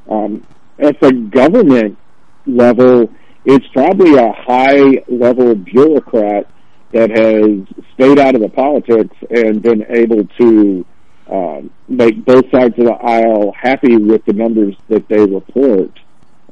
Um, 0.09 0.44
at 0.78 0.98
the 1.01 1.12
government 1.12 1.98
level, 2.47 3.12
it's 3.44 3.66
probably 3.68 4.14
a 4.16 4.32
high 4.32 5.02
level 5.08 5.54
bureaucrat 5.54 6.46
that 6.92 7.10
has 7.10 7.84
stayed 7.94 8.18
out 8.18 8.34
of 8.34 8.40
the 8.40 8.48
politics 8.48 9.16
and 9.30 9.62
been 9.62 9.84
able 9.88 10.26
to 10.38 10.84
um, 11.30 11.70
make 11.88 12.24
both 12.24 12.50
sides 12.50 12.76
of 12.78 12.86
the 12.86 12.92
aisle 12.92 13.52
happy 13.52 13.96
with 13.96 14.24
the 14.24 14.32
numbers 14.32 14.74
that 14.88 15.06
they 15.08 15.24
report. 15.24 15.90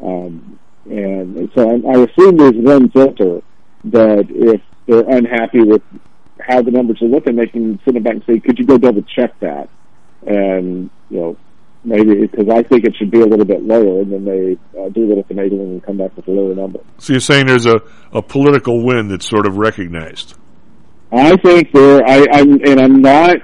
Um, 0.00 0.58
and 0.88 1.50
so 1.54 1.68
I, 1.68 1.98
I 1.98 2.04
assume 2.04 2.36
there's 2.36 2.54
one 2.54 2.88
filter 2.90 3.42
that 3.84 4.26
if 4.30 4.60
they're 4.86 5.08
unhappy 5.08 5.60
with 5.60 5.82
how 6.40 6.62
the 6.62 6.70
numbers 6.70 7.02
are 7.02 7.08
looking, 7.08 7.36
they 7.36 7.46
can 7.46 7.80
send 7.84 7.96
it 7.96 8.04
back 8.04 8.14
and 8.14 8.24
say, 8.24 8.38
"Could 8.38 8.58
you 8.58 8.64
go 8.64 8.78
double 8.78 9.02
check 9.02 9.38
that?" 9.40 9.68
And 10.26 10.88
you 11.10 11.20
know, 11.20 11.36
maybe 11.84 12.26
because 12.26 12.48
I 12.48 12.62
think 12.62 12.84
it 12.84 12.94
should 12.96 13.10
be 13.10 13.20
a 13.20 13.26
little 13.26 13.44
bit 13.44 13.62
lower, 13.62 14.02
and 14.02 14.12
then 14.12 14.24
they 14.24 14.58
uh, 14.78 14.88
do 14.90 15.04
a 15.04 15.08
little 15.08 15.24
finagling 15.24 15.72
and 15.72 15.82
come 15.82 15.96
back 15.96 16.16
with 16.16 16.28
a 16.28 16.30
lower 16.30 16.54
number. 16.54 16.80
So 16.98 17.12
you're 17.12 17.20
saying 17.20 17.46
there's 17.46 17.66
a, 17.66 17.80
a 18.12 18.22
political 18.22 18.84
win 18.84 19.08
that's 19.08 19.28
sort 19.28 19.46
of 19.46 19.56
recognized. 19.56 20.36
I 21.10 21.36
think 21.36 21.72
there, 21.72 22.06
I, 22.06 22.26
I'm, 22.32 22.60
and 22.66 22.80
I'm 22.80 23.00
not 23.00 23.36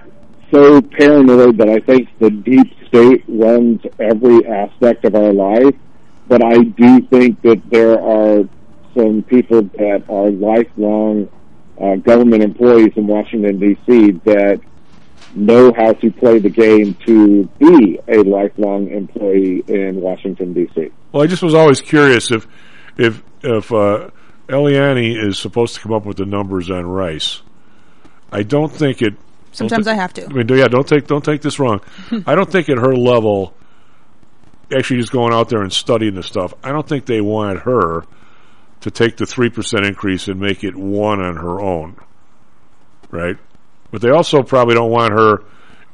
so 0.53 0.83
paranoid 0.83 1.59
that 1.59 1.69
I 1.69 1.81
think 1.81 2.09
the 2.19 2.31
deep 2.31 2.67
state 2.89 3.25
runs 3.27 3.81
every 3.99 4.47
aspect 4.47 5.05
of 5.05 5.15
our 5.15 5.33
life, 5.33 5.75
but 6.29 6.45
I 6.45 6.59
do 6.59 7.01
think 7.09 7.41
that 7.43 7.63
there 7.71 7.99
are 8.01 8.45
some 8.95 9.23
people 9.23 9.63
that 9.63 10.05
are 10.09 10.31
lifelong 10.31 11.29
uh, 11.81 11.97
government 11.97 12.43
employees 12.43 12.93
in 12.97 13.07
Washington 13.07 13.59
D.C. 13.59 14.13
that 14.25 14.61
know 15.35 15.73
how 15.77 15.93
to 15.93 16.11
play 16.13 16.39
the 16.39 16.51
game 16.51 16.95
to 17.07 17.45
be 17.59 17.99
a 18.09 18.23
lifelong 18.23 18.91
employee 18.91 19.65
in 19.67 20.01
Washington 20.01 20.53
D.C. 20.53 20.91
Well, 21.13 21.23
I 21.23 21.27
just 21.27 21.43
was 21.43 21.55
always 21.55 21.81
curious 21.81 22.31
if 22.31 22.47
if 22.97 23.23
if 23.43 23.73
uh, 23.73 24.11
Eliani 24.49 25.23
is 25.23 25.39
supposed 25.39 25.75
to 25.75 25.81
come 25.81 25.93
up 25.93 26.05
with 26.05 26.17
the 26.17 26.27
numbers 26.27 26.71
on 26.71 26.87
rice. 26.87 27.43
I 28.33 28.43
don't 28.43 28.73
think 28.73 29.03
it. 29.03 29.15
Sometimes 29.53 29.87
don't 29.87 29.95
I 29.95 29.97
have 29.97 30.13
to. 30.15 30.27
I 30.27 30.29
mean, 30.29 30.49
yeah, 30.49 30.69
don't 30.69 30.87
take 30.87 31.07
don't 31.07 31.25
take 31.25 31.41
this 31.43 31.59
wrong. 31.59 31.81
I 32.27 32.35
don't 32.35 32.51
think 32.51 32.69
at 32.69 32.79
her 32.79 32.95
level, 32.95 33.55
actually 34.77 35.01
just 35.01 35.13
going 35.13 35.33
out 35.33 35.49
there 35.49 35.63
and 35.63 35.73
studying 35.73 36.15
the 36.15 36.23
stuff. 36.23 36.55
I 36.63 36.71
don't 36.71 36.87
think 36.87 37.07
they 37.07 37.21
want 37.21 37.61
her 37.61 38.05
to 38.81 38.91
take 38.91 39.17
the 39.17 39.27
three 39.27 39.51
percent 39.51 39.87
increase 39.87 40.29
and 40.29 40.41
make 40.41 40.65
it 40.65 40.75
one 40.75 41.21
on 41.21 41.37
her 41.37 41.61
own, 41.61 41.97
right? 43.11 43.37
But 43.95 44.03
they 44.03 44.11
also 44.11 44.43
probably 44.43 44.75
don't 44.75 44.91
want 44.91 45.13
her 45.13 45.45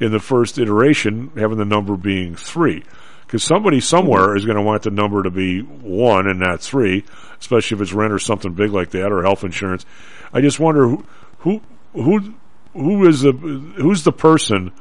in 0.01 0.11
the 0.11 0.19
first 0.19 0.59
iteration 0.59 1.33
having 1.37 1.59
the 1.59 1.67
number 1.67 1.99
being 1.99 2.35
three. 2.35 2.83
Because 3.27 3.45
somebody 3.45 3.79
somewhere 3.81 4.35
is 4.35 4.47
going 4.47 4.57
to 4.57 4.63
want 4.63 4.85
the 4.85 4.91
number 4.91 5.23
to 5.23 5.31
be 5.31 5.61
one 5.61 6.27
and 6.27 6.41
not 6.41 6.63
three, 6.63 7.05
especially 7.39 7.75
if 7.75 7.83
it's 7.83 7.93
rent 7.93 8.15
or 8.15 8.19
something 8.19 8.55
big 8.55 8.71
like 8.71 8.93
that 8.93 9.13
or 9.13 9.23
health 9.23 9.45
insurance. 9.45 9.85
I 10.33 10.41
just 10.41 10.59
wonder 10.59 10.89
who 10.89 11.05
who 11.41 11.61
who, 11.93 12.35
who 12.73 13.07
is 13.07 13.21
the 13.21 13.33
who's 13.33 14.03
the 14.03 14.13
person 14.13 14.73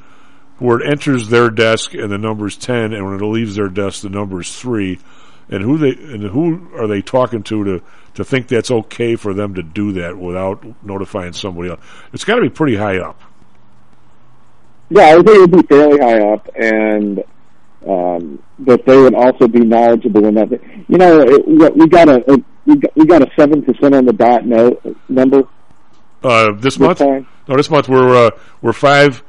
where 0.60 0.80
it 0.80 0.90
enters 0.90 1.28
their 1.28 1.50
desk 1.50 1.94
and 1.94 2.10
the 2.10 2.18
number's 2.18 2.56
ten, 2.56 2.94
and 2.94 3.04
when 3.04 3.16
it 3.16 3.22
leaves 3.22 3.56
their 3.56 3.68
desk 3.68 4.02
the 4.02 4.10
number's 4.10 4.56
three, 4.58 4.98
and 5.50 5.64
who 5.64 5.78
they 5.78 5.92
and 5.92 6.24
who 6.24 6.70
are 6.76 6.88
they 6.88 7.02
talking 7.02 7.44
to 7.44 7.64
to 7.64 7.82
to 8.16 8.24
think 8.24 8.48
that's 8.48 8.72
okay 8.72 9.16
for 9.16 9.34
them 9.34 9.56
to 9.56 9.64
do 9.64 9.94
that 9.94 10.18
without 10.18 10.64
notifying 10.84 11.34
somebody 11.34 11.70
else? 11.70 11.82
It's 12.14 12.26
got 12.26 12.36
to 12.36 12.42
be 12.42 12.50
pretty 12.50 12.76
high 12.76 12.98
up. 12.98 13.22
Yeah, 14.90 15.10
I 15.10 15.14
think 15.16 15.28
it 15.28 15.40
would 15.42 15.52
be 15.52 15.68
fairly 15.68 16.00
high 16.00 16.34
up, 16.34 16.50
and 16.56 17.24
um, 17.88 18.44
that 18.60 18.86
they 18.86 18.98
would 18.98 19.14
also 19.14 19.48
be 19.48 19.60
knowledgeable 19.60 20.26
enough. 20.26 20.50
You 20.88 20.98
know, 20.98 21.22
it, 21.22 21.48
we 21.48 21.88
got 21.88 22.10
a, 22.10 22.32
a 22.32 22.38
we 22.66 22.76
got, 22.76 22.98
we 22.98 23.06
got 23.06 23.22
a 23.22 23.28
seven 23.38 23.64
percent 23.64 23.96
on 23.96 24.06
the 24.06 24.14
dot 24.14 24.46
note 24.46 24.82
number. 25.08 25.44
Uh, 26.24 26.54
this, 26.54 26.64
this 26.64 26.80
month? 26.80 26.98
Time? 27.00 27.28
No, 27.48 27.56
this 27.56 27.70
month 27.70 27.88
we're 27.88 28.28
uh, 28.28 28.32
we're 28.62 28.74
five 28.74 29.24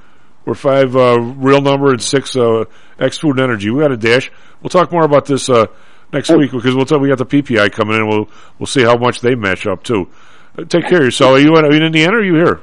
we're 0.45 0.55
five 0.55 0.97
uh, 0.97 1.21
real 1.21 1.61
number 1.61 1.91
and 1.91 2.03
six 2.03 2.37
uh, 2.37 2.65
X 2.99 3.19
food 3.19 3.33
and 3.33 3.41
energy. 3.41 3.71
We 3.71 3.81
got 3.81 3.93
a 3.93 3.97
dash. 3.97 4.33
We'll 4.63 4.71
talk 4.71 4.91
more 4.93 5.05
about 5.05 5.27
this 5.27 5.49
uh, 5.49 5.67
next 6.13 6.31
oh. 6.31 6.39
week 6.39 6.53
because 6.53 6.75
we'll 6.75 6.87
talk, 6.87 7.01
we 7.01 7.09
got 7.09 7.19
the 7.19 7.27
PPI 7.27 7.73
coming 7.73 7.97
in. 7.97 8.09
We'll 8.09 8.29
we'll 8.59 8.67
see 8.67 8.83
how 8.83 8.97
much 8.97 9.21
they 9.21 9.35
match 9.35 9.67
up 9.67 9.83
too. 9.83 10.09
Uh, 10.59 10.65
take 10.65 10.87
care 10.87 10.99
of 10.99 11.05
yourself. 11.05 11.33
Are 11.37 11.41
you 11.41 11.57
in, 11.57 11.65
are 11.65 11.71
you 11.71 11.79
in 11.79 11.85
Indiana? 11.85 12.17
or 12.17 12.21
Are 12.21 12.25
you 12.25 12.35
here? 12.35 12.61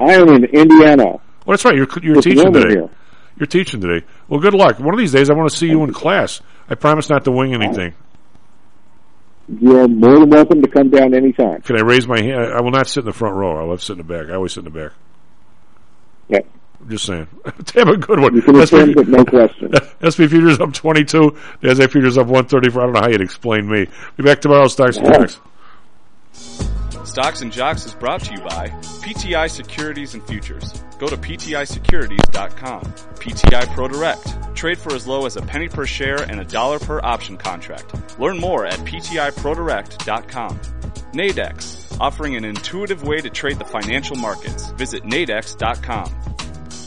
I 0.00 0.14
am 0.14 0.28
in 0.28 0.44
Indiana. 0.44 1.04
Well, 1.04 1.20
that's 1.48 1.64
right. 1.64 1.74
You're 1.74 1.88
you're 2.02 2.22
teaching 2.22 2.52
today. 2.52 2.74
Here. 2.74 2.90
You're 3.38 3.46
teaching 3.46 3.80
today. 3.80 4.06
Well, 4.28 4.40
good 4.40 4.54
luck. 4.54 4.78
One 4.78 4.94
of 4.94 5.00
these 5.00 5.12
days, 5.12 5.28
I 5.28 5.34
want 5.34 5.50
to 5.50 5.56
see 5.56 5.66
you 5.66 5.82
in 5.82 5.92
class. 5.92 6.40
I 6.68 6.74
promise 6.74 7.10
not 7.10 7.24
to 7.24 7.32
wing 7.32 7.52
anything. 7.52 7.94
You're 9.48 9.88
more 9.88 10.20
than 10.20 10.30
welcome 10.30 10.62
to 10.62 10.68
come 10.68 10.88
down 10.88 11.14
anytime. 11.14 11.60
Can 11.62 11.76
I 11.76 11.82
raise 11.82 12.06
my 12.06 12.20
hand? 12.20 12.54
I 12.54 12.62
will 12.62 12.70
not 12.70 12.86
sit 12.86 13.00
in 13.00 13.06
the 13.06 13.12
front 13.12 13.34
row. 13.34 13.58
I 13.58 13.64
love 13.64 13.82
sitting 13.82 14.00
in 14.00 14.06
the 14.06 14.14
back. 14.14 14.30
I 14.30 14.34
always 14.34 14.52
sit 14.52 14.64
in 14.64 14.72
the 14.72 14.78
back. 14.78 14.92
Yeah. 16.28 16.40
I'm 16.84 16.90
just 16.90 17.06
saying. 17.06 17.26
Damn 17.64 17.88
a 17.88 17.96
good 17.96 18.20
one. 18.20 18.34
You 18.34 18.42
can 18.42 18.56
attend 18.56 18.94
with 18.94 19.08
no 19.08 19.24
question. 19.24 19.72
SP 20.04 20.28
Futures 20.28 20.60
up 20.60 20.74
22. 20.74 21.34
The 21.62 21.74
SA 21.74 21.86
Futures 21.88 22.18
up 22.18 22.26
134. 22.26 22.82
I 22.82 22.84
don't 22.84 22.92
know 22.92 23.00
how 23.00 23.08
you'd 23.08 23.22
explain 23.22 23.68
me. 23.70 23.86
Be 24.16 24.22
back 24.22 24.42
tomorrow. 24.42 24.68
Stocks 24.68 24.98
and 24.98 25.06
Jocks. 25.06 25.40
Stocks 27.04 27.40
and 27.40 27.50
Jocks 27.52 27.86
is 27.86 27.94
brought 27.94 28.20
to 28.24 28.34
you 28.34 28.40
by 28.40 28.68
PTI 29.00 29.50
Securities 29.50 30.12
and 30.12 30.22
Futures. 30.26 30.72
Go 30.98 31.06
to 31.06 31.16
PTIsecurities.com. 31.16 32.82
PTI 32.82 33.74
Pro 33.74 33.88
Direct. 33.88 34.54
Trade 34.54 34.78
for 34.78 34.94
as 34.94 35.06
low 35.06 35.24
as 35.24 35.36
a 35.36 35.42
penny 35.42 35.68
per 35.68 35.86
share 35.86 36.22
and 36.22 36.38
a 36.40 36.44
dollar 36.44 36.78
per 36.78 37.00
option 37.02 37.38
contract. 37.38 38.18
Learn 38.18 38.38
more 38.38 38.66
at 38.66 38.78
PTIProDirect.com. 38.80 40.58
Nadex, 41.12 41.96
offering 42.00 42.36
an 42.36 42.44
intuitive 42.44 43.04
way 43.04 43.20
to 43.20 43.30
trade 43.30 43.58
the 43.58 43.64
financial 43.64 44.16
markets. 44.16 44.70
Visit 44.72 45.04
Nadex.com. 45.04 46.12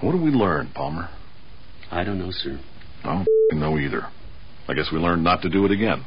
What 0.00 0.12
did 0.12 0.20
we 0.22 0.30
learn, 0.30 0.70
Palmer? 0.74 1.08
I 1.90 2.04
don't 2.04 2.18
know, 2.18 2.30
sir. 2.30 2.60
I 3.02 3.24
don't 3.50 3.60
know 3.60 3.78
either. 3.78 4.06
I 4.68 4.74
guess 4.74 4.90
we 4.92 4.98
learned 4.98 5.24
not 5.24 5.42
to 5.42 5.48
do 5.48 5.64
it 5.64 5.72
again. 5.72 6.04